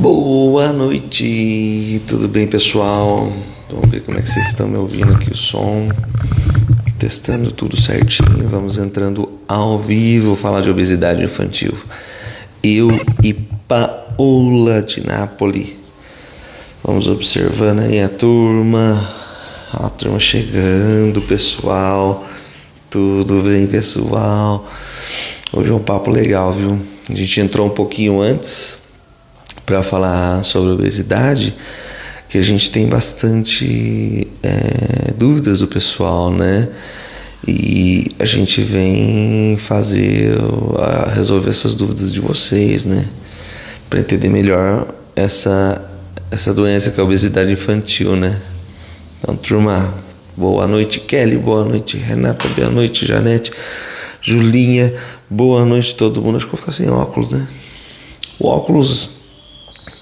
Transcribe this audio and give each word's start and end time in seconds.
Boa 0.00 0.72
noite, 0.72 2.00
tudo 2.08 2.26
bem 2.26 2.46
pessoal? 2.46 3.30
Vamos 3.68 3.90
ver 3.90 4.00
como 4.00 4.16
é 4.16 4.22
que 4.22 4.30
vocês 4.30 4.46
estão 4.46 4.66
me 4.66 4.78
ouvindo 4.78 5.12
aqui 5.12 5.30
o 5.30 5.36
som. 5.36 5.90
Testando 6.98 7.52
tudo 7.52 7.78
certinho, 7.78 8.48
vamos 8.48 8.78
entrando 8.78 9.30
ao 9.46 9.78
vivo 9.78 10.34
falar 10.34 10.62
de 10.62 10.70
obesidade 10.70 11.22
infantil. 11.22 11.74
Eu 12.62 12.98
e 13.22 13.34
Paola 13.34 14.80
de 14.80 15.06
Nápoles. 15.06 15.74
Vamos 16.82 17.06
observando 17.06 17.80
aí 17.80 18.00
a 18.00 18.08
turma, 18.08 19.06
a 19.70 19.90
turma 19.90 20.18
chegando, 20.18 21.20
pessoal. 21.20 22.26
Tudo 22.88 23.42
bem, 23.42 23.66
pessoal? 23.66 24.66
Hoje 25.52 25.70
é 25.70 25.74
um 25.74 25.78
papo 25.78 26.10
legal, 26.10 26.50
viu? 26.54 26.80
A 27.06 27.14
gente 27.14 27.38
entrou 27.38 27.66
um 27.66 27.70
pouquinho 27.70 28.22
antes 28.22 28.79
para 29.70 29.84
falar 29.84 30.42
sobre 30.42 30.72
obesidade, 30.72 31.54
que 32.28 32.36
a 32.36 32.42
gente 32.42 32.72
tem 32.72 32.88
bastante 32.88 34.26
é, 34.42 35.12
dúvidas 35.16 35.60
do 35.60 35.68
pessoal, 35.68 36.28
né? 36.28 36.68
E 37.46 38.08
a 38.18 38.24
gente 38.24 38.60
vem 38.62 39.56
fazer, 39.56 40.34
resolver 41.14 41.50
essas 41.50 41.76
dúvidas 41.76 42.12
de 42.12 42.18
vocês, 42.18 42.84
né? 42.84 43.08
Para 43.88 44.00
entender 44.00 44.28
melhor 44.28 44.88
essa, 45.14 45.88
essa 46.32 46.52
doença 46.52 46.90
que 46.90 46.98
é 46.98 47.02
a 47.02 47.06
obesidade 47.06 47.52
infantil, 47.52 48.16
né? 48.16 48.40
Então, 49.20 49.36
turma, 49.36 49.94
boa 50.36 50.66
noite, 50.66 50.98
Kelly, 50.98 51.36
boa 51.36 51.64
noite, 51.64 51.96
Renata, 51.96 52.48
boa 52.48 52.70
noite, 52.70 53.06
Janete, 53.06 53.52
Julinha, 54.20 54.92
boa 55.30 55.64
noite 55.64 55.94
todo 55.94 56.20
mundo. 56.20 56.38
Acho 56.38 56.46
que 56.46 56.56
vou 56.56 56.58
ficar 56.58 56.72
sem 56.72 56.90
óculos, 56.90 57.30
né? 57.30 57.46
O 58.36 58.48
óculos 58.48 59.19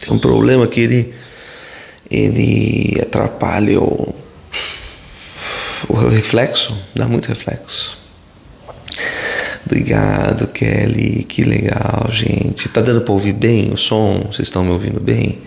tem 0.08 0.16
um 0.16 0.18
problema 0.18 0.66
que 0.66 0.80
ele, 0.80 1.14
ele 2.10 2.98
atrapalha 3.02 3.78
o, 3.78 4.14
o 5.86 5.94
reflexo, 6.08 6.74
dá 6.94 7.06
muito 7.06 7.28
reflexo. 7.28 7.98
Obrigado, 9.66 10.46
Kelly. 10.46 11.24
Que 11.24 11.44
legal, 11.44 12.06
gente. 12.10 12.70
Tá 12.70 12.80
dando 12.80 13.02
para 13.02 13.12
ouvir 13.12 13.34
bem 13.34 13.70
o 13.70 13.76
som? 13.76 14.20
Vocês 14.32 14.48
estão 14.48 14.64
me 14.64 14.70
ouvindo 14.70 14.98
bem? 14.98 15.42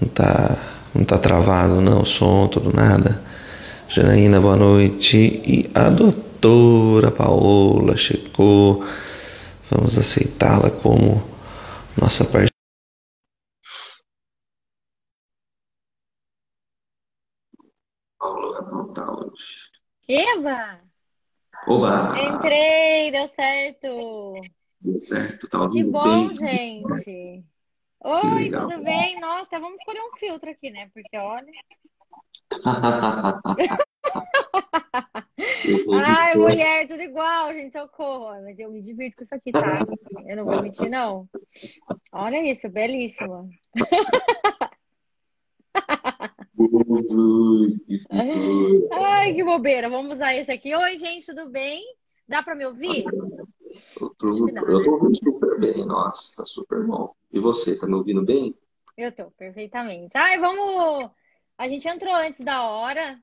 Não 0.00 0.08
tá, 0.08 0.56
não 0.94 1.04
tá 1.04 1.18
travado, 1.18 1.82
não, 1.82 2.00
o 2.00 2.06
som, 2.06 2.48
tudo 2.48 2.74
nada. 2.74 3.20
Janaína, 3.86 4.40
boa 4.40 4.56
noite. 4.56 5.42
E 5.44 5.68
a 5.74 5.90
doutora 5.90 7.10
Paola 7.10 7.98
chegou. 7.98 8.82
Vamos 9.70 9.98
aceitá-la 9.98 10.70
como 10.70 11.22
nossa 12.00 12.24
parceira. 12.24 12.49
Eva! 20.12 20.80
Oba! 21.68 22.18
Entrei, 22.18 23.12
deu 23.12 23.28
certo! 23.28 24.32
Deu 24.80 25.00
certo, 25.00 25.48
tá 25.48 25.58
Que 25.58 25.64
ouvindo 25.64 25.92
bom, 25.92 26.28
bem? 26.28 26.34
gente! 26.34 27.44
Oi, 28.02 28.34
legal. 28.34 28.66
tudo 28.66 28.82
bem? 28.82 29.20
Nossa, 29.20 29.60
vamos 29.60 29.78
escolher 29.78 30.00
um 30.00 30.16
filtro 30.16 30.50
aqui, 30.50 30.70
né? 30.70 30.90
Porque 30.92 31.16
olha. 31.16 31.46
Ai, 35.92 36.34
mulher, 36.34 36.88
tudo 36.88 37.02
igual, 37.02 37.52
gente, 37.52 37.78
socorro. 37.78 38.42
Mas 38.42 38.58
eu 38.58 38.68
me 38.68 38.82
divirto 38.82 39.16
com 39.16 39.22
isso 39.22 39.34
aqui, 39.36 39.52
tá? 39.52 39.78
Eu 40.26 40.38
não 40.38 40.44
vou 40.44 40.58
mentir, 40.60 40.90
não. 40.90 41.28
Olha 42.10 42.42
isso, 42.50 42.68
belíssima. 42.68 43.48
Jesus, 46.68 47.84
que. 47.84 48.00
Ai, 48.92 49.34
que 49.34 49.44
bobeira. 49.44 49.88
Vamos 49.88 50.14
usar 50.14 50.34
esse 50.34 50.50
aqui. 50.50 50.74
Oi, 50.74 50.96
gente, 50.96 51.26
tudo 51.26 51.50
bem? 51.50 51.84
Dá 52.28 52.42
pra 52.42 52.54
me 52.54 52.66
ouvir? 52.66 53.04
Eu 54.00 54.10
tô, 54.10 54.48
eu 54.48 54.84
tô 54.84 54.90
ouvindo 54.92 55.16
super 55.22 55.58
bem, 55.60 55.84
nossa, 55.86 56.36
tá 56.36 56.46
super 56.46 56.84
bom. 56.84 57.14
E 57.32 57.40
você, 57.40 57.78
tá 57.78 57.86
me 57.86 57.94
ouvindo 57.94 58.24
bem? 58.24 58.54
Eu 58.96 59.12
tô, 59.12 59.30
perfeitamente. 59.32 60.16
Ai, 60.16 60.38
vamos. 60.38 61.10
A 61.56 61.68
gente 61.68 61.88
entrou 61.88 62.14
antes 62.14 62.40
da 62.40 62.62
hora, 62.68 63.18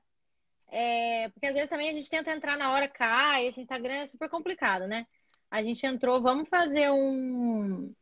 é, 0.70 1.28
porque 1.30 1.46
às 1.46 1.54
vezes 1.54 1.70
também 1.70 1.90
a 1.90 1.92
gente 1.92 2.08
tenta 2.08 2.32
entrar 2.32 2.56
na 2.56 2.72
hora, 2.72 2.88
cai. 2.88 3.46
Esse 3.46 3.60
Instagram 3.60 3.94
é 3.94 4.06
super 4.06 4.28
complicado, 4.28 4.86
né? 4.86 5.06
A 5.50 5.62
gente 5.62 5.86
entrou, 5.86 6.20
vamos 6.20 6.48
fazer 6.48 6.90
um, 6.90 7.92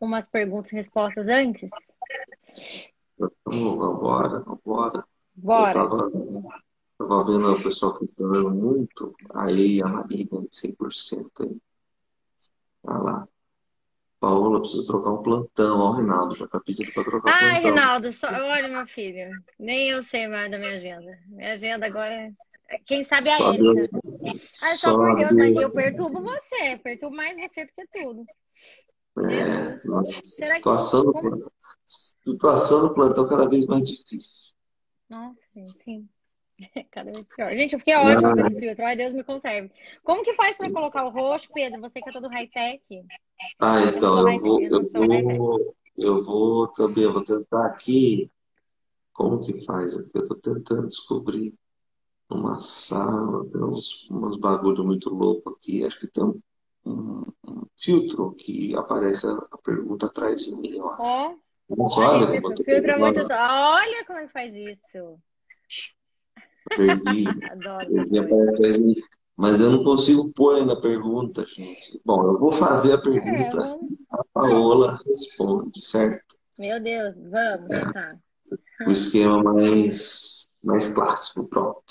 umas 0.00 0.26
perguntas 0.28 0.72
e 0.72 0.76
respostas 0.76 1.28
antes? 1.28 1.70
Então, 3.46 3.76
vambora, 3.78 4.40
vambora. 4.40 4.98
Eu 4.98 5.04
Bora. 5.42 5.72
tava, 5.72 6.10
tava 6.98 7.24
vendo 7.24 7.52
o 7.52 7.62
pessoal 7.62 7.98
ficando 7.98 8.54
muito, 8.54 9.14
aí 9.34 9.82
a 9.82 9.88
Maria, 9.88 10.26
100% 10.50 11.42
aí. 11.42 11.56
Olha 12.84 12.98
lá. 12.98 13.28
Paola, 14.20 14.60
preciso 14.60 14.86
trocar 14.86 15.10
um 15.12 15.22
plantão. 15.22 15.80
Ó, 15.80 15.90
o 15.90 15.92
Reinaldo 15.94 16.34
já 16.36 16.46
tá 16.46 16.60
pedindo 16.60 16.92
pra 16.92 17.02
trocar 17.02 17.32
Ai, 17.34 17.60
plantão. 17.60 17.70
Rinaldo, 17.70 18.12
só, 18.12 18.28
olha, 18.28 18.68
meu 18.68 18.86
filho, 18.86 19.30
nem 19.58 19.90
eu 19.90 20.02
sei 20.02 20.28
mais 20.28 20.50
da 20.50 20.58
minha 20.58 20.74
agenda. 20.74 21.18
Minha 21.26 21.52
agenda 21.52 21.86
agora 21.86 22.14
é. 22.14 22.32
Quem 22.86 23.02
sabe 23.04 23.28
a 23.28 23.36
Só. 23.36 23.52
Deus, 23.52 23.88
Ah, 24.62 24.76
só 24.76 24.92
só 24.92 24.96
por 24.96 25.16
Deus, 25.16 25.32
mas 25.32 25.50
Deus. 25.50 25.62
eu 25.62 25.70
perturbo 25.70 26.22
você, 26.22 26.78
perturbo 26.82 27.14
mais 27.16 27.36
você 27.36 27.66
do 27.66 27.72
que 27.72 27.86
tudo. 27.88 28.24
É, 29.28 29.86
nossa, 29.86 30.20
Será 30.24 30.52
que- 30.52 30.56
situação 30.58 31.12
como- 31.12 31.52
situação 32.24 32.88
do 32.88 32.94
plantão 32.94 33.26
cada 33.26 33.48
vez 33.48 33.66
mais 33.66 33.86
difícil. 33.88 34.52
Nossa, 35.08 35.40
gente, 35.54 35.82
sim. 35.82 36.08
Cada 36.90 37.10
vez 37.12 37.26
pior. 37.34 37.50
Gente, 37.50 37.72
eu 37.74 37.78
fiquei 37.78 37.94
ótima 37.96 38.32
com 38.32 38.40
esse 38.40 38.54
filtro. 38.56 38.84
Ai, 38.84 38.96
Deus 38.96 39.14
me 39.14 39.24
conserve. 39.24 39.70
Como 40.04 40.22
que 40.22 40.34
faz 40.34 40.56
pra 40.56 40.70
colocar 40.70 41.04
o 41.04 41.10
roxo, 41.10 41.50
Pedro? 41.52 41.80
Você 41.80 42.00
que 42.02 42.08
é 42.08 42.12
todo 42.12 42.28
high-tech. 42.28 42.82
Ah, 43.58 43.80
então, 43.84 44.18
sou 44.18 44.28
eu 44.30 44.40
vou, 44.40 44.60
eu 44.60 44.80
eu 44.94 45.36
vou, 45.36 45.76
eu 45.96 46.22
vou 46.22 46.68
também, 46.68 47.04
eu 47.04 47.12
vou 47.12 47.22
tentar 47.24 47.66
aqui, 47.66 48.30
como 49.12 49.40
que 49.40 49.64
faz? 49.64 49.94
Porque 49.96 50.18
eu 50.18 50.26
tô 50.26 50.36
tentando 50.36 50.88
descobrir 50.88 51.54
uma 52.30 52.58
sala, 52.58 53.44
tem 53.50 53.62
uns, 53.62 54.08
uns 54.10 54.38
bagulho 54.38 54.84
muito 54.84 55.10
louco 55.10 55.50
aqui, 55.50 55.84
acho 55.84 55.98
que 56.00 56.08
tem 56.08 56.24
um, 56.24 56.40
um- 56.86 57.22
um 57.48 57.62
filtro 57.78 58.32
que 58.34 58.74
aparece 58.76 59.26
a, 59.28 59.58
pergunta 59.64 60.06
atrás 60.06 60.42
de 60.42 60.54
mim, 60.56 60.80
ó. 60.80 60.96
Ó, 60.98 60.98
Nossa, 60.98 61.41
olha 61.78 62.36
é 62.36 62.40
muito. 62.40 62.62
Olha 63.32 64.04
como 64.06 64.18
é 64.18 64.26
que 64.26 64.32
faz 64.32 64.54
isso. 64.54 65.18
perdi, 66.76 67.24
Adoro 67.50 67.86
perdi 67.86 68.94
de 68.94 69.02
mas 69.36 69.60
eu 69.60 69.70
não 69.70 69.82
consigo 69.82 70.30
pôr 70.32 70.56
ainda 70.56 70.74
a 70.74 70.80
pergunta, 70.80 71.44
gente. 71.46 72.00
Bom, 72.04 72.22
eu 72.26 72.38
vou 72.38 72.52
fazer 72.52 72.92
a 72.92 72.96
É, 72.96 73.00
pergunta, 73.00 73.58
vamos. 73.58 73.90
a 74.10 74.24
Paola 74.32 75.00
responde, 75.06 75.84
certo? 75.84 76.36
Meu 76.58 76.80
Deus, 76.80 77.16
vamos 77.16 77.70
É. 77.70 77.84
tentar. 77.84 78.18
o 78.86 78.90
esquema 78.90 79.42
mais, 79.42 80.46
mais 80.62 80.88
clássico, 80.88 81.48
pronto. 81.48 81.82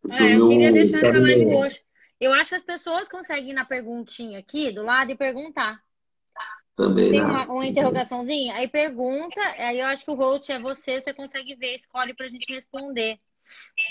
Porque 0.00 0.16
Ah, 0.16 0.26
o 0.26 0.30
eu 0.30 0.48
queria 0.48 0.72
deixar 0.72 1.00
tá 1.00 1.08
essa 1.08 1.18
no 1.18 1.22
live 1.22 1.44
meu- 1.44 1.58
roxa. 1.58 1.80
Eu 2.20 2.32
acho 2.32 2.50
que 2.50 2.54
as 2.54 2.62
pessoas 2.64 3.08
conseguem 3.08 3.50
ir 3.50 3.54
na 3.54 3.64
perguntinha 3.64 4.38
aqui 4.38 4.70
do 4.70 4.82
lado 4.84 5.10
e 5.10 5.16
perguntar. 5.16 5.82
Também, 6.76 7.10
Tem 7.12 7.20
uma, 7.20 7.44
uma 7.46 7.66
interrogaçãozinha, 7.66 8.54
aí 8.54 8.68
pergunta, 8.68 9.40
aí 9.58 9.78
eu 9.78 9.86
acho 9.86 10.04
que 10.04 10.10
o 10.10 10.14
host 10.14 10.50
é 10.50 10.58
você, 10.58 11.00
você 11.00 11.14
consegue 11.14 11.54
ver, 11.54 11.74
escolhe 11.74 12.14
pra 12.14 12.28
gente 12.28 12.52
responder. 12.52 13.18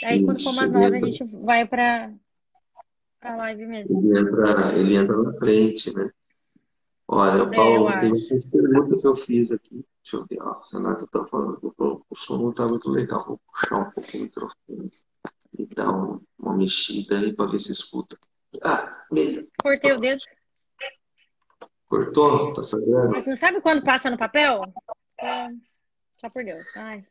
Aí 0.04 0.24
quando 0.24 0.44
for 0.44 0.52
umas 0.52 0.66
Isso, 0.66 0.74
nove, 0.74 0.86
a 0.86 0.98
entra. 0.98 1.12
gente 1.12 1.24
vai 1.38 1.68
pra, 1.68 2.12
pra 3.20 3.36
live 3.38 3.66
mesmo. 3.66 4.00
Ele 4.00 4.20
entra, 4.20 4.78
ele 4.78 4.96
entra 4.96 5.18
na 5.22 5.34
frente, 5.38 5.94
né? 5.96 6.10
Olha, 7.08 7.44
É, 7.44 7.56
Paulo, 7.56 8.00
tem 8.00 8.12
acho. 8.14 8.16
essas 8.34 8.48
perguntas 8.48 9.02
que 9.02 9.08
eu 9.08 9.16
fiz 9.16 9.52
aqui. 9.52 9.86
Deixa 10.04 10.18
eu 10.18 10.26
ver, 10.26 10.42
ó. 10.42 10.50
A 10.52 10.64
Renata 10.74 11.08
tá 11.08 11.26
falando 11.26 11.60
que 11.60 11.68
o 11.68 12.06
o 12.10 12.16
som 12.16 12.38
não 12.42 12.54
tá 12.54 12.68
muito 12.68 12.90
legal. 12.90 13.24
Vou 13.26 13.40
puxar 13.52 13.78
um 13.80 13.92
pouco 13.92 14.18
o 14.18 14.22
microfone 14.22 14.90
e 15.58 15.66
dar 15.68 15.92
um- 15.92 16.22
uma 16.40 16.58
mexida 16.58 17.20
aí 17.20 17.34
para 17.34 17.52
ver 17.52 17.60
se 17.60 17.72
escuta. 17.72 18.18
Ah, 18.64 19.06
meio. 19.12 19.48
Cortei 19.62 19.92
o 19.94 19.98
dedo. 20.00 20.22
Cortou? 21.94 22.56
Tá 22.56 22.64
sangrando? 22.64 23.12
Mas 23.12 23.28
não 23.28 23.36
sabe 23.36 23.62
quando 23.62 23.84
passa 23.84 24.10
no 24.10 24.18
papel? 24.18 24.64
É, 25.20 25.48
só 26.18 26.28
por 26.28 26.44
Deus. 26.44 26.76
Ai. 26.76 27.06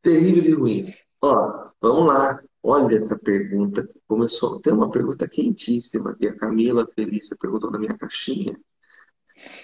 Terrível 0.00 0.42
de 0.42 0.54
ruim. 0.54 0.84
Ó, 1.20 1.66
vamos 1.78 2.06
lá. 2.06 2.42
Olha 2.62 2.96
essa 2.96 3.18
pergunta 3.18 3.86
que 3.86 4.00
começou. 4.08 4.62
Tem 4.62 4.72
uma 4.72 4.90
pergunta 4.90 5.28
quentíssima 5.28 6.12
aqui. 6.12 6.26
A 6.26 6.38
Camila 6.38 6.88
Felícia 6.94 7.36
perguntou 7.38 7.70
na 7.70 7.78
minha 7.78 7.98
caixinha. 7.98 8.58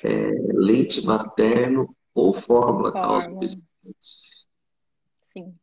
É, 0.05 0.31
leite 0.53 1.07
materno 1.07 1.97
ou 2.15 2.35
fórmula 2.35 2.93
causa 2.93 3.31
Fórmula. 3.31 3.37
obesidade? 3.39 3.67
Sim. 5.25 5.55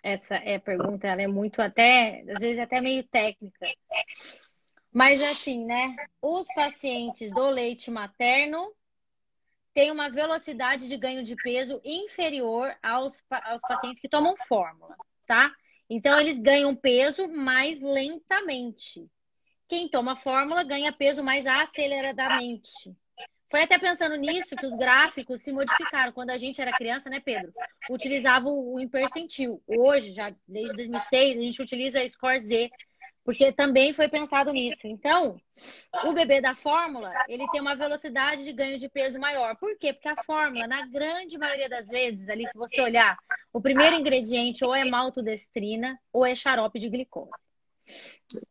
Essa 0.00 0.36
é 0.36 0.54
a 0.54 0.60
pergunta, 0.60 1.08
ela 1.08 1.22
é 1.22 1.26
muito 1.26 1.60
até, 1.60 2.24
às 2.30 2.40
vezes 2.40 2.60
até 2.60 2.80
meio 2.80 3.02
técnica. 3.08 3.66
Mas 4.92 5.22
assim, 5.22 5.64
né? 5.64 5.94
Os 6.20 6.46
pacientes 6.54 7.30
do 7.32 7.48
leite 7.48 7.90
materno 7.90 8.72
tem 9.74 9.90
uma 9.90 10.08
velocidade 10.08 10.88
de 10.88 10.96
ganho 10.96 11.22
de 11.22 11.36
peso 11.36 11.80
inferior 11.84 12.74
aos, 12.82 13.22
aos 13.30 13.60
pacientes 13.60 14.00
que 14.00 14.08
tomam 14.08 14.34
fórmula, 14.36 14.96
tá? 15.26 15.52
Então, 15.88 16.18
eles 16.18 16.38
ganham 16.38 16.74
peso 16.74 17.28
mais 17.28 17.80
lentamente. 17.80 19.08
Quem 19.68 19.88
toma 19.88 20.16
fórmula 20.16 20.62
ganha 20.64 20.92
peso 20.92 21.22
mais 21.22 21.46
aceleradamente. 21.46 22.94
Foi 23.50 23.62
até 23.62 23.78
pensando 23.78 24.14
nisso 24.16 24.54
que 24.54 24.66
os 24.66 24.74
gráficos 24.74 25.40
se 25.40 25.52
modificaram. 25.52 26.12
Quando 26.12 26.30
a 26.30 26.36
gente 26.36 26.60
era 26.60 26.76
criança, 26.76 27.08
né, 27.08 27.20
Pedro? 27.20 27.52
Utilizava 27.90 28.48
o 28.48 28.78
impercentil. 28.78 29.62
Hoje, 29.66 30.12
já 30.12 30.34
desde 30.46 30.74
2006, 30.74 31.38
a 31.38 31.40
gente 31.40 31.62
utiliza 31.62 32.00
a 32.00 32.08
Score 32.08 32.38
Z, 32.38 32.70
porque 33.28 33.52
também 33.52 33.92
foi 33.92 34.08
pensado 34.08 34.50
nisso. 34.50 34.86
Então, 34.86 35.38
o 36.02 36.14
bebê 36.14 36.40
da 36.40 36.54
fórmula, 36.54 37.12
ele 37.28 37.46
tem 37.48 37.60
uma 37.60 37.76
velocidade 37.76 38.42
de 38.42 38.54
ganho 38.54 38.78
de 38.78 38.88
peso 38.88 39.20
maior. 39.20 39.54
Por 39.56 39.76
quê? 39.76 39.92
Porque 39.92 40.08
a 40.08 40.24
fórmula, 40.24 40.66
na 40.66 40.86
grande 40.86 41.36
maioria 41.36 41.68
das 41.68 41.88
vezes, 41.88 42.30
ali 42.30 42.46
se 42.46 42.56
você 42.56 42.80
olhar, 42.80 43.18
o 43.52 43.60
primeiro 43.60 43.96
ingrediente 43.96 44.64
ou 44.64 44.74
é 44.74 44.82
maltodestrina 44.82 45.98
ou 46.10 46.24
é 46.24 46.34
xarope 46.34 46.78
de 46.78 46.88
glicose 46.88 47.30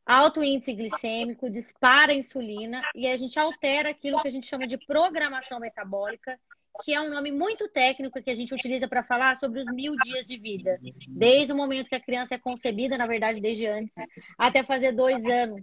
alto 0.06 0.44
índice 0.44 0.74
glicêmico, 0.74 1.50
dispara 1.50 2.12
a 2.12 2.15
insulina 2.15 2.81
e 2.95 3.07
a 3.07 3.15
gente 3.15 3.39
altera 3.39 3.89
aquilo 3.89 4.19
que 4.21 4.27
a 4.27 4.31
gente 4.31 4.47
chama 4.47 4.65
de 4.65 4.77
programação 4.77 5.59
metabólica, 5.59 6.39
que 6.83 6.94
é 6.94 7.01
um 7.01 7.09
nome 7.09 7.31
muito 7.31 7.68
técnico 7.68 8.21
que 8.21 8.29
a 8.29 8.35
gente 8.35 8.53
utiliza 8.53 8.88
para 8.88 9.03
falar 9.03 9.35
sobre 9.35 9.59
os 9.59 9.68
mil 9.68 9.95
dias 9.97 10.25
de 10.25 10.38
vida, 10.38 10.79
desde 11.09 11.53
o 11.53 11.56
momento 11.56 11.89
que 11.89 11.95
a 11.95 12.01
criança 12.01 12.35
é 12.35 12.38
concebida, 12.38 12.97
na 12.97 13.06
verdade, 13.06 13.41
desde 13.41 13.65
antes, 13.65 13.95
até 14.38 14.63
fazer 14.63 14.91
dois 14.91 15.25
anos. 15.25 15.62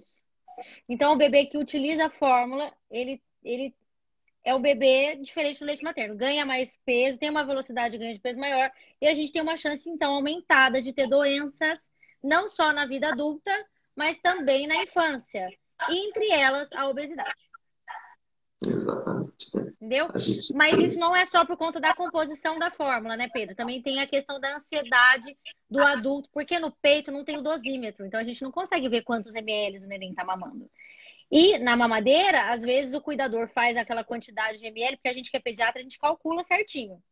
Então, 0.88 1.12
o 1.12 1.16
bebê 1.16 1.46
que 1.46 1.58
utiliza 1.58 2.06
a 2.06 2.10
fórmula, 2.10 2.72
ele, 2.90 3.22
ele 3.42 3.74
é 4.44 4.54
o 4.54 4.60
bebê 4.60 5.16
diferente 5.16 5.60
do 5.60 5.66
leite 5.66 5.82
materno, 5.82 6.16
ganha 6.16 6.44
mais 6.44 6.76
peso, 6.84 7.18
tem 7.18 7.30
uma 7.30 7.44
velocidade 7.44 7.92
de 7.92 7.98
ganho 7.98 8.14
de 8.14 8.20
peso 8.20 8.38
maior 8.38 8.70
e 9.00 9.06
a 9.06 9.14
gente 9.14 9.32
tem 9.32 9.42
uma 9.42 9.56
chance, 9.56 9.88
então, 9.88 10.14
aumentada 10.14 10.80
de 10.80 10.92
ter 10.92 11.08
doenças 11.08 11.80
não 12.22 12.48
só 12.48 12.72
na 12.72 12.86
vida 12.86 13.08
adulta, 13.08 13.50
mas 13.94 14.18
também 14.18 14.66
na 14.66 14.82
infância. 14.82 15.48
Entre 15.90 16.30
elas, 16.30 16.70
a 16.72 16.88
obesidade. 16.88 17.34
Exatamente. 18.62 19.23
Entendeu? 19.54 20.08
Gente... 20.16 20.54
Mas 20.54 20.78
isso 20.78 20.98
não 20.98 21.14
é 21.14 21.24
só 21.24 21.44
por 21.44 21.56
conta 21.56 21.80
da 21.80 21.94
composição 21.94 22.58
da 22.58 22.70
fórmula, 22.70 23.16
né, 23.16 23.28
Pedro? 23.32 23.54
Também 23.54 23.82
tem 23.82 24.00
a 24.00 24.06
questão 24.06 24.40
da 24.40 24.56
ansiedade 24.56 25.36
do 25.70 25.82
adulto, 25.82 26.28
porque 26.32 26.58
no 26.58 26.70
peito 26.70 27.12
não 27.12 27.24
tem 27.24 27.36
o 27.36 27.42
dosímetro, 27.42 28.06
então 28.06 28.18
a 28.18 28.24
gente 28.24 28.42
não 28.42 28.50
consegue 28.50 28.88
ver 28.88 29.02
quantos 29.02 29.34
ml 29.34 29.84
o 29.84 29.88
neném 29.88 30.10
está 30.10 30.24
mamando. 30.24 30.70
E 31.30 31.58
na 31.58 31.76
mamadeira, 31.76 32.52
às 32.52 32.62
vezes 32.62 32.94
o 32.94 33.00
cuidador 33.00 33.48
faz 33.48 33.76
aquela 33.76 34.04
quantidade 34.04 34.58
de 34.58 34.66
ml, 34.66 34.96
porque 34.96 35.08
a 35.08 35.12
gente 35.12 35.30
que 35.30 35.36
é 35.36 35.40
pediatra, 35.40 35.80
a 35.80 35.82
gente 35.82 35.98
calcula 35.98 36.44
certinho. 36.44 37.02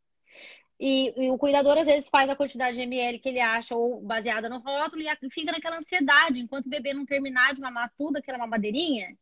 E, 0.79 1.13
e, 1.17 1.31
o 1.31 1.39
cuidador 1.39 1.79
às 1.79 1.87
vezes 1.87 2.09
faz 2.09 2.29
a 2.29 2.37
quantidade 2.37 2.77
de 2.77 2.83
ml 2.83 3.19
que 3.19 3.29
ele 3.29 3.41
acha, 3.41 3.75
ou 3.75 4.01
baseada 4.01 4.49
no 4.49 4.59
rótulo, 4.59 5.03
e 5.03 5.31
fica 5.31 5.53
naquela 5.53 5.77
ansiedade, 5.77 6.41
enquanto 6.41 6.67
o 6.67 6.71
bebê 6.71 6.93
não 6.93 7.07
terminar 7.07 7.53
de 7.55 7.61
mamar 7.61 7.93
tudo, 7.97 8.17
aquela 8.17 8.39
mamadeirinha, 8.39 9.17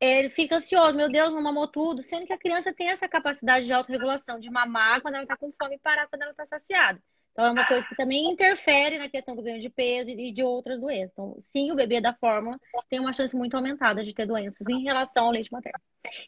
ele 0.00 0.30
fica 0.30 0.56
ansioso, 0.56 0.96
meu 0.96 1.10
Deus, 1.10 1.32
não 1.32 1.42
mamou 1.42 1.66
tudo, 1.68 2.02
sendo 2.02 2.26
que 2.26 2.32
a 2.32 2.38
criança 2.38 2.72
tem 2.72 2.88
essa 2.90 3.08
capacidade 3.08 3.66
de 3.66 3.72
autorregulação, 3.72 4.38
de 4.38 4.50
mamar 4.50 5.00
quando 5.00 5.14
ela 5.14 5.24
está 5.24 5.36
com 5.36 5.52
fome 5.52 5.76
e 5.76 5.78
parar 5.78 6.06
quando 6.08 6.22
ela 6.22 6.30
está 6.30 6.46
saciada. 6.46 7.00
Então, 7.32 7.46
é 7.46 7.50
uma 7.52 7.66
coisa 7.68 7.86
que 7.86 7.94
também 7.94 8.28
interfere 8.32 8.98
na 8.98 9.08
questão 9.08 9.36
do 9.36 9.42
ganho 9.42 9.60
de 9.60 9.70
peso 9.70 10.10
e 10.10 10.32
de 10.32 10.42
outras 10.42 10.80
doenças. 10.80 11.12
Então, 11.12 11.36
sim, 11.38 11.70
o 11.70 11.76
bebê 11.76 12.00
da 12.00 12.12
fórmula 12.12 12.58
tem 12.90 12.98
uma 12.98 13.12
chance 13.12 13.36
muito 13.36 13.56
aumentada 13.56 14.02
de 14.02 14.12
ter 14.12 14.26
doenças 14.26 14.68
em 14.68 14.82
relação 14.82 15.26
ao 15.26 15.30
leite 15.30 15.52
materno. 15.52 15.78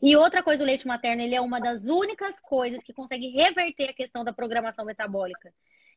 E 0.00 0.17
outra 0.17 0.40
coisa, 0.40 0.62
o 0.62 0.67
leite 0.67 0.87
materno, 0.87 1.20
ele 1.20 1.34
é 1.34 1.40
uma 1.40 1.61
das 1.61 1.82
únicas 1.82 2.38
coisas 2.38 2.81
que 2.84 2.93
consegue 2.93 3.28
reverter 3.28 3.90
a 3.90 3.93
questão 3.93 4.22
da 4.22 4.32
programação 4.32 4.84
metabólica. 4.84 5.52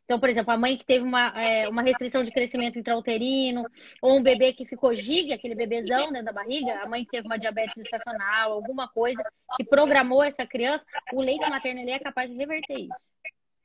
Então, 0.05 0.19
por 0.19 0.29
exemplo, 0.29 0.51
a 0.51 0.57
mãe 0.57 0.77
que 0.77 0.85
teve 0.85 1.03
uma, 1.03 1.29
é, 1.39 1.67
uma 1.69 1.81
restrição 1.81 2.23
de 2.23 2.31
crescimento 2.31 2.77
intrauterino, 2.77 3.65
ou 4.01 4.17
um 4.17 4.23
bebê 4.23 4.53
que 4.53 4.65
ficou 4.65 4.93
giga, 4.93 5.35
aquele 5.35 5.55
bebezão 5.55 6.11
dentro 6.11 6.25
da 6.25 6.33
barriga, 6.33 6.81
a 6.81 6.87
mãe 6.87 7.05
que 7.05 7.11
teve 7.11 7.25
uma 7.25 7.37
diabetes 7.37 7.77
estacional, 7.77 8.51
alguma 8.51 8.87
coisa 8.89 9.23
que 9.55 9.63
programou 9.63 10.21
essa 10.21 10.45
criança, 10.45 10.85
o 11.13 11.21
leite 11.21 11.49
materno 11.49 11.79
ele 11.79 11.91
é 11.91 11.99
capaz 11.99 12.29
de 12.29 12.35
reverter 12.35 12.79
isso 12.79 13.07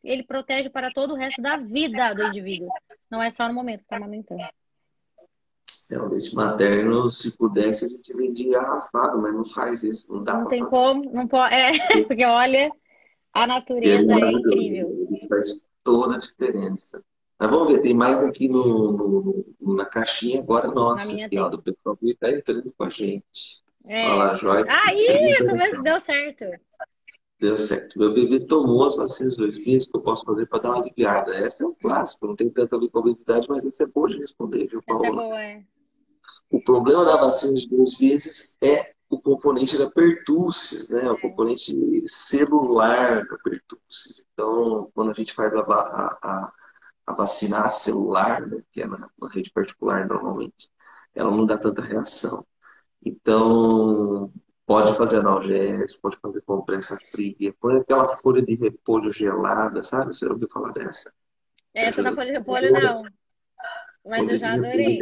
ele 0.02 0.22
protege 0.22 0.70
para 0.70 0.90
todo 0.90 1.12
o 1.12 1.16
resto 1.16 1.42
da 1.42 1.56
vida 1.56 2.14
do 2.14 2.22
indivíduo. 2.24 2.68
Não 3.10 3.22
é 3.22 3.30
só 3.30 3.48
no 3.48 3.54
momento 3.54 3.80
que 3.80 3.84
está 3.84 3.96
amamentando. 3.96 4.42
É, 5.90 5.98
o 5.98 6.08
leite 6.08 6.34
materno, 6.34 7.10
se 7.10 7.36
pudesse, 7.36 7.86
a 7.86 7.88
gente 7.88 8.14
vendia 8.14 8.60
garrafado, 8.60 9.20
mas 9.20 9.34
não 9.34 9.44
faz 9.44 9.82
isso, 9.82 10.12
não 10.12 10.22
dá. 10.22 10.38
Não 10.38 10.48
tem 10.48 10.64
como, 10.64 11.10
não 11.12 11.26
pode. 11.26 11.54
É, 11.54 11.72
porque 12.06 12.24
olha, 12.24 12.70
a 13.32 13.46
natureza 13.46 14.12
é, 14.12 14.20
é 14.20 14.32
incrível. 14.32 15.08
Faz 15.28 15.64
toda 15.82 16.16
a 16.16 16.18
diferença. 16.18 17.02
Mas 17.38 17.50
vamos 17.50 17.72
ver, 17.72 17.82
tem 17.82 17.94
mais 17.94 18.22
aqui 18.24 18.48
no, 18.48 18.92
no 18.92 19.74
na 19.74 19.84
caixinha 19.84 20.40
agora 20.40 20.68
nossa, 20.68 21.12
aqui, 21.24 21.38
ó, 21.38 21.48
do 21.48 21.62
pessoal 21.62 21.96
que 21.96 22.10
está 22.10 22.30
entrando 22.30 22.72
com 22.76 22.84
a 22.84 22.90
gente. 22.90 23.62
É. 23.86 24.06
Olha 24.06 24.14
lá, 24.14 24.34
Joia. 24.34 24.64
Aí, 24.68 25.36
deu 25.82 26.00
certo. 26.00 26.44
Deu 27.38 27.56
certo. 27.56 27.98
Meu 27.98 28.12
bebê 28.12 28.40
tomou 28.40 28.84
as 28.84 28.96
vacinas 28.96 29.36
dois 29.36 29.64
meses, 29.64 29.88
que 29.88 29.96
eu 29.96 30.02
posso 30.02 30.24
fazer 30.24 30.46
para 30.46 30.58
dar 30.60 30.70
uma 30.70 30.82
aliviada? 30.82 31.34
Essa 31.36 31.62
é 31.62 31.66
um 31.66 31.74
clássico, 31.74 32.26
não 32.26 32.34
tem 32.34 32.50
tanta 32.50 32.74
a 32.74 32.78
ver 32.78 32.88
com 32.88 32.98
a 32.98 33.02
obesidade, 33.02 33.46
mas 33.48 33.64
essa 33.64 33.84
é 33.84 33.86
boa 33.86 34.08
de 34.08 34.18
responder, 34.18 34.66
viu? 34.66 34.82
Essa 34.86 35.06
é 35.06 35.10
boa, 35.12 35.40
é. 35.40 35.62
O 36.50 36.60
problema 36.60 37.04
da 37.04 37.16
vacina 37.16 37.54
de 37.54 37.68
dois 37.68 37.98
meses 37.98 38.56
é 38.60 38.94
o 39.08 39.20
componente 39.20 39.78
da 39.78 39.90
pertussis, 39.90 40.90
né? 40.90 41.10
O 41.10 41.14
é. 41.14 41.20
componente 41.20 41.74
celular 42.06 43.26
da 43.26 43.38
pertussis. 43.38 44.26
Então, 44.32 44.90
quando 44.94 45.10
a 45.10 45.14
gente 45.14 45.34
faz 45.34 45.52
a, 45.54 45.60
a, 45.60 46.52
a 47.06 47.12
vacina 47.12 47.70
celular, 47.70 48.46
né, 48.46 48.62
que 48.70 48.82
é 48.82 48.86
na, 48.86 49.08
na 49.20 49.28
rede 49.28 49.50
particular 49.50 50.06
normalmente, 50.06 50.70
ela 51.14 51.30
não 51.30 51.46
dá 51.46 51.58
tanta 51.58 51.82
reação. 51.82 52.46
Então, 53.04 54.32
Pode 54.68 54.94
fazer 54.98 55.20
analgésico, 55.20 56.02
pode 56.02 56.18
fazer 56.18 56.42
compressa 56.42 56.98
fria, 56.98 57.54
põe 57.58 57.78
aquela 57.78 58.18
folha 58.18 58.42
de 58.42 58.54
repolho 58.54 59.10
gelada, 59.10 59.82
sabe? 59.82 60.14
Você 60.14 60.26
ouviu 60.28 60.46
falar 60.52 60.72
dessa? 60.72 61.10
Essa 61.72 62.02
da 62.02 62.14
folha 62.14 62.26
de 62.26 62.32
repolho 62.32 62.70
não. 62.70 63.02
Mas 64.04 64.26
folha 64.26 64.34
eu 64.34 64.36
já 64.36 64.52
adorei. 64.52 65.00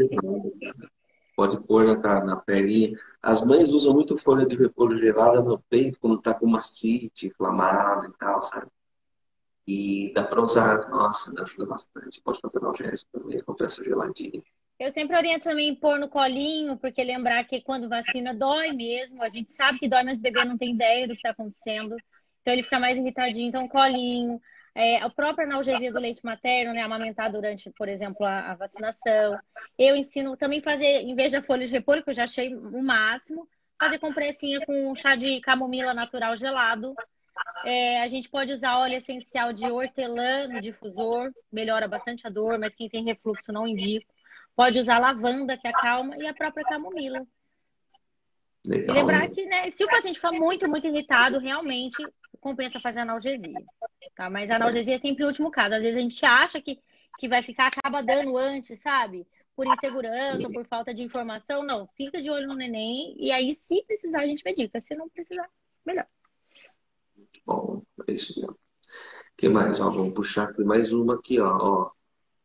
Pode 1.36 1.60
pôr 1.66 1.84
na, 1.84 2.24
na 2.24 2.36
perninha. 2.36 2.98
As 3.22 3.44
mães 3.44 3.68
usam 3.68 3.92
muito 3.92 4.16
folha 4.16 4.46
de 4.46 4.56
repolho 4.56 4.98
gelada 4.98 5.42
no 5.42 5.58
peito 5.68 6.00
quando 6.00 6.20
tá 6.20 6.32
com 6.32 6.46
mastite, 6.46 7.26
inflamado 7.26 8.06
e 8.06 8.12
tal, 8.18 8.42
sabe? 8.42 8.68
E 9.66 10.12
dá 10.14 10.24
para 10.24 10.40
usar, 10.40 10.88
nossa, 10.88 11.30
ajuda 11.42 11.66
bastante. 11.66 12.22
Pode 12.22 12.40
fazer 12.40 12.58
analgésico 12.58 13.10
também, 13.12 13.42
compressa 13.42 13.84
geladinha. 13.84 14.42
Eu 14.78 14.90
sempre 14.90 15.16
oriento 15.16 15.48
também 15.48 15.74
pôr 15.74 15.98
no 15.98 16.08
colinho, 16.08 16.76
porque 16.78 17.02
lembrar 17.02 17.44
que 17.44 17.60
quando 17.60 17.88
vacina 17.88 18.34
dói 18.34 18.72
mesmo. 18.72 19.22
A 19.22 19.28
gente 19.28 19.50
sabe 19.50 19.78
que 19.78 19.88
dói, 19.88 20.04
mas 20.04 20.18
o 20.18 20.22
bebê 20.22 20.44
não 20.44 20.56
tem 20.56 20.72
ideia 20.72 21.06
do 21.06 21.12
que 21.12 21.18
está 21.18 21.30
acontecendo. 21.30 21.96
Então 22.40 22.52
ele 22.52 22.62
fica 22.62 22.80
mais 22.80 22.96
irritadinho. 22.96 23.48
Então, 23.48 23.68
colinho. 23.68 24.40
É, 24.78 24.98
a 24.98 25.08
própria 25.08 25.46
analgesia 25.46 25.90
do 25.90 25.98
leite 25.98 26.20
materno, 26.22 26.74
né? 26.74 26.82
Amamentar 26.82 27.32
durante, 27.32 27.70
por 27.70 27.88
exemplo, 27.88 28.26
a, 28.26 28.52
a 28.52 28.54
vacinação. 28.54 29.38
Eu 29.78 29.96
ensino 29.96 30.36
também 30.36 30.60
fazer, 30.60 31.00
em 31.00 31.14
vez 31.14 31.32
da 31.32 31.42
folha 31.42 31.64
de 31.64 31.72
repolho, 31.72 32.04
que 32.04 32.10
eu 32.10 32.14
já 32.14 32.24
achei 32.24 32.54
o 32.54 32.82
máximo, 32.82 33.48
fazer 33.80 33.98
compressinha 33.98 34.60
com 34.66 34.94
chá 34.94 35.16
de 35.16 35.40
camomila 35.40 35.94
natural 35.94 36.36
gelado. 36.36 36.94
É, 37.64 38.02
a 38.02 38.08
gente 38.08 38.28
pode 38.28 38.52
usar 38.52 38.76
óleo 38.76 38.98
essencial 38.98 39.50
de 39.50 39.64
hortelã 39.64 40.46
no 40.46 40.60
difusor, 40.60 41.32
melhora 41.50 41.88
bastante 41.88 42.26
a 42.26 42.30
dor, 42.30 42.58
mas 42.58 42.74
quem 42.74 42.86
tem 42.86 43.02
refluxo 43.02 43.50
não 43.50 43.66
indico. 43.66 44.12
Pode 44.54 44.78
usar 44.78 44.98
lavanda, 44.98 45.56
que 45.56 45.66
acalma, 45.66 46.18
e 46.18 46.26
a 46.26 46.34
própria 46.34 46.64
camomila. 46.64 47.26
Legal. 48.66 48.94
E 48.94 48.98
lembrar 48.98 49.28
que, 49.30 49.46
né, 49.46 49.70
se 49.70 49.84
o 49.84 49.88
paciente 49.88 50.16
ficar 50.16 50.32
muito, 50.32 50.68
muito 50.68 50.86
irritado, 50.86 51.38
realmente 51.38 51.96
compensa 52.40 52.80
fazer 52.80 53.00
analgesia. 53.00 53.54
Tá? 54.14 54.30
Mas 54.30 54.50
analgesia 54.50 54.94
é 54.94 54.98
sempre 54.98 55.24
o 55.24 55.26
último 55.26 55.50
caso. 55.50 55.74
Às 55.74 55.82
vezes 55.82 55.98
a 55.98 56.00
gente 56.00 56.24
acha 56.24 56.60
que, 56.60 56.80
que 57.18 57.28
vai 57.28 57.42
ficar, 57.42 57.68
acaba 57.68 58.02
dando 58.02 58.36
antes, 58.36 58.78
sabe? 58.80 59.26
Por 59.54 59.66
insegurança, 59.66 60.50
por 60.50 60.66
falta 60.66 60.92
de 60.92 61.02
informação. 61.02 61.62
Não, 61.62 61.86
fica 61.96 62.20
de 62.20 62.30
olho 62.30 62.48
no 62.48 62.54
neném 62.54 63.14
e 63.18 63.30
aí, 63.32 63.54
se 63.54 63.82
precisar, 63.84 64.20
a 64.20 64.26
gente 64.26 64.44
medica. 64.44 64.80
Se 64.80 64.94
não 64.94 65.08
precisar, 65.08 65.48
melhor. 65.84 66.06
Bom, 67.44 67.82
é 68.06 68.12
isso 68.12 68.38
mesmo. 68.38 68.54
O 68.54 69.36
que 69.36 69.48
mais? 69.48 69.80
Ó, 69.80 69.90
vamos 69.90 70.14
puxar 70.14 70.52
mais 70.58 70.92
uma 70.92 71.14
aqui, 71.14 71.40
ó. 71.40 71.56
ó. 71.58 71.90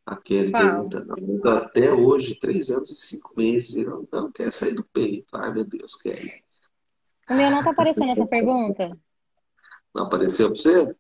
A 0.06 0.18
Kelly 0.18 0.52
perguntando. 0.52 1.48
Até 1.48 1.92
hoje, 1.92 2.36
três 2.36 2.70
anos 2.70 2.90
e 2.90 2.96
cinco 2.96 3.34
meses, 3.38 3.76
e 3.76 3.86
não, 3.86 4.08
não 4.12 4.32
quer 4.32 4.52
sair 4.52 4.74
do 4.74 4.84
peito. 4.84 5.28
Ai, 5.38 5.54
meu 5.54 5.64
Deus, 5.64 5.96
Kelly. 5.96 6.44
O 7.30 7.34
meu 7.36 7.50
não 7.50 7.64
tá 7.64 7.72
aparecendo 7.72 8.12
essa 8.12 8.26
pergunta. 8.26 8.98
Não 9.94 10.04
apareceu 10.04 10.48
para 10.48 10.58
você? 10.58 10.96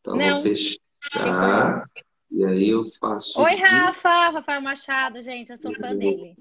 Então 0.00 0.16
não. 0.16 0.34
vou 0.34 0.42
fechar. 0.42 1.90
E 2.30 2.44
aí 2.44 2.68
eu 2.68 2.82
faço. 3.00 3.40
Oi, 3.40 3.54
Rafa! 3.56 4.30
Rafael 4.30 4.60
Machado, 4.60 5.22
gente, 5.22 5.50
eu 5.50 5.56
sou 5.56 5.74
fã 5.74 5.96
dele. 5.96 6.36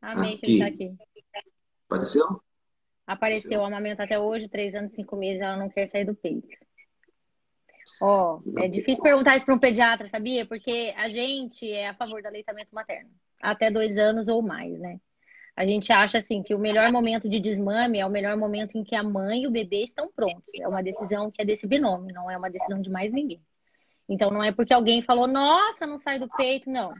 Amei 0.00 0.34
aqui. 0.34 0.40
que 0.40 0.52
ele 0.52 0.58
tá 0.58 0.66
aqui. 0.66 0.96
Apareceu? 1.86 2.40
Apareceu 3.06 3.60
o 3.60 3.64
amamento 3.64 4.02
até 4.02 4.18
hoje, 4.18 4.48
três 4.48 4.74
anos, 4.74 4.92
cinco 4.92 5.16
meses, 5.16 5.42
ela 5.42 5.56
não 5.56 5.68
quer 5.68 5.86
sair 5.86 6.04
do 6.04 6.14
peito. 6.14 6.48
Ó, 8.00 8.40
oh, 8.44 8.60
é 8.60 8.66
difícil 8.66 9.02
perguntar 9.02 9.36
isso 9.36 9.44
para 9.44 9.54
um 9.54 9.58
pediatra, 9.58 10.08
sabia? 10.08 10.46
Porque 10.46 10.94
a 10.96 11.08
gente 11.08 11.70
é 11.70 11.88
a 11.88 11.94
favor 11.94 12.22
do 12.22 12.26
aleitamento 12.26 12.74
materno, 12.74 13.10
até 13.40 13.70
dois 13.70 13.98
anos 13.98 14.26
ou 14.26 14.42
mais, 14.42 14.78
né? 14.78 14.98
A 15.56 15.64
gente 15.64 15.92
acha 15.92 16.18
assim 16.18 16.42
que 16.42 16.54
o 16.54 16.58
melhor 16.58 16.90
momento 16.90 17.28
de 17.28 17.38
desmame 17.38 18.00
é 18.00 18.06
o 18.06 18.10
melhor 18.10 18.36
momento 18.36 18.76
em 18.76 18.82
que 18.82 18.94
a 18.94 19.02
mãe 19.02 19.42
e 19.42 19.46
o 19.46 19.50
bebê 19.50 19.84
estão 19.84 20.10
prontos. 20.10 20.42
É 20.60 20.66
uma 20.66 20.82
decisão 20.82 21.30
que 21.30 21.40
é 21.40 21.44
desse 21.44 21.66
binômio, 21.66 22.12
não 22.12 22.30
é 22.30 22.36
uma 22.36 22.50
decisão 22.50 22.80
de 22.80 22.90
mais 22.90 23.12
ninguém. 23.12 23.40
Então 24.08 24.30
não 24.30 24.42
é 24.42 24.52
porque 24.52 24.74
alguém 24.74 25.00
falou, 25.02 25.26
nossa, 25.26 25.86
não 25.86 25.96
sai 25.96 26.18
do 26.18 26.28
peito, 26.28 26.68
não. 26.68 26.92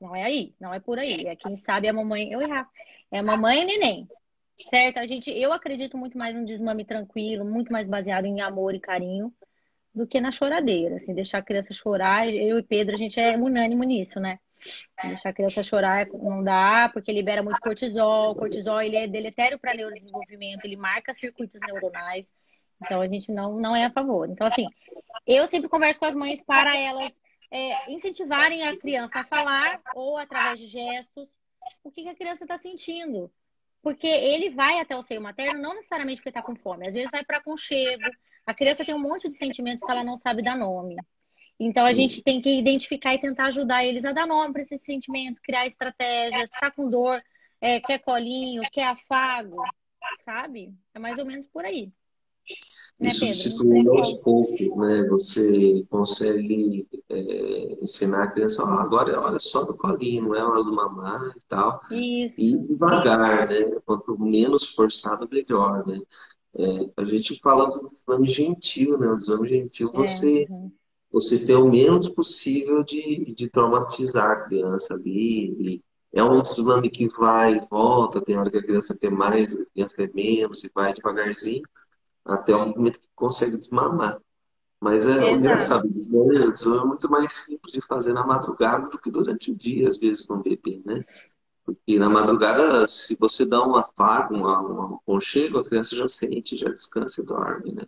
Não 0.00 0.16
é 0.16 0.22
aí, 0.22 0.54
não 0.58 0.72
é 0.72 0.80
por 0.80 0.98
aí. 0.98 1.26
É 1.26 1.36
quem 1.36 1.56
sabe 1.56 1.86
a 1.86 1.92
mamãe, 1.92 2.32
eu 2.32 2.40
errar. 2.40 2.68
É 3.10 3.18
a 3.18 3.22
mamãe 3.22 3.62
e 3.62 3.66
neném. 3.66 4.08
Certo? 4.70 4.98
A 4.98 5.06
gente, 5.06 5.30
eu 5.30 5.52
acredito 5.52 5.98
muito 5.98 6.16
mais 6.16 6.34
num 6.34 6.44
desmame 6.44 6.84
tranquilo, 6.84 7.44
muito 7.44 7.70
mais 7.70 7.86
baseado 7.86 8.24
em 8.24 8.40
amor 8.40 8.74
e 8.74 8.80
carinho 8.80 9.32
do 9.94 10.06
que 10.06 10.20
na 10.20 10.32
choradeira, 10.32 10.96
assim, 10.96 11.14
deixar 11.14 11.38
a 11.38 11.42
criança 11.42 11.74
chorar. 11.74 12.28
Eu 12.28 12.58
e 12.58 12.62
Pedro, 12.62 12.94
a 12.94 12.98
gente 12.98 13.20
é 13.20 13.36
unânimo 13.36 13.82
nisso, 13.84 14.18
né? 14.18 14.38
Deixar 15.02 15.30
a 15.30 15.32
criança 15.32 15.62
chorar 15.62 16.06
não 16.06 16.42
dá, 16.42 16.90
porque 16.92 17.12
libera 17.12 17.42
muito 17.42 17.60
cortisol. 17.60 18.32
O 18.32 18.34
cortisol 18.34 18.80
ele 18.80 18.96
é 18.96 19.06
deletério 19.06 19.58
para 19.58 19.74
neurodesenvolvimento, 19.74 20.64
ele 20.64 20.76
marca 20.76 21.12
circuitos 21.12 21.60
neuronais. 21.66 22.32
Então 22.82 23.00
a 23.00 23.08
gente 23.08 23.32
não, 23.32 23.58
não 23.58 23.74
é 23.74 23.84
a 23.84 23.90
favor. 23.90 24.28
Então, 24.28 24.46
assim, 24.46 24.66
eu 25.26 25.46
sempre 25.46 25.68
converso 25.68 25.98
com 25.98 26.06
as 26.06 26.14
mães 26.14 26.42
para 26.42 26.76
elas 26.76 27.12
é, 27.50 27.90
incentivarem 27.90 28.66
a 28.66 28.76
criança 28.76 29.20
a 29.20 29.24
falar 29.24 29.80
ou 29.94 30.18
através 30.18 30.58
de 30.58 30.66
gestos 30.66 31.28
o 31.82 31.90
que, 31.90 32.02
que 32.02 32.08
a 32.08 32.14
criança 32.14 32.44
está 32.44 32.58
sentindo. 32.58 33.30
Porque 33.82 34.06
ele 34.06 34.50
vai 34.50 34.80
até 34.80 34.96
o 34.96 35.02
seio 35.02 35.20
materno 35.20 35.60
não 35.60 35.74
necessariamente 35.74 36.20
porque 36.20 36.30
está 36.30 36.42
com 36.42 36.56
fome, 36.56 36.88
às 36.88 36.94
vezes 36.94 37.10
vai 37.10 37.24
para 37.24 37.38
aconchego. 37.38 38.02
A 38.44 38.54
criança 38.54 38.84
tem 38.84 38.94
um 38.94 38.98
monte 38.98 39.28
de 39.28 39.34
sentimentos 39.34 39.82
que 39.82 39.90
ela 39.90 40.04
não 40.04 40.16
sabe 40.16 40.42
dar 40.42 40.56
nome. 40.56 40.96
Então 41.58 41.86
a 41.86 41.92
gente 41.92 42.22
tem 42.22 42.40
que 42.40 42.58
identificar 42.58 43.14
e 43.14 43.20
tentar 43.20 43.46
ajudar 43.46 43.84
eles 43.84 44.04
a 44.04 44.12
dar 44.12 44.26
nome 44.26 44.52
para 44.52 44.60
esses 44.60 44.82
sentimentos, 44.82 45.40
criar 45.40 45.66
estratégias, 45.66 46.50
tá 46.50 46.70
com 46.70 46.90
dor, 46.90 47.20
é, 47.60 47.80
quer 47.80 47.98
colinho, 48.00 48.62
quer 48.70 48.88
afago, 48.88 49.56
sabe? 50.24 50.74
É 50.94 50.98
mais 50.98 51.18
ou 51.18 51.24
menos 51.24 51.46
por 51.46 51.64
aí. 51.64 51.90
Né, 53.00 53.10
Substituindo 53.10 53.92
aos 53.92 54.12
poucos, 54.20 54.76
né? 54.76 55.02
Você 55.08 55.84
consegue 55.90 56.86
é, 57.10 57.82
ensinar 57.82 58.24
a 58.24 58.30
criança, 58.30 58.62
oh, 58.62 58.78
agora 58.78 59.12
é 59.12 59.18
hora 59.18 59.38
só 59.38 59.64
do 59.64 59.76
colinho, 59.76 60.28
não 60.28 60.34
é 60.34 60.44
hora 60.44 60.62
do 60.62 60.74
mamar 60.74 61.34
e 61.36 61.40
tal. 61.48 61.80
Isso. 61.90 62.36
E 62.38 62.56
devagar, 62.68 63.48
né? 63.48 63.80
Quanto 63.84 64.18
menos 64.18 64.68
forçado, 64.68 65.28
melhor, 65.30 65.86
né? 65.86 66.00
É, 66.58 67.02
a 67.02 67.04
gente 67.04 67.38
fala 67.40 67.66
do 67.66 67.86
exame 67.86 68.28
gentil, 68.28 68.98
né? 68.98 69.08
O 69.08 69.16
exame 69.16 69.48
gentil 69.48 69.90
é, 69.94 69.96
você... 69.96 70.46
Uhum 70.48 70.70
você 71.16 71.46
ter 71.46 71.54
o 71.54 71.66
menos 71.66 72.10
possível 72.10 72.84
de, 72.84 73.32
de 73.34 73.48
traumatizar 73.48 74.30
a 74.30 74.40
criança 74.42 74.92
ali. 74.92 75.82
É 76.12 76.22
um 76.22 76.42
tsunami 76.42 76.90
que 76.90 77.08
vai 77.08 77.54
e 77.54 77.68
volta, 77.70 78.20
tem 78.20 78.36
hora 78.36 78.50
que 78.50 78.58
a 78.58 78.62
criança 78.62 78.96
quer 78.98 79.10
mais, 79.10 79.54
a 79.54 79.64
criança 79.72 79.96
quer 79.96 80.12
menos, 80.12 80.62
e 80.62 80.70
vai 80.74 80.92
devagarzinho, 80.92 81.62
até 82.22 82.54
o 82.54 82.66
momento 82.66 83.00
que 83.00 83.08
consegue 83.14 83.56
desmamar. 83.56 84.20
Mas 84.78 85.06
é 85.06 85.12
Exato. 85.12 85.30
engraçado, 85.30 85.84
o 85.86 85.90
desmame 85.90 86.36
é 86.36 86.84
muito 86.84 87.10
mais 87.10 87.32
simples 87.32 87.72
de 87.72 87.80
fazer 87.80 88.12
na 88.12 88.26
madrugada 88.26 88.90
do 88.90 88.98
que 88.98 89.10
durante 89.10 89.50
o 89.50 89.56
dia, 89.56 89.88
às 89.88 89.96
vezes, 89.96 90.28
no 90.28 90.42
bebê, 90.42 90.82
né? 90.84 91.02
Porque 91.64 91.98
na 91.98 92.10
madrugada, 92.10 92.86
se 92.86 93.16
você 93.18 93.46
dá 93.46 93.66
um 93.66 93.74
afago, 93.74 94.34
um, 94.34 94.42
um 94.42 94.96
aconchego, 94.96 95.58
a 95.58 95.64
criança 95.64 95.96
já 95.96 96.08
sente, 96.08 96.58
já 96.58 96.68
descansa 96.68 97.22
e 97.22 97.24
dorme, 97.24 97.72
né? 97.72 97.84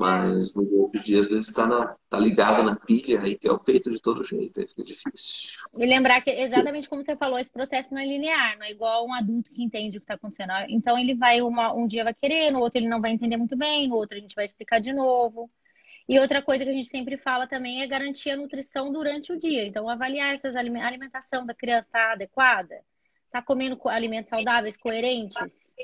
Mas 0.00 0.54
no 0.54 0.80
outro 0.80 0.98
dia, 1.02 1.20
às 1.20 1.26
vezes, 1.26 1.48
está 1.48 1.94
tá 2.08 2.18
ligado 2.18 2.62
na 2.62 2.74
pilha, 2.74 3.20
aí 3.20 3.36
que 3.36 3.46
é 3.46 3.52
o 3.52 3.58
peito 3.58 3.90
de 3.90 4.00
todo 4.00 4.24
jeito, 4.24 4.58
aí 4.58 4.66
fica 4.66 4.82
difícil. 4.82 5.60
E 5.76 5.84
lembrar 5.84 6.22
que, 6.22 6.30
exatamente 6.30 6.88
como 6.88 7.02
você 7.02 7.14
falou, 7.14 7.38
esse 7.38 7.52
processo 7.52 7.92
não 7.92 8.00
é 8.00 8.06
linear, 8.06 8.56
não 8.56 8.64
é 8.64 8.70
igual 8.70 9.06
um 9.06 9.12
adulto 9.12 9.52
que 9.52 9.62
entende 9.62 9.98
o 9.98 10.00
que 10.00 10.04
está 10.04 10.14
acontecendo. 10.14 10.52
Então, 10.70 10.98
ele 10.98 11.14
vai, 11.14 11.42
uma, 11.42 11.74
um 11.74 11.86
dia 11.86 12.02
vai 12.02 12.14
querer, 12.14 12.50
no 12.50 12.60
outro 12.60 12.78
ele 12.78 12.88
não 12.88 12.98
vai 12.98 13.10
entender 13.10 13.36
muito 13.36 13.54
bem, 13.58 13.88
no 13.88 13.96
outro 13.96 14.16
a 14.16 14.20
gente 14.20 14.34
vai 14.34 14.46
explicar 14.46 14.80
de 14.80 14.90
novo. 14.90 15.50
E 16.08 16.18
outra 16.18 16.40
coisa 16.40 16.64
que 16.64 16.70
a 16.70 16.74
gente 16.74 16.88
sempre 16.88 17.18
fala 17.18 17.46
também 17.46 17.82
é 17.82 17.86
garantir 17.86 18.30
a 18.30 18.38
nutrição 18.38 18.90
durante 18.90 19.34
o 19.34 19.38
dia. 19.38 19.66
Então, 19.66 19.86
avaliar 19.86 20.32
essas 20.32 20.56
a 20.56 20.60
alimentação 20.60 21.44
da 21.44 21.52
criança 21.52 21.88
está 21.88 22.12
adequada, 22.12 22.80
está 23.26 23.42
comendo 23.42 23.78
alimentos 23.86 24.30
saudáveis, 24.30 24.78
coerentes. 24.78 25.74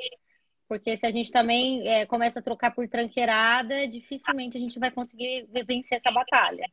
Porque 0.69 0.97
se 0.97 1.07
a 1.07 1.11
gente 1.11 1.31
também 1.31 1.87
é, 1.87 2.07
começa 2.07 2.41
a 2.41 2.43
trocar 2.43 2.75
por 2.75 2.89
tranqueirada, 2.89 3.87
dificilmente 3.87 4.57
a 4.57 4.61
gente 4.61 4.79
vai 4.79 4.91
conseguir 4.91 5.49
vencer 5.67 5.99
essa 5.99 6.11
batalha. 6.11 6.65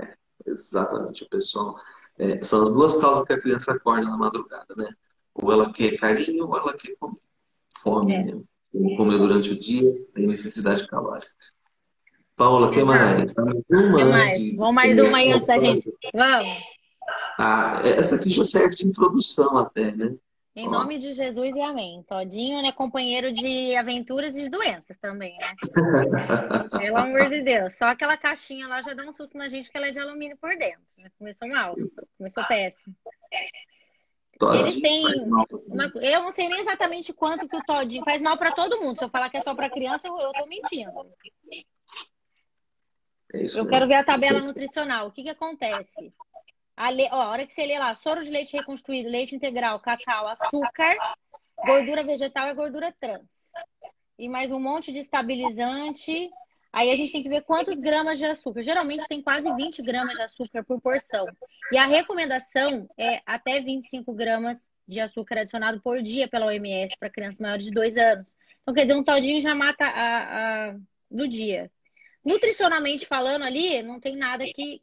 É, 0.00 0.14
exatamente, 0.46 1.26
pessoal. 1.26 1.78
É, 2.18 2.42
são 2.42 2.62
as 2.62 2.72
duas 2.72 3.00
causas 3.00 3.24
que 3.24 3.32
a 3.32 3.40
criança 3.40 3.72
acorda 3.72 4.08
na 4.08 4.16
madrugada, 4.16 4.74
né? 4.76 4.88
Ou 5.34 5.52
ela 5.52 5.72
quer 5.72 5.96
carinho 5.96 6.46
ou 6.46 6.56
ela 6.56 6.72
quer 6.74 6.94
comer. 6.96 7.18
Fome, 7.78 8.14
é. 8.14 8.24
né? 8.24 8.42
Comer 8.96 9.18
durante 9.18 9.50
o 9.50 9.58
dia, 9.58 9.82
tem 10.14 10.26
necessidade 10.26 10.86
calórica. 10.86 11.30
Paula, 12.36 12.66
o 12.66 12.70
que 12.70 12.82
mais? 12.82 13.32
Uma 13.70 14.04
mais? 14.06 14.56
Vamos 14.56 14.74
mais 14.74 14.98
uma 14.98 15.18
aí 15.18 15.32
antes 15.32 15.46
da 15.46 15.58
gente. 15.58 15.92
Vamos. 16.12 16.58
Ah, 17.38 17.80
essa 17.84 18.16
aqui 18.16 18.30
já 18.30 18.44
serve 18.44 18.74
de 18.74 18.86
introdução 18.86 19.58
até, 19.58 19.92
né? 19.92 20.16
Em 20.56 20.68
nome 20.68 20.98
de 20.98 21.12
Jesus 21.12 21.56
e 21.56 21.60
amém. 21.60 22.04
Todinho, 22.04 22.62
né, 22.62 22.70
companheiro 22.70 23.32
de 23.32 23.74
aventuras 23.74 24.36
e 24.36 24.42
de 24.42 24.48
doenças 24.48 24.96
também, 25.00 25.36
né? 25.36 25.52
Pelo 26.78 26.96
amor 26.96 27.28
de 27.28 27.42
Deus. 27.42 27.74
Só 27.74 27.86
aquela 27.86 28.16
caixinha 28.16 28.68
lá 28.68 28.80
já 28.80 28.94
dá 28.94 29.02
um 29.02 29.12
susto 29.12 29.36
na 29.36 29.48
gente, 29.48 29.64
porque 29.64 29.78
ela 29.78 29.88
é 29.88 29.90
de 29.90 29.98
alumínio 29.98 30.36
por 30.36 30.56
dentro. 30.56 30.80
Né? 30.96 31.10
Começou 31.18 31.48
mal. 31.48 31.74
Começou 32.16 32.44
péssimo. 32.44 32.94
Eles 34.54 34.80
têm. 34.80 35.04
Uma... 35.24 35.90
Eu 36.00 36.22
não 36.22 36.30
sei 36.30 36.48
nem 36.48 36.60
exatamente 36.60 37.12
quanto 37.12 37.48
que 37.48 37.56
o 37.56 37.64
Todinho 37.64 38.04
faz 38.04 38.22
mal 38.22 38.38
para 38.38 38.52
todo 38.52 38.80
mundo. 38.80 38.96
Se 38.96 39.04
eu 39.04 39.08
falar 39.08 39.30
que 39.30 39.36
é 39.36 39.40
só 39.40 39.56
para 39.56 39.70
criança, 39.70 40.06
eu, 40.06 40.16
eu 40.18 40.32
tô 40.32 40.46
mentindo. 40.46 40.92
É 43.32 43.44
eu 43.56 43.66
quero 43.66 43.88
ver 43.88 43.94
a 43.94 44.04
tabela 44.04 44.38
nutricional. 44.38 45.08
O 45.08 45.10
que, 45.10 45.24
que 45.24 45.30
acontece? 45.30 46.12
A, 46.76 46.90
le... 46.90 47.08
Ó, 47.10 47.20
a 47.20 47.30
hora 47.30 47.46
que 47.46 47.52
você 47.52 47.64
lê 47.64 47.78
lá, 47.78 47.94
soro 47.94 48.22
de 48.22 48.30
leite 48.30 48.56
reconstruído, 48.56 49.08
leite 49.08 49.34
integral, 49.34 49.78
cacau, 49.80 50.26
açúcar, 50.26 50.96
gordura 51.64 52.02
vegetal 52.02 52.48
e 52.48 52.54
gordura 52.54 52.94
trans. 53.00 53.28
E 54.18 54.28
mais 54.28 54.50
um 54.50 54.60
monte 54.60 54.92
de 54.92 54.98
estabilizante. 55.00 56.30
Aí 56.72 56.90
a 56.90 56.96
gente 56.96 57.12
tem 57.12 57.22
que 57.22 57.28
ver 57.28 57.42
quantos 57.42 57.78
gramas 57.78 58.18
de 58.18 58.24
açúcar. 58.24 58.62
Geralmente 58.62 59.06
tem 59.06 59.22
quase 59.22 59.52
20 59.54 59.82
gramas 59.82 60.16
de 60.16 60.22
açúcar 60.22 60.64
por 60.64 60.80
porção. 60.80 61.26
E 61.70 61.78
a 61.78 61.86
recomendação 61.86 62.88
é 62.98 63.22
até 63.24 63.60
25 63.60 64.12
gramas 64.12 64.68
de 64.86 65.00
açúcar 65.00 65.38
adicionado 65.40 65.80
por 65.80 66.02
dia 66.02 66.28
pela 66.28 66.46
OMS 66.46 66.96
para 66.98 67.10
crianças 67.10 67.40
maiores 67.40 67.66
de 67.66 67.70
2 67.70 67.96
anos. 67.96 68.34
Então, 68.62 68.74
quer 68.74 68.82
dizer, 68.82 68.96
um 68.96 69.04
todinho 69.04 69.40
já 69.40 69.54
mata 69.54 69.84
a, 69.84 70.70
a, 70.70 70.76
no 71.10 71.28
dia. 71.28 71.70
Nutricionalmente 72.24 73.06
falando 73.06 73.44
ali, 73.44 73.82
não 73.82 74.00
tem 74.00 74.16
nada 74.16 74.44
que, 74.44 74.80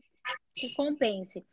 que 0.53 0.73
compense. 0.75 1.45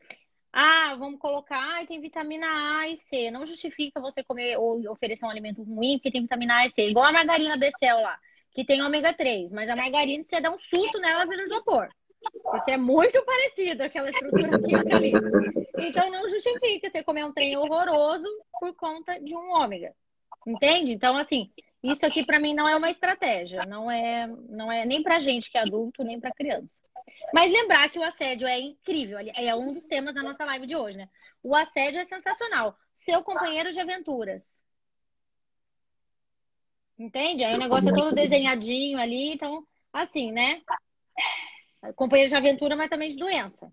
Ah, 0.52 0.96
vamos 0.98 1.20
colocar, 1.20 1.58
ah, 1.58 1.86
tem 1.86 2.00
vitamina 2.00 2.46
A 2.80 2.88
e 2.88 2.96
C. 2.96 3.30
Não 3.30 3.46
justifica 3.46 4.00
você 4.00 4.22
comer 4.24 4.56
ou 4.58 4.90
oferecer 4.90 5.26
um 5.26 5.30
alimento 5.30 5.62
ruim 5.62 5.98
porque 5.98 6.10
tem 6.10 6.22
vitamina 6.22 6.56
A 6.56 6.66
e 6.66 6.70
C. 6.70 6.88
Igual 6.88 7.06
a 7.06 7.12
margarina 7.12 7.56
Becel 7.56 8.00
lá, 8.00 8.18
que 8.52 8.64
tem 8.64 8.82
ômega 8.82 9.12
3. 9.12 9.52
Mas 9.52 9.68
a 9.68 9.76
margarina, 9.76 10.22
você 10.22 10.40
dá 10.40 10.50
um 10.50 10.58
susto 10.58 10.98
nela, 10.98 11.26
vira 11.26 11.42
isopor. 11.42 11.88
Porque 12.42 12.72
é 12.72 12.76
muito 12.76 13.22
parecido 13.24 13.82
aquela 13.82 14.08
estrutura 14.08 14.58
química 14.60 14.96
ali. 14.96 15.12
Então 15.78 16.10
não 16.10 16.26
justifica 16.26 16.90
você 16.90 17.02
comer 17.02 17.24
um 17.24 17.32
trem 17.32 17.56
horroroso 17.56 18.26
por 18.58 18.74
conta 18.74 19.20
de 19.20 19.34
um 19.34 19.52
ômega. 19.52 19.94
Entende? 20.46 20.92
Então, 20.92 21.16
assim, 21.16 21.50
isso 21.82 22.04
aqui 22.04 22.24
para 22.24 22.40
mim 22.40 22.54
não 22.54 22.68
é 22.68 22.74
uma 22.74 22.90
estratégia, 22.90 23.64
não 23.66 23.90
é, 23.90 24.26
não 24.48 24.72
é 24.72 24.84
nem 24.84 25.02
para 25.02 25.18
gente 25.18 25.50
que 25.50 25.58
é 25.58 25.60
adulto, 25.60 26.02
nem 26.02 26.18
para 26.18 26.32
criança. 26.32 26.80
Mas 27.32 27.50
lembrar 27.50 27.88
que 27.90 27.98
o 27.98 28.02
assédio 28.02 28.46
é 28.46 28.58
incrível, 28.60 29.18
é 29.18 29.54
um 29.54 29.74
dos 29.74 29.86
temas 29.86 30.14
da 30.14 30.22
nossa 30.22 30.44
live 30.44 30.66
de 30.66 30.76
hoje, 30.76 30.98
né? 30.98 31.08
O 31.42 31.54
assédio 31.54 32.00
é 32.00 32.04
sensacional. 32.04 32.76
Seu 32.94 33.22
companheiro 33.22 33.70
de 33.70 33.80
aventuras. 33.80 34.64
Entende? 36.98 37.44
Aí 37.44 37.54
o 37.54 37.58
negócio 37.58 37.90
é 37.90 37.94
todo 37.94 38.14
desenhadinho 38.14 38.98
ali, 38.98 39.32
então, 39.32 39.66
assim, 39.92 40.32
né? 40.32 40.62
Companheiro 41.94 42.30
de 42.30 42.36
aventura, 42.36 42.74
mas 42.74 42.90
também 42.90 43.10
de 43.10 43.16
doença. 43.16 43.72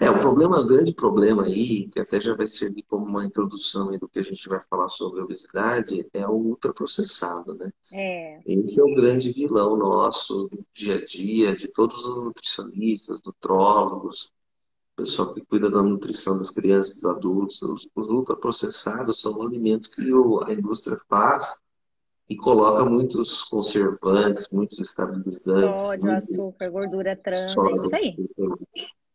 É. 0.00 0.06
É, 0.06 0.10
o 0.10 0.20
problema, 0.20 0.60
o 0.60 0.66
grande 0.66 0.92
problema 0.92 1.44
aí, 1.44 1.88
que 1.88 2.00
até 2.00 2.20
já 2.20 2.34
vai 2.34 2.46
servir 2.46 2.82
como 2.84 3.06
uma 3.06 3.24
introdução 3.24 3.90
do 3.98 4.08
que 4.08 4.18
a 4.18 4.22
gente 4.22 4.48
vai 4.48 4.60
falar 4.60 4.88
sobre 4.88 5.20
obesidade, 5.20 6.06
é 6.12 6.26
o 6.26 6.32
ultraprocessado, 6.32 7.54
né? 7.54 7.72
É. 7.92 8.40
Esse 8.46 8.80
é 8.80 8.84
o 8.84 8.94
grande 8.94 9.32
vilão 9.32 9.76
nosso 9.76 10.48
do 10.48 10.64
dia 10.72 10.96
a 10.96 11.04
dia, 11.04 11.56
de 11.56 11.68
todos 11.68 12.04
os 12.04 12.24
nutricionistas, 12.24 13.20
nutrólogos, 13.24 14.30
pessoal 15.00 15.32
que 15.32 15.40
cuida 15.46 15.70
da 15.70 15.82
nutrição 15.82 16.36
das 16.36 16.50
crianças, 16.50 16.94
dos 16.96 17.10
adultos, 17.10 17.62
os, 17.62 17.88
os 17.94 18.08
ultraprocessados 18.08 19.20
são 19.20 19.40
alimentos 19.42 19.88
que 19.88 20.12
o, 20.12 20.44
a 20.44 20.52
indústria 20.52 21.00
faz 21.08 21.58
e 22.28 22.36
coloca 22.36 22.84
muitos 22.84 23.42
conservantes, 23.44 24.48
muitos 24.52 24.78
estabilizantes. 24.78 25.80
Sódio, 25.80 26.04
muito 26.04 26.16
açúcar, 26.16 26.70
gordura 26.70 27.16
trans, 27.16 27.56
é 27.56 27.72
isso 27.72 27.94
aí. 27.94 28.16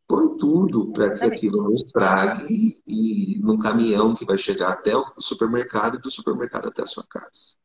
Põe 0.07 0.37
tudo 0.37 0.91
para 0.91 1.13
que 1.15 1.25
aquilo 1.25 1.63
não 1.63 1.73
estrague 1.73 2.81
e, 2.85 3.39
num 3.39 3.57
caminhão 3.57 4.13
que 4.13 4.23
vai 4.25 4.37
chegar 4.37 4.69
até 4.69 4.95
o 4.95 5.19
supermercado 5.19 5.97
e 5.97 6.01
do 6.01 6.11
supermercado 6.11 6.67
até 6.67 6.83
a 6.83 6.87
sua 6.87 7.05
casa. 7.07 7.55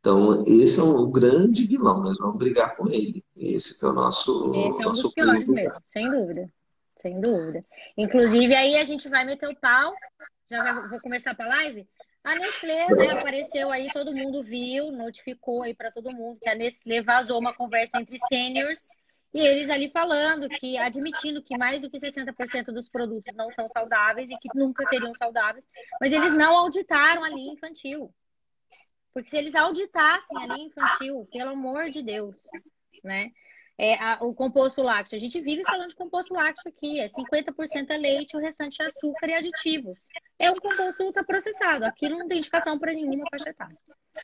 Então, 0.00 0.44
esse 0.46 0.78
é 0.78 0.82
o 0.82 1.06
grande 1.06 1.66
vilão, 1.66 2.02
nós 2.02 2.18
vamos 2.18 2.36
brigar 2.36 2.76
com 2.76 2.90
ele. 2.90 3.24
Esse 3.34 3.82
é 3.82 3.88
o 3.88 3.92
nosso. 3.94 4.52
Esse 4.54 4.82
é 4.82 4.86
um 4.86 4.88
nosso 4.90 5.02
dos 5.04 5.14
piores 5.14 5.48
mesmo, 5.48 5.80
sem 5.84 6.10
dúvida. 6.10 6.52
Sem 6.96 7.20
dúvida. 7.20 7.64
Inclusive, 7.96 8.54
aí 8.54 8.76
a 8.76 8.84
gente 8.84 9.08
vai 9.08 9.24
meter 9.24 9.48
o 9.48 9.56
pau. 9.56 9.94
Já 10.48 10.62
vai- 10.62 10.88
vou 10.88 11.00
começar 11.00 11.34
para 11.34 11.46
a 11.46 11.48
live. 11.48 11.88
A 12.22 12.34
Nestlé, 12.34 12.88
né, 12.94 13.10
apareceu 13.10 13.70
aí, 13.70 13.90
todo 13.92 14.14
mundo 14.14 14.42
viu, 14.42 14.92
notificou 14.92 15.62
aí 15.62 15.74
para 15.74 15.90
todo 15.90 16.12
mundo 16.12 16.38
que 16.40 16.48
a 16.48 16.54
Nestlé 16.54 17.02
vazou 17.02 17.38
uma 17.38 17.54
conversa 17.54 17.98
entre 17.98 18.18
seniors 18.28 18.86
e 19.34 19.40
eles 19.40 19.68
ali 19.68 19.90
falando 19.90 20.48
que, 20.48 20.78
admitindo 20.78 21.42
que 21.42 21.58
mais 21.58 21.82
do 21.82 21.90
que 21.90 21.98
60% 21.98 22.66
dos 22.66 22.88
produtos 22.88 23.34
não 23.36 23.50
são 23.50 23.66
saudáveis 23.66 24.30
e 24.30 24.38
que 24.38 24.48
nunca 24.54 24.84
seriam 24.86 25.12
saudáveis, 25.12 25.68
mas 26.00 26.12
eles 26.12 26.32
não 26.32 26.56
auditaram 26.56 27.24
a 27.24 27.28
linha 27.28 27.52
infantil. 27.52 28.14
Porque 29.12 29.28
se 29.30 29.36
eles 29.36 29.54
auditassem 29.54 30.42
a 30.42 30.46
linha 30.46 30.66
infantil, 30.68 31.28
pelo 31.32 31.50
amor 31.50 31.90
de 31.90 32.02
Deus, 32.02 32.42
né? 33.02 33.30
É, 33.76 33.94
a- 34.00 34.18
o 34.22 34.32
composto 34.32 34.82
lácteo, 34.82 35.16
a 35.16 35.18
gente 35.18 35.40
vive 35.40 35.64
falando 35.64 35.88
de 35.88 35.96
composto 35.96 36.32
lácteo 36.32 36.68
aqui, 36.68 37.00
é 37.00 37.08
50% 37.08 37.90
é 37.90 37.96
leite, 37.96 38.36
o 38.36 38.40
restante 38.40 38.80
é 38.80 38.86
açúcar 38.86 39.26
e 39.28 39.34
aditivos. 39.34 40.06
É 40.38 40.48
um 40.48 40.54
composto 40.56 41.02
ultraprocessado, 41.02 41.84
aquilo 41.84 42.16
não 42.16 42.28
tem 42.28 42.38
indicação 42.38 42.78
para 42.78 42.92
nenhuma 42.92 43.24
faixa 43.28 43.50
etária. 43.50 43.76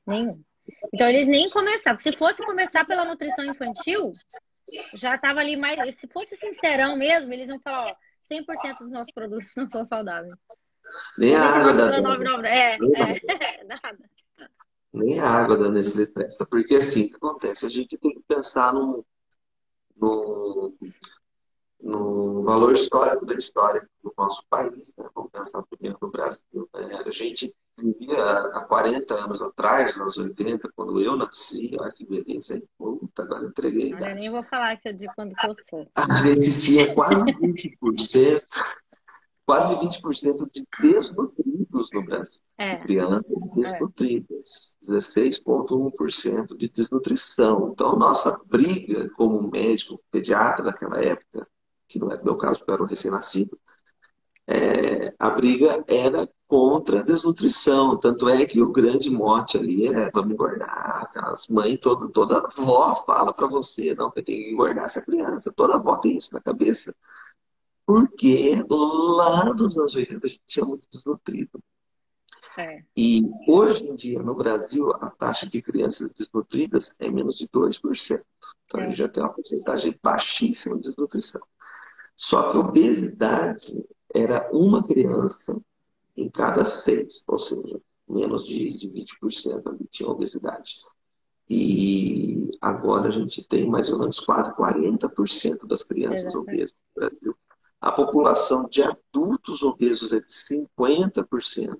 Nenhum. 0.06 0.40
Então 0.94 1.08
eles 1.08 1.26
nem 1.26 1.50
começaram, 1.50 1.96
porque 1.96 2.12
se 2.12 2.16
fosse 2.16 2.44
começar 2.46 2.84
pela 2.84 3.04
nutrição 3.04 3.44
infantil, 3.44 4.12
já 4.94 5.14
estava 5.14 5.40
ali 5.40 5.56
mais. 5.56 5.94
Se 5.96 6.08
fosse 6.08 6.36
sincerão 6.36 6.96
mesmo, 6.96 7.32
eles 7.32 7.48
iam 7.48 7.60
falar, 7.60 7.92
ó, 7.92 7.96
100% 8.32 8.78
dos 8.78 8.92
nossos 8.92 9.12
produtos 9.12 9.52
não 9.56 9.68
são 9.68 9.84
saudáveis. 9.84 10.34
Nem 11.18 11.36
a 11.36 11.44
água 11.44 11.72
da 11.72 12.02
99,99. 12.02 12.44
É, 12.44 12.78
é, 13.60 13.64
nada. 13.64 14.10
nem 14.92 15.20
a 15.20 15.28
água 15.28 15.56
da 15.56 15.70
Nestlé 15.70 16.06
presta. 16.06 16.46
Porque 16.46 16.76
assim, 16.76 17.06
o 17.06 17.08
que 17.10 17.16
acontece? 17.16 17.66
A 17.66 17.70
gente 17.70 17.98
tem 17.98 18.12
que 18.12 18.22
pensar 18.26 18.72
no, 18.72 19.04
no, 19.96 20.74
no 21.80 22.42
valor 22.42 22.72
histórico 22.72 23.24
da 23.26 23.34
história 23.34 23.88
do 24.02 24.12
nosso 24.16 24.44
país. 24.48 24.92
Né? 24.96 25.08
Vamos 25.14 25.30
pensar 25.30 25.62
primeiro 25.62 25.98
no 26.00 26.10
Brasil. 26.10 26.68
né? 26.74 27.02
A 27.06 27.10
gente 27.10 27.54
vivia 27.78 28.22
há 28.22 28.64
40 28.64 29.14
anos 29.14 29.42
atrás, 29.42 29.96
nos 29.96 30.18
80, 30.18 30.70
quando 30.74 31.00
eu 31.00 31.16
nasci, 31.16 31.74
olha 31.78 31.92
que 31.92 32.04
beleza, 32.04 32.56
hein? 32.56 32.68
Puta, 33.10 33.22
agora 33.22 33.42
eu 33.42 33.48
entreguei 33.48 33.92
Olha, 33.92 34.14
nem 34.14 34.30
vou 34.30 34.42
falar 34.44 34.76
que 34.76 34.88
eu 34.88 34.92
de 34.92 35.06
quando 35.14 35.34
que 35.34 35.46
eu 35.46 35.54
sou. 35.54 35.90
Tinha 36.62 36.94
quase 36.94 37.24
20%, 37.24 38.42
quase 39.44 39.74
20% 39.74 40.50
de 40.52 40.64
desnutridos 40.80 41.90
no 41.92 42.04
Brasil. 42.04 42.40
É, 42.56 42.76
Crianças 42.76 43.50
desnutridas, 43.54 44.76
16,1% 44.82 46.56
de 46.56 46.68
desnutrição. 46.68 47.70
Então, 47.72 47.96
nossa 47.96 48.40
briga 48.46 49.10
como 49.10 49.50
médico, 49.50 50.00
pediatra 50.10 50.64
daquela 50.64 51.02
época, 51.02 51.48
que 51.88 51.98
não 51.98 52.12
é 52.12 52.22
meu 52.22 52.36
caso, 52.36 52.58
porque 52.58 52.70
eu 52.70 52.74
era 52.74 52.82
um 52.84 52.86
recém-nascido, 52.86 53.58
é, 54.46 55.14
a 55.18 55.30
briga 55.30 55.84
era 55.88 56.28
contra 56.50 56.98
a 56.98 57.02
desnutrição. 57.04 57.96
Tanto 57.96 58.28
é 58.28 58.44
que 58.44 58.60
o 58.60 58.72
grande 58.72 59.08
mote 59.08 59.56
ali 59.56 59.86
é 59.86 60.10
vamos 60.10 60.32
engordar. 60.32 61.04
Aquelas 61.04 61.46
mães, 61.46 61.78
toda, 61.80 62.08
toda 62.08 62.38
avó 62.38 63.04
fala 63.06 63.32
para 63.32 63.46
você, 63.46 63.94
não, 63.94 64.10
que 64.10 64.20
tem 64.20 64.42
que 64.42 64.50
engordar 64.50 64.86
essa 64.86 65.00
criança. 65.00 65.52
Toda 65.54 65.76
avó 65.76 65.96
tem 65.96 66.16
isso 66.16 66.34
na 66.34 66.40
cabeça. 66.40 66.92
Porque 67.86 68.64
lá 68.68 69.44
nos 69.54 69.78
anos 69.78 69.94
80 69.94 70.26
a 70.26 70.30
gente 70.30 70.42
tinha 70.44 70.66
muito 70.66 70.88
desnutrido. 70.90 71.62
é. 72.58 72.82
E 72.96 73.22
hoje 73.46 73.84
em 73.84 73.94
dia, 73.94 74.20
no 74.20 74.34
Brasil, 74.34 74.90
a 74.94 75.08
taxa 75.08 75.48
de 75.48 75.62
crianças 75.62 76.12
desnutridas 76.12 76.96
é 76.98 77.08
menos 77.08 77.36
de 77.38 77.46
2%. 77.48 78.22
Então, 78.64 78.80
a 78.80 78.84
gente 78.84 78.96
já 78.96 79.08
tem 79.08 79.22
uma 79.22 79.32
porcentagem 79.32 79.96
baixíssima 80.02 80.74
de 80.76 80.82
desnutrição. 80.82 81.40
Só 82.16 82.50
que 82.50 82.56
a 82.56 82.60
obesidade 82.60 83.84
era 84.12 84.50
uma 84.52 84.82
criança 84.82 85.60
em 86.20 86.28
cada 86.28 86.64
seis, 86.64 87.22
ou 87.26 87.38
seja, 87.38 87.80
menos 88.08 88.46
de, 88.46 88.76
de 88.76 88.88
20% 88.88 89.66
ali 89.66 89.86
tinha 89.90 90.08
obesidade. 90.08 90.76
E 91.48 92.50
agora 92.60 93.08
a 93.08 93.10
gente 93.10 93.46
tem 93.48 93.68
mais 93.68 93.90
ou 93.90 93.98
menos 93.98 94.20
quase 94.20 94.54
40% 94.54 95.66
das 95.66 95.82
crianças 95.82 96.26
Exatamente. 96.26 96.54
obesas 96.54 96.76
no 96.94 97.00
Brasil. 97.00 97.36
A 97.80 97.90
população 97.90 98.68
de 98.68 98.82
adultos 98.82 99.62
obesos 99.62 100.12
é 100.12 100.20
de 100.20 100.32
50%. 100.32 101.76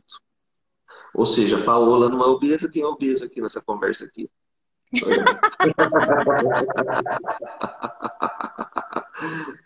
Ou 1.15 1.27
seja, 1.27 1.61
a 1.61 1.65
Paola 1.65 2.09
não 2.09 2.23
é 2.23 2.27
obesa, 2.27 2.69
quem 2.69 2.83
é 2.83 2.87
obeso 2.87 3.25
aqui 3.25 3.41
nessa 3.41 3.61
conversa 3.61 4.07
aqui? 4.07 4.29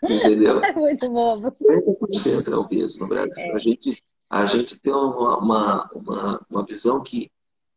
Entendeu? 0.03 0.63
É 0.63 0.73
muito 0.73 1.09
bobo. 1.09 1.51
50% 1.51 2.51
é 2.51 2.55
obeso 2.55 2.99
no 2.99 3.07
Brasil. 3.07 3.43
É. 3.43 3.53
A 3.53 3.59
gente, 3.59 4.03
a 4.35 4.45
gente 4.45 4.77
tem 4.81 4.91
uma, 4.91 5.37
uma, 5.37 5.89
uma, 5.93 6.45
uma 6.49 6.65
visão 6.65 7.01
que 7.01 7.31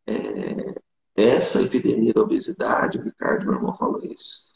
é, 0.05 0.75
essa 1.15 1.63
epidemia 1.63 2.13
da 2.13 2.23
obesidade, 2.23 2.99
o 2.99 3.03
Ricardo, 3.03 3.47
meu 3.47 3.55
irmão, 3.55 3.73
falou 3.73 4.05
isso. 4.05 4.51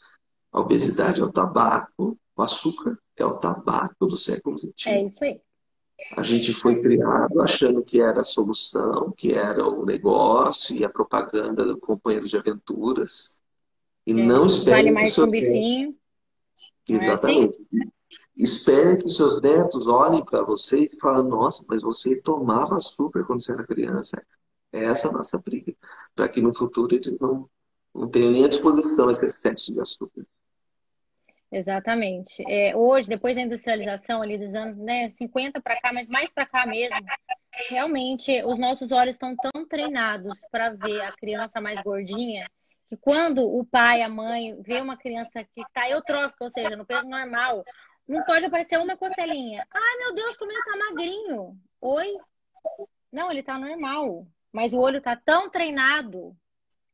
A 0.51 0.59
obesidade 0.59 1.21
é 1.21 1.23
o 1.23 1.31
tabaco, 1.31 2.19
o 2.35 2.41
açúcar 2.41 2.99
é 3.15 3.25
o 3.25 3.37
tabaco 3.37 4.05
do 4.05 4.17
século 4.17 4.57
XXI. 4.57 4.89
É 4.89 5.01
isso 5.01 5.23
aí. 5.23 5.39
A 6.17 6.23
gente 6.23 6.53
foi 6.53 6.81
criado 6.81 7.41
achando 7.41 7.81
que 7.81 8.01
era 8.01 8.19
a 8.19 8.25
solução, 8.25 9.13
que 9.15 9.33
era 9.33 9.65
o 9.65 9.85
negócio 9.85 10.75
e 10.75 10.83
a 10.83 10.89
propaganda 10.89 11.63
do 11.63 11.77
companheiro 11.77 12.27
de 12.27 12.35
aventuras. 12.35 13.41
E 14.05 14.11
É. 14.11 14.13
não 14.13 14.45
espere 14.45 14.75
Vale 14.75 14.91
mais 14.91 15.15
que 15.15 15.21
um 15.21 15.29
bifinho. 15.29 15.89
Não 16.89 16.97
é 16.97 16.99
Exatamente. 16.99 17.57
Esperem 18.35 18.97
que 18.97 19.09
seus 19.09 19.41
netos 19.41 19.87
olhem 19.87 20.23
para 20.25 20.43
vocês 20.43 20.93
e 20.93 20.99
falem: 20.99 21.27
Nossa, 21.27 21.63
mas 21.69 21.81
você 21.81 22.15
tomava 22.21 22.75
açúcar 22.75 23.23
quando 23.25 23.43
você 23.43 23.53
era 23.53 23.65
criança. 23.65 24.25
É 24.71 24.85
essa 24.85 25.07
a 25.07 25.11
nossa 25.11 25.37
briga. 25.37 25.75
Para 26.15 26.27
que 26.27 26.41
no 26.41 26.53
futuro 26.53 26.95
eles 26.95 27.19
não, 27.19 27.47
não 27.93 28.09
tenham 28.09 28.31
nem 28.31 28.45
à 28.45 28.47
disposição 28.47 29.11
esse 29.11 29.25
excesso 29.25 29.71
de 29.71 29.79
açúcar. 29.79 30.25
Exatamente. 31.51 32.43
É, 32.47 32.75
hoje, 32.75 33.07
depois 33.07 33.35
da 33.35 33.43
industrialização 33.43 34.23
ali 34.23 34.39
dos 34.39 34.55
anos 34.55 34.79
né, 34.79 35.07
50 35.07 35.61
para 35.61 35.79
cá, 35.79 35.91
mas 35.93 36.09
mais 36.09 36.31
para 36.31 36.47
cá 36.47 36.65
mesmo, 36.65 36.99
realmente 37.69 38.43
os 38.43 38.57
nossos 38.57 38.91
olhos 38.91 39.13
estão 39.13 39.35
tão 39.35 39.63
treinados 39.67 40.41
para 40.51 40.71
ver 40.71 41.01
a 41.01 41.11
criança 41.11 41.61
mais 41.61 41.79
gordinha 41.81 42.49
que 42.87 42.97
quando 42.97 43.41
o 43.41 43.65
pai, 43.65 44.01
a 44.01 44.09
mãe 44.09 44.59
vê 44.61 44.81
uma 44.81 44.97
criança 44.97 45.43
que 45.43 45.61
está 45.61 45.89
eutrófica, 45.89 46.43
ou 46.43 46.49
seja, 46.49 46.75
no 46.75 46.85
peso 46.85 47.07
normal, 47.07 47.63
não 48.07 48.23
pode 48.23 48.45
aparecer 48.45 48.77
uma 48.79 48.97
costelinha. 48.97 49.65
Ai, 49.71 49.97
meu 49.99 50.13
Deus, 50.13 50.37
como 50.37 50.51
ele 50.51 50.63
tá 50.63 50.77
magrinho. 50.77 51.59
Oi? 51.81 52.17
Não, 53.11 53.31
ele 53.31 53.43
tá 53.43 53.57
normal. 53.57 54.27
Mas 54.51 54.73
o 54.73 54.79
olho 54.79 55.01
tá 55.01 55.15
tão 55.15 55.49
treinado 55.49 56.35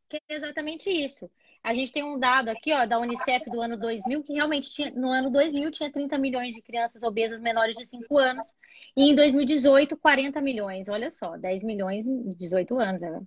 que 0.08 0.18
é 0.18 0.36
exatamente 0.36 0.90
isso. 0.90 1.30
A 1.62 1.74
gente 1.74 1.92
tem 1.92 2.04
um 2.04 2.18
dado 2.18 2.50
aqui, 2.50 2.74
ó, 2.74 2.86
da 2.86 2.98
Unicef 2.98 3.50
do 3.50 3.62
ano 3.62 3.78
2000, 3.78 4.24
que 4.24 4.34
realmente 4.34 4.74
tinha, 4.74 4.92
no 4.92 5.10
ano 5.10 5.30
2000 5.30 5.70
tinha 5.72 5.92
30 5.92 6.18
milhões 6.18 6.56
de 6.56 6.62
crianças 6.62 7.04
obesas 7.04 7.42
menores 7.42 7.76
de 7.76 7.86
5 7.86 8.18
anos. 8.18 8.56
E 8.96 9.12
em 9.12 9.16
2018, 9.16 9.98
40 9.98 10.42
milhões. 10.42 10.88
Olha 10.90 11.10
só, 11.12 11.38
10 11.38 11.64
milhões 11.64 12.08
em 12.08 12.34
18 12.34 12.80
anos. 12.80 13.04
É, 13.04 13.20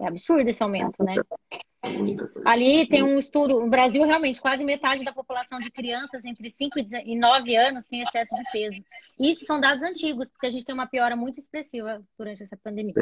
é 0.00 0.06
absurdo 0.06 0.48
esse 0.48 0.62
aumento, 0.62 1.02
né? 1.02 1.14
É. 1.82 1.90
Ali 2.44 2.88
tem 2.88 3.02
um 3.02 3.16
estudo, 3.18 3.60
no 3.60 3.70
Brasil 3.70 4.04
realmente 4.04 4.40
quase 4.40 4.64
metade 4.64 5.04
da 5.04 5.12
população 5.12 5.60
de 5.60 5.70
crianças 5.70 6.24
entre 6.24 6.50
5 6.50 6.78
e 6.78 7.16
9 7.16 7.54
anos 7.56 7.84
tem 7.84 8.02
excesso 8.02 8.34
de 8.34 8.42
peso. 8.50 8.82
Isso 9.18 9.44
são 9.44 9.60
dados 9.60 9.84
antigos, 9.84 10.28
porque 10.28 10.46
a 10.46 10.50
gente 10.50 10.64
tem 10.64 10.74
uma 10.74 10.86
piora 10.88 11.14
muito 11.14 11.38
expressiva 11.38 12.02
durante 12.18 12.42
essa 12.42 12.56
pandemia. 12.56 12.92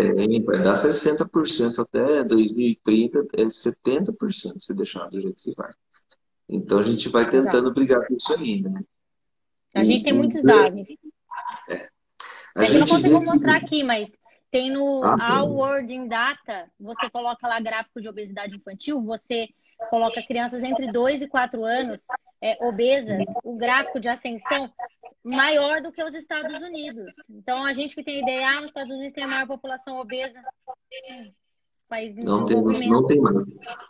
Vai 0.45 0.63
dar 0.63 0.75
60% 0.75 1.79
até 1.79 2.23
2030, 2.25 3.27
é 3.39 3.45
70% 3.45 4.59
se 4.59 4.75
deixar 4.75 5.09
do 5.09 5.21
jeito 5.21 5.43
que 5.43 5.55
vai. 5.55 5.73
Então 6.47 6.79
a 6.79 6.83
gente 6.83 7.09
vai 7.09 7.29
tentando 7.29 7.73
brigar 7.73 8.07
com 8.07 8.15
isso 8.15 8.35
aí, 8.35 8.61
né? 8.61 8.83
A 9.75 9.83
gente 9.83 10.05
tem 10.05 10.13
E- 10.13 10.17
muitos 10.17 10.43
dados. 10.43 10.87
A 11.69 11.73
É 11.73 11.89
eu 12.57 12.61
não 12.61 12.67
gente 12.67 12.91
consigo 12.91 13.19
vê 13.19 13.25
que- 13.25 13.33
mostrar 13.33 13.57
aqui, 13.57 13.83
mas 13.83 14.13
tem 14.55 14.71
no 14.71 15.03
Ah, 15.03 15.39
All 15.39 15.51
World 15.51 15.93
in 15.93 16.07
Data, 16.07 16.71
você 16.79 17.11
coloca 17.11 17.49
lá 17.49 17.59
gráfico 17.59 18.01
de 18.01 18.09
obesidade 18.09 18.55
infantil, 18.55 19.03
você 19.03 19.49
coloca 19.91 20.25
crianças 20.29 20.63
entre 20.63 20.93
2 20.93 21.23
e 21.23 21.27
4 21.27 21.65
anos 21.65 22.03
é, 22.41 22.57
obesas, 22.65 23.25
o 23.43 23.57
gráfico 23.57 23.99
de 23.99 24.09
ascensão, 24.09 24.71
maior 25.25 25.83
do 25.83 25.91
que 25.91 26.01
os 26.01 26.15
Estados 26.15 26.63
Unidos. 26.63 27.13
Então, 27.29 27.65
a 27.65 27.73
gente 27.73 27.97
que 27.97 28.05
tem 28.05 28.23
ideia, 28.23 28.47
ah, 28.47 28.61
nos 28.61 28.71
Estados 28.71 28.93
Unidos 28.93 29.13
tem 29.13 29.25
a 29.25 29.29
maior 29.29 29.49
população 29.49 29.99
obesa. 29.99 30.41
Os 31.75 31.83
países 31.89 32.25
não 32.25 32.47
tem, 32.47 32.63
mais, 32.63 32.87
não 32.87 33.07
tem 33.09 33.21
mais. 33.21 33.43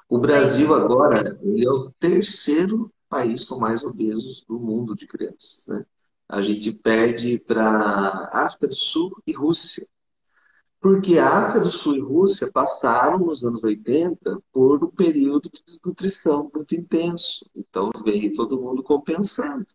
O 0.09 0.19
Brasil 0.19 0.75
agora 0.75 1.39
ele 1.43 1.67
é 1.67 1.71
o 1.71 1.91
terceiro 2.01 2.91
país 3.07 3.45
com 3.45 3.59
mais 3.59 3.85
obesos 3.85 4.43
do 4.49 4.59
mundo 4.59 4.97
de 4.97 5.07
crianças. 5.07 5.67
Né? 5.67 5.85
A 6.27 6.41
gente 6.41 6.73
perde 6.73 7.39
para 7.39 8.31
África 8.33 8.67
do 8.67 8.75
Sul 8.75 9.15
e 9.27 9.35
Rússia. 9.35 9.87
Porque 10.85 11.19
a 11.19 11.27
África 11.27 11.61
do 11.61 11.71
Sul 11.71 11.97
e 11.97 12.01
Rússia 12.01 12.53
passaram 12.53 13.19
nos 13.19 13.43
anos 13.43 13.65
80 13.65 14.39
por 14.53 14.85
um 14.85 14.91
período 14.91 15.49
de 15.51 15.63
desnutrição 15.67 16.51
muito 16.55 16.75
intenso. 16.75 17.51
Então 17.57 17.91
veio 18.05 18.35
todo 18.35 18.61
mundo 18.61 18.83
compensando. 18.83 19.67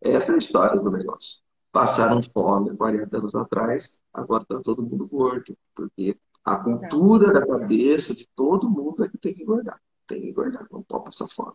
Essa 0.00 0.32
é 0.32 0.36
a 0.36 0.38
história 0.38 0.80
do 0.80 0.90
negócio. 0.90 1.36
Passaram 1.70 2.22
fome 2.22 2.74
40 2.74 3.14
anos 3.14 3.34
atrás, 3.34 4.00
agora 4.10 4.42
está 4.42 4.58
todo 4.60 4.82
mundo 4.82 5.06
gordo. 5.06 5.54
Porque 5.74 6.18
a 6.42 6.56
cultura 6.56 7.30
da 7.30 7.46
cabeça 7.46 8.14
de 8.14 8.26
todo 8.34 8.70
mundo 8.70 9.04
é 9.04 9.10
que 9.10 9.18
tem 9.18 9.34
que 9.34 9.42
engordar. 9.42 9.78
Tem 10.06 10.22
que 10.22 10.30
engordar, 10.30 10.66
não 10.72 10.82
pode 10.82 11.04
passar 11.04 11.28
fome. 11.28 11.52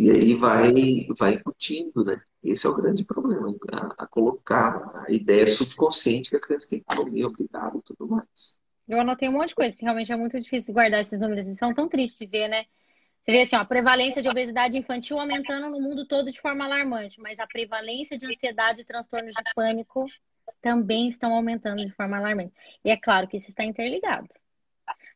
E 0.00 0.10
aí 0.10 0.34
vai, 0.34 0.72
vai 1.18 1.34
incutindo, 1.34 2.02
né? 2.02 2.18
Esse 2.42 2.66
é 2.66 2.70
o 2.70 2.74
grande 2.74 3.04
problema, 3.04 3.54
a, 3.70 4.04
a, 4.04 4.06
colocar 4.06 5.04
a 5.06 5.12
ideia 5.12 5.46
subconsciente 5.46 6.30
que 6.30 6.36
a 6.36 6.40
criança 6.40 6.70
tem 6.70 6.80
que 6.80 6.86
comer, 6.86 7.26
obrigado 7.26 7.78
e 7.78 7.82
tudo 7.82 8.08
mais. 8.08 8.58
Eu 8.88 8.98
anotei 8.98 9.28
um 9.28 9.32
monte 9.32 9.48
de 9.48 9.56
coisa, 9.56 9.74
porque 9.74 9.84
realmente 9.84 10.10
é 10.10 10.16
muito 10.16 10.40
difícil 10.40 10.72
guardar 10.72 11.00
esses 11.00 11.20
números 11.20 11.46
e 11.46 11.54
são 11.54 11.74
tão 11.74 11.86
tristes 11.86 12.26
ver, 12.30 12.48
né? 12.48 12.64
Você 13.22 13.30
vê 13.30 13.42
assim, 13.42 13.56
ó, 13.56 13.60
a 13.60 13.64
prevalência 13.66 14.22
de 14.22 14.28
obesidade 14.30 14.78
infantil 14.78 15.20
aumentando 15.20 15.68
no 15.68 15.78
mundo 15.78 16.06
todo 16.06 16.30
de 16.30 16.40
forma 16.40 16.64
alarmante, 16.64 17.20
mas 17.20 17.38
a 17.38 17.46
prevalência 17.46 18.16
de 18.16 18.24
ansiedade 18.24 18.80
e 18.80 18.84
transtornos 18.84 19.34
de 19.34 19.54
pânico 19.54 20.04
também 20.62 21.10
estão 21.10 21.34
aumentando 21.34 21.84
de 21.84 21.92
forma 21.92 22.16
alarmante. 22.16 22.54
E 22.82 22.88
é 22.88 22.96
claro 22.96 23.28
que 23.28 23.36
isso 23.36 23.50
está 23.50 23.64
interligado. 23.64 24.28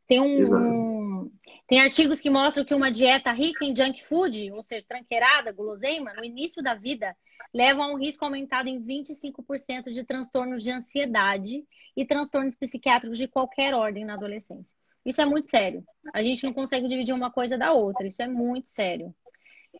Tem 0.07 0.21
um, 0.21 1.31
tem 1.67 1.81
artigos 1.81 2.21
que 2.21 2.29
mostram 2.29 2.65
que 2.65 2.75
uma 2.75 2.91
dieta 2.91 3.33
rica 3.33 3.65
em 3.65 3.75
junk 3.75 4.05
food, 4.05 4.51
ou 4.53 4.63
seja, 4.63 4.87
tranqueirada, 4.87 5.53
guloseima, 5.53 6.13
no 6.13 6.25
início 6.25 6.63
da 6.63 6.75
vida, 6.75 7.17
leva 7.53 7.83
a 7.83 7.89
um 7.89 7.97
risco 7.97 8.25
aumentado 8.25 8.69
em 8.69 8.81
25% 8.81 9.91
de 9.91 10.05
transtornos 10.05 10.63
de 10.63 10.71
ansiedade 10.71 11.65
e 11.97 12.05
transtornos 12.05 12.55
psiquiátricos 12.55 13.17
de 13.17 13.29
qualquer 13.29 13.75
ordem 13.75 14.05
na 14.05 14.15
adolescência. 14.15 14.77
Isso 15.05 15.21
é 15.21 15.27
muito 15.27 15.49
sério. 15.49 15.85
A 16.13 16.23
gente 16.23 16.45
não 16.45 16.53
consegue 16.53 16.89
dividir 16.89 17.15
uma 17.15 17.31
coisa 17.31 17.57
da 17.57 17.73
outra. 17.73 18.07
Isso 18.07 18.23
é 18.23 18.27
muito 18.27 18.69
sério. 18.69 19.15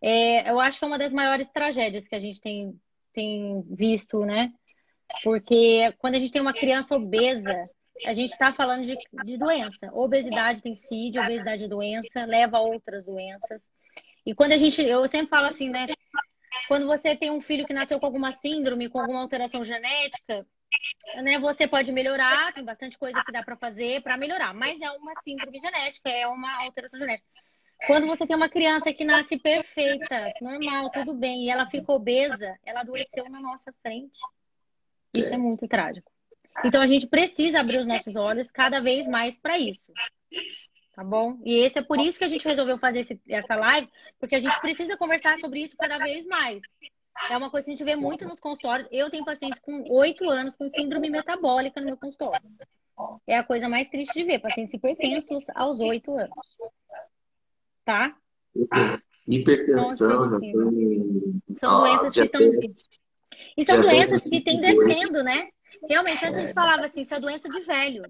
É, 0.03 0.51
eu 0.51 0.61
acho 0.61 0.79
que 0.79 0.85
é 0.85 0.89
uma 0.89 0.99
das 0.99 1.13
maiores 1.13 1.49
tragédias 1.49 2.07
que 2.07 2.15
a 2.15 2.21
gente 2.21 2.41
tem, 2.41 2.79
tem 3.13 3.63
visto, 3.71 4.25
né? 4.25 4.53
Porque 5.23 5.95
quando 5.99 6.17
a 6.17 6.19
gente 6.19 6.33
tem 6.33 6.43
uma 6.43 6.53
criança 6.53 6.95
obesa, 6.97 7.63
a 8.05 8.13
gente 8.13 8.33
está 8.33 8.53
falando 8.53 8.85
de, 8.85 8.97
de 9.25 9.39
doença. 9.39 9.91
Obesidade 9.93 10.63
tem 10.63 10.75
CID, 10.75 11.19
obesidade 11.19 11.65
é 11.65 11.69
doença, 11.69 12.25
leva 12.25 12.59
a 12.59 12.61
outras 12.61 13.07
doenças. 13.07 13.71
E 14.27 14.35
quando 14.35 14.53
a 14.53 14.57
gente, 14.57 14.83
eu 14.83 15.07
sempre 15.07 15.29
falo 15.29 15.45
assim, 15.45 15.71
né? 15.71 15.87
Quando 16.67 16.87
você 16.87 17.17
tem 17.17 17.31
um 17.31 17.41
filho 17.41 17.67
que 17.67 17.73
nasceu 17.73 18.01
com 18.01 18.07
alguma 18.07 18.33
síndrome, 18.33 18.89
com 18.89 18.99
alguma 18.99 19.21
alteração 19.21 19.65
genética, 19.65 20.47
né, 21.23 21.39
você 21.39 21.67
pode 21.67 21.93
melhorar, 21.93 22.53
tem 22.53 22.65
bastante 22.65 22.99
coisa 22.99 23.23
que 23.25 23.33
dá 23.33 23.43
para 23.43 23.57
fazer 23.57 24.03
para 24.03 24.17
melhorar, 24.17 24.55
mas 24.55 24.81
é 24.81 24.91
uma 24.91 25.15
síndrome 25.23 25.59
genética, 25.61 26.09
é 26.09 26.27
uma 26.27 26.65
alteração 26.65 26.99
genética. 26.99 27.27
Quando 27.87 28.07
você 28.07 28.27
tem 28.27 28.37
uma 28.37 28.49
criança 28.49 28.93
que 28.93 29.05
nasce 29.05 29.39
perfeita, 29.39 30.33
normal, 30.41 30.91
tudo 30.91 31.13
bem, 31.13 31.45
e 31.45 31.51
ela 31.51 31.69
fica 31.69 31.93
obesa, 31.93 32.57
ela 32.65 32.81
adoeceu 32.81 33.29
na 33.29 33.41
nossa 33.41 33.73
frente. 33.83 34.19
Isso 35.15 35.35
é 35.35 35.37
muito 35.37 35.69
trágico. 35.69 36.11
Então 36.63 36.81
a 36.81 36.87
gente 36.87 37.07
precisa 37.07 37.61
abrir 37.61 37.79
os 37.79 37.87
nossos 37.87 38.15
olhos 38.15 38.51
cada 38.51 38.81
vez 38.81 39.07
mais 39.07 39.39
para 39.39 39.59
isso. 39.59 39.93
Tá 40.95 41.03
bom? 41.03 41.41
E 41.45 41.65
esse 41.65 41.79
é 41.79 41.83
por 41.83 41.99
isso 41.99 42.19
que 42.19 42.25
a 42.25 42.29
gente 42.29 42.47
resolveu 42.47 42.79
fazer 42.79 43.01
esse, 43.01 43.21
essa 43.29 43.57
live, 43.57 43.89
porque 44.21 44.37
a 44.37 44.39
gente 44.39 44.61
precisa 44.61 44.97
conversar 44.97 45.39
sobre 45.39 45.61
isso 45.61 45.77
cada 45.77 45.99
vez 45.99 46.25
mais. 46.27 46.63
É 47.31 47.37
uma 47.37 47.51
coisa 47.51 47.65
que 47.65 47.73
a 47.73 47.75
gente 47.75 47.85
vê 47.85 47.97
muito 47.97 48.25
nos 48.25 48.39
consultórios. 48.39 48.89
Eu 48.93 49.11
tenho 49.11 49.25
pacientes 49.25 49.61
com 49.61 49.83
oito 49.93 50.29
anos 50.29 50.55
com 50.55 50.69
síndrome 50.69 51.11
metabólica 51.11 51.81
no 51.81 51.87
meu 51.87 51.97
consultório. 51.97 52.49
É 53.27 53.39
a 53.39 53.45
coisa 53.45 53.69
mais 53.69 53.89
triste 53.89 54.15
de 54.15 54.25
ver, 54.25 54.41
pacientes 54.41 54.75
hipertensos 54.75 55.47
aos 55.55 55.81
oito 55.81 56.13
anos. 56.13 56.31
Tá? 57.85 58.17
Hipertensão, 59.27 60.39
então, 60.39 61.57
São 61.57 61.81
doenças 61.81 62.15
que 62.15 62.21
estão. 62.21 62.41
E 63.57 63.65
são 63.65 63.81
doenças 63.81 64.23
que 64.23 64.41
têm 64.43 64.61
descendo, 64.61 65.23
né? 65.23 65.49
Realmente, 65.89 66.25
antes 66.25 66.39
a 66.39 66.41
gente 66.41 66.51
é. 66.51 66.55
falava 66.55 66.85
assim, 66.85 67.01
isso 67.03 67.15
é 67.15 67.21
doença 67.21 67.49
de 67.49 67.61
velho. 67.61 68.03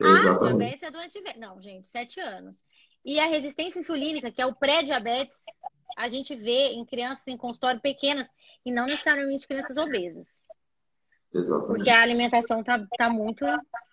Ah, 0.00 0.38
diabetes 0.38 0.82
é 0.82 0.90
doença 0.90 1.18
de 1.18 1.24
velho. 1.24 1.40
Não, 1.40 1.60
gente, 1.60 1.86
sete 1.86 2.20
anos. 2.20 2.64
E 3.04 3.20
a 3.20 3.26
resistência 3.26 3.78
insulínica, 3.78 4.30
que 4.30 4.42
é 4.42 4.46
o 4.46 4.54
pré-diabetes, 4.54 5.36
a 5.96 6.08
gente 6.08 6.34
vê 6.34 6.70
em 6.70 6.84
crianças 6.84 7.26
em 7.28 7.36
consultório 7.36 7.80
pequenas 7.80 8.26
e 8.64 8.72
não 8.72 8.86
necessariamente 8.86 9.46
crianças 9.46 9.76
obesas. 9.76 10.44
Exatamente. 11.32 11.68
Porque 11.68 11.90
a 11.90 12.02
alimentação 12.02 12.62
tá, 12.62 12.84
tá 12.96 13.08
muito 13.08 13.44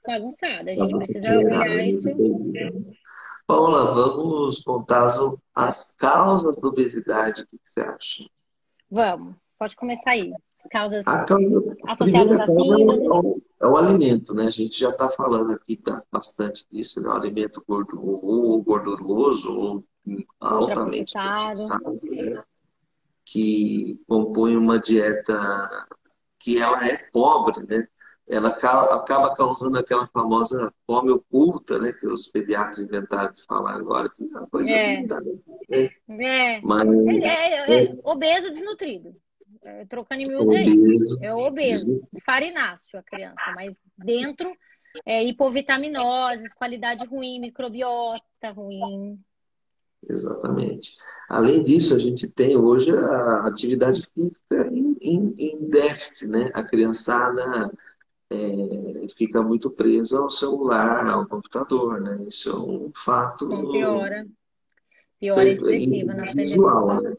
bagunçada. 0.06 0.72
A 0.72 0.76
gente 0.76 0.92
tá 0.92 0.98
precisa 0.98 1.38
olhar 1.38 1.86
isso. 1.86 2.10
Paula, 3.46 3.94
vamos 3.94 4.64
contar 4.64 5.10
as 5.54 5.94
causas 5.96 6.58
da 6.60 6.68
obesidade. 6.68 7.44
O 7.44 7.48
que 7.48 7.60
você 7.66 7.82
acha? 7.82 8.26
Vamos, 8.90 9.36
pode 9.58 9.76
começar 9.76 10.12
aí 10.12 10.32
causas 10.70 11.06
a 11.08 11.26
causa, 11.26 11.78
associadas 11.88 12.40
a 12.40 12.46
síndrome? 12.48 13.06
É 13.06 13.10
o, 13.10 13.42
é 13.62 13.68
o 13.68 13.78
alimento, 13.78 14.34
né? 14.34 14.48
A 14.48 14.52
gente 14.52 14.80
já 14.80 14.90
está 14.90 15.10
falando 15.10 15.52
aqui 15.52 15.82
bastante 16.12 16.66
disso, 16.72 17.02
né? 17.02 17.10
O 17.10 17.14
alimento 17.14 17.64
gordo, 17.68 18.00
ou 18.04 18.62
gorduroso 18.62 19.52
ou 19.52 19.84
altamente 20.40 21.14
processado, 21.14 22.00
né? 22.04 22.44
que 23.26 24.00
compõe 24.08 24.56
uma 24.56 24.80
dieta 24.80 25.70
que 26.40 26.62
ela 26.62 26.86
é 26.86 26.98
pobre, 27.12 27.66
né? 27.66 27.88
Ela 28.28 28.50
acaba 28.50 29.34
causando 29.34 29.78
aquela 29.78 30.08
famosa 30.08 30.74
fome 30.88 31.12
oculta, 31.12 31.78
né? 31.78 31.92
Que 31.92 32.08
os 32.08 32.28
pediatras 32.28 32.80
inventaram 32.80 33.32
de 33.32 33.44
falar 33.46 33.76
agora, 33.76 34.10
que 34.10 34.24
é 34.24 34.38
uma 34.38 34.48
coisa 34.48 34.72
é. 34.72 34.96
linda, 34.96 35.20
né? 35.22 35.32
É. 35.70 35.84
é. 36.10 36.62
Mas, 36.62 36.86
é, 36.86 37.72
é, 37.72 37.86
é 37.86 37.96
obeso 38.04 38.50
desnutrido. 38.50 39.16
É, 39.64 39.86
trocando 39.86 40.22
em 40.22 40.28
miúdos 40.28 40.54
aí. 40.54 40.68
É 41.22 41.34
obeso, 41.34 42.02
farináceo 42.26 43.00
a 43.00 43.04
criança, 43.04 43.54
mas 43.56 43.80
dentro 43.98 44.54
é 45.06 45.24
hipovitaminoses, 45.24 46.54
qualidade 46.54 47.06
ruim, 47.06 47.40
microbiota 47.40 48.52
ruim. 48.54 49.20
Exatamente. 50.08 50.98
Além 51.30 51.64
disso, 51.64 51.96
a 51.96 52.00
gente 52.00 52.28
tem 52.28 52.58
hoje 52.58 52.92
a 52.92 53.48
atividade 53.48 54.06
física 54.14 54.68
em, 54.68 54.98
em, 55.02 55.34
em 55.38 55.70
déficit, 55.70 56.28
né? 56.28 56.52
A 56.54 56.62
criançada 56.64 57.72
é, 58.30 59.08
fica 59.16 59.42
muito 59.42 59.70
presa 59.70 60.20
ao 60.20 60.30
celular, 60.30 61.08
ao 61.08 61.26
computador, 61.26 62.02
né? 62.02 62.26
Isso 62.28 62.50
é 62.50 62.56
um 62.56 62.92
fato. 62.94 63.46
Então, 63.46 63.72
piora. 63.72 64.28
Piora 65.20 65.50
expressiva 65.50 66.14
na 66.14 66.24
visual, 66.24 67.02
né? 67.02 67.16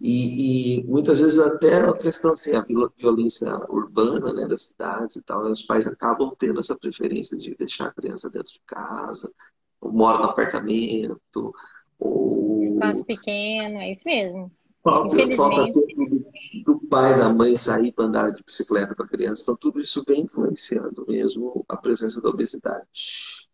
E, 0.00 0.78
e, 0.78 0.84
muitas 0.84 1.20
vezes 1.20 1.38
até 1.38 1.80
a 1.80 1.92
questão 1.92 2.32
assim, 2.32 2.52
a 2.54 2.64
violência 2.96 3.54
urbana 3.68 4.32
né, 4.32 4.48
das 4.48 4.62
cidades 4.62 5.16
e 5.16 5.22
tal, 5.22 5.42
os 5.42 5.62
pais 5.62 5.86
acabam 5.86 6.34
tendo 6.38 6.58
essa 6.58 6.74
preferência 6.74 7.36
de 7.36 7.54
deixar 7.54 7.88
a 7.88 7.92
criança 7.92 8.30
dentro 8.30 8.50
de 8.50 8.62
casa, 8.66 9.30
ou 9.78 9.92
mora 9.92 10.18
no 10.18 10.24
apartamento, 10.24 11.54
ou... 11.98 12.62
Espaço 12.62 13.04
pequeno, 13.04 13.78
é 13.78 13.92
isso 13.92 14.02
mesmo. 14.06 14.50
Falta, 14.82 15.16
falta 15.36 15.70
do, 15.70 15.86
do 16.64 16.80
pai, 16.88 17.18
da 17.18 17.28
mãe 17.28 17.54
sair 17.54 17.92
para 17.92 18.06
andar 18.06 18.30
de 18.30 18.42
bicicleta 18.42 18.94
com 18.94 19.02
a 19.02 19.08
criança. 19.08 19.42
Então, 19.42 19.56
tudo 19.56 19.78
isso 19.78 20.02
vem 20.08 20.22
influenciando 20.22 21.04
mesmo 21.06 21.64
a 21.68 21.76
presença 21.76 22.18
da 22.22 22.30
obesidade. 22.30 23.46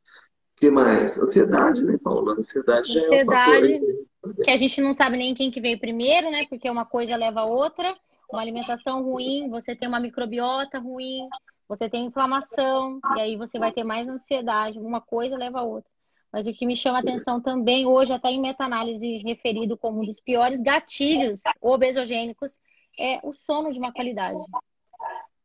O 0.57 0.61
que 0.61 0.71
mais? 0.71 1.19
Ansiedade, 1.19 1.83
né, 1.83 1.99
Paula? 1.99 2.35
Ansiedade, 2.39 2.93
já 2.93 3.01
Ansiedade, 3.01 3.73
é 3.75 3.79
um 3.79 4.06
que 4.35 4.51
a 4.51 4.57
gente 4.57 4.81
não 4.81 4.93
sabe 4.93 5.17
nem 5.17 5.35
quem 5.35 5.51
que 5.51 5.61
veio 5.61 5.79
primeiro, 5.79 6.31
né? 6.31 6.47
Porque 6.49 6.69
uma 6.69 6.85
coisa 6.85 7.17
leva 7.17 7.41
a 7.41 7.45
outra. 7.45 7.97
Uma 8.31 8.43
alimentação 8.43 9.03
ruim, 9.03 9.49
você 9.49 9.77
tem 9.77 9.89
uma 9.89 10.01
microbiota 10.01 10.79
ruim, 10.79 11.29
você 11.69 11.89
tem 11.89 12.07
inflamação, 12.07 12.99
e 13.17 13.21
aí 13.21 13.37
você 13.37 13.59
vai 13.59 13.71
ter 13.71 13.85
mais 13.85 14.09
ansiedade. 14.09 14.79
Uma 14.79 15.01
coisa 15.01 15.37
leva 15.37 15.61
a 15.61 15.63
outra. 15.63 15.91
Mas 16.33 16.47
o 16.47 16.53
que 16.53 16.67
me 16.67 16.75
chama 16.75 16.99
a 16.99 17.01
atenção 17.01 17.41
também, 17.41 17.87
hoje, 17.87 18.13
até 18.13 18.29
em 18.29 18.41
meta-análise 18.41 19.19
referido 19.19 19.77
como 19.77 20.03
um 20.03 20.05
dos 20.05 20.21
piores 20.21 20.61
gatilhos 20.61 21.43
obesogênicos, 21.61 22.59
é 22.99 23.21
o 23.23 23.33
sono 23.33 23.71
de 23.71 23.79
má 23.79 23.93
qualidade. 23.93 24.39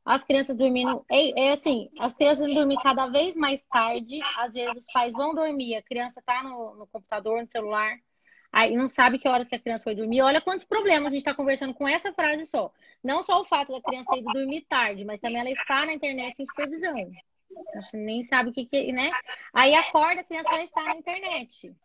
As 0.04 0.24
crianças 0.24 0.58
dormindo. 0.58 1.06
É, 1.10 1.50
é 1.50 1.52
assim, 1.52 1.88
as 2.00 2.16
crianças 2.16 2.52
dormir 2.52 2.78
cada 2.82 3.08
vez 3.08 3.36
mais 3.36 3.64
tarde. 3.66 4.20
Às 4.38 4.54
vezes 4.54 4.78
os 4.78 4.92
pais 4.92 5.14
vão 5.14 5.36
dormir, 5.36 5.76
a 5.76 5.84
criança 5.84 6.20
está 6.20 6.44
no, 6.44 6.76
no 6.76 6.88
computador, 6.88 7.42
no 7.42 7.48
celular 7.48 7.96
aí 8.52 8.76
não 8.76 8.90
sabe 8.90 9.18
que 9.18 9.28
horas 9.28 9.48
que 9.48 9.56
a 9.56 9.60
criança 9.60 9.84
foi 9.84 9.96
dormir. 9.96 10.22
Olha 10.22 10.42
quantos 10.42 10.66
problemas 10.66 11.08
a 11.08 11.16
gente 11.16 11.22
está 11.22 11.34
conversando 11.34 11.74
com 11.74 11.88
essa 11.88 12.12
frase 12.12 12.46
só. 12.46 12.72
Não 13.04 13.24
só 13.24 13.40
o 13.40 13.46
fato 13.46 13.72
da 13.72 13.82
criança 13.82 14.12
ter 14.12 14.20
ido 14.20 14.32
dormir 14.34 14.66
tarde, 14.68 15.06
mas 15.06 15.20
também 15.20 15.40
ela 15.40 15.50
está 15.50 15.86
na 15.86 15.94
internet 15.94 16.36
sem 16.36 16.46
supervisão. 16.46 16.94
A 17.76 17.80
gente 17.80 17.98
nem 17.98 18.24
sabe 18.24 18.50
o 18.50 18.54
que, 18.54 18.66
que 18.66 18.92
né? 18.92 19.12
Aí 19.54 19.74
acorda, 19.76 20.22
a 20.22 20.24
criança 20.24 20.52
já 20.52 20.64
está 20.64 20.84
na 20.84 20.96
internet. 20.96 21.76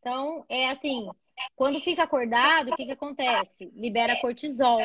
Então, 0.00 0.44
é 0.48 0.68
assim, 0.70 1.08
quando 1.54 1.80
fica 1.80 2.02
acordado, 2.02 2.70
o 2.70 2.76
que, 2.76 2.84
que 2.84 2.92
acontece? 2.92 3.70
Libera 3.74 4.16
cortisol. 4.20 4.80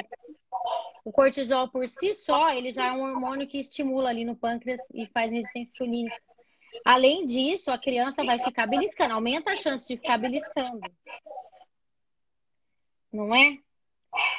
O 1.04 1.12
cortisol 1.12 1.70
por 1.70 1.88
si 1.88 2.14
só, 2.14 2.50
ele 2.50 2.72
já 2.72 2.88
é 2.88 2.92
um 2.92 3.02
hormônio 3.02 3.48
que 3.48 3.60
estimula 3.60 4.10
ali 4.10 4.26
no 4.26 4.36
pâncreas 4.36 4.80
e 4.94 5.06
faz 5.08 5.32
resistência 5.32 5.84
insulínica. 5.84 6.31
Além 6.86 7.26
disso, 7.26 7.70
a 7.72 7.78
criança 7.78 8.24
vai 8.24 8.40
ficar 8.40 8.68
beliscando, 8.68 9.14
aumenta 9.14 9.52
a 9.52 9.56
chance 9.56 9.88
de 9.88 9.98
ficar 10.00 10.18
beliscando. 10.18 10.82
Não 13.12 13.36
é? 13.36 13.58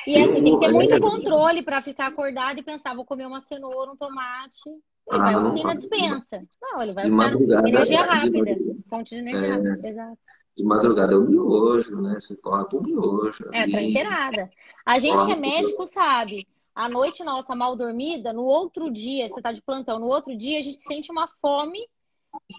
E 0.06 0.16
assim, 0.22 0.42
tem 0.42 0.58
que 0.58 0.66
ter 0.66 0.72
muito 0.72 1.00
controle 1.00 1.62
para 1.62 1.80
ficar 1.80 2.08
acordado 2.08 2.58
e 2.58 2.62
pensar, 2.62 2.94
vou 2.94 3.04
comer 3.04 3.26
uma 3.26 3.40
cenoura, 3.40 3.92
um 3.92 3.96
tomate. 3.96 4.68
Ele 5.10 5.18
vai 5.18 5.34
dormir 5.34 5.64
na 5.64 5.74
dispensa. 5.74 6.42
Não, 6.60 6.82
ele 6.82 6.92
vai 6.92 7.04
ficar 7.04 7.68
energia 7.68 8.02
rápida. 8.02 8.56
Fonte 8.88 9.10
de 9.10 9.20
energia 9.20 9.46
é... 9.46 9.50
rápida, 9.50 9.88
exato. 9.88 10.18
De 10.56 10.64
madrugada 10.64 11.14
é 11.14 11.16
o 11.16 11.22
miojo, 11.22 12.00
né? 12.00 12.14
Você 12.20 12.36
corta 12.36 12.76
o 12.76 12.82
miojo. 12.82 13.48
É, 13.52 13.66
tranqueirada. 13.66 14.50
A 14.84 14.98
gente 14.98 15.24
que 15.24 15.32
é 15.32 15.36
médico 15.36 15.86
sabe. 15.86 16.46
A 16.74 16.88
noite 16.88 17.24
nossa 17.24 17.54
mal 17.54 17.74
dormida, 17.74 18.32
no 18.32 18.44
outro 18.44 18.90
dia, 18.90 19.28
você 19.28 19.40
tá 19.40 19.52
de 19.52 19.62
plantão, 19.62 19.98
no 19.98 20.06
outro 20.06 20.36
dia 20.36 20.58
a 20.58 20.62
gente 20.62 20.82
sente 20.82 21.10
uma 21.10 21.26
fome. 21.28 21.80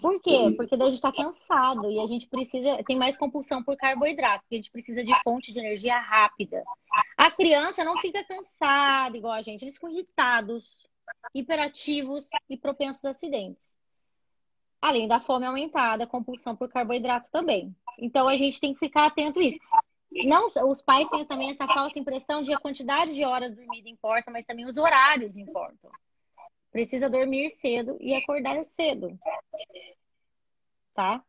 Por 0.00 0.20
quê? 0.20 0.54
Porque 0.56 0.76
daí 0.76 0.88
a 0.88 0.90
gente 0.90 1.02
tá 1.02 1.12
cansado 1.12 1.90
e 1.90 2.00
a 2.00 2.06
gente 2.06 2.28
precisa, 2.28 2.82
tem 2.84 2.96
mais 2.96 3.16
compulsão 3.16 3.62
por 3.62 3.76
carboidrato, 3.76 4.42
porque 4.42 4.54
a 4.54 4.58
gente 4.58 4.70
precisa 4.70 5.02
de 5.02 5.12
fonte 5.22 5.52
de 5.52 5.58
energia 5.58 5.98
rápida. 5.98 6.62
A 7.16 7.30
criança 7.30 7.84
não 7.84 7.98
fica 7.98 8.22
cansada 8.24 9.16
igual 9.16 9.32
a 9.32 9.42
gente, 9.42 9.62
eles 9.62 9.74
ficam 9.74 9.90
irritados, 9.90 10.86
hiperativos 11.34 12.28
e 12.48 12.56
propensos 12.56 13.04
a 13.04 13.10
acidentes 13.10 13.76
além 14.84 15.08
da 15.08 15.18
fome 15.18 15.46
aumentada, 15.46 16.06
compulsão 16.06 16.54
por 16.54 16.68
carboidrato 16.68 17.30
também. 17.30 17.74
Então 17.98 18.28
a 18.28 18.36
gente 18.36 18.60
tem 18.60 18.74
que 18.74 18.78
ficar 18.78 19.06
atento 19.06 19.40
a 19.40 19.42
isso. 19.42 19.58
Não, 20.26 20.48
os 20.70 20.82
pais 20.82 21.08
têm 21.08 21.24
também 21.24 21.50
essa 21.50 21.66
falsa 21.66 21.98
impressão 21.98 22.42
de 22.42 22.52
a 22.52 22.58
quantidade 22.58 23.14
de 23.14 23.24
horas 23.24 23.54
dormida 23.54 23.88
importa, 23.88 24.30
mas 24.30 24.44
também 24.44 24.66
os 24.66 24.76
horários 24.76 25.38
importam. 25.38 25.90
Precisa 26.74 27.08
dormir 27.08 27.50
cedo 27.50 27.96
e 28.00 28.12
acordar 28.12 28.64
cedo. 28.64 29.16
Tá? 30.92 31.22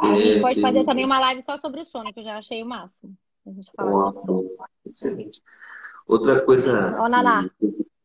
A 0.00 0.18
gente 0.20 0.40
pode 0.40 0.60
fazer 0.60 0.84
também 0.84 1.04
uma 1.04 1.18
live 1.18 1.42
só 1.42 1.56
sobre 1.56 1.80
o 1.80 1.84
sono, 1.84 2.12
que 2.12 2.20
eu 2.20 2.24
já 2.24 2.38
achei 2.38 2.62
o 2.62 2.66
máximo. 2.66 3.12
A 3.44 3.50
gente 3.50 3.72
fala 3.76 4.12
Excelente. 4.86 5.42
Outra 6.06 6.40
coisa 6.42 6.94
Ô, 6.96 7.08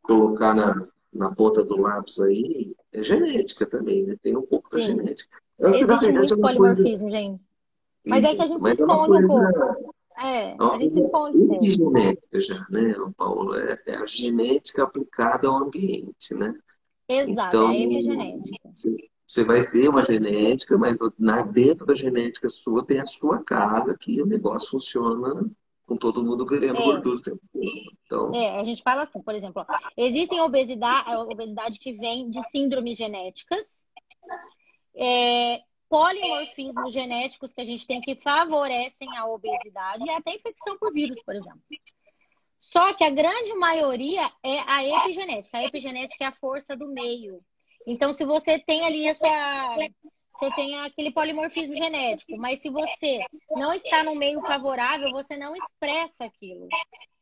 colocar 0.01 0.55
na, 0.55 0.87
na 1.13 1.35
ponta 1.35 1.63
do 1.63 1.77
lápis 1.79 2.19
aí 2.21 2.75
é 2.91 3.03
genética 3.03 3.67
também, 3.67 4.07
né? 4.07 4.15
Tem 4.19 4.35
um 4.35 4.41
pouco 4.41 4.71
Sim. 4.71 4.77
da 4.77 4.83
genética. 4.87 5.37
Eu, 5.59 5.75
Existe 5.75 6.05
verdade, 6.05 6.17
muito 6.17 6.33
é 6.33 6.37
polimorfismo, 6.37 7.09
coisa... 7.11 7.17
gente. 7.17 7.41
Mas 8.03 8.23
é 8.23 8.33
que 8.33 8.41
a 8.41 8.45
gente 8.47 8.63
se 8.63 8.71
esconde 8.71 9.13
é 9.13 9.19
um 9.19 9.27
pouco. 9.27 9.95
É, 10.17 10.55
a 10.59 10.77
gente 10.79 10.93
se 10.95 11.01
esconde. 11.01 11.55
É 11.55 11.71
genética 11.71 12.41
já, 12.41 12.65
né, 12.67 12.95
Paulo? 13.15 13.55
É, 13.55 13.77
é, 13.85 13.95
a 13.95 14.05
genética 14.07 14.83
aplicada 14.83 15.47
ao 15.47 15.57
ambiente, 15.57 16.33
né? 16.33 16.57
Exato, 17.09 17.57
então, 17.57 17.71
é 17.71 17.75
a 17.75 17.79
epigenética. 17.79 18.69
Você 19.25 19.43
vai 19.43 19.69
ter 19.69 19.89
uma 19.89 20.03
genética, 20.03 20.77
mas 20.77 20.97
dentro 21.51 21.85
da 21.85 21.95
genética 21.95 22.49
sua 22.49 22.85
tem 22.85 22.99
a 22.99 23.05
sua 23.05 23.43
casa 23.43 23.97
que 23.97 24.21
o 24.21 24.25
negócio 24.25 24.69
funciona 24.69 25.49
com 25.85 25.97
todo 25.97 26.23
mundo 26.23 26.45
querendo 26.45 26.77
é. 26.77 26.83
gordura 26.83 27.17
o 27.17 27.21
tempo 27.21 27.41
Então... 28.05 28.33
É, 28.33 28.59
a 28.59 28.63
gente 28.63 28.83
fala 28.83 29.03
assim, 29.03 29.21
por 29.21 29.33
exemplo, 29.33 29.65
ó, 29.67 29.77
existem 29.97 30.39
obesidade, 30.39 31.09
obesidade 31.31 31.79
que 31.79 31.93
vem 31.93 32.29
de 32.29 32.41
síndromes 32.49 32.95
genéticas, 32.95 33.87
é, 34.95 35.61
polimorfismos 35.89 36.93
genéticos 36.93 37.53
que 37.53 37.61
a 37.61 37.63
gente 37.63 37.87
tem 37.87 37.99
que 38.01 38.15
favorecem 38.15 39.17
a 39.17 39.25
obesidade 39.25 40.05
e 40.05 40.09
até 40.11 40.35
infecção 40.35 40.77
por 40.77 40.93
vírus, 40.93 41.19
por 41.23 41.35
exemplo. 41.35 41.61
Só 42.59 42.93
que 42.93 43.03
a 43.03 43.09
grande 43.09 43.53
maioria 43.55 44.29
é 44.43 44.59
a 44.59 44.85
epigenética. 44.85 45.57
A 45.57 45.63
epigenética 45.63 46.25
é 46.25 46.27
a 46.27 46.31
força 46.31 46.75
do 46.75 46.87
meio. 46.89 47.41
Então, 47.87 48.11
se 48.11 48.25
você 48.25 48.59
tem 48.59 48.85
ali 48.85 49.07
essa 49.07 49.25
você 50.39 50.51
tem 50.51 50.79
aquele 50.79 51.11
polimorfismo 51.11 51.75
genético, 51.75 52.37
mas 52.37 52.61
se 52.61 52.69
você 52.69 53.25
não 53.51 53.73
está 53.73 54.05
no 54.05 54.15
meio 54.15 54.39
favorável, 54.41 55.11
você 55.11 55.35
não 55.35 55.53
expressa 55.53 56.25
aquilo. 56.25 56.67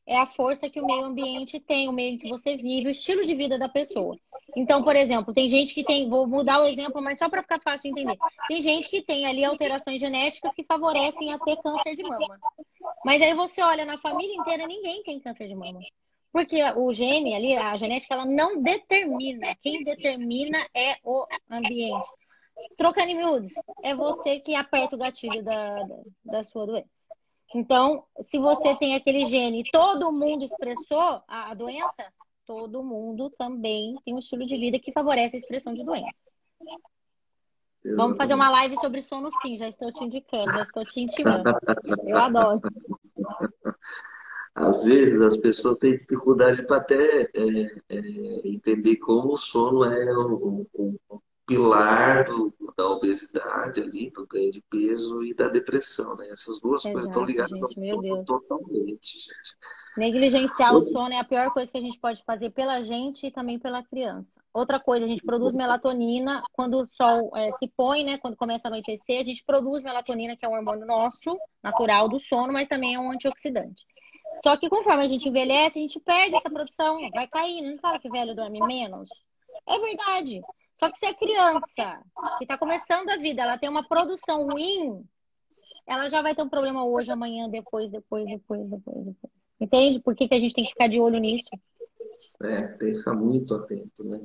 É 0.07 0.17
a 0.17 0.25
força 0.25 0.69
que 0.69 0.79
o 0.79 0.85
meio 0.85 1.03
ambiente 1.03 1.59
tem, 1.59 1.89
o 1.89 1.91
meio 1.91 2.17
que 2.17 2.29
você 2.29 2.55
vive, 2.55 2.87
o 2.87 2.91
estilo 2.91 3.21
de 3.21 3.35
vida 3.35 3.59
da 3.59 3.67
pessoa. 3.67 4.17
Então, 4.55 4.81
por 4.81 4.95
exemplo, 4.95 5.33
tem 5.33 5.49
gente 5.49 5.73
que 5.73 5.83
tem, 5.83 6.09
vou 6.09 6.25
mudar 6.25 6.61
o 6.61 6.65
exemplo, 6.65 7.01
mas 7.01 7.17
só 7.17 7.29
para 7.29 7.41
ficar 7.41 7.59
fácil 7.61 7.93
de 7.93 7.99
entender. 7.99 8.17
Tem 8.47 8.61
gente 8.61 8.89
que 8.89 9.01
tem 9.01 9.25
ali 9.25 9.43
alterações 9.43 9.99
genéticas 9.99 10.55
que 10.55 10.63
favorecem 10.63 11.33
a 11.33 11.39
ter 11.39 11.57
câncer 11.57 11.95
de 11.95 12.03
mama. 12.03 12.39
Mas 13.03 13.21
aí 13.21 13.33
você 13.33 13.61
olha 13.61 13.85
na 13.85 13.97
família 13.97 14.35
inteira, 14.35 14.65
ninguém 14.65 15.03
tem 15.03 15.19
câncer 15.19 15.47
de 15.47 15.55
mama. 15.55 15.79
Porque 16.31 16.63
o 16.75 16.93
gene 16.93 17.35
ali, 17.35 17.55
a 17.55 17.75
genética, 17.75 18.13
ela 18.13 18.25
não 18.25 18.61
determina. 18.61 19.55
Quem 19.61 19.83
determina 19.83 20.65
é 20.73 20.97
o 21.03 21.25
ambiente. 21.49 22.07
Trocando 22.75 23.11
em 23.11 23.15
miúdos, 23.15 23.51
é 23.83 23.93
você 23.93 24.39
que 24.39 24.55
aperta 24.55 24.95
o 24.95 24.99
gatilho 24.99 25.43
da, 25.43 25.83
da, 25.83 25.95
da, 26.25 26.43
sua 26.43 26.65
doença. 26.65 26.89
Então, 27.55 28.03
se 28.21 28.37
você 28.37 28.75
tem 28.75 28.95
aquele 28.95 29.25
gene 29.25 29.61
e 29.61 29.71
todo 29.71 30.11
mundo 30.11 30.43
expressou 30.43 31.21
a, 31.27 31.51
a 31.51 31.53
doença, 31.53 32.03
todo 32.45 32.83
mundo 32.83 33.29
também 33.37 33.95
tem 34.03 34.13
um 34.13 34.19
estilo 34.19 34.45
de 34.45 34.57
vida 34.57 34.79
que 34.79 34.91
favorece 34.91 35.35
a 35.35 35.39
expressão 35.39 35.73
de 35.73 35.83
doenças. 35.83 36.33
Vamos 37.95 38.17
fazer 38.17 38.33
uma 38.33 38.49
live 38.49 38.75
sobre 38.77 39.01
sono 39.01 39.29
sim, 39.41 39.55
já 39.55 39.67
estou 39.67 39.91
te 39.91 40.03
indicando, 40.03 40.51
já 40.51 40.61
estou 40.61 40.83
te 40.83 40.99
intimando. 40.99 41.43
Eu 42.05 42.17
adoro. 42.17 42.61
Às 44.53 44.83
vezes 44.83 45.21
as 45.21 45.37
pessoas 45.37 45.77
têm 45.77 45.97
dificuldade 45.97 46.63
para 46.63 46.77
até 46.77 47.21
é, 47.23 47.29
é, 47.89 48.47
entender 48.47 48.97
como 48.97 49.33
o 49.33 49.37
sono 49.37 49.83
é 49.85 50.17
um, 50.17 50.65
um, 50.77 50.97
pilar 51.45 52.25
do, 52.25 52.53
da 52.77 52.87
obesidade 52.87 53.81
ali, 53.81 54.11
do 54.11 54.27
ganho 54.27 54.51
de 54.51 54.61
peso 54.61 55.23
e 55.23 55.33
da 55.33 55.47
depressão, 55.47 56.15
né? 56.15 56.29
Essas 56.29 56.61
duas 56.61 56.83
Exato, 56.83 56.93
coisas 56.93 57.09
estão 57.09 57.25
ligadas 57.25 57.59
gente, 57.59 57.91
ao 57.91 58.03
sono 58.03 58.23
totalmente, 58.23 59.17
gente. 59.17 59.57
Negligenciar 59.97 60.75
o 60.75 60.81
sono 60.83 61.11
é 61.11 61.17
a 61.17 61.23
pior 61.23 61.51
coisa 61.51 61.71
que 61.71 61.77
a 61.79 61.81
gente 61.81 61.99
pode 61.99 62.23
fazer 62.23 62.51
pela 62.51 62.83
gente 62.83 63.25
e 63.25 63.31
também 63.31 63.57
pela 63.57 63.83
criança. 63.83 64.39
Outra 64.53 64.79
coisa, 64.79 65.05
a 65.05 65.07
gente 65.07 65.25
produz 65.25 65.55
melatonina 65.55 66.43
quando 66.53 66.79
o 66.79 66.85
sol 66.85 67.31
é, 67.35 67.49
se 67.51 67.67
põe, 67.75 68.03
né? 68.03 68.19
Quando 68.19 68.37
começa 68.37 68.67
a 68.67 68.69
anoitecer, 68.69 69.19
a 69.19 69.23
gente 69.23 69.43
produz 69.43 69.81
melatonina, 69.81 70.37
que 70.37 70.45
é 70.45 70.49
um 70.49 70.53
hormônio 70.53 70.85
nosso, 70.85 71.35
natural 71.63 72.07
do 72.07 72.19
sono, 72.19 72.53
mas 72.53 72.67
também 72.67 72.93
é 72.93 72.99
um 72.99 73.11
antioxidante. 73.11 73.83
Só 74.43 74.55
que 74.55 74.69
conforme 74.69 75.03
a 75.03 75.07
gente 75.07 75.27
envelhece, 75.27 75.79
a 75.79 75.81
gente 75.81 75.99
perde 75.99 76.35
essa 76.35 76.49
produção, 76.49 76.99
vai 77.09 77.27
cair. 77.27 77.61
Não 77.61 77.79
fala 77.79 77.97
que 77.97 78.09
velho 78.09 78.35
dorme 78.35 78.59
menos? 78.59 79.09
É 79.67 79.79
verdade. 79.79 80.41
Só 80.79 80.91
que 80.91 80.97
se 80.97 81.05
a 81.05 81.13
criança 81.13 82.01
que 82.37 82.43
está 82.43 82.57
começando 82.57 83.09
a 83.09 83.17
vida, 83.17 83.41
ela 83.41 83.57
tem 83.57 83.69
uma 83.69 83.87
produção 83.87 84.47
ruim, 84.47 85.03
ela 85.87 86.07
já 86.07 86.21
vai 86.21 86.35
ter 86.35 86.43
um 86.43 86.49
problema 86.49 86.85
hoje, 86.85 87.11
amanhã, 87.11 87.49
depois, 87.49 87.89
depois, 87.89 88.25
depois, 88.25 88.69
depois, 88.69 89.05
depois. 89.05 89.33
Entende? 89.59 89.99
Por 89.99 90.15
que, 90.15 90.27
que 90.27 90.35
a 90.35 90.39
gente 90.39 90.53
tem 90.53 90.63
que 90.63 90.69
ficar 90.69 90.87
de 90.87 90.99
olho 90.99 91.19
nisso? 91.19 91.49
É, 92.41 92.67
tem 92.67 92.91
que 92.91 92.99
ficar 92.99 93.13
muito 93.13 93.55
atento, 93.55 94.03
né? 94.03 94.23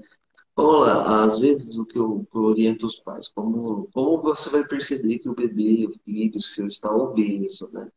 Olá, 0.54 1.24
às 1.24 1.38
vezes 1.38 1.74
o 1.78 1.86
que 1.86 1.98
eu, 1.98 2.28
eu 2.34 2.40
oriento 2.42 2.86
os 2.86 2.96
pais, 2.96 3.28
como, 3.28 3.88
como 3.90 4.20
você 4.20 4.50
vai 4.50 4.68
perceber 4.68 5.18
que 5.18 5.28
o 5.28 5.34
bebê, 5.34 5.86
o 5.86 5.98
filho 6.04 6.40
seu 6.42 6.68
está 6.68 6.94
obeso, 6.94 7.70
né? 7.72 7.90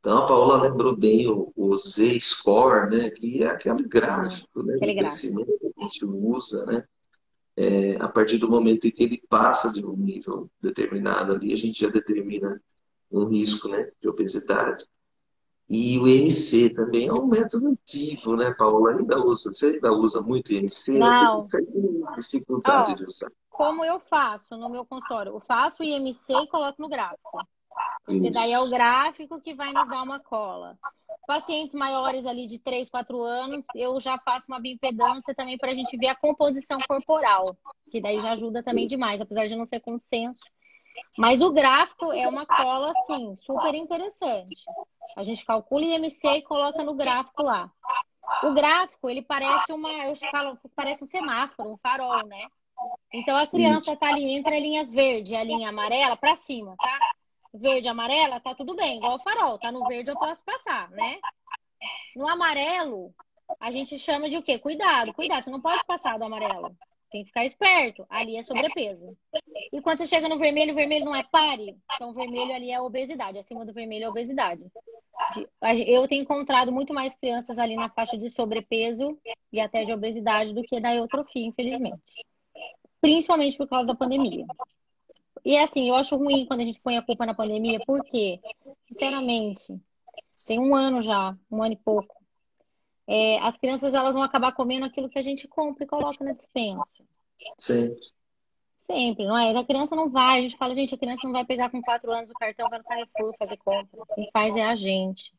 Então 0.00 0.18
a 0.18 0.26
Paula 0.26 0.60
lembrou 0.62 0.96
bem 0.96 1.28
o, 1.28 1.52
o 1.54 1.76
Z-score, 1.76 2.90
né? 2.90 3.10
Que 3.10 3.44
é 3.44 3.46
aquele 3.46 3.84
gráfico, 3.84 4.64
né? 4.64 4.74
Aquele 4.74 4.94
gráfico. 4.94 5.44
que 5.44 5.72
a 5.78 5.82
gente 5.84 6.04
usa, 6.04 6.66
né? 6.66 6.84
É, 7.56 7.96
a 7.96 8.08
partir 8.08 8.38
do 8.38 8.48
momento 8.48 8.86
em 8.86 8.90
que 8.90 9.02
ele 9.02 9.22
passa 9.28 9.70
de 9.72 9.84
um 9.84 9.96
nível 9.96 10.50
determinado 10.60 11.32
ali, 11.32 11.52
a 11.52 11.56
gente 11.56 11.80
já 11.80 11.88
determina 11.88 12.60
um 13.10 13.26
risco 13.26 13.68
né, 13.68 13.90
de 14.00 14.08
obesidade. 14.08 14.86
E 15.68 15.98
o 15.98 16.06
IMC 16.06 16.74
também 16.74 17.08
é 17.08 17.12
um 17.12 17.26
método 17.26 17.68
antigo, 17.68 18.36
né, 18.36 18.52
Paula? 18.52 18.92
Ainda 18.92 19.24
usa, 19.24 19.52
você 19.52 19.66
ainda 19.66 19.92
usa 19.92 20.20
muito 20.20 20.52
IMC? 20.52 20.98
Não. 20.98 21.46
dificuldade 22.16 22.92
oh, 22.92 22.94
de 22.96 23.04
usar. 23.04 23.32
Como 23.48 23.84
eu 23.84 23.98
faço 24.00 24.56
no 24.56 24.68
meu 24.68 24.84
consultório? 24.84 25.32
Eu 25.32 25.40
faço 25.40 25.82
o 25.82 25.86
IMC 25.86 26.32
e 26.32 26.46
coloco 26.48 26.80
no 26.80 26.88
gráfico. 26.88 27.46
Porque 28.04 28.30
daí 28.30 28.52
é 28.52 28.58
o 28.58 28.68
gráfico 28.68 29.40
que 29.40 29.54
vai 29.54 29.72
nos 29.72 29.88
dar 29.88 30.02
uma 30.02 30.20
cola. 30.20 30.76
Pacientes 31.26 31.74
maiores 31.74 32.26
ali 32.26 32.46
de 32.46 32.58
3, 32.58 32.90
4 32.90 33.22
anos, 33.22 33.64
eu 33.74 34.00
já 34.00 34.18
faço 34.18 34.46
uma 34.48 34.60
bioimpedância 34.60 35.34
também 35.34 35.56
para 35.56 35.70
a 35.70 35.74
gente 35.74 35.96
ver 35.96 36.08
a 36.08 36.16
composição 36.16 36.80
corporal, 36.88 37.56
que 37.90 38.00
daí 38.00 38.20
já 38.20 38.32
ajuda 38.32 38.62
também 38.62 38.86
demais, 38.86 39.20
apesar 39.20 39.46
de 39.46 39.54
não 39.54 39.64
ser 39.64 39.80
consenso. 39.80 40.42
Mas 41.16 41.40
o 41.40 41.52
gráfico 41.52 42.12
é 42.12 42.26
uma 42.26 42.44
cola, 42.44 42.90
assim, 42.90 43.34
super 43.36 43.74
interessante. 43.74 44.64
A 45.16 45.22
gente 45.22 45.44
calcula 45.44 45.84
IMC 45.84 46.26
e 46.28 46.42
coloca 46.42 46.82
no 46.82 46.94
gráfico 46.94 47.42
lá. 47.42 47.70
O 48.42 48.52
gráfico, 48.52 49.08
ele 49.08 49.22
parece 49.22 49.72
uma, 49.72 49.90
eu 50.06 50.16
falo, 50.30 50.58
parece 50.74 51.04
um 51.04 51.06
semáforo, 51.06 51.72
um 51.72 51.76
farol, 51.76 52.26
né? 52.26 52.48
Então 53.12 53.36
a 53.36 53.46
criança 53.46 53.92
está 53.92 54.08
ali 54.08 54.32
entre 54.32 54.54
a 54.54 54.60
linha 54.60 54.84
verde 54.84 55.34
e 55.34 55.36
a 55.36 55.44
linha 55.44 55.68
amarela 55.68 56.16
para 56.16 56.34
cima, 56.34 56.74
tá? 56.76 56.98
Verde 57.54 57.88
amarela, 57.88 58.40
tá 58.40 58.54
tudo 58.54 58.74
bem, 58.74 58.96
igual 58.96 59.16
o 59.16 59.22
farol. 59.22 59.58
Tá 59.58 59.70
no 59.70 59.86
verde 59.86 60.10
eu 60.10 60.18
posso 60.18 60.44
passar, 60.44 60.90
né? 60.90 61.18
No 62.16 62.26
amarelo, 62.26 63.14
a 63.60 63.70
gente 63.70 63.98
chama 63.98 64.28
de 64.28 64.36
o 64.36 64.42
quê? 64.42 64.58
Cuidado, 64.58 65.12
cuidado, 65.12 65.44
você 65.44 65.50
não 65.50 65.60
pode 65.60 65.84
passar 65.84 66.18
do 66.18 66.24
amarelo. 66.24 66.74
Tem 67.10 67.22
que 67.22 67.28
ficar 67.28 67.44
esperto. 67.44 68.06
Ali 68.08 68.38
é 68.38 68.42
sobrepeso. 68.42 69.14
E 69.70 69.82
quando 69.82 69.98
você 69.98 70.06
chega 70.06 70.30
no 70.30 70.38
vermelho, 70.38 70.72
o 70.72 70.74
vermelho 70.74 71.04
não 71.04 71.14
é 71.14 71.22
pare. 71.22 71.76
Então, 71.94 72.08
o 72.08 72.14
vermelho 72.14 72.54
ali 72.54 72.70
é 72.70 72.80
obesidade. 72.80 73.38
Acima 73.38 73.66
do 73.66 73.72
vermelho 73.72 74.06
é 74.06 74.08
obesidade. 74.08 74.64
Eu 75.86 76.08
tenho 76.08 76.22
encontrado 76.22 76.72
muito 76.72 76.94
mais 76.94 77.14
crianças 77.14 77.58
ali 77.58 77.76
na 77.76 77.90
faixa 77.90 78.16
de 78.16 78.30
sobrepeso 78.30 79.18
e 79.52 79.60
até 79.60 79.84
de 79.84 79.92
obesidade 79.92 80.54
do 80.54 80.62
que 80.62 80.80
da 80.80 80.94
eutrofia, 80.94 81.46
infelizmente. 81.46 82.00
Principalmente 82.98 83.58
por 83.58 83.68
causa 83.68 83.86
da 83.86 83.94
pandemia. 83.94 84.46
E 85.44 85.56
assim, 85.58 85.88
eu 85.88 85.96
acho 85.96 86.16
ruim 86.16 86.46
quando 86.46 86.60
a 86.60 86.64
gente 86.64 86.80
põe 86.80 86.96
a 86.96 87.02
culpa 87.02 87.26
na 87.26 87.34
pandemia, 87.34 87.80
porque, 87.86 88.40
sinceramente, 88.88 89.80
tem 90.46 90.58
um 90.58 90.74
ano 90.74 91.02
já, 91.02 91.36
um 91.50 91.62
ano 91.62 91.74
e 91.74 91.76
pouco, 91.76 92.14
é, 93.06 93.38
as 93.40 93.58
crianças 93.58 93.94
elas 93.94 94.14
vão 94.14 94.22
acabar 94.22 94.52
comendo 94.52 94.86
aquilo 94.86 95.08
que 95.08 95.18
a 95.18 95.22
gente 95.22 95.48
compra 95.48 95.84
e 95.84 95.86
coloca 95.86 96.24
na 96.24 96.32
dispensa. 96.32 97.04
Sempre. 97.58 98.00
Sempre, 98.86 99.24
não 99.24 99.36
é? 99.36 99.56
A 99.56 99.64
criança 99.64 99.96
não 99.96 100.10
vai, 100.10 100.38
a 100.38 100.42
gente 100.42 100.56
fala, 100.56 100.74
gente, 100.74 100.94
a 100.94 100.98
criança 100.98 101.22
não 101.24 101.32
vai 101.32 101.44
pegar 101.44 101.70
com 101.70 101.80
quatro 101.80 102.12
anos 102.12 102.30
o 102.30 102.34
cartão, 102.34 102.68
vai 102.68 102.78
no 102.78 102.84
Carrefour 102.84 103.34
fazer 103.38 103.56
compra. 103.56 104.06
Quem 104.14 104.30
faz 104.32 104.54
é 104.54 104.64
a 104.64 104.76
gente. 104.76 105.32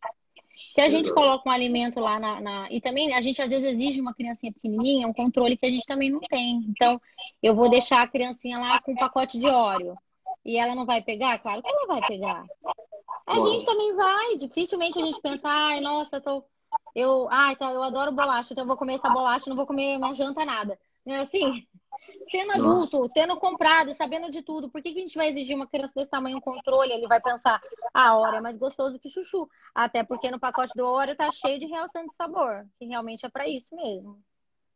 Se 0.55 0.81
a 0.81 0.87
gente 0.87 1.11
coloca 1.11 1.49
um 1.49 1.51
alimento 1.51 1.99
lá 1.99 2.19
na, 2.19 2.39
na, 2.39 2.71
E 2.71 2.79
também 2.79 3.13
a 3.13 3.21
gente 3.21 3.41
às 3.41 3.49
vezes 3.49 3.67
exige 3.67 3.99
uma 3.99 4.13
criancinha 4.13 4.53
pequenininha, 4.53 5.07
um 5.07 5.13
controle 5.13 5.57
que 5.57 5.65
a 5.65 5.69
gente 5.69 5.85
também 5.85 6.11
não 6.11 6.19
tem. 6.19 6.57
Então, 6.69 7.01
eu 7.41 7.55
vou 7.55 7.69
deixar 7.69 8.03
a 8.03 8.07
criancinha 8.07 8.59
lá 8.59 8.79
com 8.81 8.91
um 8.91 8.95
pacote 8.95 9.39
de 9.39 9.47
óleo. 9.47 9.95
E 10.45 10.57
ela 10.57 10.75
não 10.75 10.85
vai 10.85 11.01
pegar? 11.01 11.39
Claro 11.39 11.61
que 11.61 11.69
ela 11.69 11.87
vai 11.87 12.01
pegar. 12.07 12.45
A 13.25 13.35
Bom. 13.35 13.47
gente 13.47 13.65
também 13.65 13.95
vai. 13.95 14.35
Dificilmente 14.35 14.99
a 14.99 15.01
gente 15.01 15.19
pensa, 15.21 15.49
ai, 15.49 15.79
nossa, 15.79 16.17
eu 16.17 16.21
tô 16.21 16.43
eu, 16.95 17.27
ah, 17.31 17.55
tá, 17.55 17.71
eu 17.71 17.83
adoro 17.83 18.11
bolacha, 18.11 18.53
então 18.53 18.63
eu 18.63 18.67
vou 18.67 18.77
comer 18.77 18.95
essa 18.95 19.09
bolacha, 19.09 19.49
não 19.49 19.55
vou 19.55 19.65
comer 19.65 19.97
minha 19.97 20.13
janta 20.13 20.45
nada. 20.45 20.77
Não 21.05 21.15
é 21.15 21.19
assim? 21.19 21.67
Sendo 22.29 22.51
adulto, 22.53 22.99
Nossa. 22.99 23.13
tendo 23.13 23.37
comprado, 23.37 23.93
sabendo 23.93 24.29
de 24.29 24.41
tudo, 24.41 24.69
por 24.69 24.81
que, 24.81 24.93
que 24.93 24.99
a 24.99 25.01
gente 25.01 25.17
vai 25.17 25.27
exigir 25.27 25.55
uma 25.55 25.67
criança 25.67 25.93
desse 25.95 26.09
tamanho 26.09 26.37
um 26.37 26.41
controle? 26.41 26.91
Ele 26.91 27.07
vai 27.07 27.21
pensar, 27.21 27.59
ah, 27.93 28.09
a 28.09 28.17
hora 28.17 28.37
é 28.37 28.41
mais 28.41 28.57
gostoso 28.57 28.99
que 28.99 29.09
chuchu. 29.09 29.47
Até 29.75 30.03
porque 30.03 30.31
no 30.31 30.39
pacote 30.39 30.73
do 30.75 30.85
Oreo 30.85 31.15
tá 31.15 31.29
cheio 31.31 31.59
de 31.59 31.65
realçante 31.65 32.09
de 32.09 32.15
sabor, 32.15 32.65
que 32.79 32.85
realmente 32.85 33.25
é 33.25 33.29
para 33.29 33.47
isso 33.47 33.75
mesmo. 33.75 34.19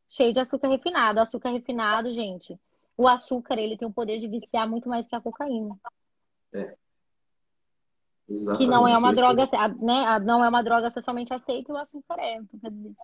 Cheio 0.09 0.33
de 0.33 0.39
açúcar 0.39 0.69
refinado. 0.69 1.19
Açúcar 1.19 1.49
refinado, 1.49 2.13
gente, 2.13 2.59
o 2.97 3.07
açúcar, 3.07 3.57
ele 3.57 3.77
tem 3.77 3.87
o 3.87 3.93
poder 3.93 4.17
de 4.17 4.27
viciar 4.27 4.67
muito 4.67 4.89
mais 4.89 5.05
que 5.05 5.15
a 5.15 5.21
cocaína. 5.21 5.75
É. 6.53 6.75
Exatamente. 8.29 8.65
Que 8.65 8.69
não 8.69 8.87
é 8.87 8.97
uma 8.97 9.13
droga, 9.13 9.45
né? 9.79 10.19
Não 10.19 10.43
é 10.43 10.49
uma 10.49 10.63
droga 10.63 10.91
socialmente 10.91 11.33
aceita 11.33 11.71
e 11.71 11.75
o 11.75 11.77
açúcar 11.77 12.19
é, 12.19 12.41
quer 12.61 12.71
dizer. 12.71 12.95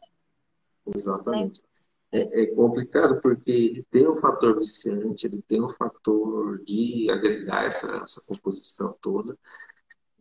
Exatamente. 0.93 1.61
Né? 1.61 1.67
É, 2.13 2.43
é, 2.43 2.45
complicado 2.53 3.19
porque 3.21 3.51
ele 3.51 3.83
tem 3.89 4.07
um 4.07 4.15
fator 4.15 4.59
viciante, 4.59 5.25
ele 5.25 5.41
tem 5.47 5.59
o 5.59 5.65
um 5.65 5.69
fator 5.69 6.63
de 6.63 7.09
agregar 7.09 7.65
essa, 7.65 8.03
essa 8.03 8.23
composição 8.27 8.95
toda. 9.01 9.35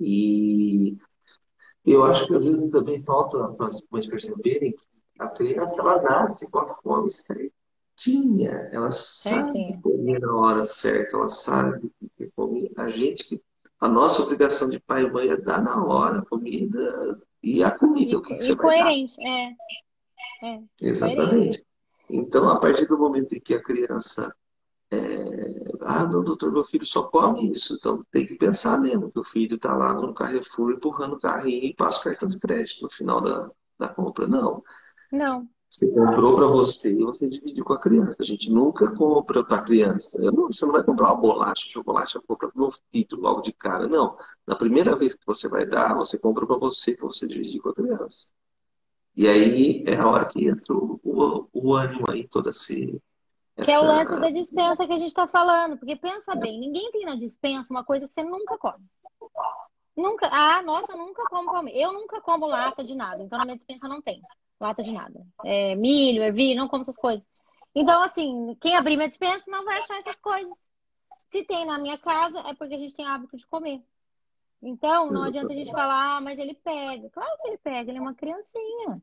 E 0.00 0.96
eu 1.84 2.02
acho 2.02 2.26
que 2.26 2.34
às 2.34 2.44
vezes 2.44 2.70
também 2.70 2.98
falta 3.02 3.46
para 3.52 3.66
as 3.66 3.86
mães 3.90 4.06
perceberem 4.06 4.72
que 4.72 4.82
a 5.18 5.28
criança 5.28 5.82
ela 5.82 6.00
nasce 6.00 6.50
com 6.50 6.60
a 6.60 6.68
fome 6.76 7.10
certinha, 7.10 8.70
ela 8.72 8.90
sabe 8.90 9.58
é, 9.58 9.76
comer 9.82 10.18
na 10.18 10.34
hora 10.34 10.64
certa, 10.64 11.18
ela 11.18 11.28
sabe 11.28 11.92
que 12.16 12.30
comer. 12.34 12.72
A 12.78 12.88
gente 12.88 13.24
que 13.24 13.42
a 13.78 13.86
nossa 13.86 14.22
obrigação 14.22 14.70
de 14.70 14.80
pai 14.80 15.02
e 15.02 15.10
mãe 15.10 15.28
é 15.28 15.36
dar 15.36 15.62
na 15.62 15.84
hora 15.84 16.20
a 16.20 16.24
comida 16.24 17.20
e 17.42 17.62
a 17.62 17.70
comida, 17.70 18.12
e, 18.12 18.16
o 18.16 18.22
que, 18.22 18.36
que 18.36 18.44
você 18.44 18.54
vai 18.54 18.80
coerente, 18.80 19.16
dar. 19.18 19.28
É. 19.28 20.54
é. 20.54 20.62
Exatamente. 20.80 21.28
Coerente. 21.28 21.71
Então, 22.12 22.48
a 22.48 22.60
partir 22.60 22.86
do 22.86 22.98
momento 22.98 23.34
em 23.34 23.40
que 23.40 23.54
a 23.54 23.62
criança 23.62 24.34
é... 24.92 25.72
ah, 25.80 26.06
não, 26.06 26.22
doutor, 26.22 26.52
meu 26.52 26.62
filho 26.62 26.84
só 26.84 27.04
come 27.04 27.50
isso. 27.50 27.74
Então 27.74 28.04
tem 28.10 28.26
que 28.26 28.34
pensar 28.34 28.78
mesmo 28.78 29.10
que 29.10 29.18
o 29.18 29.24
filho 29.24 29.56
está 29.56 29.74
lá 29.74 29.94
no 29.94 30.12
Carrefour 30.12 30.72
empurrando 30.72 31.14
o 31.14 31.20
carrinho 31.20 31.64
e 31.64 31.74
passa 31.74 32.00
o 32.00 32.04
cartão 32.04 32.28
de 32.28 32.38
crédito 32.38 32.82
no 32.82 32.90
final 32.90 33.20
da, 33.20 33.50
da 33.78 33.88
compra. 33.88 34.26
Não. 34.26 34.62
Não. 35.10 35.48
Você 35.70 35.90
comprou 35.94 36.36
para 36.36 36.46
você 36.46 36.92
e 36.92 37.02
você 37.02 37.26
dividiu 37.26 37.64
com 37.64 37.72
a 37.72 37.80
criança. 37.80 38.22
A 38.22 38.26
gente 38.26 38.50
nunca 38.50 38.94
compra 38.94 39.42
para 39.42 39.56
a 39.56 39.62
criança. 39.62 40.18
Não, 40.20 40.48
você 40.48 40.66
não 40.66 40.72
vai 40.72 40.84
comprar 40.84 41.06
uma 41.06 41.20
bolacha, 41.22 41.66
chocolate, 41.70 42.20
compra 42.26 42.48
para 42.50 42.58
o 42.58 42.64
meu 42.64 42.72
filho 42.92 43.18
logo 43.18 43.40
de 43.40 43.54
cara. 43.54 43.88
Não. 43.88 44.18
Na 44.46 44.54
primeira 44.54 44.94
vez 44.94 45.14
que 45.14 45.24
você 45.24 45.48
vai 45.48 45.64
dar, 45.64 45.94
você 45.94 46.18
compra 46.18 46.46
para 46.46 46.58
você, 46.58 46.94
para 46.94 47.06
você 47.06 47.26
dividir 47.26 47.62
com 47.62 47.70
a 47.70 47.74
criança. 47.74 48.26
E 49.16 49.28
aí 49.28 49.84
é 49.86 49.96
a 49.96 50.08
hora 50.08 50.24
que 50.26 50.46
entra 50.46 50.74
o, 50.74 51.00
o, 51.04 51.48
o 51.52 51.74
ânimo 51.74 52.10
aí, 52.10 52.26
toda 52.28 52.50
esse. 52.50 53.00
Essa... 53.56 53.66
Que 53.66 53.72
é 53.72 53.78
o 53.78 53.84
lance 53.84 54.18
da 54.18 54.30
dispensa 54.30 54.86
que 54.86 54.92
a 54.92 54.96
gente 54.96 55.08
está 55.08 55.26
falando. 55.26 55.76
Porque 55.76 55.96
pensa 55.96 56.34
bem, 56.34 56.58
ninguém 56.58 56.90
tem 56.90 57.04
na 57.04 57.14
dispensa 57.14 57.72
uma 57.72 57.84
coisa 57.84 58.06
que 58.06 58.14
você 58.14 58.22
nunca 58.22 58.56
come. 58.56 58.84
Nunca. 59.96 60.28
Ah, 60.32 60.62
nossa, 60.62 60.92
eu 60.92 60.98
nunca 60.98 61.24
como. 61.24 61.68
Eu 61.68 61.92
nunca 61.92 62.20
como 62.20 62.46
lata 62.46 62.82
de 62.82 62.94
nada. 62.94 63.22
Então 63.22 63.38
na 63.38 63.44
minha 63.44 63.56
dispensa 63.56 63.86
não 63.86 64.00
tem 64.00 64.22
lata 64.58 64.82
de 64.82 64.92
nada. 64.92 65.20
É, 65.44 65.74
milho, 65.74 66.22
ervilha, 66.22 66.58
não 66.58 66.68
como 66.68 66.82
essas 66.82 66.96
coisas. 66.96 67.26
Então, 67.74 68.02
assim, 68.02 68.56
quem 68.60 68.76
abrir 68.76 68.96
minha 68.96 69.08
dispensa 69.08 69.50
não 69.50 69.64
vai 69.64 69.78
achar 69.78 69.98
essas 69.98 70.18
coisas. 70.18 70.70
Se 71.28 71.42
tem 71.44 71.64
na 71.64 71.78
minha 71.78 71.98
casa, 71.98 72.38
é 72.40 72.54
porque 72.54 72.74
a 72.74 72.78
gente 72.78 72.94
tem 72.94 73.06
hábito 73.06 73.36
de 73.36 73.46
comer. 73.46 73.82
Então, 74.62 75.10
não 75.10 75.24
adianta 75.24 75.52
a 75.52 75.56
gente 75.56 75.72
falar, 75.72 76.16
ah, 76.16 76.20
mas 76.20 76.38
ele 76.38 76.54
pega. 76.54 77.10
Claro 77.10 77.30
que 77.42 77.48
ele 77.48 77.58
pega, 77.58 77.90
ele 77.90 77.98
é 77.98 78.00
uma 78.00 78.14
criancinha. 78.14 79.02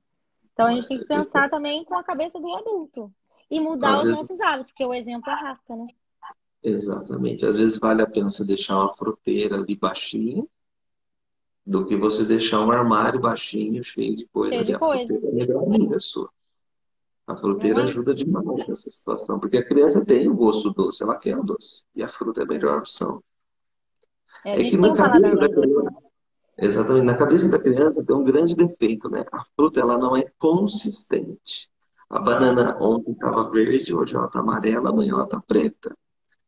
Então, 0.53 0.65
a 0.65 0.71
gente 0.71 0.87
tem 0.87 0.99
que 0.99 1.05
pensar 1.05 1.49
também 1.49 1.83
com 1.83 1.97
a 1.97 2.03
cabeça 2.03 2.39
do 2.39 2.53
adulto. 2.55 3.11
E 3.51 3.59
mudar 3.59 3.93
Às 3.93 3.99
os 3.99 4.03
vezes... 4.05 4.17
nossos 4.17 4.41
hábitos, 4.41 4.67
porque 4.71 4.85
o 4.85 4.93
exemplo 4.93 5.29
arrasta, 5.29 5.75
né? 5.75 5.87
Exatamente. 6.63 7.45
Às 7.45 7.57
vezes 7.57 7.77
vale 7.79 8.01
a 8.01 8.07
pena 8.07 8.29
você 8.29 8.45
deixar 8.45 8.77
uma 8.77 8.95
fruteira 8.95 9.55
ali 9.55 9.75
baixinha 9.75 10.45
do 11.65 11.85
que 11.85 11.95
você 11.95 12.25
deixar 12.25 12.61
um 12.61 12.71
armário 12.71 13.19
baixinho, 13.19 13.83
cheio 13.83 14.15
de 14.15 14.25
coisa. 14.27 14.53
Cheio 14.53 14.65
de 14.65 14.75
a 14.75 14.79
coisa. 14.79 15.13
fruteira 15.13 15.27
é 15.27 15.45
melhor 15.45 15.63
amiga 15.63 15.99
sua. 15.99 16.29
A 17.27 17.35
fruteira 17.35 17.83
ajuda 17.83 18.13
demais 18.13 18.67
nessa 18.67 18.89
situação, 18.89 19.39
porque 19.39 19.57
a 19.57 19.65
criança 19.65 20.03
tem 20.03 20.27
o 20.27 20.33
gosto 20.33 20.71
doce, 20.71 21.03
ela 21.03 21.15
quer 21.15 21.37
o 21.37 21.43
doce. 21.43 21.83
E 21.95 22.01
a 22.01 22.07
fruta 22.07 22.41
é 22.41 22.43
a 22.43 22.47
melhor 22.47 22.79
opção. 22.79 23.23
É, 24.45 24.61
é 24.61 24.69
que 24.69 24.77
na 24.77 24.93
cabeça 24.93 25.35
da 25.35 25.49
criança, 25.49 25.95
exatamente, 26.57 27.05
na 27.05 27.17
cabeça 27.17 27.51
da 27.51 27.59
criança 27.59 28.03
tem 28.03 28.15
um 28.15 28.23
grande 28.23 28.55
defeito, 28.55 29.09
né? 29.09 29.25
A 29.31 29.43
fruta 29.55 29.79
ela 29.79 29.97
não 29.97 30.15
é 30.15 30.25
consistente. 30.37 31.69
A 32.09 32.19
banana 32.19 32.77
ontem 32.81 33.11
estava 33.11 33.49
verde, 33.49 33.93
hoje 33.93 34.15
ela 34.15 34.25
está 34.25 34.39
amarela, 34.39 34.89
amanhã 34.89 35.13
ela 35.13 35.25
está 35.25 35.39
preta. 35.39 35.95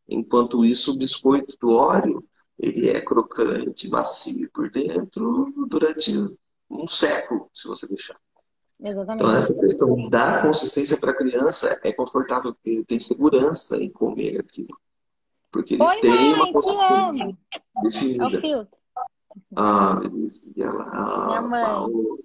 Enquanto 0.08 0.66
isso, 0.66 0.92
o 0.92 0.98
biscoito 0.98 1.56
do 1.60 1.72
óleo 1.72 2.24
ele 2.58 2.90
é 2.90 3.02
crocante, 3.02 3.90
macio 3.90 4.50
por 4.52 4.70
dentro 4.70 5.52
durante 5.68 6.12
um 6.70 6.88
século, 6.88 7.50
se 7.54 7.68
você 7.68 7.88
deixar. 7.88 8.18
Exatamente. 8.80 9.24
Então, 9.24 9.36
essa 9.36 9.60
questão 9.60 10.10
da 10.10 10.42
consistência 10.42 10.98
para 10.98 11.12
a 11.12 11.16
criança 11.16 11.80
é 11.84 11.92
confortável, 11.92 12.56
ele 12.66 12.84
tem 12.84 13.00
segurança 13.00 13.78
em 13.78 13.90
comer 13.90 14.40
aquilo. 14.40 14.76
Porque 15.52 15.76
ele 15.76 15.84
Oi, 15.84 16.02
tem 16.02 16.10
mãe, 16.12 16.34
uma 16.34 16.54
consistência 16.54 17.38
definida. 17.84 18.24
É 18.24 18.28
o 18.28 18.30
filtro. 18.42 18.78
Ah, 19.56 19.96
Benizinha 19.96 20.72
lá. 20.72 20.90
Ah, 20.92 21.26
Minha 21.28 21.42
mãe. 21.42 21.66
Paulo. 21.66 22.20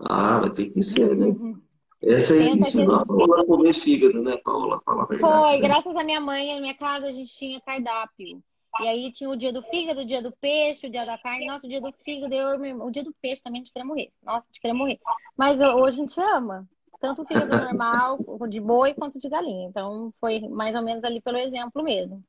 Ah, 0.00 0.40
mas 0.42 0.52
tem 0.54 0.72
que 0.72 0.82
ser, 0.82 1.16
né? 1.16 1.26
Uhum. 1.26 1.60
Essa 2.02 2.32
aí 2.32 2.48
ensinou 2.48 2.96
a 2.96 3.04
Paula 3.04 3.42
a 3.42 3.44
comer 3.46 3.74
fígado, 3.74 4.22
né, 4.22 4.36
Paula? 4.38 4.80
Fala 4.84 5.02
a 5.02 5.06
verdade. 5.06 5.32
Foi, 5.32 5.52
né? 5.52 5.68
graças 5.68 5.94
à 5.96 6.02
minha 6.02 6.20
mãe, 6.20 6.54
na 6.54 6.60
minha 6.60 6.74
casa 6.74 7.08
a 7.08 7.12
gente 7.12 7.30
tinha 7.30 7.60
cardápio. 7.60 8.42
E 8.80 8.88
aí 8.88 9.12
tinha 9.12 9.28
o 9.28 9.36
dia 9.36 9.52
do 9.52 9.60
fígado, 9.62 10.00
o 10.00 10.04
dia 10.04 10.22
do 10.22 10.32
peixe, 10.40 10.86
o 10.86 10.90
dia 10.90 11.04
da 11.04 11.18
carne. 11.18 11.46
Nossa, 11.46 11.66
o 11.66 11.68
dia 11.68 11.80
do 11.80 11.92
fígado, 12.04 12.32
eu, 12.32 12.84
o 12.84 12.90
dia 12.90 13.02
do 13.02 13.12
peixe 13.20 13.42
também 13.42 13.60
a 13.60 13.64
gente 13.64 13.72
queria 13.72 13.86
morrer. 13.86 14.10
Nossa, 14.22 14.46
a 14.46 14.48
gente 14.48 14.60
queria 14.60 14.74
morrer. 14.74 14.98
Mas 15.36 15.60
hoje 15.60 16.00
a 16.00 16.06
gente 16.06 16.20
ama. 16.20 16.68
Tanto 17.00 17.22
o 17.22 17.26
fígado 17.26 17.50
normal, 17.50 18.18
de 18.48 18.60
boi, 18.60 18.94
quanto 18.94 19.18
de 19.18 19.28
galinha. 19.28 19.68
Então, 19.68 20.12
foi 20.20 20.40
mais 20.48 20.74
ou 20.74 20.82
menos 20.82 21.02
ali 21.02 21.20
pelo 21.20 21.38
exemplo 21.38 21.82
mesmo. 21.82 22.22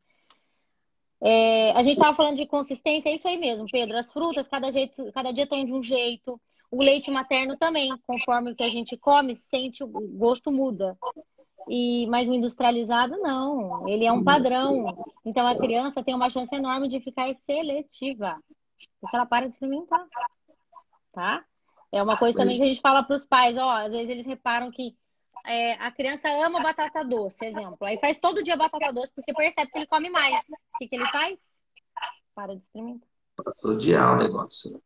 É, 1.23 1.71
a 1.73 1.81
gente 1.81 1.93
estava 1.93 2.15
falando 2.15 2.37
de 2.37 2.47
consistência, 2.47 3.09
é 3.09 3.15
isso 3.15 3.27
aí 3.27 3.37
mesmo, 3.37 3.67
Pedro. 3.71 3.97
As 3.97 4.11
frutas, 4.11 4.47
cada, 4.47 4.71
jeito, 4.71 5.11
cada 5.13 5.31
dia 5.31 5.45
tem 5.45 5.65
de 5.65 5.73
um 5.73 5.81
jeito. 5.81 6.39
O 6.71 6.81
leite 6.81 7.11
materno 7.11 7.57
também, 7.57 7.91
conforme 8.07 8.51
o 8.51 8.55
que 8.55 8.63
a 8.63 8.69
gente 8.69 8.97
come, 8.97 9.35
sente 9.35 9.83
o 9.83 9.87
gosto 9.87 10.51
muda. 10.51 10.97
E, 11.69 12.07
mas 12.07 12.27
o 12.27 12.33
industrializado 12.33 13.17
não, 13.17 13.87
ele 13.87 14.05
é 14.05 14.11
um 14.11 14.23
padrão. 14.23 15.05
Então 15.23 15.45
a 15.45 15.55
criança 15.55 16.03
tem 16.03 16.15
uma 16.15 16.29
chance 16.29 16.55
enorme 16.55 16.87
de 16.87 16.99
ficar 16.99 17.31
seletiva, 17.35 18.39
porque 18.99 19.15
ela 19.15 19.25
para 19.25 19.47
de 19.47 19.53
experimentar, 19.53 20.03
tá? 21.11 21.45
É 21.91 22.01
uma 22.01 22.17
coisa 22.17 22.37
também 22.37 22.57
que 22.57 22.63
a 22.63 22.67
gente 22.67 22.81
fala 22.81 23.03
para 23.03 23.15
os 23.15 23.25
pais, 23.25 23.57
ó, 23.57 23.69
às 23.69 23.91
vezes 23.91 24.09
eles 24.09 24.25
reparam 24.25 24.71
que 24.71 24.95
é, 25.45 25.73
a 25.73 25.91
criança 25.91 26.29
ama 26.29 26.61
batata 26.61 27.03
doce, 27.03 27.45
exemplo. 27.45 27.77
Aí 27.81 27.99
faz 27.99 28.17
todo 28.17 28.43
dia 28.43 28.55
batata 28.55 28.91
doce 28.91 29.13
porque 29.13 29.33
percebe 29.33 29.71
que 29.71 29.79
ele 29.79 29.87
come 29.87 30.09
mais. 30.09 30.45
O 30.47 30.77
que, 30.79 30.87
que 30.87 30.95
ele 30.95 31.07
faz? 31.07 31.39
Para 32.33 32.55
de 32.55 32.61
experimentar. 32.61 33.07
Passa 33.43 33.67
a 33.67 33.71
odiar 33.71 34.15
o 34.15 34.23
negócio, 34.23 34.73
né? 34.73 34.79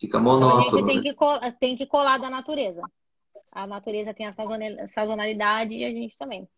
Fica 0.00 0.18
monótono. 0.18 0.66
Então 0.66 0.78
a 0.78 0.82
gente 0.82 0.86
tem, 0.86 0.96
né? 0.96 1.50
que, 1.50 1.58
tem 1.58 1.76
que 1.76 1.86
colar 1.86 2.18
da 2.18 2.28
natureza. 2.28 2.82
A 3.52 3.66
natureza 3.66 4.14
tem 4.14 4.26
a 4.26 4.32
sazonalidade 4.32 5.74
e 5.74 5.84
a 5.84 5.90
gente 5.90 6.16
também. 6.18 6.48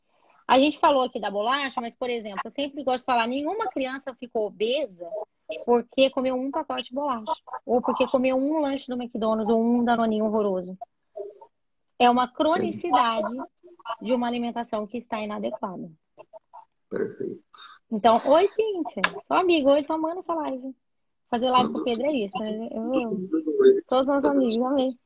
A 0.48 0.58
gente 0.58 0.78
falou 0.78 1.02
aqui 1.02 1.20
da 1.20 1.30
bolacha, 1.30 1.80
mas, 1.80 1.94
por 1.94 2.08
exemplo, 2.08 2.40
eu 2.44 2.50
sempre 2.50 2.84
gosto 2.84 3.02
de 3.02 3.06
falar: 3.06 3.26
nenhuma 3.26 3.68
criança 3.68 4.14
ficou 4.14 4.46
obesa 4.46 5.08
porque 5.64 6.10
comeu 6.10 6.34
um 6.34 6.50
pacote 6.50 6.88
de 6.88 6.94
bolacha. 6.94 7.32
Ou 7.64 7.80
porque 7.82 8.06
comeu 8.06 8.36
um 8.36 8.60
lanche 8.60 8.88
do 8.88 9.00
McDonald's 9.00 9.52
ou 9.52 9.62
um 9.62 9.84
danoninho 9.84 10.24
horroroso. 10.24 10.76
É 11.98 12.10
uma 12.10 12.28
cronicidade 12.28 13.30
Sim. 13.30 13.68
de 14.02 14.12
uma 14.12 14.26
alimentação 14.26 14.86
que 14.86 14.98
está 14.98 15.20
inadequada. 15.20 15.90
Perfeito. 16.88 17.42
Então, 17.90 18.14
oi, 18.26 18.48
Cíntia. 18.48 19.02
Sou 19.26 19.36
amigo, 19.36 19.70
oi, 19.70 19.82
tô 19.82 19.94
amando 19.94 20.20
essa 20.20 20.34
live. 20.34 20.74
Fazer 21.30 21.50
live 21.50 21.72
com 21.72 21.80
o 21.80 21.84
Pedro 21.84 22.06
é 22.06 22.12
isso, 22.12 22.38
né? 22.38 22.68
Eu, 22.70 23.82
todos 23.88 24.16
os 24.16 24.24
amigos, 24.24 24.58
amei. 24.58 24.96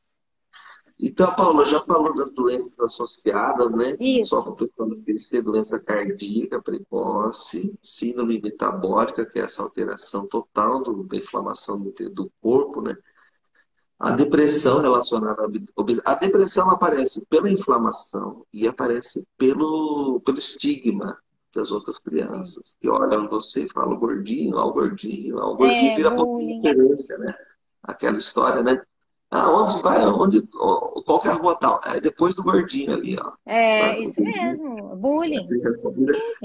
Então, 1.03 1.35
Paula, 1.35 1.65
já 1.65 1.81
falou 1.81 2.15
das 2.15 2.31
doenças 2.31 2.79
associadas, 2.79 3.73
né? 3.73 3.97
Isso. 3.99 4.31
Só 4.31 4.43
para 4.43 4.53
o 4.53 4.57
pessoal 4.57 4.91
conhecer, 4.91 5.41
doença 5.41 5.81
cardíaca 5.81 6.61
precoce, 6.61 7.75
síndrome 7.83 8.39
metabólica, 8.39 9.25
que 9.25 9.39
é 9.39 9.45
essa 9.45 9.63
alteração 9.63 10.27
total 10.27 10.83
do, 10.83 11.03
da 11.05 11.17
inflamação 11.17 11.83
do, 11.83 12.11
do 12.11 12.31
corpo, 12.43 12.83
né? 12.83 12.95
A 14.01 14.13
depressão 14.13 14.81
relacionada 14.81 15.43
à 15.43 15.45
obesidade. 15.77 16.03
A 16.07 16.15
depressão 16.15 16.71
aparece 16.71 17.25
pela 17.27 17.51
inflamação 17.51 18.47
e 18.51 18.67
aparece 18.67 19.23
pelo, 19.37 20.21
pelo 20.25 20.39
estigma 20.39 21.19
das 21.55 21.71
outras 21.71 21.99
crianças. 21.99 22.71
Sim. 22.71 22.77
Que 22.81 22.89
olham 22.89 23.29
você 23.29 23.65
e 23.65 23.69
falam 23.69 23.99
gordinho, 23.99 24.57
ó, 24.57 24.71
gordinho, 24.71 25.37
ó, 25.37 25.55
gordinho, 25.55 25.93
é, 25.93 25.97
vira 25.97 26.11
referência, 26.11 27.19
né? 27.19 27.35
Aquela 27.83 28.17
história, 28.17 28.63
né? 28.63 28.81
Ah, 29.31 29.49
onde 29.49 29.83
vai? 29.83 30.05
Onde, 30.07 30.43
qual 30.43 31.21
que 31.21 31.29
é 31.29 31.31
a 31.31 31.35
rua 31.35 31.55
tal? 31.55 31.81
É 31.85 32.01
depois 32.01 32.35
do 32.35 32.43
gordinho 32.43 32.93
ali, 32.93 33.17
ó. 33.21 33.33
É, 33.47 34.01
isso 34.03 34.21
mesmo. 34.21 34.97
Bullying. 34.97 35.47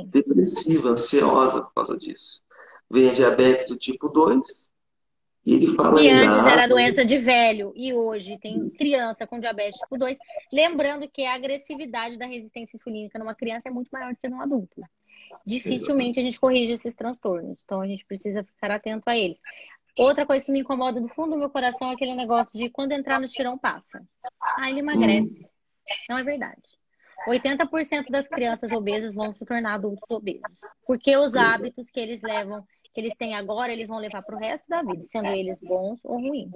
Depressiva, 0.08 0.90
ansiosa 0.90 1.64
por 1.64 1.74
causa 1.74 1.98
disso. 1.98 2.42
Vem 2.90 3.10
a 3.10 3.14
diabetes 3.14 3.68
do 3.68 3.76
tipo 3.76 4.08
2, 4.10 4.70
e 5.46 5.54
ele 5.54 5.76
fala 5.76 6.00
que 6.00 6.10
antes 6.10 6.46
era 6.46 6.68
doença 6.68 7.06
de 7.06 7.18
velho 7.18 7.72
e 7.76 7.94
hoje 7.94 8.38
tem 8.40 8.70
criança 8.72 9.28
com 9.28 9.40
diabetes 9.40 9.80
tipo 9.80 9.98
2. 9.98 10.18
Lembrando 10.52 11.08
que 11.08 11.24
a 11.24 11.36
agressividade 11.36 12.18
da 12.18 12.26
resistência 12.26 12.76
insulínica 12.76 13.20
numa 13.20 13.36
criança 13.36 13.70
é 13.70 13.72
muito 13.72 13.90
maior 13.90 14.12
do 14.12 14.20
que 14.20 14.28
num 14.28 14.42
adulto. 14.42 14.82
Dificilmente 15.46 16.20
a 16.20 16.24
gente 16.24 16.40
corrige 16.40 16.72
esses 16.74 16.96
transtornos, 16.96 17.62
então 17.64 17.80
a 17.80 17.88
gente 17.88 18.04
precisa 18.06 18.44
ficar 18.44 18.72
atento 18.72 19.08
a 19.08 19.16
eles. 19.16 19.40
Outra 19.98 20.26
coisa 20.26 20.44
que 20.44 20.52
me 20.52 20.60
incomoda 20.60 21.00
do 21.00 21.08
fundo 21.10 21.32
do 21.32 21.38
meu 21.38 21.50
coração 21.50 21.90
é 21.90 21.94
aquele 21.94 22.16
negócio 22.16 22.58
de 22.60 22.70
quando 22.70 22.92
entrar 22.92 23.20
no 23.20 23.26
estirão 23.26 23.58
passa. 23.58 24.04
Ah, 24.42 24.70
ele 24.70 24.80
emagrece. 24.80 25.40
Hum. 25.40 25.56
Não 26.10 26.18
é 26.18 26.24
verdade. 26.24 26.62
80% 27.28 28.10
das 28.10 28.28
crianças 28.28 28.72
obesas 28.72 29.16
vão 29.16 29.32
se 29.32 29.46
tornar 29.46 29.76
adultos 29.76 30.10
obesos. 30.12 30.60
Porque 30.86 31.16
os 31.16 31.36
hábitos 31.36 31.90
que 31.90 32.00
eles 32.00 32.22
levam 32.22 32.66
que 32.96 33.02
eles 33.02 33.16
têm 33.18 33.36
agora, 33.36 33.74
eles 33.74 33.90
vão 33.90 34.00
levar 34.00 34.24
para 34.24 34.36
o 34.36 34.40
resto 34.40 34.68
da 34.70 34.82
vida, 34.82 35.04
sendo 35.04 35.28
eles 35.28 35.60
bons 35.60 36.00
ou 36.06 36.18
ruins. 36.18 36.54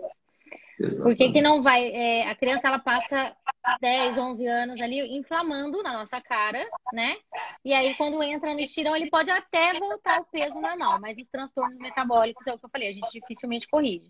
Por 1.04 1.14
que, 1.16 1.34
que 1.34 1.42
não 1.42 1.62
vai? 1.62 1.90
É, 1.90 2.30
a 2.30 2.34
criança 2.34 2.68
ela 2.68 2.80
passa 2.80 3.36
10, 3.82 4.18
11 4.18 4.48
anos 4.48 4.82
ali 4.82 5.18
inflamando 5.18 5.84
na 5.84 5.92
nossa 5.92 6.22
cara, 6.22 6.66
né? 6.94 7.18
E 7.64 7.74
aí, 7.74 7.94
quando 7.96 8.24
entra 8.24 8.54
no 8.54 8.60
estirão, 8.62 8.96
ele 8.96 9.10
pode 9.10 9.30
até 9.30 9.78
voltar 9.78 10.20
ao 10.20 10.26
peso 10.26 10.60
normal, 10.62 11.00
mas 11.02 11.18
os 11.18 11.28
transtornos 11.28 11.78
metabólicos 11.78 12.48
é 12.48 12.54
o 12.54 12.58
que 12.58 12.66
eu 12.66 12.70
falei, 12.70 12.88
a 12.88 12.94
gente 12.94 13.12
dificilmente 13.12 13.68
corrige. 13.68 14.10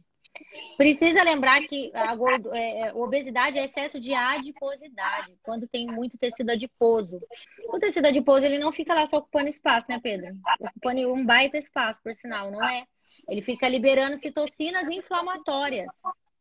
Precisa 0.78 1.24
lembrar 1.24 1.62
que 1.62 1.92
a, 1.94 2.16
é, 2.54 2.82
é, 2.82 2.94
obesidade 2.94 3.58
é 3.58 3.66
excesso 3.66 4.00
de 4.00 4.14
adiposidade, 4.14 5.36
quando 5.44 5.68
tem 5.68 5.88
muito 5.88 6.18
tecido 6.18 6.52
adiposo. 6.52 7.20
O 7.68 7.80
tecido 7.80 8.08
adiposo 8.08 8.46
ele 8.46 8.58
não 8.58 8.72
fica 8.72 8.94
lá 8.94 9.06
só 9.06 9.18
ocupando 9.18 9.48
espaço, 9.48 9.88
né, 9.90 10.00
Pedro? 10.02 10.28
Ocupando 10.60 11.14
um 11.14 11.26
baita 11.26 11.58
espaço, 11.58 12.02
por 12.02 12.14
sinal, 12.14 12.52
não 12.52 12.64
é? 12.64 12.86
Ele 13.28 13.42
fica 13.42 13.68
liberando 13.68 14.16
citocinas 14.16 14.88
inflamatórias, 14.90 15.92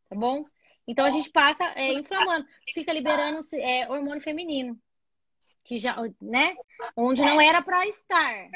tá 0.09 0.17
bom? 0.17 0.45
Então 0.87 1.05
a 1.05 1.11
gente 1.11 1.31
passa 1.31 1.65
é, 1.75 1.93
inflamando, 1.93 2.47
fica 2.73 2.93
liberando 2.93 3.41
é, 3.55 3.91
hormônio 3.91 4.23
feminino, 4.23 4.79
que 5.65 5.79
já, 5.79 5.97
né? 6.21 6.55
Onde 6.97 7.21
não 7.21 7.41
era 7.41 7.61
para 7.61 7.87
estar. 7.87 8.49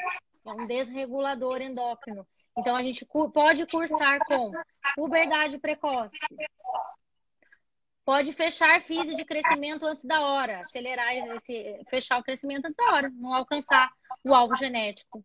É 0.45 0.51
um 0.51 0.65
desregulador 0.65 1.61
endócrino. 1.61 2.25
Então, 2.57 2.75
a 2.75 2.83
gente 2.83 3.05
pode 3.33 3.65
cursar 3.65 4.19
com 4.25 4.51
puberdade 4.95 5.57
precoce. 5.57 6.17
Pode 8.05 8.33
fechar 8.33 8.81
física 8.81 9.15
de 9.15 9.23
crescimento 9.23 9.85
antes 9.85 10.03
da 10.03 10.21
hora, 10.21 10.59
acelerar 10.59 11.15
esse, 11.35 11.81
fechar 11.89 12.19
o 12.19 12.23
crescimento 12.23 12.65
antes 12.65 12.75
da 12.75 12.95
hora, 12.95 13.09
não 13.09 13.33
alcançar 13.33 13.89
o 14.23 14.33
alvo 14.33 14.55
genético. 14.57 15.23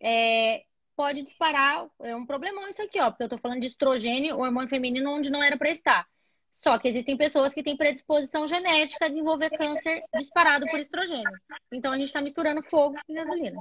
É, 0.00 0.64
pode 0.94 1.22
disparar, 1.22 1.88
é 2.00 2.14
um 2.14 2.26
problemão 2.26 2.68
isso 2.68 2.82
aqui, 2.82 3.00
ó, 3.00 3.10
porque 3.10 3.22
eu 3.22 3.28
tô 3.28 3.38
falando 3.38 3.60
de 3.60 3.68
estrogênio, 3.68 4.38
hormônio 4.38 4.68
feminino, 4.68 5.12
onde 5.12 5.30
não 5.30 5.42
era 5.42 5.56
para 5.56 5.70
estar. 5.70 6.06
Só 6.50 6.78
que 6.78 6.88
existem 6.88 7.16
pessoas 7.16 7.54
que 7.54 7.62
têm 7.62 7.76
predisposição 7.76 8.46
genética 8.46 9.06
a 9.06 9.08
desenvolver 9.08 9.50
câncer 9.50 10.00
disparado 10.14 10.66
por 10.66 10.78
estrogênio. 10.78 11.30
Então 11.72 11.92
a 11.92 11.96
gente 11.96 12.08
está 12.08 12.20
misturando 12.20 12.62
fogo 12.62 12.96
e 13.08 13.14
gasolina. 13.14 13.60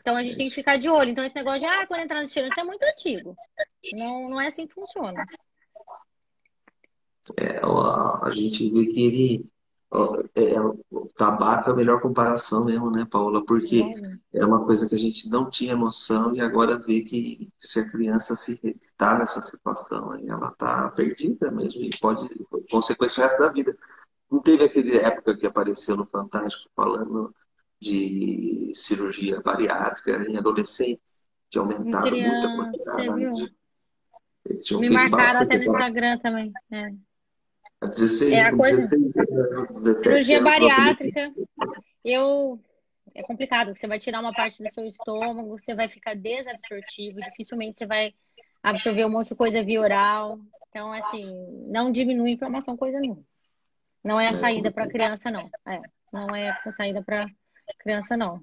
Então 0.00 0.16
a 0.16 0.22
gente 0.22 0.36
tem 0.36 0.48
que 0.48 0.54
ficar 0.54 0.76
de 0.76 0.88
olho. 0.88 1.10
Então 1.10 1.24
esse 1.24 1.34
negócio 1.34 1.60
de, 1.60 1.66
ah, 1.66 1.86
quando 1.86 2.02
entrar 2.02 2.18
no 2.18 2.24
estilo, 2.24 2.46
isso 2.46 2.60
é 2.60 2.64
muito 2.64 2.82
antigo. 2.82 3.36
Não, 3.94 4.28
não 4.30 4.40
é 4.40 4.48
assim 4.48 4.66
que 4.66 4.74
funciona. 4.74 5.24
É, 7.38 7.58
a, 7.62 8.30
gente 8.30 8.68
vê 8.70 8.86
que 8.86 9.02
ele. 9.02 9.50
É, 10.34 10.60
o 10.90 11.08
tabaco 11.16 11.70
é 11.70 11.72
a 11.72 11.76
melhor 11.76 12.00
comparação 12.00 12.64
mesmo, 12.64 12.90
né, 12.90 13.06
Paula? 13.08 13.44
Porque 13.44 13.82
é. 14.32 14.40
é 14.40 14.44
uma 14.44 14.64
coisa 14.64 14.88
que 14.88 14.94
a 14.94 14.98
gente 14.98 15.30
não 15.30 15.48
tinha 15.48 15.76
noção 15.76 16.34
e 16.34 16.40
agora 16.40 16.78
vê 16.78 17.02
que 17.02 17.48
se 17.60 17.80
a 17.80 17.90
criança 17.90 18.34
se 18.34 18.60
está 18.64 19.16
nessa 19.16 19.40
situação, 19.40 20.10
aí 20.10 20.28
ela 20.28 20.48
está 20.48 20.90
perdida 20.90 21.50
mesmo 21.50 21.82
e 21.82 21.90
pode 22.00 22.28
consequência 22.68 23.20
o 23.20 23.26
resto 23.26 23.38
da 23.38 23.48
vida. 23.48 23.76
Não 24.30 24.40
teve 24.40 24.64
aquele 24.64 24.98
época 24.98 25.36
que 25.36 25.46
apareceu 25.46 25.96
no 25.96 26.06
Fantástico 26.06 26.68
falando 26.74 27.32
de 27.84 28.72
cirurgia 28.74 29.40
bariátrica 29.40 30.24
em 30.28 30.36
adolescentes, 30.36 31.02
que 31.50 31.58
aumentaram 31.58 32.16
muito 32.16 32.46
a 32.46 32.56
quantidade. 32.56 33.54
De... 34.60 34.78
Me 34.78 34.90
marcaram 34.90 35.40
até 35.40 35.58
no 35.58 35.64
Instagram 35.64 36.18
também. 36.18 36.52
É. 36.70 36.90
A 37.80 37.86
16, 37.86 38.32
é 38.32 38.42
a 38.44 38.56
coisa... 38.56 38.76
16, 38.76 39.12
17, 39.68 40.02
cirurgia 40.02 40.42
bariátrica, 40.42 41.32
eu 42.02 42.60
é 43.14 43.22
complicado, 43.22 43.76
você 43.76 43.86
vai 43.86 43.98
tirar 43.98 44.20
uma 44.20 44.32
parte 44.32 44.62
do 44.62 44.72
seu 44.72 44.84
estômago, 44.86 45.56
você 45.56 45.74
vai 45.74 45.88
ficar 45.88 46.16
desabsortivo, 46.16 47.20
dificilmente 47.20 47.78
você 47.78 47.86
vai 47.86 48.12
absorver 48.62 49.04
um 49.04 49.10
monte 49.10 49.28
de 49.28 49.36
coisa 49.36 49.62
via 49.62 49.80
oral. 49.80 50.40
Então, 50.70 50.92
assim, 50.92 51.24
não 51.68 51.92
diminui 51.92 52.30
a 52.30 52.32
inflamação 52.32 52.76
coisa 52.76 52.98
nenhuma. 52.98 53.22
Não 54.02 54.18
é 54.18 54.26
a 54.26 54.30
é, 54.30 54.32
saída 54.32 54.72
para 54.72 54.88
criança, 54.88 55.30
não. 55.30 55.48
É, 55.66 55.80
não 56.12 56.34
é 56.34 56.50
a 56.50 56.70
saída 56.72 57.02
para 57.02 57.26
Criança 57.78 58.16
não. 58.16 58.40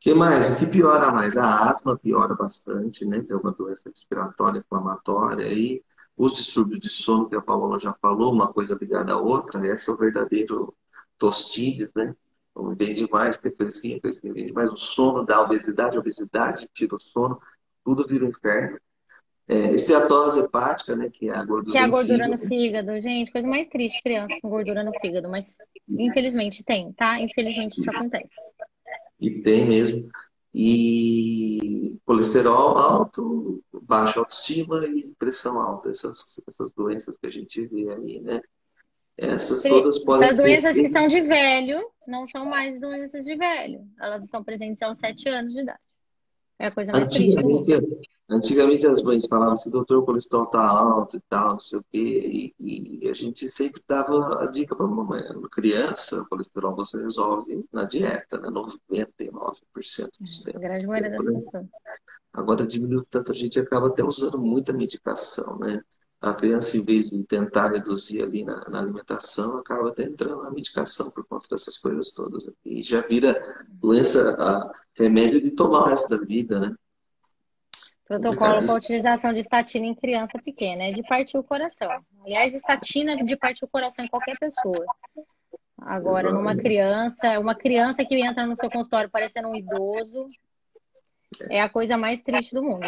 Que 0.00 0.14
mais? 0.14 0.48
O 0.48 0.56
que 0.56 0.66
piora 0.66 1.10
mais? 1.12 1.36
A 1.36 1.70
asma 1.70 1.98
piora 1.98 2.34
bastante, 2.34 3.04
né? 3.04 3.22
Que 3.22 3.32
é 3.32 3.36
uma 3.36 3.52
doença 3.52 3.90
respiratória 3.90 4.60
inflamatória. 4.60 5.52
E 5.52 5.82
os 6.16 6.34
distúrbios 6.34 6.80
de 6.80 6.88
sono, 6.88 7.28
que 7.28 7.36
a 7.36 7.40
Paola 7.40 7.78
já 7.78 7.92
falou, 7.94 8.32
uma 8.32 8.52
coisa 8.52 8.76
ligada 8.80 9.12
à 9.12 9.16
outra, 9.18 9.66
esse 9.66 9.90
é 9.90 9.92
o 9.92 9.96
verdadeiro 9.96 10.74
tostides, 11.16 11.92
né? 11.94 12.14
Vem 12.76 12.94
demais, 12.94 13.36
porque 13.36 13.56
fresquinho, 13.56 14.00
fresquinho, 14.00 14.34
vem 14.34 14.46
demais. 14.46 14.70
O 14.72 14.76
sono 14.76 15.24
da 15.24 15.40
obesidade, 15.40 15.98
obesidade 15.98 16.68
tira 16.72 16.94
o 16.94 16.98
sono, 16.98 17.40
tudo 17.84 18.06
vira 18.06 18.24
um 18.24 18.28
inferno. 18.28 18.78
É, 19.48 19.70
esteatose 19.70 20.40
hepática, 20.40 20.94
né? 20.94 21.08
Que 21.10 21.30
é 21.30 21.34
a 21.34 21.42
gordura, 21.42 21.72
que 21.72 21.78
é 21.78 21.82
a 21.82 21.88
gordura 21.88 22.28
no, 22.28 22.36
fígado. 22.36 22.42
no 22.42 22.48
fígado. 22.48 23.00
Gente, 23.00 23.32
coisa 23.32 23.48
mais 23.48 23.66
triste, 23.68 24.02
criança 24.02 24.36
com 24.42 24.50
gordura 24.50 24.84
no 24.84 24.92
fígado, 25.00 25.26
mas 25.28 25.56
infelizmente 25.88 26.62
tem, 26.62 26.92
tá? 26.92 27.18
Infelizmente 27.18 27.80
isso 27.80 27.90
acontece. 27.90 28.36
E 29.18 29.40
tem 29.40 29.66
mesmo. 29.66 30.10
E 30.52 31.98
colesterol 32.04 32.76
alto, 32.76 33.62
baixa 33.82 34.18
autoestima 34.18 34.84
e 34.84 35.08
pressão 35.18 35.58
alta, 35.58 35.90
essas, 35.90 36.40
essas 36.46 36.70
doenças 36.72 37.16
que 37.16 37.26
a 37.26 37.30
gente 37.30 37.66
vê 37.66 37.90
aí, 37.90 38.20
né? 38.20 38.42
Essas 39.16 39.62
todas 39.62 40.04
podem 40.04 40.28
Essas 40.28 40.38
doenças 40.38 40.74
que 40.74 40.88
são 40.88 41.08
de 41.08 41.22
velho 41.22 41.90
não 42.06 42.26
são 42.26 42.44
mais 42.44 42.80
doenças 42.80 43.24
de 43.24 43.34
velho. 43.34 43.80
Elas 43.98 44.24
estão 44.24 44.44
presentes 44.44 44.82
aos 44.82 44.98
7 44.98 45.28
anos 45.28 45.54
de 45.54 45.60
idade. 45.60 45.78
É 46.58 46.66
a 46.66 46.70
coisa 46.70 46.92
mais 46.92 47.08
triste. 47.08 47.34
Antigamente 48.30 48.86
as 48.86 49.02
mães 49.02 49.24
falavam 49.24 49.54
assim, 49.54 49.70
doutor, 49.70 49.98
o 49.98 50.04
colesterol 50.04 50.46
tá 50.46 50.60
alto 50.60 51.16
e 51.16 51.20
tal, 51.30 51.52
não 51.52 51.60
sei 51.60 51.78
o 51.78 51.84
quê. 51.90 52.54
E, 52.58 53.00
e 53.00 53.08
a 53.08 53.14
gente 53.14 53.48
sempre 53.48 53.82
dava 53.88 54.42
a 54.42 54.46
dica 54.46 54.76
para 54.76 54.84
a 54.84 54.88
mamãe. 54.88 55.22
Criança, 55.50 56.20
o 56.20 56.28
colesterol 56.28 56.76
você 56.76 57.02
resolve 57.02 57.64
na 57.72 57.84
dieta, 57.84 58.38
né? 58.38 58.48
99% 58.48 60.10
dos 60.20 60.42
tempos. 60.42 60.56
A 60.56 60.58
grande 60.58 60.86
maioria 60.86 61.10
das 61.10 61.24
pessoas. 61.24 61.66
Agora 62.30 62.66
diminuiu 62.66 63.02
tanto, 63.08 63.32
a 63.32 63.34
gente 63.34 63.58
acaba 63.58 63.88
até 63.88 64.04
usando 64.04 64.38
muita 64.38 64.74
medicação, 64.74 65.58
né? 65.58 65.80
A 66.20 66.34
criança, 66.34 66.76
em 66.76 66.84
vez 66.84 67.08
de 67.08 67.22
tentar 67.24 67.68
reduzir 67.68 68.22
ali 68.22 68.44
na, 68.44 68.68
na 68.68 68.80
alimentação, 68.80 69.56
acaba 69.56 69.88
até 69.88 70.02
entrando 70.02 70.42
na 70.42 70.50
medicação 70.50 71.10
por 71.12 71.24
conta 71.24 71.48
dessas 71.50 71.78
coisas 71.78 72.10
todas. 72.12 72.50
E 72.64 72.82
já 72.82 73.00
vira 73.00 73.40
doença, 73.68 74.36
a, 74.38 74.70
remédio 74.94 75.40
de 75.40 75.52
tomar 75.52 75.82
o 75.82 75.84
resto 75.86 76.10
da 76.10 76.24
vida, 76.24 76.58
né? 76.60 76.74
Protocolo 78.08 78.66
para 78.66 78.74
utilização 78.74 79.34
de 79.34 79.40
estatina 79.40 79.84
em 79.84 79.94
criança 79.94 80.38
pequena, 80.42 80.84
é 80.84 80.92
de 80.92 81.02
partir 81.02 81.36
o 81.36 81.44
coração. 81.44 81.90
Aliás, 82.24 82.54
estatina 82.54 83.12
é 83.12 83.16
de 83.16 83.36
partir 83.36 83.66
o 83.66 83.68
coração 83.68 84.02
em 84.02 84.08
qualquer 84.08 84.38
pessoa. 84.38 84.86
Agora, 85.76 86.32
numa 86.32 86.56
criança, 86.56 87.38
uma 87.38 87.54
criança 87.54 88.04
que 88.06 88.14
entra 88.14 88.46
no 88.46 88.56
seu 88.56 88.70
consultório 88.70 89.10
parecendo 89.10 89.48
um 89.48 89.54
idoso, 89.54 90.26
é 91.50 91.60
a 91.60 91.68
coisa 91.68 91.98
mais 91.98 92.22
triste 92.22 92.54
do 92.54 92.62
mundo. 92.62 92.86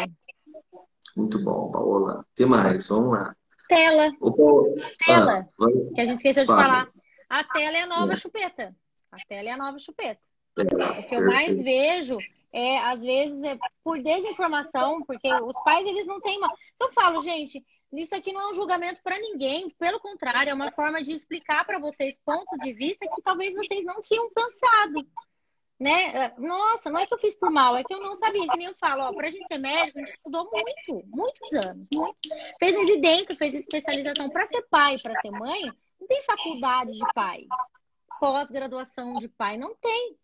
Muito 1.15 1.37
bom, 1.43 1.71
Paola. 1.71 2.21
O 2.21 2.25
que 2.35 2.45
mais? 2.45 2.87
Vamos 2.87 3.11
lá. 3.11 3.35
Tela. 3.67 4.11
Opa. 4.19 4.81
Tela. 5.05 5.47
Ah, 5.61 5.93
que 5.93 6.01
a 6.01 6.05
gente 6.05 6.17
esqueceu 6.17 6.43
de 6.43 6.47
falar. 6.47 6.89
A 7.29 7.43
tela 7.43 7.77
é 7.77 7.81
a 7.81 7.87
nova 7.87 8.13
é. 8.13 8.15
chupeta. 8.15 8.75
A 9.11 9.17
tela 9.27 9.49
é 9.49 9.51
a 9.51 9.57
nova 9.57 9.77
chupeta. 9.77 10.19
É, 10.57 10.99
o 10.99 11.07
que 11.07 11.15
eu 11.15 11.25
mais 11.25 11.61
vejo 11.61 12.17
é, 12.53 12.79
às 12.79 13.01
vezes, 13.01 13.41
é 13.43 13.57
por 13.83 14.01
desinformação, 14.01 15.03
porque 15.03 15.33
os 15.33 15.61
pais, 15.63 15.85
eles 15.87 16.05
não 16.05 16.19
têm 16.19 16.37
uma... 16.37 16.51
Eu 16.79 16.91
falo, 16.91 17.21
gente, 17.21 17.63
isso 17.93 18.15
aqui 18.15 18.31
não 18.31 18.41
é 18.41 18.49
um 18.49 18.53
julgamento 18.53 19.01
para 19.03 19.19
ninguém, 19.19 19.69
pelo 19.77 19.99
contrário, 19.99 20.49
é 20.49 20.53
uma 20.53 20.71
forma 20.71 21.01
de 21.01 21.11
explicar 21.11 21.65
para 21.65 21.79
vocês 21.79 22.17
ponto 22.25 22.57
de 22.59 22.71
vista 22.71 23.07
que 23.07 23.21
talvez 23.21 23.53
vocês 23.53 23.83
não 23.83 24.01
tinham 24.01 24.29
pensado. 24.31 25.05
Né? 25.79 26.31
Nossa, 26.37 26.91
não 26.91 26.99
é 26.99 27.07
que 27.07 27.13
eu 27.13 27.17
fiz 27.17 27.35
por 27.35 27.49
mal, 27.49 27.75
é 27.75 27.83
que 27.83 27.93
eu 27.93 27.99
não 27.99 28.13
sabia, 28.13 28.47
que 28.47 28.55
nem 28.55 28.67
eu 28.67 28.75
falo, 28.75 29.01
ó, 29.01 29.13
pra 29.13 29.31
gente 29.31 29.47
ser 29.47 29.57
médico, 29.57 29.97
a 29.97 30.05
gente 30.05 30.13
estudou 30.15 30.47
muito, 30.51 31.07
muitos 31.07 31.53
anos, 31.53 31.87
muito. 31.91 32.19
Fez 32.59 32.77
residência, 32.77 33.35
fez 33.35 33.55
especialização 33.55 34.29
para 34.29 34.45
ser 34.45 34.61
pai, 34.69 34.97
para 35.01 35.15
ser 35.15 35.31
mãe, 35.31 35.71
não 35.99 36.07
tem 36.07 36.21
faculdade 36.21 36.93
de 36.93 37.13
pai. 37.15 37.47
Pós-graduação 38.19 39.13
de 39.15 39.27
pai, 39.27 39.57
não 39.57 39.73
tem. 39.75 40.15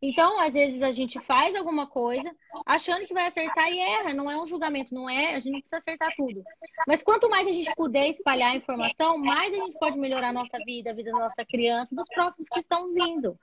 Então, 0.00 0.38
às 0.40 0.54
vezes 0.54 0.80
a 0.82 0.90
gente 0.90 1.18
faz 1.18 1.56
alguma 1.56 1.86
coisa 1.86 2.30
achando 2.64 3.04
que 3.06 3.12
vai 3.12 3.26
acertar 3.26 3.68
e 3.68 3.78
erra. 3.78 4.14
Não 4.14 4.30
é 4.30 4.40
um 4.40 4.46
julgamento, 4.46 4.94
não 4.94 5.10
é. 5.10 5.34
A 5.34 5.38
gente 5.38 5.52
não 5.52 5.60
precisa 5.60 5.78
acertar 5.78 6.14
tudo. 6.16 6.42
Mas 6.86 7.02
quanto 7.02 7.28
mais 7.28 7.48
a 7.48 7.52
gente 7.52 7.74
puder 7.74 8.08
espalhar 8.08 8.52
a 8.52 8.56
informação, 8.56 9.18
mais 9.18 9.52
a 9.52 9.56
gente 9.56 9.78
pode 9.78 9.98
melhorar 9.98 10.28
a 10.28 10.32
nossa 10.32 10.58
vida, 10.64 10.90
a 10.90 10.94
vida 10.94 11.10
da 11.10 11.18
nossa 11.18 11.44
criança, 11.44 11.96
dos 11.96 12.08
próximos 12.08 12.48
que 12.48 12.60
estão 12.60 12.92
vindo. 12.92 13.36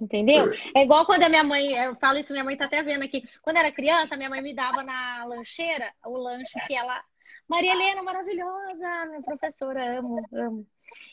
Entendeu? 0.00 0.52
É 0.74 0.82
igual 0.82 1.04
quando 1.04 1.24
a 1.24 1.28
minha 1.28 1.44
mãe, 1.44 1.72
eu 1.72 1.94
falo 1.96 2.18
isso, 2.18 2.32
minha 2.32 2.44
mãe 2.44 2.56
tá 2.56 2.66
até 2.66 2.82
vendo 2.82 3.04
aqui. 3.04 3.22
Quando 3.42 3.56
era 3.56 3.72
criança, 3.72 4.16
minha 4.16 4.30
mãe 4.30 4.40
me 4.40 4.54
dava 4.54 4.82
na 4.82 5.24
lancheira 5.24 5.92
o 6.06 6.16
lanche 6.16 6.58
que 6.66 6.74
ela. 6.74 7.02
Maria 7.48 7.72
Helena, 7.72 8.02
maravilhosa, 8.02 9.06
minha 9.06 9.22
professora, 9.22 9.98
amo, 9.98 10.26
amo. 10.32 10.66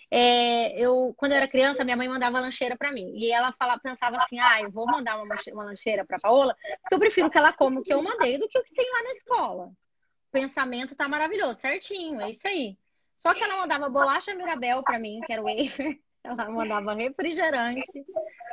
É, 0.09 0.80
eu, 0.82 1.13
quando 1.17 1.34
eu 1.34 1.38
era 1.38 1.47
criança, 1.47 1.84
minha 1.84 1.97
mãe 1.97 2.07
mandava 2.07 2.39
lancheira 2.39 2.78
para 2.78 2.91
mim. 2.91 3.11
E 3.15 3.32
ela 3.32 3.51
falava, 3.53 3.82
pensava 3.82 4.17
assim: 4.17 4.39
ah, 4.39 4.61
eu 4.61 4.71
vou 4.71 4.86
mandar 4.86 5.21
uma, 5.21 5.36
uma 5.53 5.63
lancheira 5.65 6.05
para 6.05 6.17
Paola, 6.21 6.55
porque 6.82 6.95
eu 6.95 6.99
prefiro 6.99 7.30
que 7.30 7.38
ela 7.38 7.53
coma 7.53 7.82
o 7.82 7.84
que 7.84 7.93
eu 7.93 8.01
mandei 8.01 8.38
do 8.38 8.47
que 8.47 8.57
o 8.57 8.63
que 8.63 8.73
tem 8.73 8.89
lá 8.91 9.03
na 9.03 9.11
escola. 9.11 9.65
O 9.65 10.32
pensamento 10.32 10.95
tá 10.95 11.07
maravilhoso, 11.07 11.59
certinho, 11.59 12.21
é 12.21 12.32
isso 12.32 12.47
aí. 12.47 12.78
Só 13.15 13.34
que 13.34 13.43
ela 13.43 13.57
mandava 13.57 13.89
bolacha 13.89 14.36
Mirabel 14.36 14.84
para 14.84 14.99
mim, 14.99 15.19
que 15.25 15.34
era 15.34 15.41
wafer. 15.41 15.99
Ela 16.23 16.49
mandava 16.49 16.93
refrigerante. 16.93 18.05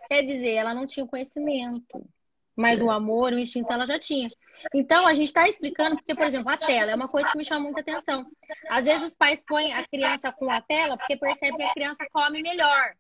Quer 0.07 0.23
dizer, 0.23 0.53
ela 0.53 0.73
não 0.73 0.87
tinha 0.87 1.05
conhecimento. 1.05 2.09
Mas 2.57 2.81
o 2.81 2.91
amor, 2.91 3.33
o 3.33 3.39
instinto 3.39 3.73
ela 3.73 3.87
já 3.87 3.99
tinha. 3.99 4.29
Então, 4.73 5.07
a 5.07 5.15
gente 5.15 5.27
está 5.27 5.49
explicando, 5.49 5.97
porque, 5.97 6.15
por 6.15 6.25
exemplo, 6.25 6.51
a 6.51 6.57
tela 6.57 6.93
é 6.93 6.95
uma 6.95 7.09
coisa 7.09 7.31
que 7.31 7.39
me 7.39 7.45
chama 7.45 7.65
muita 7.65 7.81
atenção. 7.81 8.25
Às 8.71 8.85
vezes 8.85 9.09
os 9.09 9.15
pais 9.15 9.43
põem 9.45 9.73
a 9.73 9.85
criança 9.85 10.33
com 10.33 10.51
a 10.51 10.61
tela 10.61 10.97
porque 10.97 11.17
percebem 11.17 11.57
que 11.57 11.63
a 11.65 11.73
criança 11.73 12.07
come 12.13 12.43
melhor. 12.43 12.95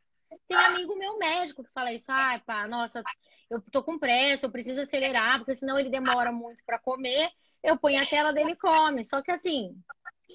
Tem 0.48 0.56
amigo 0.56 0.96
meu 0.98 1.16
médico 1.18 1.62
que 1.62 1.72
fala 1.72 1.92
isso, 1.92 2.10
ah, 2.10 2.40
pá, 2.44 2.66
nossa, 2.66 3.02
eu 3.50 3.60
tô 3.70 3.82
com 3.82 3.98
pressa, 3.98 4.46
eu 4.46 4.50
preciso 4.50 4.80
acelerar, 4.80 5.38
porque 5.38 5.54
senão 5.54 5.78
ele 5.78 5.88
demora 5.88 6.32
muito 6.32 6.62
para 6.66 6.78
comer. 6.78 7.30
Eu 7.62 7.78
ponho 7.78 8.02
a 8.02 8.06
tela 8.06 8.32
dele 8.32 8.50
e 8.50 8.56
come. 8.56 9.04
Só 9.04 9.22
que 9.22 9.30
assim, 9.30 9.74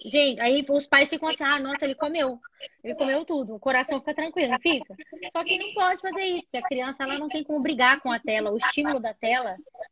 Gente, 0.05 0.39
aí 0.39 0.65
os 0.69 0.87
pais 0.87 1.09
ficam 1.09 1.27
assim, 1.27 1.43
ah, 1.43 1.59
nossa, 1.59 1.85
ele 1.85 1.95
comeu. 1.95 2.39
Ele 2.83 2.95
comeu 2.95 3.25
tudo. 3.25 3.55
O 3.55 3.59
coração 3.59 3.99
fica 3.99 4.13
tranquilo, 4.13 4.55
fica? 4.61 4.95
Só 5.31 5.43
que 5.43 5.57
não 5.57 5.73
pode 5.73 5.99
fazer 5.99 6.23
isso, 6.25 6.45
porque 6.45 6.57
a 6.57 6.67
criança 6.67 7.03
ela 7.03 7.17
não 7.17 7.27
tem 7.27 7.43
como 7.43 7.61
brigar 7.61 7.99
com 8.01 8.11
a 8.11 8.19
tela. 8.19 8.51
O 8.51 8.57
estímulo 8.57 8.99
da 8.99 9.13
tela, 9.13 9.49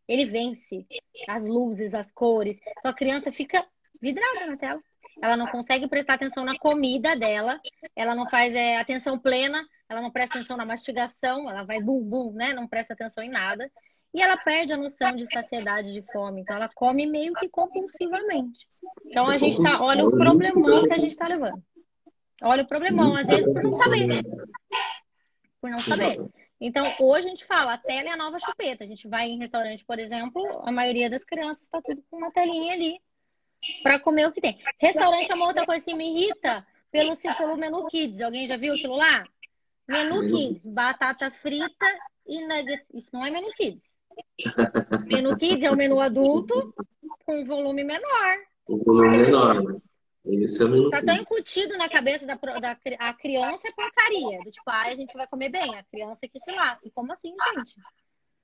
ele 0.07 0.25
vence. 0.25 0.85
As 1.27 1.45
luzes, 1.45 1.93
as 1.93 2.11
cores. 2.11 2.59
Então 2.79 2.91
a 2.91 2.93
criança 2.93 3.31
fica 3.31 3.65
vidrada 4.01 4.45
na 4.45 4.57
tela. 4.57 4.81
Ela 5.21 5.35
não 5.35 5.47
consegue 5.47 5.87
prestar 5.87 6.13
atenção 6.13 6.45
na 6.45 6.57
comida 6.57 7.15
dela. 7.15 7.59
Ela 7.95 8.13
não 8.13 8.29
faz 8.29 8.55
é, 8.55 8.77
atenção 8.77 9.17
plena. 9.17 9.65
Ela 9.89 10.01
não 10.01 10.11
presta 10.11 10.35
atenção 10.35 10.55
na 10.55 10.65
mastigação. 10.65 11.49
Ela 11.49 11.63
vai 11.63 11.81
bum, 11.81 12.03
bum, 12.03 12.31
né? 12.33 12.53
Não 12.53 12.67
presta 12.67 12.93
atenção 12.93 13.23
em 13.23 13.29
nada 13.29 13.69
e 14.17 14.21
ela 14.21 14.35
perde 14.35 14.73
a 14.73 14.77
noção 14.77 15.13
de 15.13 15.27
saciedade 15.31 15.93
de 15.93 16.01
fome. 16.11 16.41
Então, 16.41 16.55
ela 16.55 16.67
come 16.73 17.05
meio 17.05 17.33
que 17.35 17.47
compulsivamente. 17.47 18.65
Então, 19.05 19.27
a 19.27 19.37
gente 19.37 19.61
tá. 19.61 19.77
Olha 19.79 20.03
o 20.03 20.09
problemão 20.09 20.87
que 20.87 20.93
a 20.93 20.97
gente 20.97 21.11
está 21.11 21.27
levando. 21.27 21.63
Olha 22.41 22.63
o 22.63 22.67
problemão, 22.67 23.15
às 23.15 23.27
vezes, 23.27 23.45
por 23.45 23.61
não 23.61 23.73
saber. 23.73 24.23
Por 25.61 25.69
não 25.69 25.77
saber. 25.77 26.19
Então, 26.59 26.91
hoje 26.99 27.27
a 27.27 27.29
gente 27.29 27.45
fala, 27.45 27.73
a 27.73 27.77
tela 27.77 28.09
é 28.09 28.11
a 28.11 28.17
nova 28.17 28.39
chupeta. 28.39 28.83
A 28.83 28.87
gente 28.87 29.07
vai 29.07 29.27
em 29.27 29.37
restaurante, 29.37 29.85
por 29.85 29.99
exemplo, 29.99 30.43
a 30.65 30.71
maioria 30.71 31.11
das 31.11 31.23
crianças 31.23 31.65
está 31.65 31.79
tudo 31.79 32.03
com 32.09 32.17
uma 32.17 32.31
telinha 32.31 32.73
ali 32.73 32.99
para 33.83 33.99
comer 33.99 34.27
o 34.27 34.31
que 34.31 34.41
tem. 34.41 34.59
Restaurante 34.79 35.31
é 35.31 35.35
uma 35.35 35.45
outra 35.45 35.63
coisa 35.63 35.85
que 35.85 35.93
me 35.93 36.11
irrita 36.11 36.65
pelo, 36.91 37.15
pelo 37.37 37.55
menu 37.55 37.85
Kids. 37.85 38.19
Alguém 38.19 38.47
já 38.47 38.57
viu 38.57 38.73
aquilo 38.73 38.95
lá? 38.95 39.23
Menu 39.87 40.27
Kids, 40.27 40.73
batata 40.73 41.29
frita 41.29 41.85
e 42.25 42.47
nuggets. 42.47 42.89
Isso 42.95 43.11
não 43.13 43.23
é 43.23 43.29
menu 43.29 43.51
Kids. 43.53 43.96
Menu 45.05 45.37
Kids 45.37 45.63
é 45.63 45.71
o 45.71 45.75
menu 45.75 45.99
adulto 45.99 46.73
com 47.25 47.45
volume 47.45 47.83
menor. 47.83 48.37
O 48.67 48.77
volume 48.83 49.17
menor. 49.17 49.63
Isso 50.25 50.63
é 50.63 50.89
Tá 50.89 51.01
tão 51.01 51.15
incutido 51.15 51.77
na 51.77 51.89
cabeça 51.89 52.25
da, 52.25 52.35
da 52.35 52.77
a 52.99 53.13
criança 53.13 53.67
é 53.67 53.71
porcaria. 53.71 54.39
Do 54.43 54.51
tipo, 54.51 54.69
ah, 54.69 54.87
a 54.87 54.95
gente 54.95 55.13
vai 55.13 55.27
comer 55.27 55.49
bem. 55.49 55.75
A 55.75 55.83
criança 55.83 56.25
é 56.25 56.29
que 56.29 56.39
se 56.39 56.51
lasca. 56.51 56.89
Como 56.93 57.13
assim, 57.13 57.33
gente? 57.55 57.75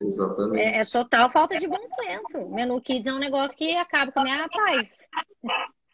Exatamente. 0.01 0.61
É, 0.61 0.79
é, 0.79 0.85
total 0.85 1.29
falta 1.29 1.57
de 1.57 1.67
bom 1.67 1.85
senso. 1.87 2.49
Menu 2.49 2.79
Kids 2.81 3.07
é 3.07 3.13
um 3.13 3.19
negócio 3.19 3.57
que 3.57 3.75
acaba 3.75 4.11
com 4.11 4.21
a 4.21 4.23
minha 4.23 4.47
paz. 4.47 4.97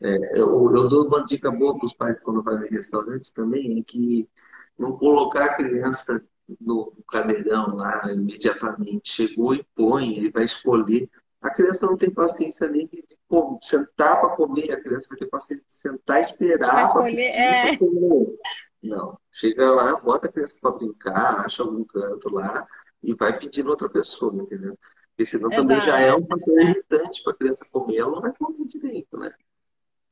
É, 0.01 0.39
eu, 0.39 0.73
eu, 0.75 0.87
dou 0.87 1.07
uma 1.07 1.25
dica 1.25 1.51
boa 1.51 1.77
para 1.77 1.85
os 1.85 1.93
pais 1.93 2.19
quando 2.21 2.43
vai 2.43 2.55
em 2.65 2.69
restaurantes 2.69 3.31
também, 3.31 3.79
é 3.79 3.83
que 3.83 4.29
não 4.77 4.97
colocar 4.97 5.45
a 5.45 5.55
criança 5.55 6.23
no 6.59 6.91
cadeirão 7.09 7.75
lá 7.75 8.11
imediatamente, 8.11 9.11
chegou 9.11 9.53
e 9.53 9.63
põe, 9.75 10.17
ele 10.17 10.31
vai 10.31 10.43
escolher. 10.43 11.09
A 11.41 11.49
criança 11.49 11.85
não 11.85 11.97
tem 11.97 12.11
paciência 12.11 12.67
nem 12.67 12.87
de, 12.87 13.01
de 13.01 13.17
sentar 13.61 14.19
para 14.19 14.35
comer, 14.35 14.71
a 14.71 14.81
criança 14.81 15.07
vai 15.09 15.17
ter 15.17 15.27
paciência 15.27 15.65
de 15.65 15.73
sentar 15.73 16.19
e 16.19 16.23
esperar 16.23 16.85
escolher, 16.85 17.29
é... 17.29 17.77
comer. 17.77 18.37
Não, 18.81 19.17
chega 19.31 19.69
lá, 19.69 19.99
bota 19.99 20.27
a 20.27 20.31
criança 20.31 20.57
para 20.61 20.71
brincar, 20.71 21.45
acha 21.45 21.63
algum 21.63 21.83
canto 21.83 22.29
lá 22.29 22.67
e 23.03 23.13
vai 23.13 23.37
pedindo 23.37 23.69
outra 23.69 23.89
pessoa, 23.89 24.33
entendeu? 24.35 24.77
Porque 25.09 25.25
senão 25.25 25.51
Exato. 25.51 25.61
também 25.61 25.81
já 25.81 25.99
é 25.99 26.15
um 26.15 26.25
fator 26.25 26.61
irritante 26.61 27.23
para 27.23 27.33
a 27.33 27.35
criança 27.35 27.65
comer, 27.71 27.97
ela 27.97 28.11
não 28.11 28.21
vai 28.21 28.33
comer 28.33 28.65
direito, 28.65 29.17
né? 29.17 29.31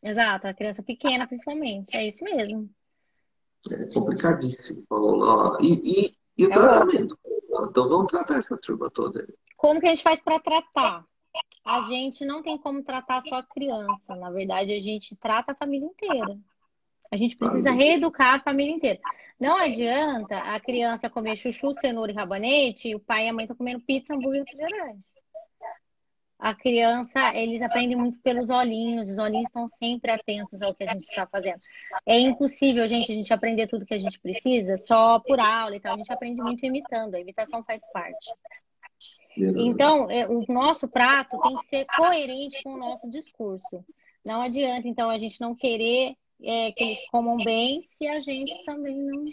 Exato, 0.04 0.48
a 0.48 0.54
criança 0.54 0.84
pequena 0.84 1.28
principalmente, 1.28 1.96
é 1.96 2.08
isso 2.08 2.24
mesmo. 2.24 2.70
É 3.72 3.86
complicadíssimo, 3.94 4.86
Paula. 4.88 5.58
E, 5.62 6.06
e, 6.08 6.17
e 6.38 6.46
o 6.46 6.50
é 6.50 6.54
tratamento? 6.54 7.18
Então 7.70 7.90
vamos 7.90 8.08
tratar 8.08 8.38
essa 8.38 8.58
turma 8.58 8.90
toda. 8.90 9.28
Como 9.56 9.80
que 9.80 9.88
a 9.88 9.90
gente 9.90 10.04
faz 10.04 10.22
para 10.22 10.40
tratar? 10.40 11.04
A 11.66 11.82
gente 11.82 12.24
não 12.26 12.42
tem 12.42 12.58
como 12.58 12.84
tratar 12.84 13.22
só 13.22 13.38
a 13.38 13.44
criança. 13.44 14.16
Na 14.16 14.30
verdade, 14.30 14.74
a 14.74 14.80
gente 14.80 15.16
trata 15.16 15.52
a 15.52 15.56
família 15.56 15.88
inteira. 15.88 16.38
A 17.12 17.18
gente 17.18 17.36
precisa 17.38 17.72
reeducar 17.72 18.36
a 18.36 18.40
família 18.40 18.74
inteira. 18.74 19.00
Não 19.40 19.58
adianta 19.58 20.38
a 20.38 20.60
criança 20.60 21.10
comer 21.10 21.36
chuchu, 21.36 21.72
cenoura 21.74 22.12
e 22.12 22.16
rabanete 22.16 22.90
e 22.90 22.96
o 22.96 23.00
pai 23.00 23.26
e 23.26 23.30
a 23.30 23.34
mãe 23.34 23.46
estão 23.46 23.56
comendo 23.56 23.82
pizza, 23.82 24.14
hambúrguer 24.14 24.42
e 24.42 24.52
refrigerante. 24.52 25.08
A 26.40 26.54
criança, 26.54 27.36
eles 27.36 27.62
aprendem 27.62 27.98
muito 27.98 28.20
pelos 28.20 28.50
olhinhos, 28.50 29.10
os 29.10 29.18
olhinhos 29.18 29.50
estão 29.50 29.68
sempre 29.68 30.12
atentos 30.12 30.62
ao 30.62 30.74
que 30.74 30.84
a 30.84 30.94
gente 30.94 31.04
está 31.04 31.26
fazendo. 31.26 31.60
É 32.06 32.20
impossível, 32.20 32.86
gente, 32.86 33.12
a 33.12 33.16
gente 33.16 33.34
aprender 33.34 33.68
tudo 33.68 33.86
que 33.86 33.94
a 33.94 33.98
gente 33.98 34.20
precisa 34.20 34.78
só 34.78 35.20
por 35.20 35.40
aula 35.40 35.76
e 35.76 35.80
tal. 35.80 35.96
A 35.96 35.98
gente 35.98 36.14
aprende 36.14 36.42
muito 36.42 36.64
imitando, 36.64 37.16
a 37.16 37.20
imitação 37.20 37.64
faz 37.64 37.82
parte. 37.92 38.32
Então, 39.36 40.10
é, 40.10 40.28
o 40.28 40.44
nosso 40.48 40.88
prato 40.88 41.40
tem 41.42 41.58
que 41.58 41.66
ser 41.66 41.86
coerente 41.86 42.62
com 42.64 42.74
o 42.74 42.78
nosso 42.78 43.10
discurso. 43.10 43.84
Não 44.24 44.42
adianta, 44.42 44.88
então, 44.88 45.10
a 45.10 45.18
gente 45.18 45.42
não 45.42 45.56
querer 45.56 46.16
é, 46.42 46.72
que 46.72 46.84
eles 46.84 47.10
comam 47.10 47.38
bem 47.38 47.82
se 47.82 48.08
a 48.08 48.20
gente 48.20 48.64
também 48.64 48.96
não 48.96 49.26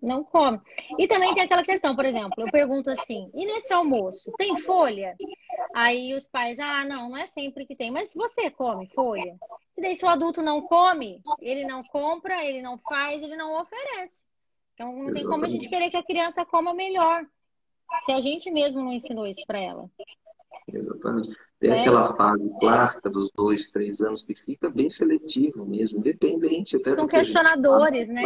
não 0.00 0.22
come. 0.22 0.60
E 0.98 1.08
também 1.08 1.34
tem 1.34 1.44
aquela 1.44 1.64
questão, 1.64 1.96
por 1.96 2.04
exemplo, 2.04 2.34
eu 2.38 2.50
pergunto 2.50 2.90
assim: 2.90 3.30
e 3.34 3.46
nesse 3.46 3.72
almoço, 3.72 4.32
tem 4.36 4.56
folha? 4.56 5.14
Aí 5.74 6.14
os 6.14 6.26
pais, 6.26 6.58
ah, 6.58 6.84
não, 6.84 7.10
não 7.10 7.16
é 7.16 7.26
sempre 7.26 7.66
que 7.66 7.76
tem, 7.76 7.90
mas 7.90 8.14
você 8.14 8.50
come 8.50 8.88
folha? 8.94 9.36
E 9.76 9.82
daí, 9.82 9.94
se 9.94 10.04
o 10.04 10.08
adulto 10.08 10.42
não 10.42 10.62
come, 10.62 11.20
ele 11.40 11.66
não 11.66 11.82
compra, 11.84 12.44
ele 12.44 12.62
não 12.62 12.78
faz, 12.78 13.22
ele 13.22 13.36
não 13.36 13.60
oferece. 13.60 14.24
Então, 14.74 14.94
não 14.94 15.12
tem 15.12 15.24
como 15.24 15.44
a 15.44 15.48
gente 15.48 15.68
querer 15.68 15.90
que 15.90 15.96
a 15.96 16.04
criança 16.04 16.44
coma 16.44 16.74
melhor, 16.74 17.26
se 18.04 18.12
a 18.12 18.20
gente 18.20 18.50
mesmo 18.50 18.80
não 18.82 18.92
ensinou 18.92 19.26
isso 19.26 19.42
para 19.46 19.58
ela. 19.58 19.90
Exatamente. 20.72 21.30
Tem 21.60 21.72
é. 21.72 21.80
aquela 21.80 22.14
fase 22.14 22.50
clássica 22.58 23.08
dos 23.08 23.30
dois, 23.34 23.70
três 23.70 24.00
anos 24.00 24.22
que 24.22 24.34
fica 24.34 24.68
bem 24.68 24.90
seletivo 24.90 25.64
mesmo, 25.64 25.98
independente 25.98 26.76
até 26.76 26.92
São 26.92 27.06
questionadores, 27.06 28.08
né? 28.08 28.24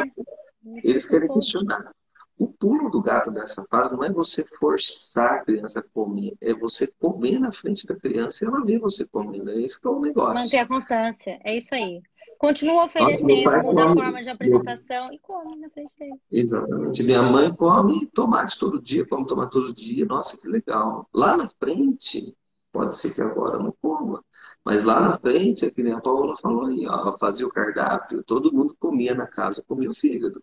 Eles 0.83 1.07
querem 1.07 1.33
questionar. 1.33 1.93
O 2.39 2.49
pulo 2.49 2.91
do 2.91 3.03
gato 3.03 3.31
dessa 3.31 3.65
fase 3.71 3.95
não 3.95 4.03
é 4.03 4.11
você 4.11 4.43
forçar 4.45 5.35
a 5.35 5.45
criança 5.45 5.81
a 5.81 5.83
comer, 5.83 6.35
é 6.41 6.55
você 6.55 6.87
comer 6.87 7.39
na 7.39 7.53
frente 7.53 7.87
da 7.87 7.95
criança 7.95 8.45
e 8.45 8.49
ela 8.49 8.65
ver 8.65 8.79
você 8.79 9.07
comendo. 9.07 9.51
É 9.51 9.59
esse 9.59 9.79
que 9.79 9.87
é 9.87 9.91
o 9.91 10.01
negócio. 10.01 10.35
Manter 10.35 10.59
a 10.59 10.67
constância, 10.67 11.39
é 11.45 11.57
isso 11.57 11.75
aí. 11.75 12.01
Continua 12.39 12.87
oferecendo, 12.87 13.45
Nossa, 13.45 13.63
muda 13.63 13.83
come. 13.83 14.01
a 14.01 14.05
forma 14.05 14.23
de 14.23 14.31
apresentação 14.31 15.13
e 15.13 15.19
come 15.19 15.57
na 15.57 15.69
frente 15.69 15.95
dele. 15.99 16.19
Exatamente. 16.33 17.03
Minha 17.03 17.23
mãe 17.23 17.55
come 17.55 18.07
tomate 18.07 18.59
todo 18.59 18.81
dia, 18.81 19.07
come 19.07 19.27
tomate 19.27 19.53
todo 19.53 19.75
dia. 19.75 20.07
Nossa, 20.07 20.39
que 20.39 20.49
legal. 20.49 21.07
Lá 21.15 21.37
na 21.37 21.47
frente, 21.47 22.35
pode 22.73 22.97
ser 22.97 23.15
que 23.15 23.21
agora 23.21 23.59
não 23.59 23.75
coma. 23.83 24.25
Mas 24.65 24.85
lá 24.85 25.01
na 25.01 25.19
frente, 25.19 25.67
é 25.67 25.71
que 25.71 25.83
nem 25.83 25.93
a 25.93 26.01
Paola 26.01 26.35
falou 26.35 26.65
aí, 26.65 26.87
ó, 26.87 26.95
ela 27.01 27.19
fazia 27.19 27.47
o 27.47 27.51
cardápio, 27.53 28.25
todo 28.25 28.53
mundo 28.53 28.75
comia 28.81 29.15
na 29.15 29.27
casa, 29.27 29.63
comia 29.67 29.91
o 29.91 29.95
fígado. 29.95 30.43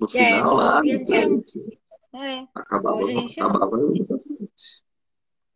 No 0.00 0.06
é, 0.06 0.08
final, 0.08 0.54
lá 0.54 0.80
frente, 0.80 1.60
é. 2.14 2.46
acabava, 2.54 3.04
gente... 3.04 3.40
acabava 3.40 3.76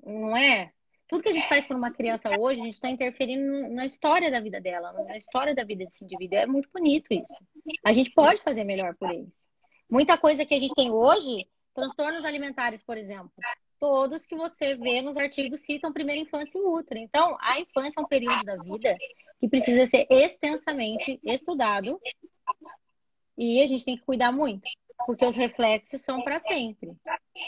Não 0.05 0.37
é? 0.37 0.71
Tudo 1.09 1.23
que 1.23 1.29
a 1.29 1.33
gente 1.33 1.49
faz 1.49 1.67
por 1.67 1.77
uma 1.77 1.91
criança 1.91 2.31
hoje, 2.39 2.61
a 2.61 2.65
gente 2.65 2.75
está 2.75 2.91
interferindo 2.91 3.71
na 3.75 3.87
história 3.87 4.31
da 4.31 4.41
vida 4.41 4.61
dela, 4.61 4.93
na 4.93 5.17
história 5.17 5.55
da 5.55 5.65
vida 5.65 5.85
desse 5.85 6.05
indivíduo. 6.05 6.39
É 6.39 6.47
muito 6.47 6.69
bonito 6.73 7.07
isso. 7.11 7.35
A 7.85 7.93
gente 7.93 8.11
pode 8.13 8.43
fazer 8.43 8.65
melhor 8.65 8.95
por 8.97 9.11
eles. 9.11 9.49
Muita 9.89 10.19
coisa 10.19 10.45
que 10.45 10.55
a 10.55 10.59
gente 10.59 10.75
tem 10.75 10.91
hoje, 10.91 11.47
transtornos 11.75 12.25
alimentares, 12.25 12.83
por 12.83 12.97
exemplo 12.97 13.33
todos 13.85 14.25
que 14.25 14.35
você 14.35 14.75
vê 14.77 15.03
nos 15.03 15.19
artigos 15.19 15.61
citam 15.61 15.93
primeira 15.93 16.19
infância 16.19 16.59
e 16.59 16.63
útero. 16.63 16.99
Então, 16.99 17.37
a 17.39 17.61
infância 17.61 18.01
é 18.01 18.03
um 18.03 18.07
período 18.07 18.43
da 18.43 18.57
vida 18.57 18.97
que 19.39 19.47
precisa 19.47 19.85
ser 19.85 20.07
extensamente 20.09 21.21
estudado 21.23 22.01
e 23.37 23.61
a 23.61 23.67
gente 23.67 23.85
tem 23.85 23.97
que 23.97 24.05
cuidar 24.05 24.33
muito, 24.33 24.63
porque 25.07 25.25
os 25.25 25.37
reflexos 25.37 26.01
são 26.01 26.23
para 26.23 26.39
sempre, 26.39 26.97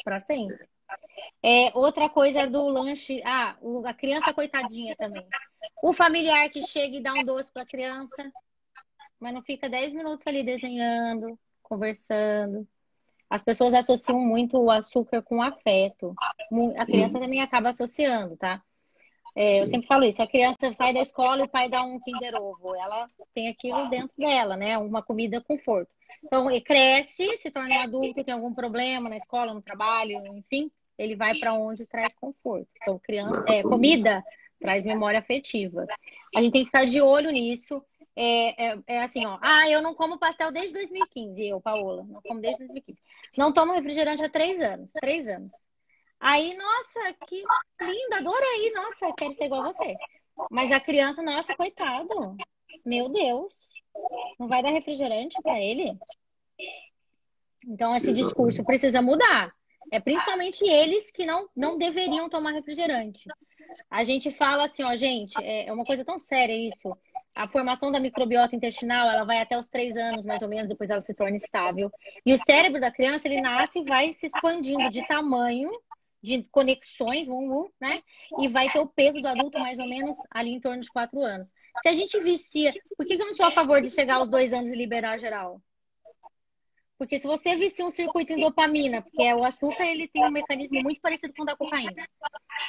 para 0.04 0.20
sempre. 0.20 0.68
É, 1.42 1.70
outra 1.74 2.08
coisa 2.08 2.40
é 2.40 2.46
do 2.46 2.66
lanche, 2.68 3.22
ah, 3.24 3.56
a 3.84 3.94
criança 3.94 4.32
coitadinha 4.32 4.94
também. 4.96 5.26
O 5.82 5.92
familiar 5.92 6.48
que 6.50 6.62
chega 6.62 6.96
e 6.96 7.02
dá 7.02 7.12
um 7.14 7.24
doce 7.24 7.52
para 7.52 7.62
a 7.62 7.66
criança, 7.66 8.32
mas 9.18 9.34
não 9.34 9.42
fica 9.42 9.68
10 9.68 9.94
minutos 9.94 10.26
ali 10.26 10.44
desenhando, 10.44 11.38
conversando. 11.62 12.66
As 13.28 13.42
pessoas 13.42 13.74
associam 13.74 14.20
muito 14.20 14.56
o 14.56 14.70
açúcar 14.70 15.22
com 15.22 15.42
afeto. 15.42 16.14
A 16.76 16.86
criança 16.86 17.18
também 17.18 17.40
acaba 17.40 17.70
associando, 17.70 18.36
tá? 18.36 18.62
É, 19.36 19.60
eu 19.60 19.66
sempre 19.66 19.86
falo 19.86 20.04
isso, 20.04 20.22
a 20.22 20.26
criança 20.26 20.72
sai 20.72 20.94
da 20.94 21.00
escola 21.00 21.42
e 21.42 21.44
o 21.44 21.48
pai 21.48 21.68
dá 21.68 21.84
um 21.84 22.00
Kinder 22.00 22.34
Ovo. 22.36 22.74
Ela 22.74 23.06
tem 23.34 23.48
aquilo 23.48 23.86
dentro 23.90 24.16
dela, 24.16 24.56
né? 24.56 24.78
Uma 24.78 25.02
comida 25.02 25.42
conforto. 25.42 25.90
Então, 26.24 26.50
ele 26.50 26.62
cresce, 26.62 27.36
se 27.36 27.50
torna 27.50 27.74
um 27.74 27.80
adulto, 27.80 28.24
tem 28.24 28.32
algum 28.32 28.54
problema 28.54 29.10
na 29.10 29.16
escola, 29.16 29.52
no 29.52 29.60
trabalho, 29.60 30.26
enfim, 30.28 30.70
ele 30.96 31.14
vai 31.14 31.38
para 31.38 31.52
onde 31.52 31.86
traz 31.86 32.14
conforto. 32.14 32.66
Então, 32.80 32.98
criança, 32.98 33.44
é, 33.46 33.62
comida 33.62 34.24
traz 34.58 34.86
memória 34.86 35.18
afetiva. 35.18 35.86
A 36.34 36.40
gente 36.40 36.52
tem 36.52 36.62
que 36.62 36.70
ficar 36.70 36.86
de 36.86 37.02
olho 37.02 37.30
nisso 37.30 37.84
é, 38.16 38.68
é, 38.70 38.78
é, 38.86 39.02
assim, 39.02 39.26
ó. 39.26 39.38
Ah, 39.42 39.68
eu 39.68 39.82
não 39.82 39.94
como 39.94 40.18
pastel 40.18 40.50
desde 40.50 40.72
2015, 40.72 41.46
eu, 41.46 41.60
Paola. 41.60 42.02
Não 42.04 42.22
como 42.22 42.40
desde 42.40 42.60
2015. 42.60 42.98
Não 43.36 43.52
tomo 43.52 43.74
refrigerante 43.74 44.24
há 44.24 44.30
três 44.30 44.58
anos. 44.62 44.92
Três 44.92 45.28
anos. 45.28 45.52
Aí, 46.20 46.56
nossa, 46.56 47.12
que 47.26 47.42
linda, 47.80 48.16
adorei. 48.18 48.72
Nossa, 48.72 49.12
quero 49.16 49.32
ser 49.32 49.46
igual 49.46 49.62
a 49.62 49.72
você. 49.72 49.92
Mas 50.50 50.72
a 50.72 50.80
criança, 50.80 51.22
nossa, 51.22 51.54
coitado. 51.54 52.36
Meu 52.84 53.08
Deus. 53.08 53.52
Não 54.38 54.48
vai 54.48 54.62
dar 54.62 54.70
refrigerante 54.70 55.40
para 55.42 55.60
ele? 55.60 55.98
Então, 57.66 57.94
esse 57.96 58.12
discurso 58.12 58.64
precisa 58.64 59.00
mudar. 59.00 59.52
É 59.90 60.00
principalmente 60.00 60.64
eles 60.64 61.10
que 61.10 61.24
não, 61.24 61.48
não 61.54 61.78
deveriam 61.78 62.28
tomar 62.28 62.52
refrigerante. 62.52 63.28
A 63.90 64.02
gente 64.02 64.30
fala 64.30 64.64
assim, 64.64 64.82
ó, 64.82 64.94
gente, 64.94 65.32
é, 65.42 65.66
é 65.68 65.72
uma 65.72 65.84
coisa 65.84 66.04
tão 66.04 66.18
séria 66.18 66.54
isso 66.54 66.96
a 67.36 67.46
formação 67.46 67.92
da 67.92 68.00
microbiota 68.00 68.56
intestinal 68.56 69.10
ela 69.10 69.22
vai 69.22 69.40
até 69.42 69.58
os 69.58 69.68
três 69.68 69.94
anos, 69.94 70.24
mais 70.24 70.40
ou 70.40 70.48
menos, 70.48 70.68
depois 70.68 70.88
ela 70.88 71.02
se 71.02 71.14
torna 71.14 71.36
estável. 71.36 71.92
E 72.24 72.32
o 72.32 72.38
cérebro 72.38 72.80
da 72.80 72.90
criança, 72.90 73.28
ele 73.28 73.42
nasce 73.42 73.80
e 73.80 73.84
vai 73.84 74.12
se 74.14 74.26
expandindo 74.26 74.88
de 74.88 75.06
tamanho, 75.06 75.70
de 76.26 76.42
conexões, 76.50 77.28
vum, 77.28 77.68
né? 77.80 78.00
E 78.40 78.48
vai 78.48 78.68
ter 78.70 78.80
o 78.80 78.88
peso 78.88 79.20
do 79.22 79.28
adulto 79.28 79.58
mais 79.60 79.78
ou 79.78 79.88
menos 79.88 80.18
ali 80.30 80.50
em 80.50 80.60
torno 80.60 80.80
de 80.80 80.90
quatro 80.90 81.22
anos. 81.22 81.46
Se 81.82 81.88
a 81.88 81.92
gente 81.92 82.18
vicia, 82.20 82.72
por 82.96 83.06
que 83.06 83.14
eu 83.14 83.18
não 83.18 83.32
sou 83.32 83.46
a 83.46 83.52
favor 83.52 83.80
de 83.80 83.90
chegar 83.90 84.16
aos 84.16 84.28
dois 84.28 84.52
anos 84.52 84.68
e 84.68 84.74
liberar 84.74 85.18
geral? 85.18 85.62
Porque 86.98 87.18
se 87.18 87.26
você 87.26 87.54
vicia 87.56 87.84
um 87.84 87.90
circuito 87.90 88.32
em 88.32 88.40
dopamina, 88.40 89.02
porque 89.02 89.22
é 89.22 89.34
o 89.34 89.44
açúcar 89.44 89.84
ele 89.84 90.08
tem 90.08 90.24
um 90.24 90.30
mecanismo 90.30 90.82
muito 90.82 91.00
parecido 91.00 91.32
com 91.34 91.42
o 91.42 91.46
da 91.46 91.54
cocaína. 91.54 92.08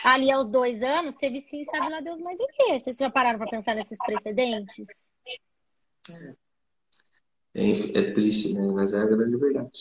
Ali 0.03 0.30
aos 0.30 0.49
dois 0.49 0.84
anos, 0.84 1.16
você 1.16 1.30
vicia 1.30 1.62
e 1.62 1.66
sabe 1.66 1.89
lá 1.89 2.01
Deus 2.01 2.20
mais 2.20 2.39
o 2.39 2.47
quê? 2.47 2.78
Vocês 2.78 2.97
já 2.97 3.10
pararam 3.10 3.39
para 3.39 3.49
pensar 3.49 3.74
nesses 3.74 3.97
precedentes? 4.05 5.12
É, 7.55 7.99
é, 7.99 8.12
triste, 8.12 8.53
né? 8.53 8.68
Mas 8.72 8.93
é 8.93 8.99
a 8.99 9.05
grande 9.05 9.38
verdade. 9.38 9.80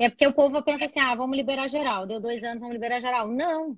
É 0.00 0.08
porque 0.08 0.26
o 0.26 0.32
povo 0.32 0.62
pensa 0.62 0.86
assim, 0.86 0.98
ah, 0.98 1.14
vamos 1.14 1.36
liberar 1.36 1.68
geral. 1.68 2.06
Deu 2.06 2.18
dois 2.18 2.42
anos, 2.42 2.60
vamos 2.60 2.72
liberar 2.72 3.02
geral. 3.02 3.28
Não. 3.28 3.76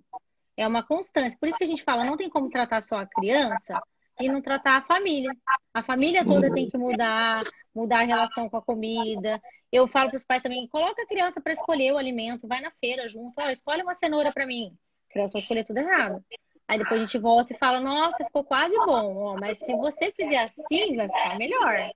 É 0.56 0.64
uma 0.64 0.86
constância. 0.86 1.36
Por 1.36 1.48
isso 1.48 1.58
que 1.58 1.64
a 1.64 1.66
gente 1.66 1.82
fala, 1.82 2.04
não 2.04 2.16
tem 2.16 2.30
como 2.30 2.48
tratar 2.48 2.80
só 2.80 3.00
a 3.00 3.06
criança 3.06 3.82
e 4.20 4.28
não 4.28 4.40
tratar 4.40 4.76
a 4.76 4.82
família. 4.82 5.32
A 5.74 5.82
família 5.82 6.24
toda 6.24 6.52
tem 6.54 6.68
que 6.68 6.78
mudar, 6.78 7.40
mudar 7.74 8.02
a 8.02 8.04
relação 8.04 8.48
com 8.48 8.56
a 8.56 8.62
comida. 8.62 9.42
Eu 9.72 9.88
falo 9.88 10.10
para 10.10 10.16
os 10.16 10.24
pais 10.24 10.42
também, 10.42 10.68
coloca 10.68 11.02
a 11.02 11.06
criança 11.06 11.40
para 11.40 11.54
escolher 11.54 11.92
o 11.92 11.98
alimento, 11.98 12.46
vai 12.46 12.60
na 12.60 12.70
feira 12.70 13.08
junto, 13.08 13.32
ó, 13.40 13.48
escolhe 13.48 13.82
uma 13.82 13.94
cenoura 13.94 14.30
para 14.32 14.46
mim. 14.46 14.76
A 15.08 15.12
criança 15.12 15.32
vai 15.32 15.42
escolher 15.42 15.64
tudo 15.64 15.78
errado. 15.78 16.24
Aí 16.68 16.78
depois 16.78 17.00
a 17.00 17.04
gente 17.04 17.18
volta 17.18 17.52
e 17.52 17.58
fala, 17.58 17.80
nossa, 17.80 18.24
ficou 18.24 18.44
quase 18.44 18.76
bom, 18.76 19.16
ó, 19.16 19.36
mas 19.40 19.58
se 19.58 19.74
você 19.74 20.12
fizer 20.12 20.38
assim, 20.38 20.94
vai 20.94 21.08
ficar 21.08 21.36
melhor. 21.36 21.90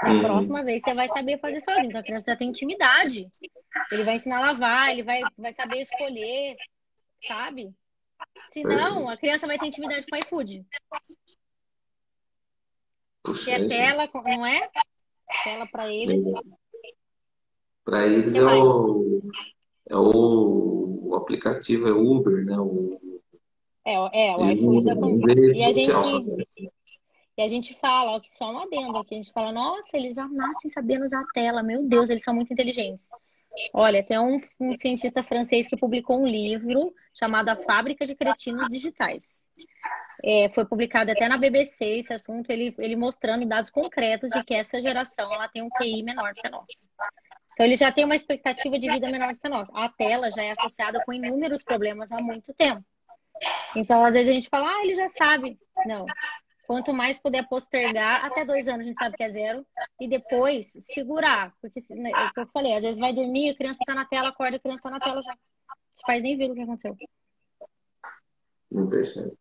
Na 0.00 0.10
uhum. 0.10 0.22
próxima 0.22 0.64
vez 0.64 0.82
você 0.82 0.94
vai 0.94 1.08
saber 1.08 1.38
fazer 1.38 1.60
sozinho. 1.60 1.88
Então 1.88 2.00
a 2.00 2.04
criança 2.04 2.32
já 2.32 2.36
tem 2.36 2.48
intimidade. 2.48 3.28
Ele 3.90 4.04
vai 4.04 4.16
ensinar 4.16 4.38
a 4.38 4.46
lavar, 4.52 4.90
ele 4.90 5.02
vai, 5.02 5.20
vai 5.36 5.52
saber 5.52 5.80
escolher, 5.80 6.56
sabe? 7.26 7.74
Se 8.50 8.62
não, 8.62 9.08
a 9.08 9.16
criança 9.16 9.46
vai 9.46 9.58
ter 9.58 9.66
intimidade 9.66 10.06
com 10.06 10.16
o 10.16 10.18
iFood. 10.18 10.64
Que 13.44 13.50
é 13.50 13.66
tela, 13.66 14.08
não 14.12 14.46
é? 14.46 14.70
Tela 15.44 15.66
para 15.66 15.92
eles. 15.92 16.22
Para 17.84 18.06
eles 18.06 18.34
é 18.34 18.44
o, 18.44 19.22
é 19.88 19.96
o, 19.96 21.14
aplicativo, 21.16 21.88
é 21.88 21.92
Uber, 21.92 22.44
né? 22.44 22.58
O, 22.58 23.00
é, 23.84 23.94
é, 23.94 24.36
o 24.36 24.50
iFood 24.50 24.84
da 24.84 24.92
é 24.92 25.56
E 25.56 25.64
a 25.64 25.72
gente, 25.72 26.72
e 27.36 27.42
a 27.42 27.46
gente 27.46 27.74
fala, 27.74 28.12
ó, 28.12 28.20
que 28.20 28.32
só 28.32 28.50
um 28.50 28.58
adendo 28.58 28.98
aqui, 28.98 29.14
a 29.14 29.16
gente 29.16 29.32
fala, 29.32 29.52
nossa, 29.52 29.96
eles 29.96 30.14
já 30.14 30.28
nascem 30.28 30.70
sabendo 30.70 31.04
usar 31.04 31.20
a 31.20 31.32
tela, 31.32 31.62
meu 31.62 31.82
Deus, 31.86 32.10
eles 32.10 32.22
são 32.22 32.34
muito 32.34 32.52
inteligentes. 32.52 33.08
Olha, 33.72 34.02
tem 34.02 34.18
um, 34.18 34.40
um 34.60 34.74
cientista 34.74 35.22
francês 35.22 35.68
que 35.68 35.76
publicou 35.76 36.20
um 36.20 36.26
livro 36.26 36.94
chamado 37.12 37.50
A 37.50 37.56
Fábrica 37.56 38.04
de 38.06 38.14
Cretinos 38.14 38.66
Digitais. 38.68 39.42
É, 40.24 40.50
foi 40.54 40.64
publicado 40.64 41.10
até 41.10 41.28
na 41.28 41.36
BBC 41.36 41.84
esse 41.98 42.12
assunto, 42.12 42.50
ele, 42.50 42.74
ele 42.78 42.96
mostrando 42.96 43.46
dados 43.46 43.70
concretos 43.70 44.30
de 44.30 44.42
que 44.44 44.54
essa 44.54 44.80
geração 44.80 45.32
ela 45.32 45.48
tem 45.48 45.62
um 45.62 45.68
QI 45.70 46.02
menor 46.02 46.32
que 46.32 46.46
a 46.46 46.50
nossa. 46.50 46.88
Então, 47.52 47.66
ele 47.66 47.76
já 47.76 47.92
tem 47.92 48.04
uma 48.04 48.14
expectativa 48.14 48.78
de 48.78 48.88
vida 48.88 49.10
menor 49.10 49.34
que 49.34 49.46
a 49.46 49.50
nossa. 49.50 49.72
A 49.74 49.88
tela 49.90 50.30
já 50.30 50.42
é 50.42 50.50
associada 50.52 51.02
com 51.04 51.12
inúmeros 51.12 51.62
problemas 51.62 52.10
há 52.10 52.22
muito 52.22 52.54
tempo. 52.54 52.82
Então, 53.76 54.04
às 54.04 54.14
vezes 54.14 54.30
a 54.30 54.34
gente 54.34 54.48
fala, 54.48 54.68
ah, 54.68 54.82
ele 54.82 54.94
já 54.94 55.08
sabe. 55.08 55.58
Não. 55.84 56.06
Quanto 56.72 56.94
mais 56.94 57.18
puder 57.18 57.46
postergar, 57.46 58.24
até 58.24 58.46
dois 58.46 58.66
anos 58.66 58.86
a 58.86 58.88
gente 58.88 58.98
sabe 58.98 59.14
que 59.14 59.22
é 59.22 59.28
zero, 59.28 59.66
e 60.00 60.08
depois 60.08 60.72
segurar. 60.90 61.52
Porque 61.60 61.78
né, 61.90 62.10
é 62.10 62.28
o 62.28 62.32
que 62.32 62.40
eu 62.40 62.46
falei, 62.46 62.74
às 62.74 62.82
vezes 62.82 62.98
vai 62.98 63.12
dormir, 63.12 63.50
a 63.50 63.54
criança 63.54 63.80
tá 63.84 63.94
na 63.94 64.06
tela, 64.06 64.30
acorda, 64.30 64.56
a 64.56 64.58
criança 64.58 64.84
tá 64.84 64.90
na 64.90 64.98
tela 64.98 65.20
já. 65.20 65.36
Os 65.94 66.00
pais 66.00 66.22
nem 66.22 66.34
viram 66.34 66.52
o 66.52 66.54
que 66.54 66.62
aconteceu. 66.62 66.96
Não 68.72 68.88
percebe. 68.88 69.32
O 69.32 69.36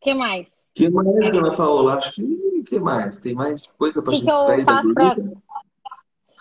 que 0.00 0.12
mais? 0.12 0.70
O 0.70 0.74
que 0.74 0.90
mais, 0.90 1.30
dona 1.30 1.56
Paola? 1.56 1.98
Acho 1.98 2.12
que 2.12 2.64
que 2.64 2.80
mais? 2.80 3.20
Tem 3.20 3.32
mais 3.32 3.68
coisa 3.68 4.02
para 4.02 4.12
gente 4.12 4.24
que 4.24 4.32
eu 4.32 4.64
faço 4.64 4.94
pra... 4.94 5.14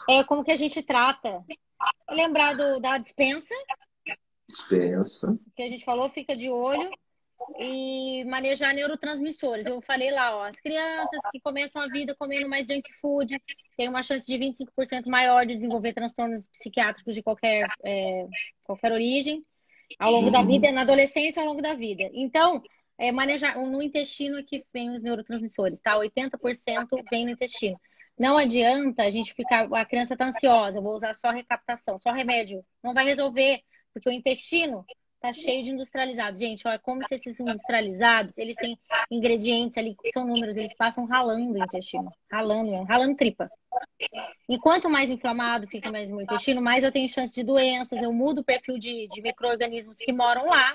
É 0.09 0.23
como 0.23 0.43
que 0.43 0.51
a 0.51 0.55
gente 0.55 0.81
trata. 0.81 1.45
Lembrar 2.09 2.57
do, 2.57 2.79
da 2.79 2.97
dispensa. 2.97 3.53
Dispensa. 4.49 5.39
Que 5.55 5.61
a 5.61 5.69
gente 5.69 5.85
falou, 5.85 6.09
fica 6.09 6.35
de 6.35 6.49
olho. 6.49 6.89
E 7.59 8.23
manejar 8.25 8.73
neurotransmissores. 8.73 9.65
Eu 9.65 9.81
falei 9.81 10.11
lá, 10.11 10.37
ó, 10.37 10.43
as 10.43 10.59
crianças 10.59 11.21
que 11.31 11.39
começam 11.39 11.81
a 11.81 11.87
vida 11.87 12.15
comendo 12.15 12.49
mais 12.49 12.65
junk 12.65 12.91
food 12.93 13.39
têm 13.75 13.89
uma 13.89 14.03
chance 14.03 14.25
de 14.25 14.37
25% 14.37 15.07
maior 15.07 15.45
de 15.45 15.55
desenvolver 15.55 15.93
transtornos 15.93 16.47
psiquiátricos 16.47 17.15
de 17.15 17.23
qualquer, 17.23 17.67
é, 17.83 18.27
qualquer 18.63 18.91
origem 18.91 19.43
ao 19.99 20.11
longo 20.11 20.29
da 20.29 20.43
vida, 20.43 20.71
na 20.71 20.81
adolescência 20.81 21.41
ao 21.41 21.47
longo 21.47 21.61
da 21.61 21.73
vida. 21.73 22.09
Então, 22.13 22.61
é, 22.97 23.11
manejar 23.11 23.57
no 23.57 23.81
intestino 23.81 24.43
que 24.43 24.63
vem 24.73 24.89
os 24.89 25.01
neurotransmissores, 25.01 25.79
tá? 25.79 25.95
80% 25.95 27.03
vem 27.09 27.25
no 27.25 27.31
intestino. 27.31 27.79
Não 28.17 28.37
adianta 28.37 29.03
a 29.03 29.09
gente 29.09 29.33
ficar, 29.33 29.71
a 29.71 29.85
criança 29.85 30.15
está 30.15 30.25
ansiosa, 30.25 30.81
vou 30.81 30.95
usar 30.95 31.13
só 31.13 31.29
recaptação, 31.29 31.99
só 32.01 32.11
remédio. 32.11 32.65
Não 32.83 32.93
vai 32.93 33.05
resolver, 33.05 33.61
porque 33.93 34.09
o 34.09 34.11
intestino 34.11 34.83
tá 35.27 35.33
cheio 35.33 35.63
de 35.63 35.71
industrializados. 35.71 36.39
Gente, 36.39 36.67
olha 36.67 36.79
como 36.79 37.03
se 37.03 37.15
esses 37.15 37.39
industrializados, 37.39 38.37
eles 38.37 38.55
têm 38.55 38.77
ingredientes 39.11 39.77
ali, 39.77 39.95
que 39.95 40.11
são 40.11 40.25
números, 40.25 40.57
eles 40.57 40.73
passam 40.73 41.05
ralando 41.05 41.53
o 41.53 41.57
intestino, 41.57 42.09
ralando, 42.31 42.83
ralando 42.83 43.15
tripa. 43.15 43.49
E 44.47 44.57
quanto 44.59 44.89
mais 44.89 45.09
inflamado 45.09 45.67
fica 45.67 45.91
mais 45.91 46.09
o 46.09 46.15
meu 46.15 46.23
intestino, 46.23 46.61
mais 46.61 46.83
eu 46.83 46.91
tenho 46.91 47.09
chance 47.09 47.33
de 47.33 47.43
doenças, 47.43 48.01
eu 48.01 48.11
mudo 48.13 48.39
o 48.39 48.43
perfil 48.43 48.77
de, 48.77 49.07
de 49.07 49.21
micro-organismos 49.21 49.97
que 49.97 50.11
moram 50.13 50.45
lá 50.45 50.69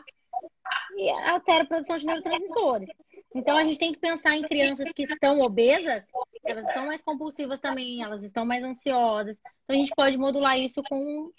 e 0.96 1.11
altera 1.11 1.64
a 1.64 1.66
produção 1.66 1.96
de 1.96 2.07
neurotransmissores. 2.07 2.90
Então 3.34 3.57
a 3.57 3.64
gente 3.64 3.78
tem 3.78 3.92
que 3.92 3.98
pensar 3.98 4.36
em 4.36 4.42
crianças 4.42 4.92
que 4.92 5.05
estão 5.05 5.40
obesas, 5.40 6.05
elas 6.44 6.66
estão 6.66 6.86
mais 6.86 7.03
compulsivas 7.03 7.59
também, 7.59 8.03
elas 8.03 8.22
estão 8.22 8.44
mais 8.44 8.62
ansiosas. 8.62 9.38
Então 9.64 9.76
a 9.76 9.78
gente 9.78 9.94
pode 9.94 10.18
modular 10.18 10.59
isso 10.59 10.82
com 10.82 11.30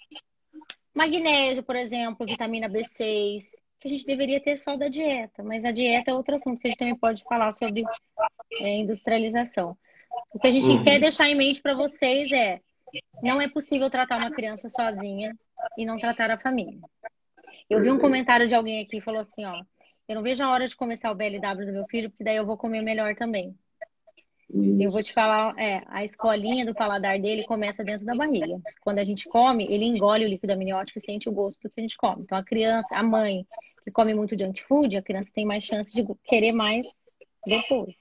magnésio, 0.94 1.62
por 1.62 1.76
exemplo, 1.76 2.26
vitamina 2.26 2.68
B6, 2.68 3.42
que 3.80 3.88
a 3.88 3.90
gente 3.90 4.06
deveria 4.06 4.40
ter 4.40 4.56
só 4.56 4.76
da 4.76 4.88
dieta, 4.88 5.42
mas 5.42 5.64
a 5.64 5.70
dieta 5.70 6.10
é 6.10 6.14
outro 6.14 6.34
assunto 6.34 6.58
que 6.58 6.68
a 6.68 6.70
gente 6.70 6.78
também 6.78 6.96
pode 6.96 7.22
falar 7.24 7.52
sobre 7.52 7.84
é, 8.60 8.76
industrialização. 8.78 9.76
O 10.32 10.38
que 10.38 10.46
a 10.46 10.50
gente 10.50 10.66
uhum. 10.66 10.84
quer 10.84 11.00
deixar 11.00 11.28
em 11.28 11.34
mente 11.34 11.60
para 11.60 11.74
vocês 11.74 12.30
é: 12.32 12.60
não 13.22 13.40
é 13.40 13.48
possível 13.48 13.90
tratar 13.90 14.18
uma 14.18 14.30
criança 14.30 14.68
sozinha 14.68 15.36
e 15.76 15.84
não 15.84 15.98
tratar 15.98 16.30
a 16.30 16.38
família. 16.38 16.80
Eu 17.68 17.80
vi 17.80 17.90
um 17.90 17.98
comentário 17.98 18.46
de 18.46 18.54
alguém 18.54 18.80
aqui 18.80 18.92
que 18.92 19.00
falou 19.00 19.20
assim, 19.20 19.44
ó, 19.44 19.62
eu 20.06 20.14
não 20.14 20.22
vejo 20.22 20.42
a 20.42 20.50
hora 20.50 20.66
de 20.66 20.76
começar 20.76 21.10
o 21.10 21.14
BLW 21.14 21.66
do 21.66 21.72
meu 21.72 21.86
filho, 21.86 22.10
porque 22.10 22.24
daí 22.24 22.36
eu 22.36 22.46
vou 22.46 22.56
comer 22.56 22.82
melhor 22.82 23.14
também. 23.14 23.56
Isso. 24.54 24.82
Eu 24.82 24.90
vou 24.92 25.02
te 25.02 25.12
falar, 25.12 25.58
é, 25.58 25.82
a 25.88 26.04
escolinha 26.04 26.64
do 26.64 26.72
paladar 26.72 27.18
dele 27.20 27.44
começa 27.44 27.82
dentro 27.82 28.06
da 28.06 28.14
barriga. 28.14 28.56
Quando 28.82 29.00
a 29.00 29.04
gente 29.04 29.28
come, 29.28 29.66
ele 29.68 29.84
engole 29.84 30.24
o 30.24 30.28
líquido 30.28 30.52
amniótico 30.52 30.98
e 30.98 31.02
sente 31.02 31.28
o 31.28 31.32
gosto 31.32 31.60
do 31.60 31.68
que 31.68 31.80
a 31.80 31.82
gente 31.82 31.96
come. 31.96 32.22
Então 32.22 32.38
a 32.38 32.44
criança, 32.44 32.94
a 32.96 33.02
mãe 33.02 33.44
que 33.82 33.90
come 33.90 34.14
muito 34.14 34.38
junk 34.38 34.62
food, 34.62 34.96
a 34.96 35.02
criança 35.02 35.32
tem 35.34 35.44
mais 35.44 35.64
chance 35.64 35.92
de 35.92 36.06
querer 36.22 36.52
mais 36.52 36.86
depois. 37.44 37.94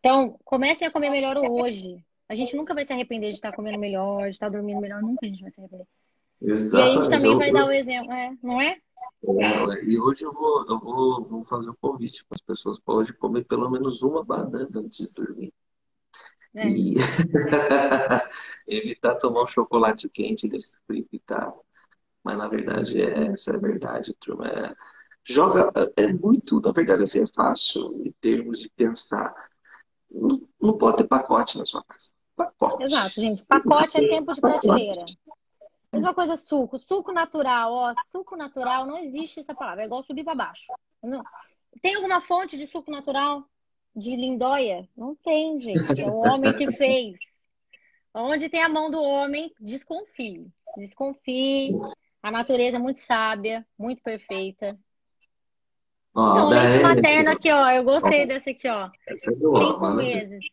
Então, 0.00 0.36
comecem 0.44 0.88
a 0.88 0.90
comer 0.90 1.08
melhor 1.08 1.36
hoje. 1.38 2.04
A 2.28 2.34
gente 2.34 2.56
nunca 2.56 2.74
vai 2.74 2.84
se 2.84 2.92
arrepender 2.92 3.30
de 3.30 3.36
estar 3.36 3.52
comendo 3.52 3.78
melhor, 3.78 4.24
de 4.24 4.30
estar 4.30 4.48
dormindo 4.48 4.80
melhor, 4.80 5.00
nunca 5.00 5.24
a 5.24 5.28
gente 5.28 5.40
vai 5.40 5.52
se 5.52 5.60
arrepender. 5.60 5.86
Exatamente. 6.40 6.74
E 6.74 6.98
a 6.98 7.02
gente 7.02 7.10
também 7.10 7.38
vai 7.38 7.52
dar 7.52 7.66
o 7.66 7.72
exemplo, 7.72 8.12
é, 8.12 8.36
não 8.42 8.60
é? 8.60 8.78
é? 9.40 9.84
E 9.84 9.98
hoje 9.98 10.24
eu 10.24 10.32
vou, 10.32 10.66
eu 10.68 10.78
vou, 10.78 11.24
vou 11.24 11.44
fazer 11.44 11.70
um 11.70 11.76
convite 11.80 12.24
para 12.26 12.36
as 12.36 12.42
pessoas 12.42 12.78
para 12.78 12.94
hoje 12.94 13.12
comer 13.12 13.44
pelo 13.44 13.70
menos 13.70 14.02
uma 14.02 14.24
banana 14.24 14.68
antes 14.74 15.08
de 15.08 15.14
dormir. 15.14 15.52
É. 16.54 16.68
E 16.68 16.94
evitar 18.68 19.16
tomar 19.16 19.44
um 19.44 19.46
chocolate 19.46 20.08
quente 20.08 20.48
desse 20.48 20.72
frio 20.86 21.06
que 21.10 21.18
tá. 21.18 21.52
Mas 22.22 22.38
na 22.38 22.48
verdade 22.48 23.00
é, 23.00 23.28
essa 23.28 23.52
é 23.52 23.56
a 23.56 23.58
verdade, 23.58 24.14
turma. 24.14 24.46
É, 24.48 24.74
joga, 25.24 25.72
é 25.96 26.12
muito, 26.12 26.60
na 26.60 26.72
verdade 26.72 27.04
assim, 27.04 27.22
é 27.22 27.26
fácil 27.34 28.00
em 28.04 28.12
termos 28.20 28.60
de 28.60 28.70
pensar. 28.70 29.34
Não, 30.10 30.46
não 30.60 30.78
pode 30.78 30.98
ter 30.98 31.08
pacote 31.08 31.58
na 31.58 31.66
sua 31.66 31.82
casa. 31.84 32.12
Pacote. 32.36 32.84
Exato, 32.84 33.20
gente. 33.20 33.44
Pacote 33.44 33.96
é 33.96 34.08
tempo 34.08 34.32
de 34.32 34.40
prateleira. 34.40 35.04
Mesma 35.94 36.14
coisa 36.14 36.36
suco. 36.36 36.78
Suco 36.78 37.12
natural, 37.12 37.72
ó. 37.72 37.92
Suco 38.10 38.36
natural, 38.36 38.86
não 38.86 38.98
existe 38.98 39.40
essa 39.40 39.54
palavra. 39.54 39.82
É 39.82 39.86
igual 39.86 40.02
subir 40.02 40.24
para 40.24 40.34
baixo. 40.34 40.72
Não. 41.02 41.22
Tem 41.82 41.94
alguma 41.94 42.20
fonte 42.20 42.56
de 42.56 42.66
suco 42.66 42.90
natural? 42.90 43.44
De 43.94 44.14
lindóia? 44.16 44.88
Não 44.96 45.14
tem, 45.14 45.58
gente. 45.60 46.00
É 46.00 46.06
o 46.06 46.16
homem 46.16 46.52
que 46.52 46.70
fez. 46.72 47.16
Onde 48.12 48.48
tem 48.48 48.62
a 48.62 48.68
mão 48.68 48.90
do 48.90 49.02
homem, 49.02 49.52
desconfie. 49.60 50.46
Desconfie. 50.76 51.72
A 52.22 52.30
natureza 52.30 52.76
é 52.76 52.80
muito 52.80 52.98
sábia, 52.98 53.66
muito 53.78 54.02
perfeita. 54.02 54.76
Oh, 56.14 56.30
então, 56.30 56.48
leite 56.48 56.78
materno 56.78 57.30
aqui, 57.30 57.52
ó. 57.52 57.70
Eu 57.70 57.84
gostei 57.84 58.24
desse 58.24 58.50
aqui, 58.50 58.68
ó. 58.68 58.88
É 59.08 59.16
Cinco 59.16 59.90
meses. 59.90 60.44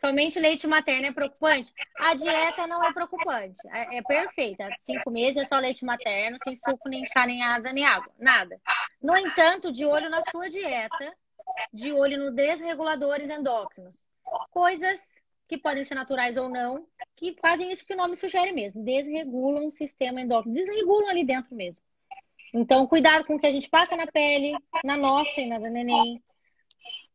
Somente 0.00 0.40
leite 0.40 0.66
materno 0.66 1.08
é 1.08 1.12
preocupante? 1.12 1.70
A 1.98 2.14
dieta 2.14 2.66
não 2.66 2.82
é 2.82 2.90
preocupante. 2.90 3.60
É, 3.68 3.98
é, 3.98 4.02
perfeita. 4.02 4.66
Cinco 4.78 5.10
meses 5.10 5.36
é 5.36 5.44
só 5.44 5.58
leite 5.58 5.84
materno, 5.84 6.38
sem 6.42 6.56
suco, 6.56 6.88
nem 6.88 7.04
chá, 7.04 7.26
nem 7.26 7.40
nada, 7.40 7.70
nem 7.70 7.84
água. 7.84 8.10
Nada. 8.18 8.58
No 9.02 9.14
entanto, 9.14 9.70
de 9.70 9.84
olho 9.84 10.08
na 10.08 10.22
sua 10.22 10.48
dieta, 10.48 11.14
de 11.70 11.92
olho 11.92 12.18
no 12.18 12.30
desreguladores 12.30 13.28
endócrinos. 13.28 14.02
Coisas 14.50 14.98
que 15.46 15.58
podem 15.58 15.84
ser 15.84 15.96
naturais 15.96 16.38
ou 16.38 16.48
não, 16.48 16.86
que 17.14 17.36
fazem 17.38 17.70
isso 17.70 17.84
que 17.84 17.92
o 17.92 17.96
nome 17.96 18.16
sugere 18.16 18.52
mesmo. 18.52 18.82
Desregulam 18.82 19.66
o 19.66 19.72
sistema 19.72 20.22
endócrino. 20.22 20.56
Desregulam 20.56 21.10
ali 21.10 21.26
dentro 21.26 21.54
mesmo. 21.54 21.84
Então, 22.54 22.86
cuidado 22.86 23.26
com 23.26 23.34
o 23.34 23.38
que 23.38 23.46
a 23.46 23.52
gente 23.52 23.68
passa 23.68 23.94
na 23.96 24.06
pele, 24.06 24.56
na 24.82 24.96
nossa 24.96 25.42
e 25.42 25.46
na 25.46 25.58
da 25.58 25.68
neném 25.68 26.22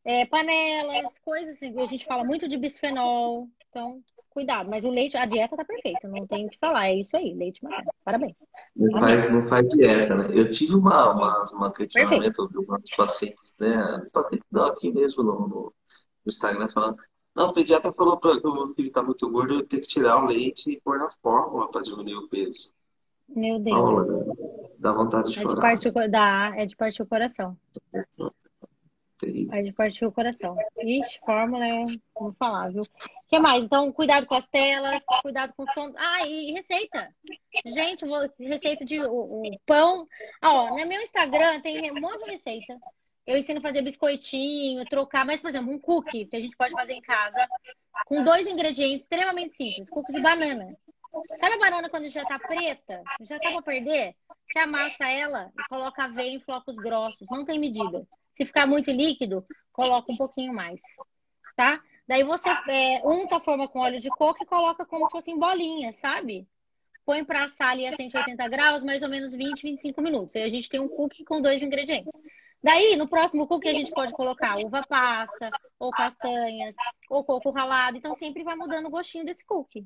é, 0.05 0.25
panelas, 0.27 1.17
coisas 1.19 1.55
assim. 1.55 1.81
A 1.81 1.85
gente 1.85 2.05
fala 2.05 2.23
muito 2.23 2.47
de 2.47 2.57
bisfenol, 2.57 3.49
então 3.69 4.01
cuidado. 4.29 4.69
Mas 4.69 4.83
o 4.83 4.91
leite, 4.91 5.17
a 5.17 5.25
dieta 5.25 5.55
tá 5.55 5.65
perfeita, 5.65 6.07
não 6.07 6.27
tenho 6.27 6.47
o 6.47 6.49
que 6.51 6.59
falar. 6.59 6.87
É 6.87 6.95
isso 6.95 7.15
aí, 7.17 7.33
leite 7.33 7.63
materno. 7.63 7.91
Parabéns. 8.03 8.45
Não 8.75 8.99
faz, 8.99 9.31
não 9.31 9.47
faz 9.47 9.67
dieta, 9.69 10.15
né? 10.15 10.27
Eu 10.33 10.49
tive 10.51 10.75
uma, 10.75 11.11
uma, 11.11 11.45
uma 11.53 11.73
questionamento 11.73 12.47
de 12.49 12.57
alguns 12.57 12.95
pacientes, 12.95 13.55
né? 13.59 14.01
Os 14.03 14.11
pacientes 14.11 14.45
não, 14.51 14.65
aqui 14.65 14.91
mesmo 14.91 15.23
no, 15.23 15.47
no, 15.47 15.73
Instagram 16.27 16.67
falando. 16.69 16.97
Não, 17.33 17.49
o 17.49 17.53
pediatra 17.53 17.91
falou 17.91 18.17
para 18.17 18.39
que 18.39 18.47
o 18.47 18.53
meu 18.53 18.67
filho 18.75 18.91
tá 18.91 19.01
muito 19.01 19.29
gordo, 19.29 19.55
eu 19.55 19.67
tenho 19.67 19.81
que 19.81 19.87
tirar 19.87 20.23
o 20.23 20.27
leite 20.27 20.71
e 20.71 20.79
pôr 20.81 20.99
na 20.99 21.09
fórmula 21.21 21.69
para 21.69 21.81
diminuir 21.81 22.15
o 22.15 22.29
peso. 22.29 22.73
Meu 23.27 23.59
Deus. 23.59 23.75
Paula, 23.75 24.03
dá 24.77 24.93
vontade 24.93 25.31
de 25.31 25.39
é 25.39 25.41
chorar. 25.41 25.55
De 25.55 25.61
partir, 25.61 26.09
dá, 26.09 26.53
é 26.55 26.65
de 26.65 26.75
partir 26.75 27.01
o 27.01 27.05
coração. 27.07 27.57
Aí 29.51 29.63
de 29.63 29.71
partir 29.71 30.05
o 30.05 30.11
coração. 30.11 30.57
Ixi, 30.77 31.19
fórmula, 31.25 31.65
é... 31.65 31.83
vou 32.13 32.33
falar, 32.33 32.69
viu? 32.69 32.81
O 32.81 33.27
que 33.29 33.39
mais? 33.39 33.63
Então, 33.63 33.91
cuidado 33.91 34.25
com 34.25 34.35
as 34.35 34.45
telas, 34.47 35.03
cuidado 35.21 35.53
com 35.55 35.63
o 35.63 35.73
som. 35.73 35.93
Ah, 35.97 36.27
e 36.27 36.51
receita. 36.51 37.09
Gente, 37.65 38.05
vou... 38.05 38.29
receita 38.39 38.83
de 38.83 38.99
o, 38.99 39.41
o 39.41 39.59
pão. 39.65 40.07
Ah, 40.41 40.53
ó, 40.53 40.69
no 40.71 40.85
meu 40.85 41.01
Instagram 41.01 41.61
tem 41.61 41.91
um 41.91 42.01
monte 42.01 42.25
de 42.25 42.31
receita. 42.31 42.77
Eu 43.25 43.37
ensino 43.37 43.59
a 43.59 43.61
fazer 43.61 43.81
biscoitinho, 43.81 44.85
trocar, 44.85 45.25
mas, 45.25 45.41
por 45.41 45.49
exemplo, 45.49 45.73
um 45.73 45.79
cookie 45.79 46.25
que 46.25 46.35
a 46.35 46.39
gente 46.39 46.55
pode 46.55 46.73
fazer 46.73 46.93
em 46.93 47.01
casa, 47.01 47.47
com 48.05 48.23
dois 48.23 48.45
ingredientes 48.45 49.01
extremamente 49.01 49.55
simples, 49.55 49.89
cookies 49.89 50.15
e 50.15 50.21
banana. 50.21 50.77
Sabe 51.39 51.55
a 51.55 51.59
banana 51.59 51.89
quando 51.89 52.07
já 52.07 52.23
tá 52.25 52.37
preta? 52.37 53.01
Já 53.21 53.39
tá 53.39 53.51
pra 53.51 53.61
perder? 53.61 54.15
Você 54.45 54.59
amassa 54.59 55.05
ela 55.05 55.51
e 55.57 55.67
coloca 55.69 56.03
aveia 56.03 56.35
em 56.35 56.39
flocos 56.39 56.75
grossos. 56.75 57.27
Não 57.31 57.45
tem 57.45 57.57
medida. 57.57 58.05
Se 58.35 58.45
ficar 58.45 58.67
muito 58.67 58.91
líquido, 58.91 59.45
coloca 59.71 60.11
um 60.11 60.17
pouquinho 60.17 60.53
mais, 60.53 60.81
tá? 61.55 61.81
Daí 62.07 62.23
você 62.23 62.49
é, 62.69 63.01
unta 63.03 63.37
a 63.37 63.39
forma 63.39 63.67
com 63.67 63.79
óleo 63.79 63.99
de 63.99 64.09
coco 64.09 64.43
e 64.43 64.45
coloca 64.45 64.85
como 64.85 65.07
se 65.07 65.11
fossem 65.11 65.39
bolinhas, 65.39 65.95
sabe? 65.95 66.47
Põe 67.05 67.23
para 67.23 67.45
assar 67.45 67.69
ali 67.69 67.87
a 67.87 67.93
180 67.93 68.47
graus, 68.47 68.83
mais 68.83 69.01
ou 69.03 69.09
menos 69.09 69.33
20, 69.33 69.61
25 69.61 70.01
minutos. 70.01 70.35
Aí 70.35 70.43
a 70.43 70.49
gente 70.49 70.69
tem 70.69 70.79
um 70.79 70.87
cookie 70.87 71.23
com 71.23 71.41
dois 71.41 71.63
ingredientes. 71.63 72.13
Daí, 72.63 72.95
no 72.95 73.07
próximo 73.07 73.47
cookie, 73.47 73.69
a 73.69 73.73
gente 73.73 73.91
pode 73.91 74.11
colocar 74.11 74.57
uva 74.57 74.81
passa, 74.87 75.51
ou 75.77 75.91
castanhas, 75.91 76.73
ou 77.09 77.23
coco 77.23 77.51
ralado. 77.51 77.97
Então, 77.97 78.13
sempre 78.15 78.43
vai 78.43 78.55
mudando 78.55 78.87
o 78.87 78.89
gostinho 78.89 79.23
desse 79.23 79.45
cookie. 79.45 79.85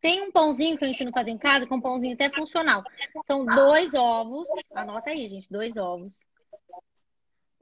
Tem 0.00 0.20
um 0.20 0.32
pãozinho 0.32 0.76
que 0.76 0.84
eu 0.84 0.88
ensino 0.88 1.10
a 1.10 1.12
fazer 1.12 1.30
em 1.30 1.38
casa, 1.38 1.66
que 1.66 1.72
é 1.72 1.76
um 1.76 1.80
pãozinho 1.80 2.14
até 2.14 2.28
funcional. 2.30 2.82
São 3.24 3.44
dois 3.44 3.94
ovos, 3.94 4.48
anota 4.74 5.10
aí, 5.10 5.28
gente, 5.28 5.48
dois 5.48 5.76
ovos. 5.76 6.24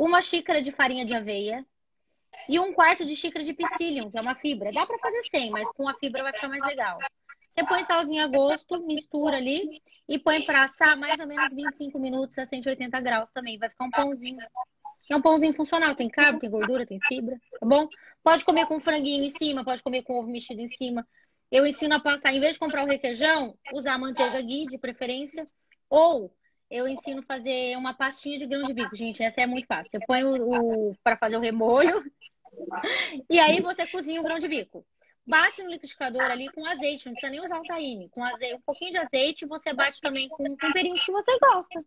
Uma 0.03 0.21
xícara 0.21 0.61
de 0.61 0.73
farinha 0.73 1.05
de 1.05 1.17
aveia 1.17 1.65
e 2.49 2.59
um 2.59 2.73
quarto 2.73 3.05
de 3.05 3.15
xícara 3.15 3.45
de 3.45 3.53
psyllium, 3.53 4.11
que 4.11 4.19
é 4.19 4.21
uma 4.21 4.35
fibra. 4.35 4.73
Dá 4.73 4.85
para 4.85 4.99
fazer 4.99 5.23
sem, 5.31 5.49
mas 5.49 5.71
com 5.71 5.89
a 5.89 5.95
fibra 5.95 6.25
vai 6.25 6.33
ficar 6.33 6.49
mais 6.49 6.61
legal. 6.65 6.99
Você 7.49 7.65
põe 7.65 7.85
salzinho 7.85 8.25
a 8.25 8.27
gosto, 8.27 8.85
mistura 8.85 9.37
ali 9.37 9.81
e 10.09 10.19
põe 10.19 10.45
para 10.45 10.65
assar 10.65 10.99
mais 10.99 11.21
ou 11.21 11.27
menos 11.29 11.55
25 11.55 12.01
minutos 12.01 12.37
a 12.37 12.45
180 12.45 12.99
graus 13.01 13.31
também. 13.31 13.57
Vai 13.57 13.69
ficar 13.69 13.85
um 13.85 13.91
pãozinho. 13.93 14.41
É 15.09 15.15
um 15.15 15.23
pãozinho 15.23 15.55
funcional, 15.55 15.95
tem 15.95 16.09
carbo, 16.09 16.41
tem 16.41 16.51
gordura, 16.51 16.85
tem 16.85 16.99
fibra, 17.07 17.41
tá 17.61 17.65
bom? 17.65 17.87
Pode 18.25 18.45
comer 18.45 18.67
com 18.67 18.81
franguinho 18.81 19.25
em 19.25 19.31
cima, 19.31 19.65
pode 19.65 19.85
comer 19.85 20.03
com 20.03 20.19
ovo 20.19 20.29
mexido 20.29 20.61
em 20.61 20.69
cima. 20.69 21.07
Eu 21.49 21.65
ensino 21.65 21.95
a 21.95 22.01
passar, 22.01 22.35
em 22.35 22.41
vez 22.41 22.55
de 22.55 22.59
comprar 22.59 22.83
o 22.83 22.89
requeijão, 22.89 23.57
usar 23.73 23.97
manteiga 23.99 24.43
ghee 24.43 24.67
de 24.67 24.79
preferência. 24.79 25.47
Ou 25.89 26.35
eu 26.73 26.89
ensino 26.89 27.21
a 27.21 27.25
fazer 27.25 27.77
uma 27.77 27.93
pastinha 27.93 28.39
de 28.39 28.47
grão 28.47 28.63
de 28.63 28.73
bico. 28.73 28.97
Gente, 28.97 29.23
essa 29.23 29.43
é 29.43 29.47
muito 29.47 29.67
fácil. 29.67 29.91
Você 29.91 30.01
põe 30.07 30.25
o, 30.25 30.89
o 30.91 30.97
para 31.05 31.19
fazer 31.19 31.37
o 31.37 31.41
remolho 31.41 32.03
e 33.29 33.39
aí 33.39 33.61
você 33.61 33.87
cozinha 33.87 34.19
o 34.21 34.25
grão 34.25 34.39
de 34.39 34.49
bico. 34.49 34.85
Bate 35.25 35.63
no 35.63 35.71
liquidificador 35.71 36.23
ali 36.23 36.51
com 36.51 36.67
azeite, 36.67 37.07
não 37.07 37.13
precisa 37.13 37.31
nem 37.31 37.45
usar 37.45 37.61
o 37.61 37.63
tahine. 37.63 38.09
Com 38.09 38.25
azeite, 38.25 38.55
um 38.55 38.61
pouquinho 38.63 38.91
de 38.91 38.99
azeite, 38.99 39.47
você 39.47 39.73
bate 39.73 40.01
também 40.01 40.29
com 40.31 40.57
temperinhos 40.57 41.05
que 41.05 41.13
você 41.13 41.39
gosta. 41.39 41.79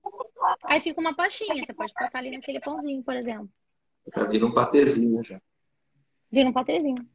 Aí 0.65 0.79
fica 0.79 1.01
uma 1.01 1.15
pastinha, 1.15 1.65
você 1.65 1.73
pode 1.73 1.91
passar 1.93 2.19
ali 2.19 2.31
naquele 2.31 2.59
pãozinho, 2.61 3.03
por 3.03 3.15
exemplo. 3.15 3.49
Já 4.15 4.23
vira 4.25 4.45
um 4.45 4.53
patezinho 4.53 5.23
já. 5.23 5.41
Vira 6.31 6.47
um 6.47 6.53
patezinho. 6.53 7.05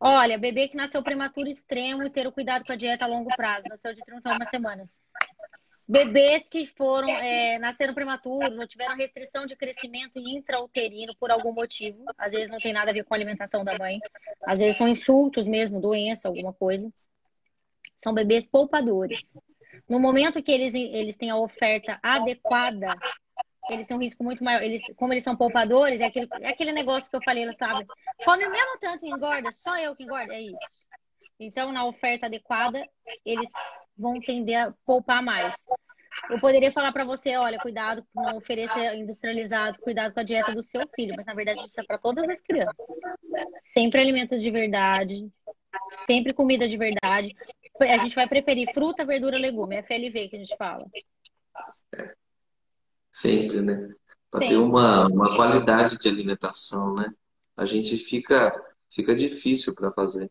Olha, 0.00 0.38
bebê 0.38 0.68
que 0.68 0.76
nasceu 0.76 1.02
prematuro 1.02 1.48
extremo 1.48 2.02
e 2.02 2.10
ter 2.10 2.26
o 2.26 2.32
cuidado 2.32 2.64
com 2.64 2.72
a 2.72 2.76
dieta 2.76 3.04
a 3.04 3.08
longo 3.08 3.34
prazo, 3.36 3.68
nasceu 3.68 3.92
de 3.92 4.00
31 4.04 4.44
semanas. 4.46 5.02
Bebês 5.88 6.48
que 6.48 6.66
foram, 6.66 7.08
é, 7.08 7.58
nasceram 7.60 7.94
prematuros 7.94 8.58
ou 8.58 8.66
tiveram 8.66 8.96
restrição 8.96 9.46
de 9.46 9.54
crescimento 9.54 10.18
intrauterino 10.18 11.14
por 11.18 11.30
algum 11.30 11.52
motivo. 11.52 12.04
Às 12.18 12.32
vezes 12.32 12.50
não 12.50 12.58
tem 12.58 12.72
nada 12.72 12.90
a 12.90 12.94
ver 12.94 13.04
com 13.04 13.14
a 13.14 13.16
alimentação 13.16 13.64
da 13.64 13.78
mãe. 13.78 14.00
Às 14.44 14.58
vezes 14.58 14.76
são 14.76 14.88
insultos 14.88 15.46
mesmo, 15.46 15.80
doença, 15.80 16.26
alguma 16.26 16.52
coisa. 16.52 16.92
São 17.96 18.12
bebês 18.12 18.48
poupadores. 18.48 19.38
No 19.88 20.00
momento 20.00 20.42
que 20.42 20.50
eles, 20.50 20.74
eles 20.74 21.16
têm 21.16 21.30
a 21.30 21.36
oferta 21.36 22.00
adequada, 22.02 22.92
eles 23.70 23.86
têm 23.86 23.96
um 23.96 24.00
risco 24.00 24.24
muito 24.24 24.42
maior. 24.42 24.62
Eles, 24.62 24.82
como 24.96 25.12
eles 25.12 25.22
são 25.22 25.36
poupadores, 25.36 26.00
é 26.00 26.06
aquele, 26.06 26.28
é 26.40 26.48
aquele 26.48 26.72
negócio 26.72 27.08
que 27.08 27.16
eu 27.16 27.22
falei, 27.22 27.46
sabe? 27.56 27.86
Come 28.24 28.44
o 28.44 28.50
mesmo 28.50 28.78
tanto 28.80 29.06
e 29.06 29.08
engorda, 29.08 29.52
só 29.52 29.78
eu 29.78 29.94
que 29.94 30.02
engorda, 30.02 30.34
é 30.34 30.40
isso. 30.40 30.84
Então, 31.38 31.70
na 31.70 31.84
oferta 31.86 32.26
adequada, 32.26 32.84
eles 33.24 33.50
vão 33.96 34.20
tender 34.20 34.56
a 34.56 34.74
poupar 34.84 35.22
mais. 35.22 35.54
Eu 36.30 36.40
poderia 36.40 36.72
falar 36.72 36.92
para 36.92 37.04
você, 37.04 37.36
olha, 37.36 37.58
cuidado, 37.58 38.04
não 38.14 38.36
oferecer 38.36 38.94
industrializado, 38.96 39.78
cuidado 39.80 40.12
com 40.12 40.20
a 40.20 40.24
dieta 40.24 40.52
do 40.52 40.62
seu 40.62 40.82
filho, 40.94 41.14
mas 41.16 41.26
na 41.26 41.34
verdade 41.34 41.60
isso 41.64 41.80
é 41.80 41.84
para 41.84 41.98
todas 41.98 42.28
as 42.28 42.40
crianças. 42.40 42.86
Sempre 43.62 44.00
alimentos 44.00 44.42
de 44.42 44.50
verdade, 44.50 45.30
sempre 46.06 46.32
comida 46.32 46.66
de 46.66 46.76
verdade. 46.76 47.34
A 47.80 47.98
gente 47.98 48.14
vai 48.14 48.28
preferir 48.28 48.72
fruta, 48.72 49.04
verdura, 49.04 49.38
legume, 49.38 49.82
FLV 49.82 50.28
que 50.28 50.36
a 50.36 50.38
gente 50.38 50.56
fala. 50.56 50.84
Sempre, 53.12 53.60
né? 53.60 53.88
Para 54.30 54.48
ter 54.48 54.56
uma, 54.56 55.06
uma 55.06 55.36
qualidade 55.36 55.96
de 55.98 56.08
alimentação, 56.08 56.94
né? 56.94 57.08
A 57.56 57.64
gente 57.64 57.96
fica, 57.96 58.52
fica 58.90 59.14
difícil 59.14 59.74
para 59.74 59.92
fazer. 59.92 60.30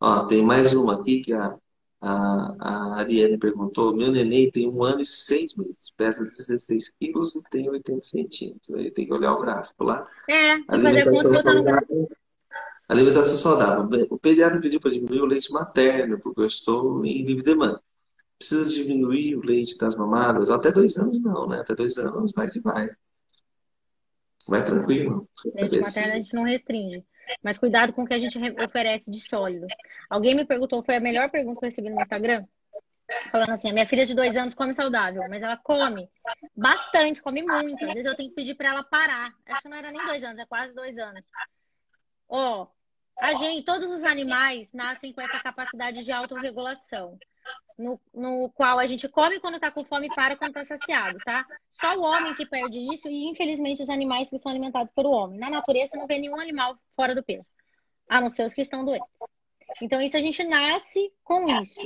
Ó, 0.00 0.24
tem 0.26 0.42
mais 0.42 0.72
uma 0.72 1.00
aqui 1.00 1.20
que 1.20 1.32
a, 1.32 1.56
a, 2.00 2.54
a 2.58 3.00
Ariane 3.00 3.38
perguntou. 3.38 3.96
Meu 3.96 4.10
neném 4.10 4.50
tem 4.50 4.68
um 4.68 4.82
ano 4.82 5.00
e 5.00 5.06
seis 5.06 5.54
meses, 5.54 5.90
pesa 5.96 6.24
16 6.24 6.90
quilos 7.00 7.34
e 7.34 7.42
tem 7.50 7.68
80 7.68 8.04
centímetros. 8.04 8.76
Aí 8.76 8.90
tem 8.90 9.06
que 9.06 9.12
olhar 9.12 9.34
o 9.34 9.40
gráfico 9.40 9.84
lá. 9.84 10.06
É, 10.28 10.58
conta 11.04 11.34
saudável. 11.34 12.08
Alimentação 12.88 13.36
saudável. 13.36 14.06
O 14.10 14.18
pediatra 14.18 14.60
pediu 14.60 14.80
para 14.80 14.92
diminuir 14.92 15.20
o 15.20 15.26
leite 15.26 15.52
materno, 15.52 16.20
porque 16.20 16.40
eu 16.40 16.46
estou 16.46 17.04
em 17.04 17.24
livre 17.24 17.42
demanda. 17.42 17.82
Precisa 18.38 18.70
diminuir 18.70 19.34
o 19.34 19.44
leite 19.44 19.76
das 19.78 19.96
mamadas? 19.96 20.50
Até 20.50 20.70
dois 20.70 20.96
anos 20.96 21.20
não, 21.20 21.48
né? 21.48 21.60
Até 21.60 21.74
dois 21.74 21.96
anos 21.98 22.32
vai 22.32 22.48
que 22.48 22.60
vai. 22.60 22.88
Vai 24.46 24.64
tranquilo. 24.64 25.28
Leite 25.54 25.80
materno 25.80 26.12
a 26.12 26.18
gente 26.18 26.34
não 26.34 26.44
restringe. 26.44 27.04
Mas 27.42 27.58
cuidado 27.58 27.92
com 27.92 28.02
o 28.02 28.06
que 28.06 28.14
a 28.14 28.18
gente 28.18 28.38
oferece 28.62 29.10
de 29.10 29.20
sólido. 29.20 29.66
Alguém 30.08 30.34
me 30.34 30.44
perguntou, 30.44 30.82
foi 30.82 30.96
a 30.96 31.00
melhor 31.00 31.30
pergunta 31.30 31.58
que 31.58 31.64
eu 31.64 31.68
recebi 31.68 31.90
no 31.90 32.00
Instagram, 32.00 32.44
falando 33.30 33.50
assim: 33.50 33.70
a 33.70 33.72
minha 33.72 33.86
filha 33.86 34.04
de 34.04 34.14
dois 34.14 34.36
anos 34.36 34.54
come 34.54 34.72
saudável, 34.72 35.22
mas 35.28 35.42
ela 35.42 35.56
come 35.56 36.08
bastante, 36.56 37.22
come 37.22 37.42
muito. 37.42 37.84
Às 37.84 37.94
vezes 37.94 38.06
eu 38.06 38.16
tenho 38.16 38.28
que 38.30 38.36
pedir 38.36 38.54
para 38.54 38.70
ela 38.70 38.84
parar. 38.84 39.32
Acho 39.46 39.62
que 39.62 39.68
não 39.68 39.76
era 39.76 39.90
nem 39.90 40.04
dois 40.04 40.22
anos, 40.22 40.38
é 40.38 40.46
quase 40.46 40.74
dois 40.74 40.98
anos. 40.98 41.26
Ó, 42.28 42.66
a 43.18 43.34
gente, 43.34 43.64
todos 43.64 43.90
os 43.90 44.04
animais 44.04 44.72
nascem 44.72 45.12
com 45.12 45.20
essa 45.20 45.40
capacidade 45.40 46.04
de 46.04 46.12
autorregulação 46.12 47.18
no, 47.78 48.00
no 48.14 48.50
qual 48.50 48.78
a 48.78 48.86
gente 48.86 49.08
come 49.08 49.40
quando 49.40 49.56
está 49.56 49.70
com 49.70 49.84
fome 49.84 50.06
e 50.06 50.14
para 50.14 50.36
quando 50.36 50.56
está 50.56 50.64
saciado, 50.76 51.18
tá? 51.24 51.44
Só 51.70 51.94
o 51.96 52.02
homem 52.02 52.34
que 52.34 52.46
perde 52.46 52.78
isso 52.92 53.08
e, 53.08 53.28
infelizmente, 53.28 53.82
os 53.82 53.90
animais 53.90 54.30
que 54.30 54.38
são 54.38 54.50
alimentados 54.50 54.92
pelo 54.92 55.10
homem. 55.10 55.38
Na 55.38 55.50
natureza 55.50 55.96
não 55.96 56.06
vê 56.06 56.18
nenhum 56.18 56.40
animal 56.40 56.78
fora 56.94 57.14
do 57.14 57.22
peso, 57.22 57.48
a 58.08 58.20
não 58.20 58.28
ser 58.28 58.44
os 58.44 58.54
que 58.54 58.62
estão 58.62 58.84
doentes. 58.84 59.20
Então, 59.82 60.00
isso 60.00 60.16
a 60.16 60.20
gente 60.20 60.42
nasce 60.44 61.12
com 61.22 61.48
isso. 61.60 61.80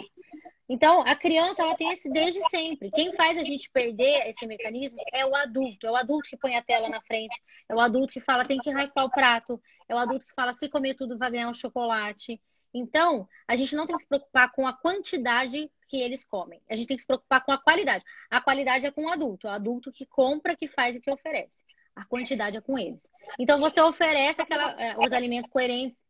Então, 0.68 1.02
a 1.02 1.16
criança, 1.16 1.62
ela 1.62 1.74
tem 1.74 1.90
esse 1.90 2.08
desde 2.08 2.40
sempre. 2.48 2.92
Quem 2.92 3.12
faz 3.12 3.36
a 3.36 3.42
gente 3.42 3.68
perder 3.70 4.28
esse 4.28 4.46
mecanismo 4.46 4.98
é 5.12 5.26
o 5.26 5.34
adulto. 5.34 5.84
É 5.84 5.90
o 5.90 5.96
adulto 5.96 6.28
que 6.28 6.36
põe 6.36 6.56
a 6.56 6.62
tela 6.62 6.88
na 6.88 7.00
frente. 7.00 7.36
É 7.68 7.74
o 7.74 7.80
adulto 7.80 8.12
que 8.12 8.20
fala, 8.20 8.44
tem 8.44 8.58
que 8.58 8.70
raspar 8.70 9.04
o 9.04 9.10
prato. 9.10 9.60
É 9.88 9.94
o 9.96 9.98
adulto 9.98 10.24
que 10.24 10.34
fala, 10.34 10.52
se 10.52 10.68
comer 10.68 10.94
tudo, 10.94 11.18
vai 11.18 11.32
ganhar 11.32 11.48
um 11.48 11.54
chocolate. 11.54 12.40
Então, 12.72 13.28
a 13.48 13.56
gente 13.56 13.74
não 13.74 13.86
tem 13.86 13.96
que 13.96 14.02
se 14.02 14.08
preocupar 14.08 14.52
com 14.52 14.66
a 14.66 14.72
quantidade 14.72 15.70
que 15.88 16.00
eles 16.00 16.24
comem. 16.24 16.62
A 16.70 16.76
gente 16.76 16.86
tem 16.86 16.96
que 16.96 17.02
se 17.02 17.06
preocupar 17.06 17.44
com 17.44 17.52
a 17.52 17.58
qualidade. 17.58 18.04
A 18.30 18.40
qualidade 18.40 18.86
é 18.86 18.90
com 18.90 19.06
o 19.06 19.08
adulto, 19.10 19.48
o 19.48 19.50
adulto 19.50 19.92
que 19.92 20.06
compra, 20.06 20.56
que 20.56 20.68
faz 20.68 20.96
e 20.96 21.00
que 21.00 21.10
oferece. 21.10 21.64
A 21.96 22.04
quantidade 22.04 22.56
é 22.56 22.60
com 22.60 22.78
eles. 22.78 23.10
Então, 23.38 23.58
você 23.58 23.80
oferece 23.80 24.40
aquela, 24.40 24.80
é, 24.80 24.96
os 24.98 25.12
alimentos 25.12 25.50
coerentes, 25.50 26.00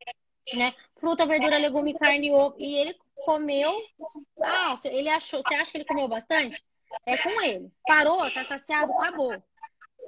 né? 0.54 0.74
Fruta, 0.96 1.26
verdura, 1.26 1.56
legume, 1.56 1.98
carne 1.98 2.28
e 2.28 2.32
ovo. 2.32 2.56
E 2.58 2.76
ele 2.76 2.94
comeu. 3.24 3.72
Ah, 4.42 4.74
ele 4.84 5.08
achou. 5.08 5.42
Você 5.42 5.54
acha 5.54 5.70
que 5.70 5.78
ele 5.78 5.84
comeu 5.84 6.08
bastante? 6.08 6.62
É 7.06 7.16
com 7.18 7.40
ele. 7.40 7.70
Parou, 7.86 8.30
tá 8.32 8.44
saciado, 8.44 8.92
acabou. 8.92 9.42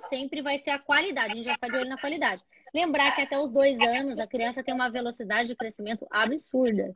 Sempre 0.09 0.43
vai 0.43 0.59
ser 0.59 0.71
a 0.71 0.79
qualidade. 0.79 1.33
A 1.33 1.37
gente 1.37 1.45
vai 1.45 1.55
ficar 1.55 1.69
de 1.69 1.77
olho 1.77 1.89
na 1.89 1.99
qualidade. 1.99 2.43
Lembrar 2.75 3.15
que 3.15 3.21
até 3.21 3.39
os 3.39 3.51
dois 3.51 3.79
anos 3.81 4.19
a 4.19 4.27
criança 4.27 4.63
tem 4.63 4.75
uma 4.75 4.89
velocidade 4.89 5.49
de 5.49 5.57
crescimento 5.57 6.07
absurda. 6.11 6.91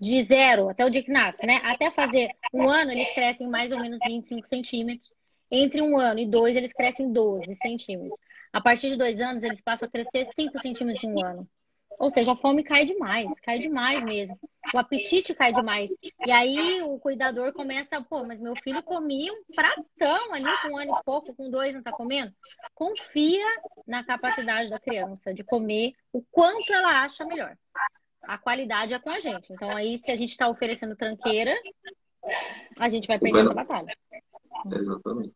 De 0.00 0.20
zero 0.22 0.68
até 0.68 0.84
o 0.84 0.90
dia 0.90 1.02
que 1.02 1.10
nasce, 1.10 1.46
né? 1.46 1.60
Até 1.64 1.90
fazer 1.90 2.30
um 2.52 2.68
ano, 2.68 2.90
eles 2.90 3.12
crescem 3.14 3.48
mais 3.48 3.72
ou 3.72 3.78
menos 3.78 3.98
25 4.04 4.46
centímetros. 4.46 5.08
Entre 5.50 5.80
um 5.80 5.96
ano 5.96 6.18
e 6.18 6.26
dois, 6.26 6.56
eles 6.56 6.72
crescem 6.72 7.12
12 7.12 7.54
centímetros. 7.54 8.18
A 8.52 8.60
partir 8.60 8.88
de 8.88 8.96
dois 8.96 9.20
anos, 9.20 9.42
eles 9.42 9.60
passam 9.60 9.86
a 9.86 9.90
crescer 9.90 10.26
5 10.26 10.58
centímetros 10.58 11.04
em 11.04 11.12
um 11.12 11.24
ano. 11.24 11.48
Ou 11.98 12.10
seja, 12.10 12.32
a 12.32 12.36
fome 12.36 12.62
cai 12.62 12.84
demais, 12.84 13.40
cai 13.40 13.58
demais 13.58 14.04
mesmo. 14.04 14.38
O 14.74 14.78
apetite 14.78 15.34
cai 15.34 15.52
demais. 15.52 15.90
E 16.26 16.30
aí 16.30 16.82
o 16.82 16.98
cuidador 16.98 17.52
começa, 17.52 18.00
pô, 18.02 18.24
mas 18.24 18.42
meu 18.42 18.54
filho 18.56 18.82
comia 18.82 19.32
um 19.32 19.42
pratão 19.54 20.32
ali 20.32 20.50
com 20.62 20.68
um 20.72 20.78
ano 20.78 20.96
e 20.98 21.04
pouco, 21.04 21.34
com 21.34 21.50
dois 21.50 21.74
não 21.74 21.82
tá 21.82 21.92
comendo. 21.92 22.32
Confia 22.74 23.46
na 23.86 24.04
capacidade 24.04 24.68
da 24.68 24.78
criança 24.78 25.32
de 25.32 25.42
comer 25.42 25.94
o 26.12 26.22
quanto 26.30 26.72
ela 26.72 27.02
acha 27.02 27.24
melhor. 27.24 27.56
A 28.22 28.36
qualidade 28.36 28.92
é 28.92 28.98
com 28.98 29.10
a 29.10 29.18
gente. 29.18 29.52
Então 29.52 29.70
aí, 29.70 29.96
se 29.98 30.10
a 30.10 30.14
gente 30.14 30.30
está 30.30 30.48
oferecendo 30.48 30.96
tranqueira, 30.96 31.54
a 32.78 32.88
gente 32.88 33.06
vai 33.06 33.18
perder 33.18 33.40
essa 33.40 33.54
batalha. 33.54 33.96
Exatamente. 34.72 35.34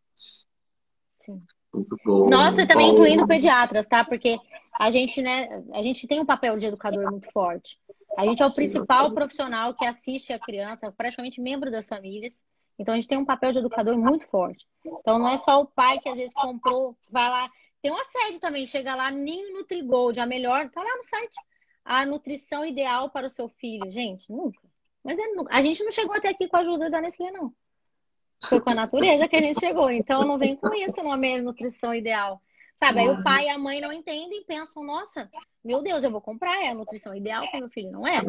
Sim. 1.18 1.42
Muito 1.72 1.96
bom. 2.04 2.28
Nossa, 2.28 2.66
também 2.66 2.88
bom. 2.88 2.94
incluindo 2.94 3.26
pediatras, 3.26 3.86
tá? 3.86 4.04
Porque 4.04 4.38
a 4.80 4.88
gente, 4.88 5.20
né, 5.20 5.62
a 5.74 5.82
gente 5.82 6.08
tem 6.08 6.20
um 6.20 6.24
papel 6.24 6.56
de 6.56 6.64
educador 6.64 7.10
muito 7.10 7.30
forte. 7.32 7.78
A 8.16 8.24
gente 8.24 8.42
é 8.42 8.46
o 8.46 8.54
principal 8.54 9.12
profissional 9.12 9.74
que 9.74 9.84
assiste 9.84 10.32
a 10.32 10.38
criança, 10.38 10.90
praticamente 10.90 11.38
membro 11.38 11.70
das 11.70 11.86
famílias. 11.86 12.42
Então 12.78 12.94
a 12.94 12.96
gente 12.96 13.06
tem 13.06 13.18
um 13.18 13.26
papel 13.26 13.52
de 13.52 13.58
educador 13.58 13.98
muito 13.98 14.26
forte. 14.28 14.66
Então 14.82 15.18
não 15.18 15.28
é 15.28 15.36
só 15.36 15.60
o 15.60 15.66
pai 15.66 15.98
que 15.98 16.08
às 16.08 16.16
vezes 16.16 16.32
comprou, 16.32 16.96
vai 17.12 17.28
lá. 17.28 17.50
Tem 17.82 17.92
uma 17.92 18.04
sede 18.06 18.40
também, 18.40 18.66
chega 18.66 18.94
lá, 18.94 19.10
Ninho 19.10 19.52
Nutrigold, 19.52 20.18
a 20.18 20.24
melhor, 20.24 20.70
tá 20.70 20.82
lá 20.82 20.96
no 20.96 21.04
site. 21.04 21.36
A 21.84 22.06
nutrição 22.06 22.64
ideal 22.64 23.10
para 23.10 23.26
o 23.26 23.30
seu 23.30 23.50
filho. 23.50 23.90
Gente, 23.90 24.32
nunca. 24.32 24.66
Mas 25.04 25.18
é, 25.18 25.22
a 25.50 25.60
gente 25.60 25.84
não 25.84 25.90
chegou 25.90 26.16
até 26.16 26.30
aqui 26.30 26.48
com 26.48 26.56
a 26.56 26.60
ajuda 26.60 26.88
da 26.88 27.02
Nestlé, 27.02 27.30
não. 27.30 27.52
Foi 28.48 28.62
com 28.62 28.70
a 28.70 28.74
natureza 28.74 29.28
que 29.28 29.36
a 29.36 29.42
gente 29.42 29.60
chegou. 29.60 29.90
Então 29.90 30.24
não 30.24 30.38
vem 30.38 30.56
com 30.56 30.72
isso, 30.72 31.02
não 31.02 31.12
é 31.12 31.38
nutrição 31.42 31.92
ideal. 31.92 32.40
Sabe? 32.80 33.00
Aí 33.00 33.08
o 33.10 33.22
pai 33.22 33.44
e 33.44 33.48
a 33.50 33.58
mãe 33.58 33.78
não 33.78 33.92
entendem 33.92 34.40
e 34.40 34.44
pensam, 34.46 34.82
nossa, 34.82 35.30
meu 35.62 35.82
Deus, 35.82 36.02
eu 36.02 36.10
vou 36.10 36.20
comprar, 36.20 36.64
é 36.64 36.70
a 36.70 36.74
nutrição 36.74 37.14
ideal 37.14 37.46
para 37.50 37.60
meu 37.60 37.68
filho, 37.68 37.90
não 37.90 38.06
é? 38.06 38.16
A 38.16 38.22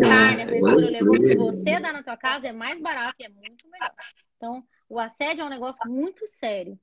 carne, 0.00 0.42
a 0.42 0.46
verdura, 0.46 0.76
o 0.76 0.90
legume 0.90 1.28
que 1.28 1.36
você 1.36 1.78
dá 1.78 1.92
na 1.92 2.02
tua 2.02 2.16
casa 2.16 2.48
é 2.48 2.52
mais 2.52 2.80
barato 2.80 3.16
e 3.20 3.26
é 3.26 3.28
muito 3.28 3.68
melhor. 3.70 3.92
Então, 4.38 4.64
o 4.88 4.98
assédio 4.98 5.42
é 5.42 5.44
um 5.44 5.50
negócio 5.50 5.90
muito 5.90 6.26
sério. 6.26 6.78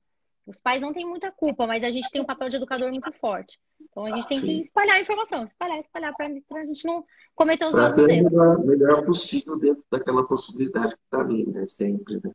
Os 0.45 0.59
pais 0.59 0.81
não 0.81 0.93
têm 0.93 1.05
muita 1.05 1.31
culpa, 1.31 1.65
mas 1.65 1.83
a 1.83 1.89
gente 1.89 2.09
tem 2.11 2.21
um 2.21 2.25
papel 2.25 2.49
de 2.49 2.57
educador 2.57 2.89
muito 2.89 3.11
forte. 3.13 3.59
Então 3.81 4.05
a 4.05 4.11
gente 4.11 4.27
tem 4.27 4.39
Sim. 4.39 4.45
que 4.45 4.59
espalhar 4.59 4.97
a 4.97 5.01
informação, 5.01 5.43
espalhar, 5.43 5.77
espalhar, 5.77 6.13
para 6.15 6.27
a 6.27 6.65
gente 6.65 6.85
não 6.85 7.03
cometer 7.35 7.65
os 7.65 7.75
mesmos 7.75 8.07
erros. 8.07 8.35
O 8.35 8.65
melhor 8.65 9.05
possível 9.05 9.57
dentro 9.57 9.83
daquela 9.91 10.27
possibilidade 10.27 10.95
que 10.95 11.01
está 11.03 11.21
ali, 11.21 11.45
né? 11.47 11.65
Sempre, 11.67 12.19
né? 12.23 12.31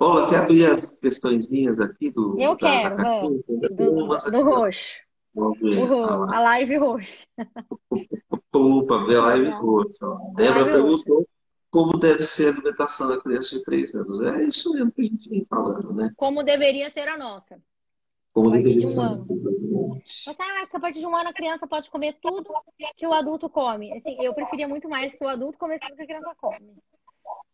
Paula, 0.00 0.26
quer 0.30 0.36
abrir 0.38 0.64
as 0.64 0.98
questõezinhas 0.98 1.78
aqui 1.78 2.10
do. 2.10 2.34
Eu 2.40 2.56
da, 2.56 2.56
quero, 2.56 2.96
da 2.96 3.20
do, 3.20 3.44
do, 3.68 4.30
do 4.30 4.44
roxo. 4.44 4.98
Vamos 5.34 5.60
ver. 5.60 5.78
O, 5.78 6.22
a 6.24 6.40
live 6.40 6.76
roxa. 6.78 7.26
Opa, 8.50 9.04
ver 9.04 9.16
a 9.18 9.26
live 9.26 9.50
roxa. 9.50 10.06
Débora 10.36 10.64
perguntou 10.64 11.28
como 11.70 11.98
deve 11.98 12.22
ser 12.22 12.46
a 12.46 12.52
alimentação 12.52 13.08
da 13.08 13.20
criança 13.20 13.58
de 13.58 13.62
3 13.62 13.94
anos. 13.94 14.22
É 14.22 14.42
isso 14.42 14.72
mesmo 14.72 14.90
que 14.90 15.02
a 15.02 15.04
gente 15.04 15.28
vem 15.28 15.44
falando, 15.44 15.92
né? 15.92 16.10
Como 16.16 16.42
deveria 16.42 16.88
ser 16.88 17.06
a 17.06 17.18
nossa. 17.18 17.60
Como 18.32 18.50
deveria 18.50 18.78
de 18.78 18.84
um 18.84 18.88
ser. 18.88 19.00
Ano. 19.00 19.24
Você, 20.02 20.42
ah, 20.42 20.66
a 20.72 20.80
partir 20.80 21.00
de 21.00 21.06
um 21.06 21.14
ano 21.14 21.28
a 21.28 21.34
criança 21.34 21.66
pode 21.66 21.90
comer 21.90 22.16
tudo 22.22 22.50
que 22.96 23.06
o 23.06 23.12
adulto 23.12 23.50
come. 23.50 23.92
Assim, 23.92 24.16
eu 24.18 24.32
preferia 24.32 24.66
muito 24.66 24.88
mais 24.88 25.14
que 25.14 25.22
o 25.22 25.28
adulto 25.28 25.58
comesse 25.58 25.82
tudo 25.86 25.96
que 25.96 26.04
a 26.04 26.06
criança 26.06 26.34
come. 26.40 26.74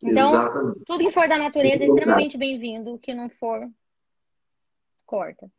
Então, 0.03 0.35
Exatamente. 0.35 0.85
tudo 0.85 1.05
que 1.05 1.11
for 1.11 1.29
da 1.29 1.39
natureza 1.39 1.85
é 1.85 1.87
extremamente 1.87 2.37
bem-vindo. 2.37 2.95
O 2.95 2.99
que 2.99 3.15
não 3.15 3.29
for, 3.29 3.69
corta. 5.05 5.51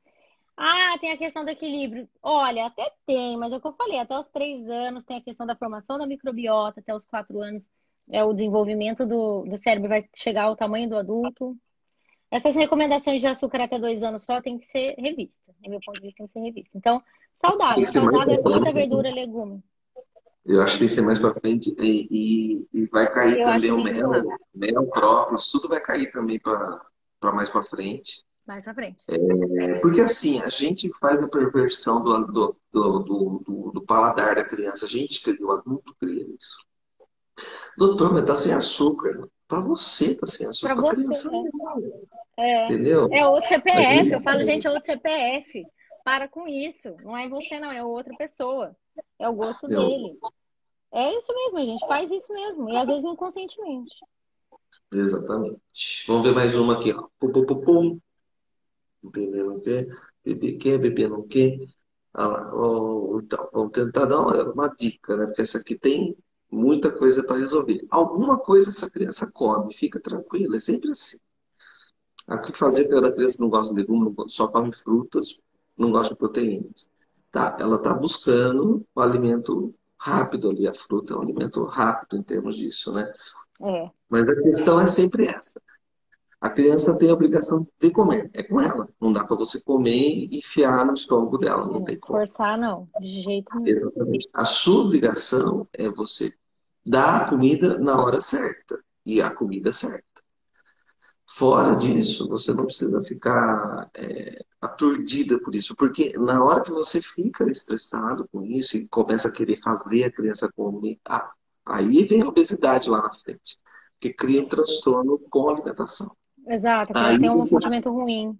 Ah, 0.55 0.97
tem 0.99 1.11
a 1.11 1.17
questão 1.17 1.45
do 1.45 1.51
equilíbrio. 1.51 2.09
Olha, 2.21 2.65
até 2.65 2.91
tem, 3.05 3.37
mas 3.37 3.53
é 3.53 3.57
o 3.57 3.61
que 3.61 3.67
eu 3.67 3.73
falei, 3.73 3.99
até 3.99 4.17
os 4.17 4.27
três 4.27 4.67
anos 4.67 5.05
tem 5.05 5.17
a 5.17 5.21
questão 5.21 5.45
da 5.45 5.55
formação 5.55 5.99
da 5.99 6.07
microbiota, 6.07 6.79
até 6.79 6.93
os 6.95 7.05
quatro 7.05 7.39
anos 7.39 7.69
é, 8.11 8.23
o 8.23 8.33
desenvolvimento 8.33 9.05
do, 9.05 9.43
do 9.43 9.57
cérebro 9.57 9.89
vai 9.89 10.01
chegar 10.15 10.43
ao 10.43 10.55
tamanho 10.55 10.89
do 10.89 10.97
adulto. 10.97 11.55
Essas 12.31 12.55
recomendações 12.55 13.21
de 13.21 13.27
açúcar 13.27 13.61
até 13.61 13.79
dois 13.79 14.03
anos 14.03 14.23
só 14.23 14.41
tem 14.41 14.57
que 14.57 14.65
ser 14.65 14.95
revista. 14.97 15.53
No 15.63 15.69
meu 15.69 15.79
ponto 15.85 15.99
de 15.99 16.07
vista, 16.07 16.17
tem 16.17 16.27
que 16.27 16.33
ser 16.33 16.39
revista. 16.39 16.77
Então, 16.77 17.01
saudável. 17.35 17.87
Saudável 17.87 18.35
é 18.35 18.41
fruta, 18.41 18.71
verdura, 18.71 19.13
legume. 19.13 19.63
Eu 20.47 20.61
acho 20.61 20.73
que 20.73 20.79
tem 20.79 20.87
que 20.87 20.93
ser 20.93 21.01
mais 21.01 21.19
para 21.19 21.33
frente 21.33 21.75
e, 21.77 22.07
e, 22.09 22.67
e, 22.73 22.85
vai 22.85 23.11
cair 23.11 23.39
Eu 23.39 23.47
também 23.47 23.71
o 23.71 23.83
mel, 23.83 24.09
mel, 24.55 24.87
própolis, 24.87 25.49
tudo 25.49 25.67
vai 25.67 25.81
cair 25.81 26.09
também 26.09 26.39
para 26.39 26.81
mais 27.33 27.49
para 27.49 27.61
frente. 27.61 28.23
Mais 28.47 28.63
para 28.63 28.73
frente. 28.73 29.03
É, 29.09 29.79
porque 29.81 29.99
assim, 29.99 30.41
a 30.41 30.47
gente 30.47 30.89
faz 31.01 31.21
a 31.21 31.27
perversão 31.27 32.01
do, 32.01 32.25
do, 32.27 32.57
do, 32.71 32.99
do, 32.99 33.71
do 33.73 33.81
paladar 33.81 34.35
da 34.35 34.43
criança. 34.45 34.85
A 34.85 34.89
gente 34.89 35.21
cria, 35.21 35.45
o 35.45 35.51
adulto 35.51 35.93
cria 35.99 36.25
isso. 36.25 36.55
Doutor, 37.77 38.13
mas 38.13 38.23
tá 38.23 38.33
sem 38.33 38.53
açúcar. 38.53 39.27
Para 39.49 39.59
você 39.59 40.15
tá 40.15 40.25
sem 40.25 40.47
açúcar. 40.47 40.75
Para 40.75 40.91
você. 40.91 41.29
É. 42.37 42.65
Entendeu? 42.65 43.09
É 43.11 43.25
outro 43.25 43.49
CPF. 43.49 44.11
Eu 44.11 44.21
falo, 44.21 44.43
gente, 44.43 44.65
é 44.65 44.71
outro 44.71 44.85
CPF. 44.85 45.65
Para 46.05 46.29
com 46.29 46.47
isso. 46.47 46.95
Não 47.03 47.17
é 47.17 47.27
você, 47.27 47.59
não. 47.59 47.71
É 47.71 47.83
outra 47.83 48.15
pessoa. 48.15 48.73
É 49.19 49.27
o 49.27 49.33
gosto 49.33 49.69
Eu... 49.69 49.79
dele. 49.79 50.19
É 50.91 51.15
isso 51.15 51.33
mesmo, 51.33 51.59
a 51.59 51.65
gente 51.65 51.85
faz 51.87 52.11
isso 52.11 52.31
mesmo. 52.31 52.69
E 52.69 52.77
às 52.77 52.87
vezes 52.87 53.05
inconscientemente. 53.05 53.95
Exatamente. 54.91 55.59
Vamos 56.07 56.23
ver 56.23 56.33
mais 56.33 56.55
uma 56.55 56.75
aqui. 56.75 56.93
Pum, 57.19 57.31
pum, 57.31 57.45
pum, 57.45 57.61
pum. 57.61 57.99
Bebê 59.03 59.43
não 59.43 59.59
quer, 59.59 59.87
bebê 60.23 60.53
quer, 60.53 60.77
bebê 60.77 61.07
não 61.07 61.27
quer. 61.27 61.57
Ah, 62.13 62.51
oh, 62.53 63.19
então, 63.23 63.47
vamos 63.53 63.71
tentar 63.71 64.05
dar 64.05 64.19
uma, 64.21 64.51
uma 64.51 64.67
dica, 64.69 65.15
né? 65.15 65.25
Porque 65.27 65.41
essa 65.41 65.59
aqui 65.59 65.77
tem 65.77 66.17
muita 66.51 66.91
coisa 66.91 67.23
para 67.23 67.37
resolver. 67.37 67.85
Alguma 67.91 68.39
coisa 68.39 68.69
essa 68.69 68.89
criança 68.89 69.29
come, 69.31 69.73
fica 69.73 69.99
tranquila, 69.99 70.55
é 70.55 70.59
sempre 70.59 70.91
assim. 70.91 71.17
O 72.27 72.41
que 72.41 72.53
fazer 72.53 72.87
quando 72.87 73.05
a 73.05 73.11
criança 73.11 73.37
não 73.39 73.49
gosta 73.49 73.73
de 73.73 73.81
legumes, 73.81 74.13
só 74.33 74.47
come 74.47 74.73
frutas, 74.73 75.39
não 75.77 75.91
gosta 75.91 76.13
de 76.13 76.19
proteínas? 76.19 76.89
Tá, 77.31 77.55
ela 77.59 77.75
está 77.75 77.93
buscando 77.93 78.85
o 78.95 79.01
alimento 79.01 79.73
rápido 79.99 80.49
ali, 80.49 80.67
a 80.67 80.73
fruta 80.73 81.13
é 81.13 81.17
um 81.17 81.21
alimento 81.21 81.63
rápido 81.63 82.17
em 82.17 82.23
termos 82.23 82.55
disso, 82.55 82.93
né? 82.93 83.11
É. 83.61 83.89
Mas 84.09 84.27
a 84.27 84.41
questão 84.41 84.79
é 84.79 84.87
sempre 84.87 85.27
essa. 85.27 85.61
A 86.39 86.49
criança 86.49 86.95
tem 86.95 87.09
a 87.09 87.13
obrigação 87.13 87.67
de 87.81 87.89
comer, 87.89 88.29
é 88.33 88.43
com 88.43 88.61
ela. 88.61 88.87
Não 89.01 89.11
dá 89.11 89.23
para 89.23 89.35
você 89.35 89.59
comer 89.63 89.97
e 89.97 90.37
enfiar 90.37 90.85
no 90.85 90.93
estômago 90.93 91.37
dela, 91.39 91.65
não 91.65 91.81
é, 91.81 91.83
tem 91.83 91.99
como. 91.99 92.19
Forçar, 92.19 92.57
não, 92.59 92.87
de 92.99 93.21
jeito 93.21 93.49
nenhum. 93.55 93.67
Exatamente. 93.67 94.27
A 94.35 94.45
sua 94.45 94.85
obrigação 94.85 95.67
é 95.73 95.89
você 95.89 96.31
dar 96.85 97.23
a 97.23 97.29
comida 97.29 97.79
na 97.79 97.99
hora 97.99 98.21
certa 98.21 98.79
e 99.03 99.19
a 99.19 99.31
comida 99.31 99.73
certa. 99.73 100.05
Fora 101.29 101.75
disso, 101.75 102.27
você 102.27 102.53
não 102.53 102.65
precisa 102.65 103.03
ficar 103.03 103.89
é, 103.93 104.43
aturdida 104.61 105.37
por 105.39 105.53
isso, 105.53 105.75
porque 105.75 106.17
na 106.17 106.43
hora 106.43 106.61
que 106.61 106.71
você 106.71 107.01
fica 107.01 107.43
estressado 107.51 108.27
com 108.31 108.43
isso 108.43 108.77
e 108.77 108.87
começa 108.87 109.27
a 109.27 109.31
querer 109.31 109.59
fazer 109.61 110.05
a 110.05 110.11
criança 110.11 110.49
comer, 110.55 110.97
ah, 111.07 111.29
aí 111.65 112.05
vem 112.05 112.21
a 112.21 112.27
obesidade 112.27 112.89
lá 112.89 113.01
na 113.01 113.13
frente, 113.13 113.59
que 113.99 114.13
cria 114.13 114.41
um 114.41 114.47
transtorno 114.47 115.19
com 115.29 115.49
a 115.49 115.53
alimentação. 115.53 116.15
Exato, 116.47 116.93
aí 116.95 117.19
tem 117.19 117.29
um 117.29 117.41
você... 117.41 117.49
sentimento 117.49 117.91
ruim. 117.91 118.37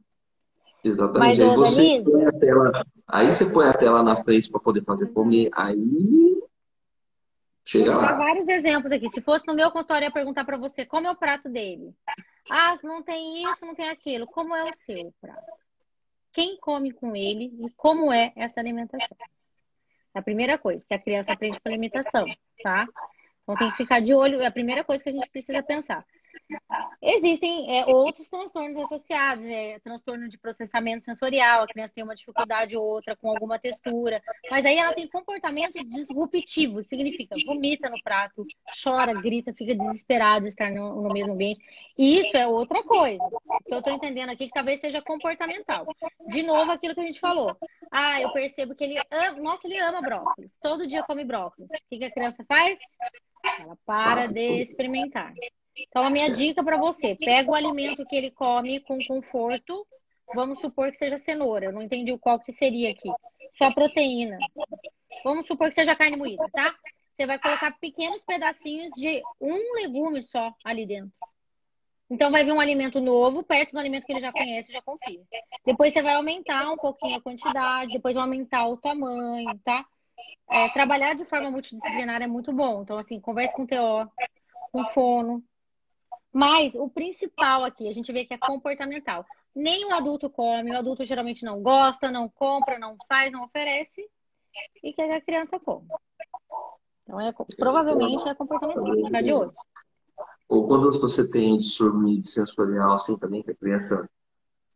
Exatamente. 0.82 1.40
Mas, 1.40 1.42
aí, 1.42 1.56
você 1.56 2.04
põe 2.10 2.26
a 2.26 2.32
tela, 2.32 2.86
aí 3.06 3.34
você 3.34 3.52
põe 3.52 3.68
a 3.68 3.74
tela 3.74 4.04
na 4.04 4.24
frente 4.24 4.50
para 4.50 4.62
poder 4.62 4.84
fazer 4.86 5.08
comer, 5.08 5.50
aí 5.54 6.42
chega 7.66 7.92
Vou 7.92 8.02
lá. 8.02 8.08
Vou 8.10 8.18
vários 8.18 8.48
exemplos 8.48 8.94
aqui. 8.94 9.10
Se 9.10 9.22
fosse 9.22 9.46
no 9.46 9.54
meu 9.54 9.70
consultório, 9.72 10.06
eu 10.06 10.08
ia 10.08 10.14
perguntar 10.14 10.46
para 10.46 10.58
você 10.58 10.86
como 10.86 11.06
é 11.06 11.12
o 11.12 11.18
prato 11.18 11.50
dele. 11.50 11.94
Ah, 12.50 12.78
não 12.84 13.02
tem 13.02 13.44
isso, 13.50 13.66
não 13.66 13.76
tem 13.76 13.90
aquilo. 13.90 14.28
Como 14.28 14.56
é 14.56 14.64
o 14.64 14.74
seu 14.74 15.14
prato? 15.20 15.52
Quem 16.32 16.58
come 16.58 16.92
com 16.92 17.16
ele 17.16 17.52
e 17.66 17.70
como 17.72 18.12
é 18.12 18.32
essa 18.36 18.60
alimentação? 18.60 19.18
É 20.14 20.20
a 20.20 20.22
primeira 20.22 20.58
coisa, 20.58 20.86
que 20.86 20.94
a 20.94 21.00
criança 21.00 21.32
aprende 21.32 21.60
com 21.60 21.68
alimentação, 21.68 22.26
tá? 22.64 22.88
Então 23.44 23.56
tem 23.56 23.72
que 23.72 23.78
ficar 23.78 24.02
de 24.02 24.14
olho, 24.14 24.42
é 24.42 24.46
a 24.46 24.52
primeira 24.52 24.84
coisa 24.84 25.04
que 25.04 25.10
a 25.10 25.14
gente 25.14 25.30
precisa 25.30 25.64
pensar. 25.64 26.06
Existem 27.02 27.78
é, 27.78 27.86
outros 27.86 28.30
transtornos 28.30 28.78
associados, 28.78 29.46
é, 29.46 29.80
transtorno 29.80 30.28
de 30.28 30.38
processamento 30.38 31.06
sensorial, 31.06 31.64
a 31.64 31.68
criança 31.68 31.94
tem 31.94 32.04
uma 32.04 32.16
dificuldade 32.16 32.76
ou 32.76 32.84
outra 32.84 33.16
com 33.16 33.30
alguma 33.30 33.60
textura, 33.60 34.22
mas 34.50 34.66
aí 34.66 34.78
ela 34.78 34.94
tem 34.94 35.08
comportamentos 35.08 35.86
disruptivos, 35.86 36.88
significa 36.88 37.36
vomita 37.46 37.90
no 37.90 38.02
prato, 38.02 38.46
chora, 38.84 39.14
grita, 39.14 39.54
fica 39.54 39.76
desesperado 39.76 40.44
de 40.44 40.50
estar 40.50 40.72
no, 40.72 41.02
no 41.02 41.14
mesmo 41.14 41.34
ambiente. 41.34 41.64
E 41.98 42.20
isso 42.20 42.36
é 42.36 42.48
outra 42.48 42.84
coisa, 42.84 43.24
que 43.66 43.74
eu 43.74 43.80
estou 43.80 43.94
entendendo 43.94 44.30
aqui 44.30 44.48
que 44.48 44.54
talvez 44.54 44.80
seja 44.80 45.02
comportamental. 45.02 45.86
De 46.28 46.44
novo, 46.44 46.72
aquilo 46.72 46.96
que 46.96 47.02
a 47.02 47.06
gente 47.06 47.20
falou. 47.20 47.56
Ah, 47.92 48.22
eu 48.22 48.32
percebo 48.32 48.76
que 48.76 48.84
ele 48.84 49.00
ama, 49.12 49.40
nossa, 49.40 49.68
ele 49.68 49.80
ama 49.80 50.02
brócolis, 50.02 50.58
todo 50.58 50.88
dia 50.88 51.04
come 51.04 51.24
brócolis. 51.24 51.70
O 51.70 51.90
que, 51.90 52.00
que 52.00 52.06
a 52.06 52.12
criança 52.12 52.44
faz? 52.46 52.80
Ela 53.60 53.78
para 53.86 54.26
de 54.28 54.62
experimentar. 54.62 55.34
Então, 55.78 56.04
a 56.04 56.10
minha 56.10 56.32
dica 56.32 56.64
para 56.64 56.78
você: 56.78 57.16
pega 57.16 57.52
o 57.52 57.56
alimento 57.56 58.06
que 58.06 58.16
ele 58.16 58.32
come 58.32 58.80
com 58.82 58.98
conforto. 59.08 59.86
Vamos 60.34 60.60
supor 60.60 60.92
que 60.92 60.98
seja 60.98 61.18
cenoura. 61.18 61.66
Eu 61.66 61.72
não 61.72 61.82
entendi 61.82 62.12
o 62.12 62.20
qual 62.20 62.40
que 62.40 62.52
seria 62.52 62.92
aqui. 62.92 63.10
Só 63.58 63.74
proteína. 63.74 64.38
Vamos 65.24 65.48
supor 65.48 65.70
que 65.70 65.76
seja 65.76 65.96
carne 65.96 66.18
moída, 66.18 66.46
tá? 66.52 66.76
Você 67.12 67.26
vai 67.26 67.40
colocar 67.40 67.72
pequenos 67.80 68.24
pedacinhos 68.24 68.92
de 68.96 69.22
um 69.42 69.74
legume 69.76 70.22
só 70.22 70.54
ali 70.64 70.86
dentro. 70.86 71.12
Então 72.10 72.32
vai 72.32 72.44
vir 72.44 72.54
um 72.54 72.60
alimento 72.60 73.02
novo 73.02 73.44
perto 73.44 73.72
do 73.72 73.80
alimento 73.80 74.06
que 74.06 74.14
ele 74.14 74.20
já 74.20 74.32
conhece, 74.32 74.72
já 74.72 74.82
confia. 74.82 75.22
Depois 75.66 75.94
você 75.94 76.02
vai 76.02 76.14
aumentar 76.14 76.72
um 76.72 76.78
pouquinho 76.78 77.18
a 77.18 77.22
quantidade, 77.22 77.94
depois 77.94 78.16
vai 78.16 78.24
aumentar 78.24 78.68
o 78.68 78.78
tamanho, 78.78 79.60
tá? 79.64 79.86
É, 80.50 80.70
trabalhar 80.70 81.16
de 81.16 81.26
forma 81.26 81.52
multidisciplinar 81.52 82.22
é 82.22 82.28
muito 82.28 82.54
bom. 82.54 82.84
Então, 82.84 82.98
assim, 82.98 83.20
converse 83.20 83.56
com 83.56 83.64
o 83.64 83.68
TO, 83.68 84.12
com 84.72 84.82
o 84.82 84.90
fono, 84.90 85.44
mas 86.38 86.76
o 86.76 86.88
principal 86.88 87.64
aqui, 87.64 87.88
a 87.88 87.92
gente 87.92 88.12
vê 88.12 88.24
que 88.24 88.32
é 88.32 88.38
comportamental. 88.38 89.26
Nem 89.56 89.86
o 89.86 89.96
adulto 89.96 90.30
come, 90.30 90.72
o 90.72 90.78
adulto 90.78 91.04
geralmente 91.04 91.44
não 91.44 91.64
gosta, 91.64 92.12
não 92.12 92.30
compra, 92.30 92.78
não 92.78 92.96
faz, 93.10 93.32
não 93.32 93.44
oferece, 93.46 94.08
e 94.84 94.94
que 94.94 95.02
a 95.02 95.20
criança 95.20 95.60
come. 95.60 95.88
Então, 97.02 97.20
é, 97.20 97.34
provavelmente 97.58 98.30
é 98.30 98.36
comportamental, 98.36 98.86
ficar 98.86 99.22
de 99.24 99.34
olho. 99.34 99.52
Ou 100.48 100.68
quando 100.68 100.92
você 101.00 101.28
tem 101.32 101.54
um 101.54 101.58
distúrbio 101.58 102.24
sensorial, 102.24 102.94
assim, 102.94 103.18
também, 103.18 103.42
que 103.42 103.50
a 103.50 103.56
criança 103.56 104.08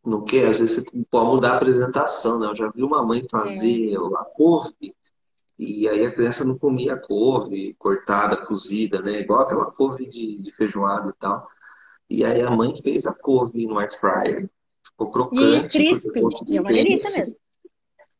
não 0.04 0.24
quer, 0.24 0.48
às 0.48 0.58
vezes 0.58 0.84
você 0.84 1.04
pode 1.08 1.30
mudar 1.30 1.52
a 1.52 1.56
apresentação, 1.58 2.40
né? 2.40 2.48
Eu 2.48 2.56
já 2.56 2.68
vi 2.72 2.82
uma 2.82 3.06
mãe 3.06 3.24
fazer 3.30 3.92
é. 3.92 3.96
a 3.96 4.24
couve 4.34 4.96
e 5.62 5.88
aí 5.88 6.04
a 6.04 6.12
criança 6.12 6.44
não 6.44 6.58
comia 6.58 6.96
couve 6.96 7.74
cortada, 7.78 8.36
cozida, 8.36 9.00
né? 9.00 9.20
Igual 9.20 9.42
aquela 9.42 9.70
couve 9.70 10.06
de, 10.06 10.36
de 10.38 10.52
feijoada 10.52 11.10
e 11.10 11.12
tal. 11.14 11.48
E 12.10 12.24
aí 12.24 12.42
a 12.42 12.50
mãe 12.50 12.74
fez 12.76 13.06
a 13.06 13.12
couve 13.12 13.66
no 13.66 13.78
air 13.78 13.92
fryer. 13.98 14.50
Ficou 14.84 15.10
crocante. 15.10 15.66
E 15.66 15.68
crisp. 15.68 16.10
É 16.16 16.60
uma 16.60 16.72
delícia 16.72 17.18
mesmo. 17.18 17.38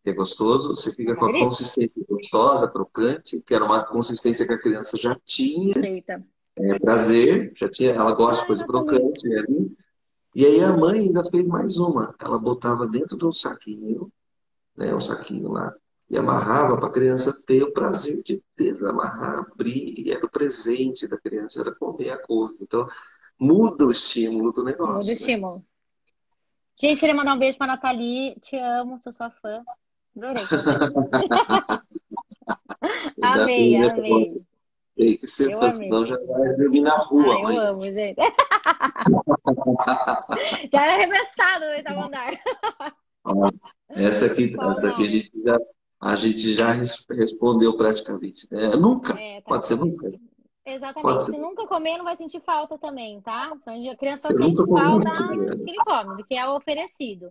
é 0.04 0.12
gostoso, 0.12 0.68
você 0.68 0.94
fica 0.94 1.14
com 1.14 1.26
a 1.26 1.32
consistência 1.32 2.04
gostosa, 2.08 2.68
crocante, 2.68 3.40
que 3.40 3.54
era 3.54 3.64
uma 3.64 3.84
consistência 3.84 4.46
que 4.46 4.52
a 4.52 4.58
criança 4.58 4.96
já 4.96 5.16
tinha. 5.24 5.74
É, 6.54 6.78
prazer, 6.78 7.52
já 7.56 7.68
tinha, 7.68 7.92
ela 7.92 8.12
gosta 8.12 8.42
de 8.42 8.46
coisa 8.46 8.66
crocante 8.66 9.28
né, 9.28 9.38
ali. 9.38 9.76
E 10.34 10.46
aí 10.46 10.60
a 10.62 10.76
mãe 10.76 11.00
ainda 11.00 11.24
fez 11.30 11.46
mais 11.46 11.76
uma. 11.76 12.14
Ela 12.18 12.38
botava 12.38 12.86
dentro 12.86 13.16
de 13.16 13.24
um 13.26 13.32
saquinho, 13.32 14.10
né, 14.76 14.94
um 14.94 15.00
saquinho 15.00 15.50
lá, 15.50 15.74
e 16.12 16.18
amarrava 16.18 16.76
para 16.76 16.88
a 16.88 16.92
criança 16.92 17.32
ter 17.46 17.62
o 17.62 17.72
prazer 17.72 18.22
de 18.22 18.42
desamarrar, 18.54 19.46
abrir, 19.50 19.98
e 19.98 20.12
era 20.12 20.26
o 20.26 20.30
presente 20.30 21.08
da 21.08 21.16
criança, 21.16 21.62
era 21.62 21.74
comer 21.74 22.10
a 22.10 22.18
couve. 22.18 22.54
Então, 22.60 22.86
muda 23.38 23.86
o 23.86 23.90
estímulo 23.90 24.52
do 24.52 24.62
negócio. 24.62 24.92
Muda 24.92 25.04
o 25.04 25.06
né? 25.06 25.12
estímulo. 25.14 25.64
Gente, 26.78 27.00
queria 27.00 27.14
mandar 27.14 27.34
um 27.34 27.38
beijo 27.38 27.56
para 27.56 27.68
Nathalie. 27.68 28.38
Te 28.40 28.58
amo, 28.58 29.00
sou 29.02 29.10
sua 29.10 29.30
fã. 29.30 29.64
Adorei. 30.14 30.44
amei, 33.22 33.76
amei. 33.76 34.42
Tem 34.94 35.16
que 35.16 35.26
ser, 35.26 35.56
senão 35.72 36.04
já 36.04 36.18
vai 36.18 36.54
dormir 36.56 36.82
na 36.82 36.98
rua. 36.98 37.36
Ai, 37.46 37.56
eu 37.56 37.62
amo, 37.62 37.84
gente. 37.84 38.20
já 40.70 40.82
era 40.82 40.92
arremessado 40.94 41.64
no 41.64 41.70
oitavo 41.70 42.02
andar. 42.02 42.32
Essa 43.88 44.26
aqui, 44.26 44.54
essa 44.60 44.90
aqui 44.90 45.04
a 45.04 45.08
gente 45.08 45.30
já, 45.42 45.58
a 46.02 46.16
gente 46.16 46.56
já 46.56 46.72
respondeu 46.72 47.76
praticamente. 47.76 48.48
É, 48.50 48.76
nunca. 48.76 49.12
É, 49.18 49.40
tá 49.40 49.46
Pode 49.46 49.66
ser 49.68 49.76
nunca. 49.76 50.12
Exatamente. 50.64 51.24
Se 51.24 51.38
nunca 51.38 51.64
comer, 51.66 51.96
não 51.96 52.04
vai 52.04 52.16
sentir 52.16 52.40
falta 52.40 52.76
também, 52.76 53.20
tá? 53.20 53.50
Então, 53.54 53.90
a 53.90 53.96
criança 53.96 54.28
só 54.28 54.36
sente 54.36 54.56
falta 54.68 55.10
do 55.10 55.64
que 55.64 55.70
ele 55.70 55.78
come, 55.84 56.16
do 56.16 56.24
que 56.24 56.34
é 56.34 56.48
oferecido. 56.48 57.30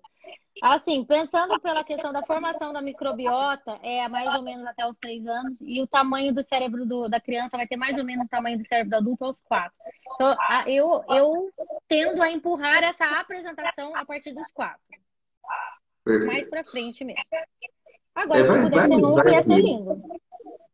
Assim, 0.61 1.03
pensando 1.03 1.59
pela 1.59 1.84
questão 1.84 2.13
da 2.13 2.26
formação 2.26 2.72
da 2.72 2.82
microbiota, 2.82 3.78
é 3.84 4.07
mais 4.07 4.34
ou 4.36 4.41
menos 4.41 4.65
até 4.65 4.88
os 4.88 4.97
três 4.97 5.26
anos, 5.26 5.59
e 5.61 5.82
o 5.82 5.88
tamanho 5.88 6.34
do 6.34 6.43
cérebro 6.43 6.86
do, 6.86 7.09
da 7.09 7.19
criança 7.19 7.57
vai 7.57 7.67
ter 7.67 7.78
mais 7.78 7.97
ou 7.97 8.05
menos 8.05 8.26
o 8.26 8.30
tamanho 8.30 8.57
do 8.57 8.65
cérebro 8.65 8.91
do 8.91 8.95
adulto 8.95 9.26
aos 9.26 9.39
quatro. 9.41 9.78
Então, 10.15 10.36
eu, 10.65 11.03
eu 11.09 11.49
tendo 11.88 12.22
a 12.22 12.32
empurrar 12.32 12.84
essa 12.84 13.05
apresentação 13.19 13.95
a 13.95 14.05
partir 14.05 14.34
dos 14.34 14.49
quatro. 14.53 14.82
Perfeito. 16.03 16.34
Mais 16.34 16.49
pra 16.49 16.65
frente 16.65 17.03
mesmo. 17.05 17.22
Agora, 18.16 18.39
é, 18.39 18.43
vai, 18.43 18.57
se 18.57 18.64
pudesse 18.64 18.88
ser 18.88 18.97
nunca, 18.97 19.32
ia 19.32 19.41
ser 19.41 19.57
lindo. 19.57 20.01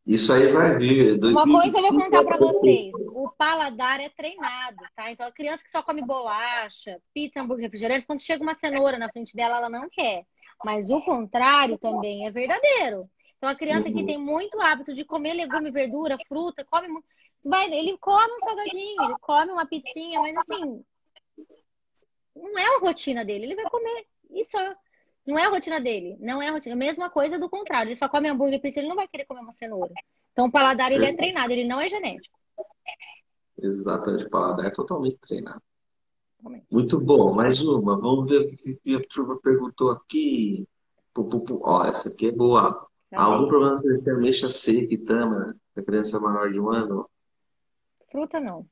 Isso 0.06 0.32
aí 0.32 0.48
vai 0.48 0.78
vir. 0.78 1.24
Uma 1.24 1.44
coisa 1.44 1.78
eu 1.80 1.92
vou 1.92 2.02
contar 2.02 2.24
para 2.24 2.38
vocês: 2.38 2.94
o 2.96 3.30
paladar 3.38 4.00
é 4.00 4.10
treinado, 4.10 4.78
tá? 4.96 5.12
Então 5.12 5.28
a 5.28 5.32
criança 5.32 5.64
que 5.64 5.70
só 5.70 5.84
come 5.84 6.02
bolacha, 6.02 7.00
pizza, 7.14 7.42
hambúrguer, 7.42 7.66
refrigerante, 7.66 8.06
quando 8.06 8.22
chega 8.22 8.42
uma 8.42 8.56
cenoura 8.56 8.98
na 8.98 9.10
frente 9.10 9.36
dela, 9.36 9.58
ela 9.58 9.70
não 9.70 9.90
quer. 9.90 10.26
Mas 10.64 10.90
o 10.90 11.02
contrário 11.02 11.78
também 11.78 12.26
é 12.26 12.32
verdadeiro. 12.32 13.10
Então 13.38 13.50
a 13.50 13.56
criança 13.56 13.92
que 13.92 14.00
uhum. 14.00 14.06
tem 14.06 14.18
muito 14.18 14.60
hábito 14.62 14.94
de 14.94 15.04
comer 15.04 15.34
legume, 15.34 15.70
verdura, 15.72 16.18
fruta, 16.28 16.66
come 16.66 16.88
vai, 17.46 17.72
ele 17.72 17.98
come 17.98 18.34
um 18.34 18.40
salgadinho, 18.40 19.04
ele 19.04 19.16
come 19.22 19.52
uma 19.52 19.66
pizzinha, 19.66 20.22
mas 20.22 20.36
assim, 20.38 20.84
não 22.36 22.58
é 22.58 22.76
a 22.76 22.80
rotina 22.80 23.24
dele, 23.24 23.46
ele 23.46 23.56
vai 23.56 23.70
comer 23.70 24.06
e 24.32 24.44
só. 24.46 24.60
Não 25.28 25.38
é 25.38 25.46
a 25.46 25.50
rotina 25.50 25.82
dele. 25.82 26.16
Não 26.22 26.42
é 26.42 26.48
a 26.48 26.52
rotina. 26.54 26.74
Mesma 26.74 27.10
coisa 27.10 27.38
do 27.38 27.50
contrário. 27.50 27.90
Ele 27.90 27.98
só 27.98 28.08
come 28.08 28.30
hambúrguer 28.30 28.60
e 28.60 28.62
pizza, 28.62 28.80
ele 28.80 28.88
não 28.88 28.96
vai 28.96 29.10
querer 29.10 29.26
comer 29.26 29.42
uma 29.42 29.52
cenoura. 29.52 29.94
Então 30.32 30.46
o 30.46 30.52
paladar 30.52 30.90
ele 30.92 31.06
é 31.06 31.14
treinado, 31.14 31.52
ele 31.52 31.68
não 31.68 31.82
é 31.82 31.90
genético. 31.90 32.38
Exatamente, 33.62 34.26
o 34.26 34.30
paladar 34.30 34.68
é 34.68 34.70
totalmente 34.70 35.18
treinado. 35.18 35.62
Muito 36.72 37.00
bom, 37.00 37.34
mais 37.34 37.62
uma. 37.62 38.00
Vamos 38.00 38.30
ver 38.30 38.42
o 38.42 38.78
que 38.78 38.96
a 38.96 39.02
turma 39.10 39.38
perguntou 39.42 39.92
aqui. 39.92 40.66
Ó, 41.62 41.84
essa 41.84 42.10
aqui 42.10 42.28
é 42.28 42.32
boa. 42.32 42.88
Tá 43.10 43.22
Algum 43.22 43.48
problema 43.48 43.80
de 43.80 43.98
ser 43.98 44.12
ameixa 44.12 44.50
seca 44.50 44.94
e 44.94 44.98
tama 44.98 45.58
da 45.76 45.84
criança 45.84 46.20
maior 46.20 46.52
de 46.52 46.60
um 46.60 46.70
ano? 46.70 47.10
Fruta 48.12 48.40
não. 48.40 48.66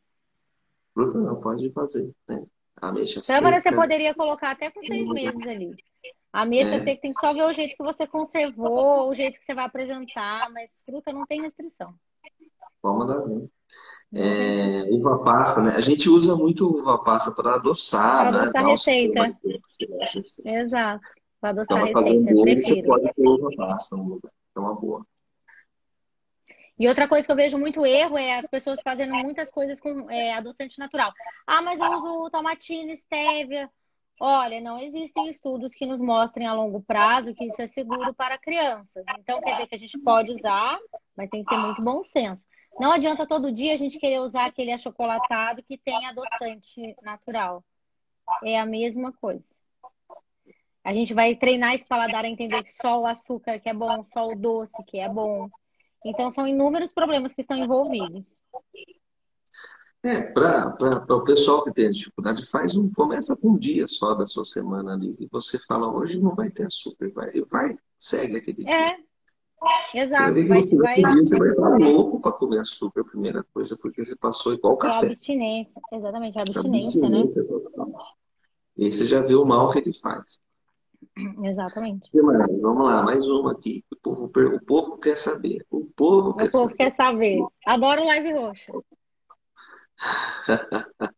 Fruta 0.93 1.18
não, 1.18 1.41
pode 1.41 1.70
fazer. 1.72 2.14
Né? 2.28 2.45
Ameixa 2.78 3.22
Tâmara 3.22 3.58
seca. 3.58 3.76
você 3.76 3.82
poderia 3.82 4.14
colocar 4.14 4.51
até 4.51 4.70
com 4.70 4.84
seis 4.84 5.10
meses 5.10 5.47
ali. 5.47 5.76
A 6.36 6.42
ameixa 6.42 6.76
é. 6.76 6.80
sei 6.80 6.96
que 6.96 7.02
tem 7.02 7.14
que 7.14 7.20
só 7.22 7.34
ver 7.34 7.44
o 7.44 7.54
jeito 7.54 7.78
que 7.78 7.84
você 7.84 8.06
conservou, 8.06 9.10
o 9.10 9.16
jeito 9.16 9.40
que 9.40 9.46
você 9.46 9.54
vai 9.54 9.64
apresentar, 9.64 10.52
mas 10.52 10.70
fruta 10.86 11.14
não 11.14 11.26
tem 11.26 11.42
restrição. 11.42 11.96
Vamos 12.84 13.08
mandar 13.08 13.26
ver. 13.26 13.48
É, 14.14 14.84
uva 14.92 15.24
passa, 15.24 15.64
né? 15.64 15.78
A 15.78 15.80
gente 15.80 16.10
usa 16.10 16.36
muito 16.36 16.68
uva 16.68 17.02
passa 17.02 17.34
para 17.34 17.56
adoçar, 17.56 18.30
para 18.30 18.42
adoçar 18.42 18.64
né? 18.66 18.72
receita. 18.72 19.38
Exato. 20.44 21.06
Para 21.40 21.52
adoçar 21.52 21.88
então, 21.88 22.02
receita, 22.04 22.32
bolo, 22.34 22.42
prefiro. 22.42 22.76
Você 22.76 22.84
pode 22.84 23.14
ter 23.14 23.28
uva 23.28 23.50
passa, 23.56 23.96
é 23.96 24.60
uma 24.60 24.76
boa. 24.76 25.08
E 26.78 26.86
outra 26.90 27.08
coisa 27.08 27.26
que 27.26 27.32
eu 27.32 27.38
vejo 27.38 27.58
muito 27.58 27.86
erro 27.86 28.18
é 28.18 28.38
as 28.38 28.46
pessoas 28.46 28.82
fazendo 28.82 29.14
muitas 29.14 29.50
coisas 29.50 29.80
com 29.80 30.12
é, 30.12 30.34
adoçante 30.34 30.80
natural. 30.80 31.14
Ah, 31.48 31.62
mas 31.62 31.80
eu 31.80 31.90
uso 31.94 32.30
tomatina, 32.30 32.94
stevia. 32.94 33.70
Olha, 34.20 34.61
não 34.61 34.80
existem 34.80 35.28
estudos 35.28 35.74
que 35.74 35.86
nos 35.86 35.99
mostrem 35.99 36.47
a 36.47 36.53
longo 36.53 36.82
prazo 36.82 37.34
que 37.34 37.45
isso 37.45 37.61
é 37.61 37.68
seguro 37.68 38.13
para 38.13 38.38
crianças. 38.38 39.03
Então, 39.20 39.41
quer 39.41 39.51
dizer 39.51 39.68
que 39.68 39.76
a 39.76 39.78
gente 39.78 39.99
pode 39.99 40.32
usar, 40.32 40.78
mas 41.18 41.30
tem 41.30 41.43
que 41.43 41.49
ter 41.49 41.57
muito 41.57 41.82
bom 41.82 42.01
senso. 42.01 42.45
Não 42.80 42.91
adianta 42.91 43.28
todo 43.28 43.51
dia 43.51 43.74
a 43.74 43.78
gente 43.78 43.99
querer 43.99 44.20
usar 44.20 44.45
aquele 44.45 44.72
achocolatado 44.72 45.63
que 45.63 45.78
tem 45.78 46.05
adoçante 46.05 46.95
natural. 47.03 47.63
É 48.43 48.59
a 48.59 48.66
mesma 48.66 49.11
coisa. 49.11 49.49
A 50.84 50.93
gente 50.93 51.13
vai 51.13 51.36
treinar 51.36 51.74
esse 51.74 51.86
paladar 51.86 52.24
a 52.24 52.30
entender 52.30 52.63
que 52.63 52.72
só 52.72 53.01
o 53.01 53.05
açúcar 53.05 53.59
que 53.59 53.68
é 53.68 53.74
bom, 53.74 54.05
só 54.13 54.28
o 54.28 54.36
doce 54.36 54.84
que 54.86 54.99
é 54.99 55.09
bom. 55.09 55.49
Então, 56.05 56.30
são 56.30 56.47
inúmeros 56.47 56.91
problemas 56.93 57.34
que 57.34 57.41
estão 57.41 57.57
envolvidos. 57.57 58.38
É, 60.06 60.22
para 60.22 61.03
o 61.10 61.24
pessoal 61.24 61.64
que 61.64 61.74
tem 61.74 61.89
dificuldade, 61.89 62.45
faz 62.45 62.76
um, 62.76 62.91
começa 62.93 63.36
com 63.36 63.53
um 63.53 63.58
dia 63.58 63.88
só 63.88 64.14
da 64.14 64.28
sua 64.28 64.45
semana 64.45 64.93
ali, 64.93 65.16
e 65.20 65.28
você 65.32 65.58
fala, 65.58 65.91
hoje 65.91 66.20
não 66.20 66.36
vai 66.36 66.51
ter 66.51 66.68
açúcar, 66.68 67.12
vai, 67.12 67.32
vai 67.49 67.76
segue 67.99 68.38
aquele 68.38 68.64
dia. 68.64 68.70
É, 68.70 69.99
exato. 69.99 70.34
Você 70.36 70.47
vai, 70.47 71.01
vai... 71.01 71.12
Você 71.16 71.39
vai 71.39 71.47
estar 71.47 71.78
louco 71.80 72.22
para 72.22 72.34
comer 72.34 72.60
açúcar, 72.60 73.01
a 73.01 73.06
primeira 73.06 73.43
coisa, 73.51 73.76
porque 73.82 74.06
você 74.06 74.16
passou 74.16 74.53
igual 74.53 74.78
café. 74.78 75.08
É 75.08 75.10
abstinência, 75.10 75.82
exatamente, 75.91 76.38
a 76.38 76.41
abstinência, 76.43 77.08
abstinência 77.08 77.41
né? 77.41 77.93
E 78.78 78.91
você 78.91 79.08
já 79.08 79.22
vê 79.22 79.34
o 79.34 79.43
mal 79.43 79.72
que 79.72 79.80
ele 79.80 79.93
faz. 79.93 80.39
Exatamente. 81.43 82.12
Vamos 82.14 82.86
lá, 82.86 83.01
mais 83.01 83.26
uma 83.28 83.53
aqui. 83.53 83.84
O 83.91 83.95
povo, 83.95 84.26
o 84.26 84.66
povo 84.66 84.97
quer 84.99 85.18
saber. 85.18 85.66
O 85.72 85.86
povo, 85.95 86.30
o 86.30 86.36
quer, 86.36 86.51
povo 86.51 86.66
saber. 86.66 86.76
quer 86.76 86.89
saber. 86.91 87.39
Adoro 87.66 88.06
live 88.06 88.34
roxa. 88.34 88.74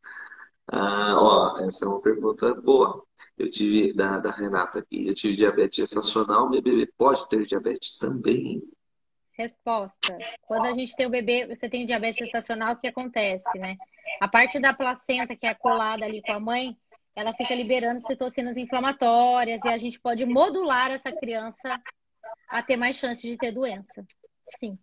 ah, 0.67 1.15
ó, 1.17 1.59
essa 1.59 1.85
é 1.85 1.87
uma 1.87 2.01
pergunta 2.01 2.53
boa. 2.55 3.03
Eu 3.37 3.49
tive, 3.49 3.93
da, 3.93 4.19
da 4.19 4.31
Renata 4.31 4.79
aqui, 4.79 5.07
eu 5.07 5.15
tive 5.15 5.35
diabetes 5.35 5.77
gestacional, 5.77 6.49
meu 6.49 6.61
bebê 6.61 6.91
pode 6.97 7.27
ter 7.29 7.45
diabetes 7.45 7.97
também? 7.97 8.61
Resposta. 9.33 10.17
Quando 10.41 10.65
a 10.65 10.73
gente 10.73 10.95
tem 10.95 11.05
o 11.05 11.11
bebê, 11.11 11.45
você 11.47 11.69
tem 11.69 11.85
diabetes 11.85 12.17
gestacional, 12.17 12.73
o 12.73 12.77
que 12.77 12.87
acontece, 12.87 13.59
né? 13.59 13.77
A 14.19 14.27
parte 14.27 14.59
da 14.59 14.73
placenta 14.73 15.35
que 15.35 15.45
é 15.45 15.53
colada 15.53 16.05
ali 16.05 16.21
com 16.21 16.31
a 16.31 16.39
mãe, 16.39 16.75
ela 17.15 17.33
fica 17.33 17.53
liberando 17.53 18.01
citocinas 18.01 18.57
inflamatórias 18.57 19.63
e 19.63 19.69
a 19.69 19.77
gente 19.77 19.99
pode 19.99 20.25
modular 20.25 20.91
essa 20.91 21.11
criança 21.11 21.79
a 22.49 22.63
ter 22.63 22.77
mais 22.77 22.95
chances 22.95 23.29
de 23.29 23.37
ter 23.37 23.51
doença. 23.51 24.05
Sim 24.57 24.73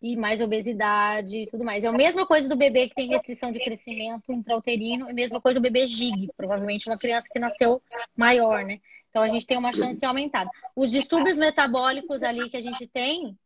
e 0.00 0.16
mais 0.16 0.40
obesidade 0.40 1.36
e 1.36 1.46
tudo 1.46 1.64
mais. 1.64 1.84
É 1.84 1.88
a 1.88 1.92
mesma 1.92 2.26
coisa 2.26 2.48
do 2.48 2.56
bebê 2.56 2.88
que 2.88 2.94
tem 2.94 3.08
restrição 3.08 3.50
de 3.50 3.58
crescimento 3.58 4.32
intrauterino, 4.32 5.08
e 5.08 5.10
a 5.10 5.14
mesma 5.14 5.40
coisa 5.40 5.58
do 5.58 5.62
bebê 5.62 5.86
GIG, 5.86 6.30
provavelmente 6.36 6.88
uma 6.88 6.98
criança 6.98 7.28
que 7.30 7.38
nasceu 7.38 7.82
maior, 8.16 8.64
né? 8.64 8.80
Então 9.10 9.22
a 9.22 9.28
gente 9.28 9.46
tem 9.46 9.56
uma 9.56 9.72
chance 9.72 10.04
aumentada. 10.04 10.50
Os 10.76 10.90
distúrbios 10.90 11.36
metabólicos 11.36 12.22
ali 12.22 12.48
que 12.48 12.56
a 12.56 12.60
gente 12.60 12.86
tem, 12.86 13.36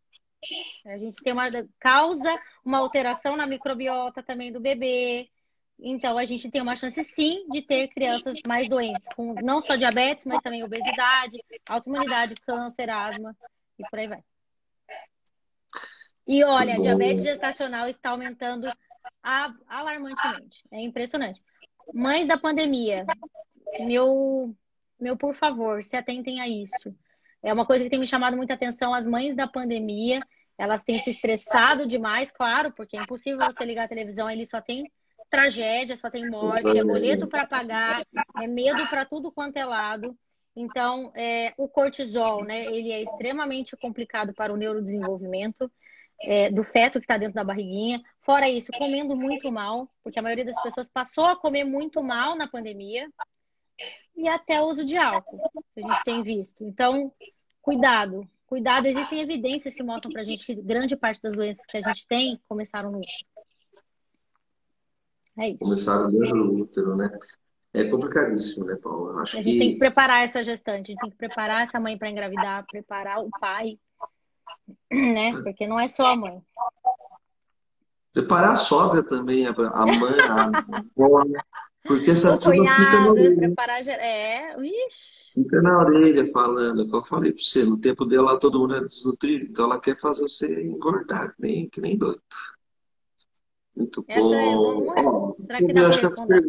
a 0.87 0.99
gente 0.99 1.23
tem 1.23 1.33
uma 1.33 1.49
causa 1.79 2.39
uma 2.65 2.79
alteração 2.79 3.37
na 3.37 3.47
microbiota 3.47 4.23
também 4.23 4.53
do 4.53 4.61
bebê. 4.61 5.29
Então 5.79 6.19
a 6.19 6.25
gente 6.25 6.51
tem 6.51 6.61
uma 6.61 6.77
chance 6.77 7.03
sim 7.03 7.47
de 7.51 7.63
ter 7.63 7.89
crianças 7.89 8.39
mais 8.47 8.69
doentes, 8.69 9.09
com 9.17 9.35
não 9.35 9.61
só 9.61 9.75
diabetes, 9.77 10.25
mas 10.27 10.41
também 10.43 10.63
obesidade, 10.63 11.39
autoimunidade, 11.69 12.35
câncer, 12.47 12.91
asma 12.91 13.35
e 13.79 13.89
por 13.89 13.99
aí 13.99 14.09
vai. 14.09 14.23
E 16.27 16.45
olha, 16.45 16.75
a 16.75 16.79
diabetes 16.79 17.25
gestacional 17.25 17.89
está 17.89 18.11
aumentando 18.11 18.69
alarmantemente. 19.69 20.65
É 20.71 20.81
impressionante. 20.81 21.43
Mães 21.93 22.27
da 22.27 22.39
pandemia, 22.39 23.05
meu, 23.81 24.55
meu, 24.99 25.17
por 25.17 25.35
favor, 25.35 25.83
se 25.83 25.97
atentem 25.97 26.41
a 26.41 26.49
isso. 26.49 26.95
É 27.43 27.53
uma 27.53 27.67
coisa 27.67 27.83
que 27.83 27.91
tem 27.91 27.99
me 27.99 28.07
chamado 28.07 28.37
muita 28.37 28.55
atenção. 28.55 28.95
As 28.95 29.07
mães 29.07 29.35
da 29.35 29.49
pandemia, 29.49 30.21
elas 30.57 30.85
têm 30.85 31.01
se 31.01 31.11
estressado 31.11 31.87
demais, 31.87 32.31
claro, 32.31 32.73
porque 32.73 32.97
é 32.97 33.03
impossível 33.03 33.45
você 33.45 33.65
ligar 33.65 33.85
a 33.85 33.89
televisão, 33.89 34.31
ele 34.31 34.47
só 34.47 34.61
tem 34.61 34.91
tragédia, 35.29 35.97
só 35.97 36.11
tem 36.11 36.29
morte, 36.29 36.77
é 36.77 36.85
boleto 36.85 37.27
para 37.27 37.47
pagar, 37.47 38.03
é 38.41 38.47
medo 38.47 38.87
para 38.89 39.05
tudo 39.05 39.33
quanto 39.33 39.57
é 39.57 39.65
lado. 39.65 40.17
Então, 40.55 41.11
é, 41.15 41.55
o 41.57 41.67
cortisol, 41.67 42.45
né, 42.45 42.67
ele 42.67 42.93
é 42.93 43.01
extremamente 43.01 43.75
complicado 43.77 44.35
para 44.35 44.53
o 44.53 44.57
neurodesenvolvimento 44.57 45.71
é, 46.25 46.51
do 46.51 46.63
feto 46.65 46.99
que 46.99 47.05
está 47.05 47.17
dentro 47.17 47.35
da 47.35 47.45
barriguinha. 47.45 48.03
Fora 48.21 48.49
isso, 48.49 48.71
comendo 48.73 49.17
muito 49.17 49.51
mal, 49.51 49.89
porque 50.03 50.19
a 50.19 50.23
maioria 50.23 50.45
das 50.45 50.61
pessoas 50.63 50.89
passou 50.89 51.25
a 51.25 51.37
comer 51.37 51.65
muito 51.65 52.03
mal 52.03 52.37
na 52.37 52.49
pandemia 52.49 53.09
e 54.17 54.29
até 54.29 54.61
o 54.61 54.67
uso 54.67 54.85
de 54.85 54.97
álcool, 54.97 55.51
que 55.75 55.85
a 55.85 55.87
gente 55.87 56.05
tem 56.05 56.23
visto. 56.23 56.63
Então, 56.63 57.13
cuidado, 57.61 58.29
cuidado. 58.47 58.87
Existem 58.87 59.21
evidências 59.21 59.75
que 59.75 59.83
mostram 59.83 60.13
para 60.13 60.21
a 60.21 60.25
gente 60.25 60.45
que 60.45 60.55
grande 60.55 60.97
parte 60.97 61.21
das 61.21 61.35
doenças 61.35 61.65
que 61.67 61.77
a 61.77 61.83
gente 61.83 62.07
tem 62.07 62.41
começaram 62.49 62.93
no 62.93 62.99
útero. 62.99 63.33
É 65.39 65.49
isso. 65.49 65.59
Começaram 65.59 66.11
dentro 66.11 66.35
do 66.35 66.61
útero, 66.61 66.97
né? 66.97 67.11
É 67.75 67.85
complicadíssimo, 67.85 68.67
né, 68.67 68.77
Paulo? 68.77 69.19
Acho 69.21 69.39
a 69.39 69.41
gente 69.41 69.55
que... 69.55 69.59
tem 69.59 69.73
que 69.73 69.79
preparar 69.79 70.23
essa 70.23 70.43
gestante, 70.43 70.91
a 70.91 70.93
gente 70.93 71.01
tem 71.01 71.11
que 71.11 71.17
preparar 71.17 71.65
essa 71.65 71.81
mãe 71.81 71.97
para 71.97 72.11
engravidar, 72.11 72.67
preparar 72.67 73.19
o 73.21 73.31
pai, 73.41 73.79
né? 74.91 75.33
Porque 75.43 75.67
não 75.67 75.79
é 75.79 75.89
só 75.89 76.07
a 76.07 76.17
mãe. 76.17 76.43
Preparar 78.13 78.53
a 78.53 78.57
sogra 78.57 79.03
também, 79.03 79.47
a 79.47 79.53
mãe, 79.53 80.21
a 80.29 80.45
avó, 80.79 81.25
porque 81.85 82.11
essa 82.11 82.39
turma 82.39 82.77
fica 82.77 83.01
na 83.01 83.11
orelha. 83.11 83.37
Preparar, 83.37 83.89
é, 83.89 84.57
Ixi. 84.61 85.43
Fica 85.43 85.63
na 85.63 85.79
orelha 85.79 86.27
falando, 86.27 86.87
como 86.87 86.99
eu 86.99 87.07
falei 87.07 87.33
para 87.33 87.43
você, 87.43 87.65
no 87.65 87.79
tempo 87.79 88.05
dela 88.05 88.39
todo 88.39 88.61
mundo 88.61 88.77
é 88.77 88.81
desnutrido, 88.81 89.47
então 89.47 89.65
ela 89.65 89.81
quer 89.81 89.99
fazer 89.99 90.23
você 90.23 90.63
engordar, 90.63 91.33
que 91.35 91.43
nem, 91.43 91.69
que 91.69 91.81
nem 91.81 91.97
doido. 91.97 92.21
Muito 93.75 94.05
Essa 94.07 94.21
bom. 94.21 95.35
É, 95.39 95.43
Será 95.43 95.59
que 95.59 95.73
dá 95.73 95.89
para 95.89 96.01
responder? 96.01 96.45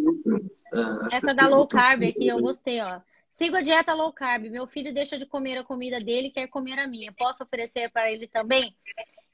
É, 1.11 1.15
Essa 1.15 1.33
da 1.33 1.47
low 1.47 1.67
carb 1.67 2.03
aqui, 2.03 2.27
eu 2.27 2.39
gostei, 2.39 2.81
ó. 2.81 2.99
Sigo 3.33 3.57
a 3.57 3.61
dieta 3.61 3.95
low 3.95 4.13
carb. 4.13 4.43
Meu 4.43 4.67
filho 4.67 4.93
deixa 4.93 5.17
de 5.17 5.25
comer 5.25 5.57
a 5.57 5.63
comida 5.63 5.99
dele 5.99 6.27
e 6.27 6.31
quer 6.31 6.47
comer 6.47 6.77
a 6.77 6.87
minha. 6.87 7.11
Posso 7.11 7.43
oferecer 7.43 7.91
para 7.91 8.11
ele 8.11 8.27
também? 8.27 8.77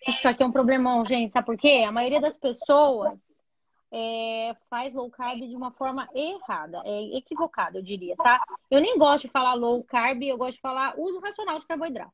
Isso 0.07 0.26
aqui 0.26 0.41
é 0.41 0.45
um 0.45 0.51
problemão, 0.51 1.05
gente. 1.05 1.34
Sabe 1.34 1.45
por 1.45 1.57
quê? 1.57 1.84
A 1.85 1.91
maioria 1.91 2.21
das 2.21 2.38
pessoas 2.38 3.43
é, 3.91 4.55
faz 4.69 4.93
low 4.93 5.11
carb 5.11 5.41
de 5.41 5.53
uma 5.53 5.71
forma 5.71 6.07
errada, 6.15 6.81
é 6.85 7.17
equivocada, 7.17 7.77
eu 7.77 7.81
diria, 7.81 8.15
tá? 8.15 8.41
Eu 8.71 8.80
nem 8.80 8.97
gosto 8.97 9.26
de 9.26 9.31
falar 9.34 9.53
low 9.53 9.84
carb, 9.84 10.23
eu 10.23 10.38
gosto 10.38 10.53
de 10.53 10.61
falar 10.61 10.97
uso 10.97 11.19
racional 11.19 11.57
de 11.57 11.67
carboidrato. 11.67 12.13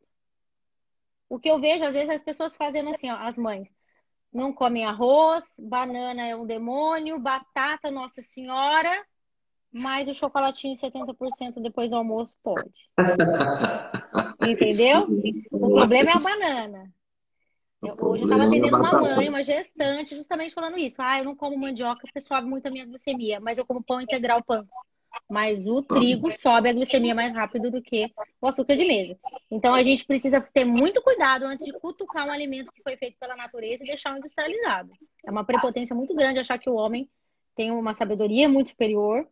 O 1.29 1.39
que 1.39 1.49
eu 1.49 1.59
vejo, 1.59 1.85
às 1.85 1.93
vezes, 1.93 2.09
as 2.09 2.23
pessoas 2.23 2.55
fazendo 2.55 2.89
assim, 2.89 3.11
ó, 3.11 3.15
as 3.17 3.37
mães 3.37 3.75
não 4.33 4.51
comem 4.51 4.85
arroz, 4.85 5.55
banana 5.59 6.25
é 6.25 6.35
um 6.35 6.45
demônio, 6.47 7.19
batata, 7.19 7.91
Nossa 7.91 8.21
Senhora, 8.23 9.05
mas 9.77 10.07
o 10.07 10.13
chocolatinho 10.13 10.73
70% 10.73 11.61
depois 11.61 11.89
do 11.89 11.97
almoço 11.97 12.33
pode. 12.41 12.71
Entendeu? 14.47 15.01
O 15.51 15.69
problema 15.69 16.11
é 16.11 16.13
a 16.13 16.19
banana. 16.19 16.93
Eu, 17.83 17.97
hoje 17.99 18.23
eu 18.23 18.27
estava 18.27 18.45
é 18.45 18.47
atendendo 18.47 18.77
uma 18.77 19.01
mãe, 19.01 19.27
uma 19.27 19.43
gestante, 19.43 20.15
justamente 20.15 20.55
falando 20.55 20.77
isso. 20.77 20.95
Ah, 20.99 21.19
eu 21.19 21.25
não 21.25 21.35
como 21.35 21.57
mandioca 21.57 21.99
porque 22.03 22.21
sobe 22.21 22.47
muito 22.47 22.65
a 22.65 22.71
minha 22.71 22.85
glicemia, 22.85 23.41
mas 23.41 23.57
eu 23.57 23.65
como 23.65 23.83
pão 23.83 23.99
integral 23.99 24.41
pão. 24.41 24.65
Mas 25.29 25.65
o 25.65 25.81
trigo 25.81 26.31
sobe 26.31 26.69
a 26.69 26.73
glicemia 26.73 27.13
mais 27.13 27.33
rápido 27.33 27.69
do 27.69 27.81
que 27.81 28.09
o 28.39 28.47
açúcar 28.47 28.75
de 28.75 28.85
mesa. 28.85 29.19
Então 29.51 29.75
a 29.75 29.83
gente 29.83 30.05
precisa 30.05 30.39
ter 30.39 30.63
muito 30.63 31.01
cuidado 31.01 31.43
antes 31.43 31.65
de 31.65 31.73
cutucar 31.73 32.25
um 32.25 32.31
alimento 32.31 32.71
que 32.71 32.81
foi 32.81 32.95
feito 32.95 33.17
pela 33.19 33.35
natureza 33.35 33.83
e 33.83 33.87
deixar 33.87 34.13
o 34.13 34.17
industrializado. 34.17 34.91
É 35.25 35.29
uma 35.29 35.43
prepotência 35.43 35.93
muito 35.93 36.15
grande 36.15 36.39
achar 36.39 36.57
que 36.57 36.69
o 36.69 36.75
homem 36.75 37.09
tem 37.57 37.71
uma 37.71 37.93
sabedoria 37.93 38.47
muito 38.47 38.69
superior, 38.69 39.27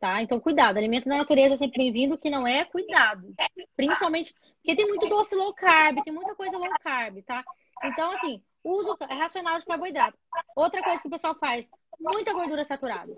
tá? 0.00 0.22
Então 0.22 0.40
cuidado, 0.40 0.78
alimento 0.78 1.08
da 1.08 1.18
natureza 1.18 1.54
é 1.54 1.56
sempre 1.58 1.78
bem-vindo, 1.78 2.18
que 2.18 2.30
não 2.30 2.46
é 2.46 2.64
cuidado. 2.64 3.34
Principalmente 3.76 4.34
porque 4.56 4.74
tem 4.74 4.88
muito 4.88 5.06
doce 5.06 5.34
low 5.34 5.54
carb, 5.54 6.02
tem 6.02 6.12
muita 6.12 6.34
coisa 6.34 6.56
low 6.56 6.70
carb, 6.82 7.22
tá? 7.22 7.44
Então, 7.84 8.10
assim, 8.12 8.42
uso 8.64 8.96
racional 9.08 9.58
de 9.58 9.64
carboidrato. 9.64 10.18
Outra 10.56 10.82
coisa 10.82 11.00
que 11.00 11.08
o 11.08 11.10
pessoal 11.10 11.34
faz, 11.34 11.70
muita 11.98 12.32
gordura 12.32 12.64
saturada. 12.64 13.12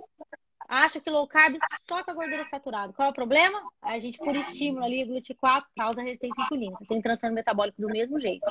Acha 0.68 1.00
que 1.00 1.10
low 1.10 1.26
carb 1.26 1.56
só 1.88 2.02
com 2.04 2.10
a 2.10 2.14
gordura 2.14 2.44
saturada. 2.44 2.92
Qual 2.92 3.08
é 3.08 3.10
o 3.10 3.14
problema? 3.14 3.60
A 3.80 3.98
gente, 3.98 4.18
por 4.18 4.34
estímulo 4.34 4.84
ali, 4.84 5.04
GLUT4 5.04 5.64
causa 5.76 6.02
resistência 6.02 6.42
insulínica. 6.42 6.84
Tem 6.88 7.02
transtorno 7.02 7.34
metabólico 7.34 7.80
do 7.80 7.88
mesmo 7.88 8.18
jeito. 8.18 8.46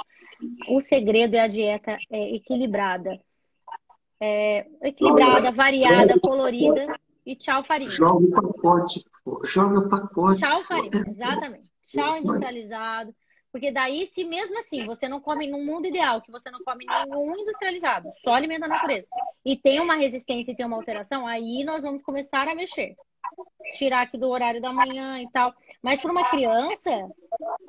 O 0.70 0.80
segredo 0.80 1.36
é 1.36 1.40
a 1.40 1.48
dieta 1.48 1.98
é, 2.10 2.36
equilibrada. 2.36 3.20
É, 4.20 4.68
equilibrada, 4.84 5.52
variada, 5.52 6.20
colorida 6.20 6.88
e 7.26 7.36
tchau 7.36 7.64
farinha. 7.64 7.92
Joga 7.92 8.26
o 8.26 8.32
pacote. 8.32 9.06
Joga 9.46 9.80
o 9.80 9.90
pacote. 9.90 10.42
Tchau 10.42 10.64
farinha, 10.64 11.04
exatamente. 11.08 11.70
Tchau 11.82 12.18
industrializado. 12.18 13.16
Porque 13.52 13.70
daí, 13.70 14.06
se 14.06 14.24
mesmo 14.24 14.58
assim 14.60 14.86
você 14.86 15.10
não 15.10 15.20
come 15.20 15.46
no 15.46 15.60
mundo 15.60 15.86
ideal, 15.86 16.22
que 16.22 16.32
você 16.32 16.50
não 16.50 16.60
come 16.64 16.86
nenhum 16.86 17.38
industrializado, 17.38 18.08
só 18.24 18.34
alimento 18.34 18.62
da 18.62 18.70
natureza, 18.70 19.08
e 19.44 19.58
tem 19.58 19.82
uma 19.82 19.96
resistência 19.96 20.54
e 20.54 20.56
tem 20.56 20.66
uma 20.66 20.78
alteração, 20.78 21.28
aí 21.28 21.64
nós 21.66 21.84
vamos 21.84 22.02
começar 22.02 22.48
a 22.48 22.56
mexer. 22.56 22.96
Tirar 23.74 24.02
aqui 24.02 24.18
do 24.18 24.30
horário 24.30 24.62
da 24.62 24.74
manhã 24.74 25.22
e 25.22 25.30
tal. 25.32 25.54
Mas 25.82 26.02
para 26.02 26.12
uma 26.12 26.30
criança, 26.30 26.92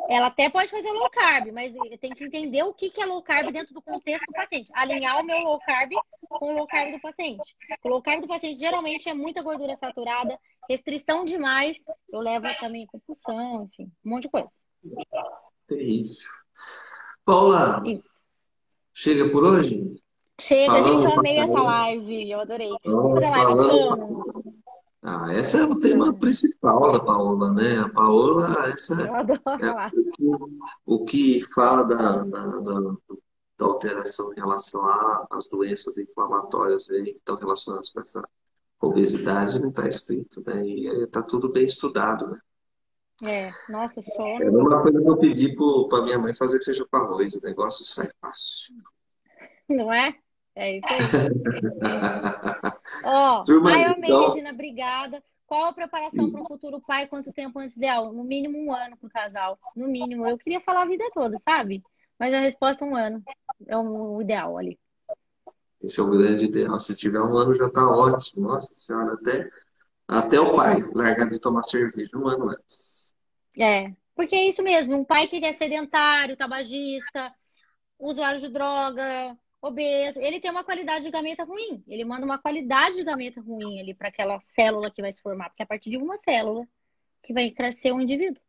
ela 0.08 0.26
até 0.26 0.50
pode 0.50 0.70
fazer 0.70 0.90
low 0.90 1.08
carb, 1.10 1.52
mas 1.52 1.74
tem 2.00 2.12
que 2.12 2.24
entender 2.24 2.62
o 2.62 2.74
que 2.74 2.92
é 3.00 3.06
low 3.06 3.22
carb 3.22 3.50
dentro 3.52 3.72
do 3.72 3.80
contexto 3.82 4.26
do 4.26 4.32
paciente. 4.32 4.70
Alinhar 4.74 5.20
o 5.20 5.24
meu 5.24 5.38
low 5.40 5.58
carb 5.60 5.90
com 6.28 6.52
o 6.52 6.56
low 6.56 6.66
carb 6.66 6.92
do 6.92 7.00
paciente. 7.00 7.56
O 7.84 7.88
low 7.88 8.02
carb 8.02 8.20
do 8.20 8.28
paciente 8.28 8.58
geralmente 8.58 9.08
é 9.08 9.14
muita 9.14 9.42
gordura 9.42 9.76
saturada, 9.76 10.38
restrição 10.68 11.24
demais, 11.24 11.78
eu 12.12 12.20
levo 12.20 12.46
também 12.60 12.86
compulsão, 12.86 13.64
enfim, 13.64 13.90
um 14.04 14.10
monte 14.10 14.22
de 14.22 14.30
coisa. 14.30 14.48
Terrível. 15.66 16.14
Paula, 17.24 17.82
Isso. 17.86 18.14
chega 18.92 19.30
por 19.30 19.44
hoje? 19.44 20.02
Chega, 20.40 20.72
falando, 20.72 21.00
gente, 21.00 21.04
eu 21.04 21.18
amei 21.18 21.38
essa 21.38 21.62
live, 21.62 22.30
eu 22.30 22.40
adorei. 22.40 22.70
Vamos 22.84 23.12
fazer 23.12 23.30
live 23.30 23.56
falando... 23.56 24.41
Ah, 25.04 25.26
esse 25.34 25.56
é 25.56 25.64
o 25.64 25.80
tema 25.80 26.14
principal 26.14 26.92
da 26.92 27.00
Paola, 27.00 27.52
né? 27.52 27.80
A 27.80 27.88
Paola, 27.88 28.70
essa 28.72 29.02
é 29.02 29.10
o, 30.86 31.04
que, 31.04 31.44
fala 31.52 31.82
da, 31.82 32.22
da, 32.22 32.46
da, 32.46 32.80
da, 32.80 33.66
alteração 33.66 34.32
em 34.32 34.36
relação 34.36 34.80
às 35.28 35.48
doenças 35.48 35.98
inflamatórias 35.98 36.88
aí, 36.88 37.04
que 37.04 37.18
estão 37.18 37.34
relacionadas 37.34 37.88
com 37.88 38.00
essa 38.00 38.22
obesidade, 38.80 39.60
não 39.60 39.70
está 39.70 39.88
escrito, 39.88 40.40
né? 40.46 40.64
E 40.64 40.86
está 41.02 41.20
tudo 41.20 41.48
bem 41.48 41.66
estudado, 41.66 42.28
né? 42.28 42.38
É, 43.24 43.50
nossa, 43.68 44.00
só. 44.02 44.26
É 44.40 44.50
uma 44.50 44.82
coisa 44.82 45.02
que 45.02 45.08
eu 45.10 45.16
pedi 45.16 45.56
para 45.88 46.02
minha 46.02 46.18
mãe 46.18 46.34
fazer 46.34 46.62
feijão 46.62 46.86
com 46.88 46.96
arroz. 46.96 47.34
O 47.34 47.42
negócio 47.42 47.84
sai 47.84 48.08
fácil. 48.20 48.76
Não 49.68 49.92
é? 49.92 50.14
É 50.54 50.78
isso 50.78 50.86
aí. 50.88 50.98
Ó, 53.04 53.44
oh, 53.46 53.66
ai, 53.68 53.84
amei, 53.84 54.10
então... 54.10 54.28
Regina, 54.28 54.50
obrigada. 54.52 55.22
Qual 55.46 55.66
a 55.66 55.72
preparação 55.72 56.30
para 56.30 56.40
o 56.40 56.46
futuro 56.46 56.80
pai? 56.80 57.06
Quanto 57.06 57.32
tempo 57.32 57.58
antes 57.58 57.76
ideal? 57.76 58.12
No 58.12 58.24
mínimo 58.24 58.58
um 58.58 58.72
ano 58.72 58.96
para 58.96 59.06
o 59.06 59.10
casal. 59.10 59.58
No 59.76 59.86
mínimo. 59.86 60.26
Eu 60.26 60.38
queria 60.38 60.60
falar 60.60 60.82
a 60.82 60.86
vida 60.86 61.04
toda, 61.12 61.36
sabe? 61.38 61.82
Mas 62.18 62.32
a 62.32 62.40
resposta 62.40 62.84
é 62.84 62.88
um 62.88 62.96
ano. 62.96 63.22
É 63.66 63.76
o 63.76 64.22
ideal 64.22 64.56
ali. 64.56 64.78
Esse 65.82 66.00
é 66.00 66.02
o 66.02 66.10
grande 66.10 66.44
ideal. 66.44 66.78
Se 66.78 66.96
tiver 66.96 67.20
um 67.20 67.36
ano 67.36 67.54
já 67.54 67.66
está 67.66 67.86
ótimo. 67.86 68.48
Nossa 68.48 68.72
senhora, 68.74 69.12
até, 69.14 69.50
até 70.08 70.40
o 70.40 70.56
pai 70.56 70.80
largar 70.94 71.28
de 71.28 71.38
tomar 71.38 71.64
cerveja 71.64 72.16
um 72.16 72.28
ano 72.28 72.48
antes. 72.48 73.12
É, 73.58 73.92
porque 74.14 74.34
é 74.34 74.48
isso 74.48 74.62
mesmo, 74.62 74.96
um 74.96 75.04
pai 75.04 75.28
que 75.28 75.44
é 75.44 75.52
sedentário, 75.52 76.36
tabagista, 76.36 77.34
usuário 77.98 78.40
de 78.40 78.48
droga, 78.48 79.36
obeso, 79.62 80.20
ele 80.20 80.40
tem 80.40 80.50
uma 80.50 80.64
qualidade 80.64 81.04
de 81.04 81.10
gameta 81.10 81.44
ruim. 81.44 81.82
Ele 81.86 82.04
manda 82.04 82.26
uma 82.26 82.38
qualidade 82.38 82.96
de 82.96 83.04
gameta 83.04 83.40
ruim 83.40 83.80
ali 83.80 83.94
para 83.94 84.08
aquela 84.08 84.40
célula 84.40 84.90
que 84.90 85.00
vai 85.00 85.12
se 85.12 85.22
formar, 85.22 85.48
porque 85.48 85.62
é 85.62 85.64
a 85.64 85.68
partir 85.68 85.88
de 85.90 85.96
uma 85.96 86.16
célula 86.16 86.66
que 87.22 87.32
vai 87.32 87.50
crescer 87.52 87.92
um 87.92 88.00
indivíduo. 88.00 88.42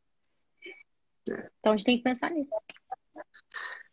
É. 1.29 1.51
Então 1.59 1.73
a 1.73 1.77
gente 1.77 1.85
tem 1.85 1.97
que 1.97 2.03
pensar 2.03 2.31
nisso. 2.31 2.51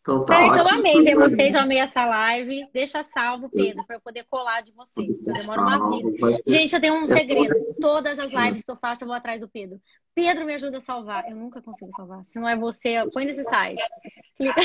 Então, 0.01 0.25
tá 0.25 0.47
então 0.47 0.65
eu 0.65 0.69
amei 0.69 1.03
ver 1.03 1.15
vocês, 1.15 1.55
eu 1.55 1.61
amei 1.61 1.79
essa 1.79 2.05
live. 2.07 2.67
Deixa 2.73 3.03
salvo, 3.03 3.51
Pedro, 3.51 3.85
para 3.87 3.97
eu 3.97 4.01
poder 4.01 4.25
colar 4.31 4.63
de 4.63 4.73
vocês. 4.73 5.21
Eu 5.27 5.35
demoro 5.35 5.61
uma 5.61 5.91
vida. 5.91 6.31
Gente, 6.47 6.75
eu 6.75 6.81
tenho 6.81 6.95
um 6.95 7.07
segredo. 7.07 7.55
Todas 7.79 8.19
as 8.19 8.33
lives 8.33 8.65
que 8.65 8.71
eu 8.71 8.77
faço, 8.77 9.05
eu 9.05 9.09
vou 9.09 9.17
atrás 9.17 9.41
do 9.41 9.49
Pedro. 9.49 9.79
Pedro 10.15 10.47
me 10.47 10.55
ajuda 10.55 10.79
a 10.79 10.81
salvar. 10.81 11.29
Eu 11.29 11.37
nunca 11.37 11.61
consigo 11.61 11.91
salvar. 11.95 12.25
Se 12.25 12.41
não 12.41 12.49
é 12.49 12.57
você, 12.57 13.07
põe 13.13 13.27
nesse 13.27 13.45
site. 13.45 13.83
Clica. 14.37 14.61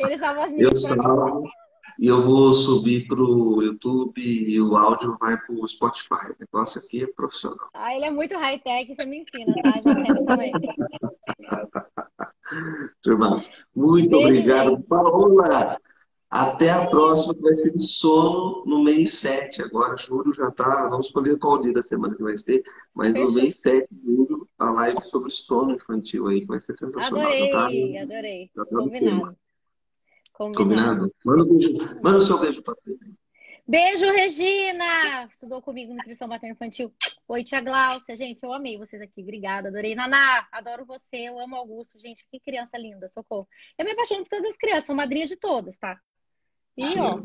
Ele 0.00 0.16
salva 0.16 0.44
as 0.44 0.50
minhas. 0.50 0.72
Eu 0.72 0.76
salvo. 0.76 1.48
E 2.00 2.06
eu 2.06 2.22
vou 2.22 2.54
subir 2.54 3.08
para 3.08 3.20
o 3.20 3.60
YouTube 3.60 4.20
e 4.20 4.60
o 4.60 4.76
áudio 4.76 5.16
vai 5.18 5.36
para 5.36 5.52
o 5.52 5.66
Spotify. 5.66 6.30
O 6.30 6.36
negócio 6.38 6.80
aqui 6.80 7.02
é 7.02 7.06
profissional. 7.08 7.68
Ah, 7.74 7.94
ele 7.94 8.04
é 8.04 8.10
muito 8.10 8.36
high-tech, 8.36 8.94
você 8.94 9.04
me 9.04 9.18
ensina, 9.18 9.52
tá? 9.62 9.80
Já 9.84 10.24
também. 10.24 10.52
Turma, 13.02 13.44
muito 13.74 14.10
Beijo, 14.10 14.26
obrigado. 14.26 14.70
Gente. 14.70 14.86
Paola, 14.86 15.78
Até 16.30 16.70
a 16.70 16.86
próxima, 16.86 17.34
que 17.34 17.40
vai 17.40 17.54
ser 17.54 17.72
de 17.72 17.82
sono 17.82 18.64
no 18.66 18.82
mês 18.82 19.18
7. 19.18 19.62
Agora, 19.62 19.96
julho 19.96 20.32
já 20.34 20.50
tá. 20.50 20.88
Vamos 20.88 21.06
escolher 21.06 21.38
qual 21.38 21.60
dia 21.60 21.72
da 21.72 21.82
semana 21.82 22.14
que 22.14 22.22
vai 22.22 22.36
ser. 22.36 22.62
Mas 22.94 23.14
no 23.14 23.32
mês 23.32 23.60
7 23.60 23.88
de 23.90 24.14
julho, 24.14 24.48
a 24.58 24.70
live 24.70 25.02
sobre 25.02 25.30
sono 25.30 25.74
infantil 25.74 26.26
aí, 26.28 26.40
que 26.40 26.46
vai 26.46 26.60
ser 26.60 26.76
sensacional. 26.76 27.22
Adorei, 27.22 27.50
tá, 27.50 27.66
adorei. 28.02 28.50
Tá 28.54 28.64
Combinado. 28.66 29.36
Combinado. 30.32 30.56
Combinado. 30.56 31.14
Manda, 31.24 31.42
um 31.42 31.48
beijo, 31.48 32.00
manda 32.02 32.18
o 32.18 32.22
seu 32.22 32.38
beijo 32.38 32.62
você. 32.64 32.96
Beijo, 33.66 34.06
Regina! 34.12 35.26
Estudou 35.30 35.60
comigo 35.60 35.92
no 35.92 36.02
Cristão 36.02 36.26
Materno 36.26 36.54
Infantil. 36.54 36.90
Oi, 37.28 37.44
tia 37.44 37.60
Gláucia. 37.60 38.16
Gente, 38.16 38.42
eu 38.42 38.50
amei 38.54 38.78
vocês 38.78 39.02
aqui. 39.02 39.20
Obrigada, 39.20 39.68
adorei. 39.68 39.94
Naná, 39.94 40.48
adoro 40.50 40.86
você. 40.86 41.28
Eu 41.28 41.38
amo 41.38 41.56
Augusto. 41.56 41.98
Gente, 41.98 42.26
que 42.30 42.40
criança 42.40 42.78
linda, 42.78 43.06
socorro. 43.10 43.46
Eu 43.76 43.84
me 43.84 43.92
apaixono 43.92 44.22
por 44.22 44.30
todas 44.30 44.52
as 44.52 44.56
crianças, 44.56 44.86
sou 44.86 44.96
madrinha 44.96 45.26
de 45.26 45.36
todas, 45.36 45.76
tá? 45.76 46.00
E, 46.74 46.98
ó, 46.98 47.20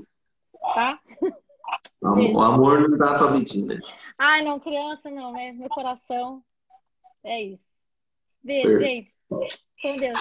tá? 0.73 0.99
O 2.01 2.41
amor 2.41 2.89
não 2.89 2.97
dá 2.97 3.15
pra 3.15 3.31
medir, 3.31 3.63
né? 3.63 3.80
Ai, 4.17 4.43
não, 4.43 4.59
criança 4.59 5.09
não, 5.09 5.31
né? 5.31 5.53
Meu 5.53 5.69
coração. 5.69 6.43
É 7.23 7.41
isso. 7.41 7.65
Beijo, 8.43 8.75
é. 8.75 8.80
gente. 8.80 9.13
Com 9.30 9.95
Deus. 9.95 10.19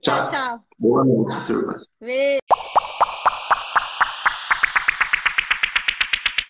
Tchau, 0.00 0.30
tchau. 0.30 0.64
Boa 0.78 1.04
noite, 1.04 1.44
turma. 1.44 1.82
Beijo. 2.00 2.38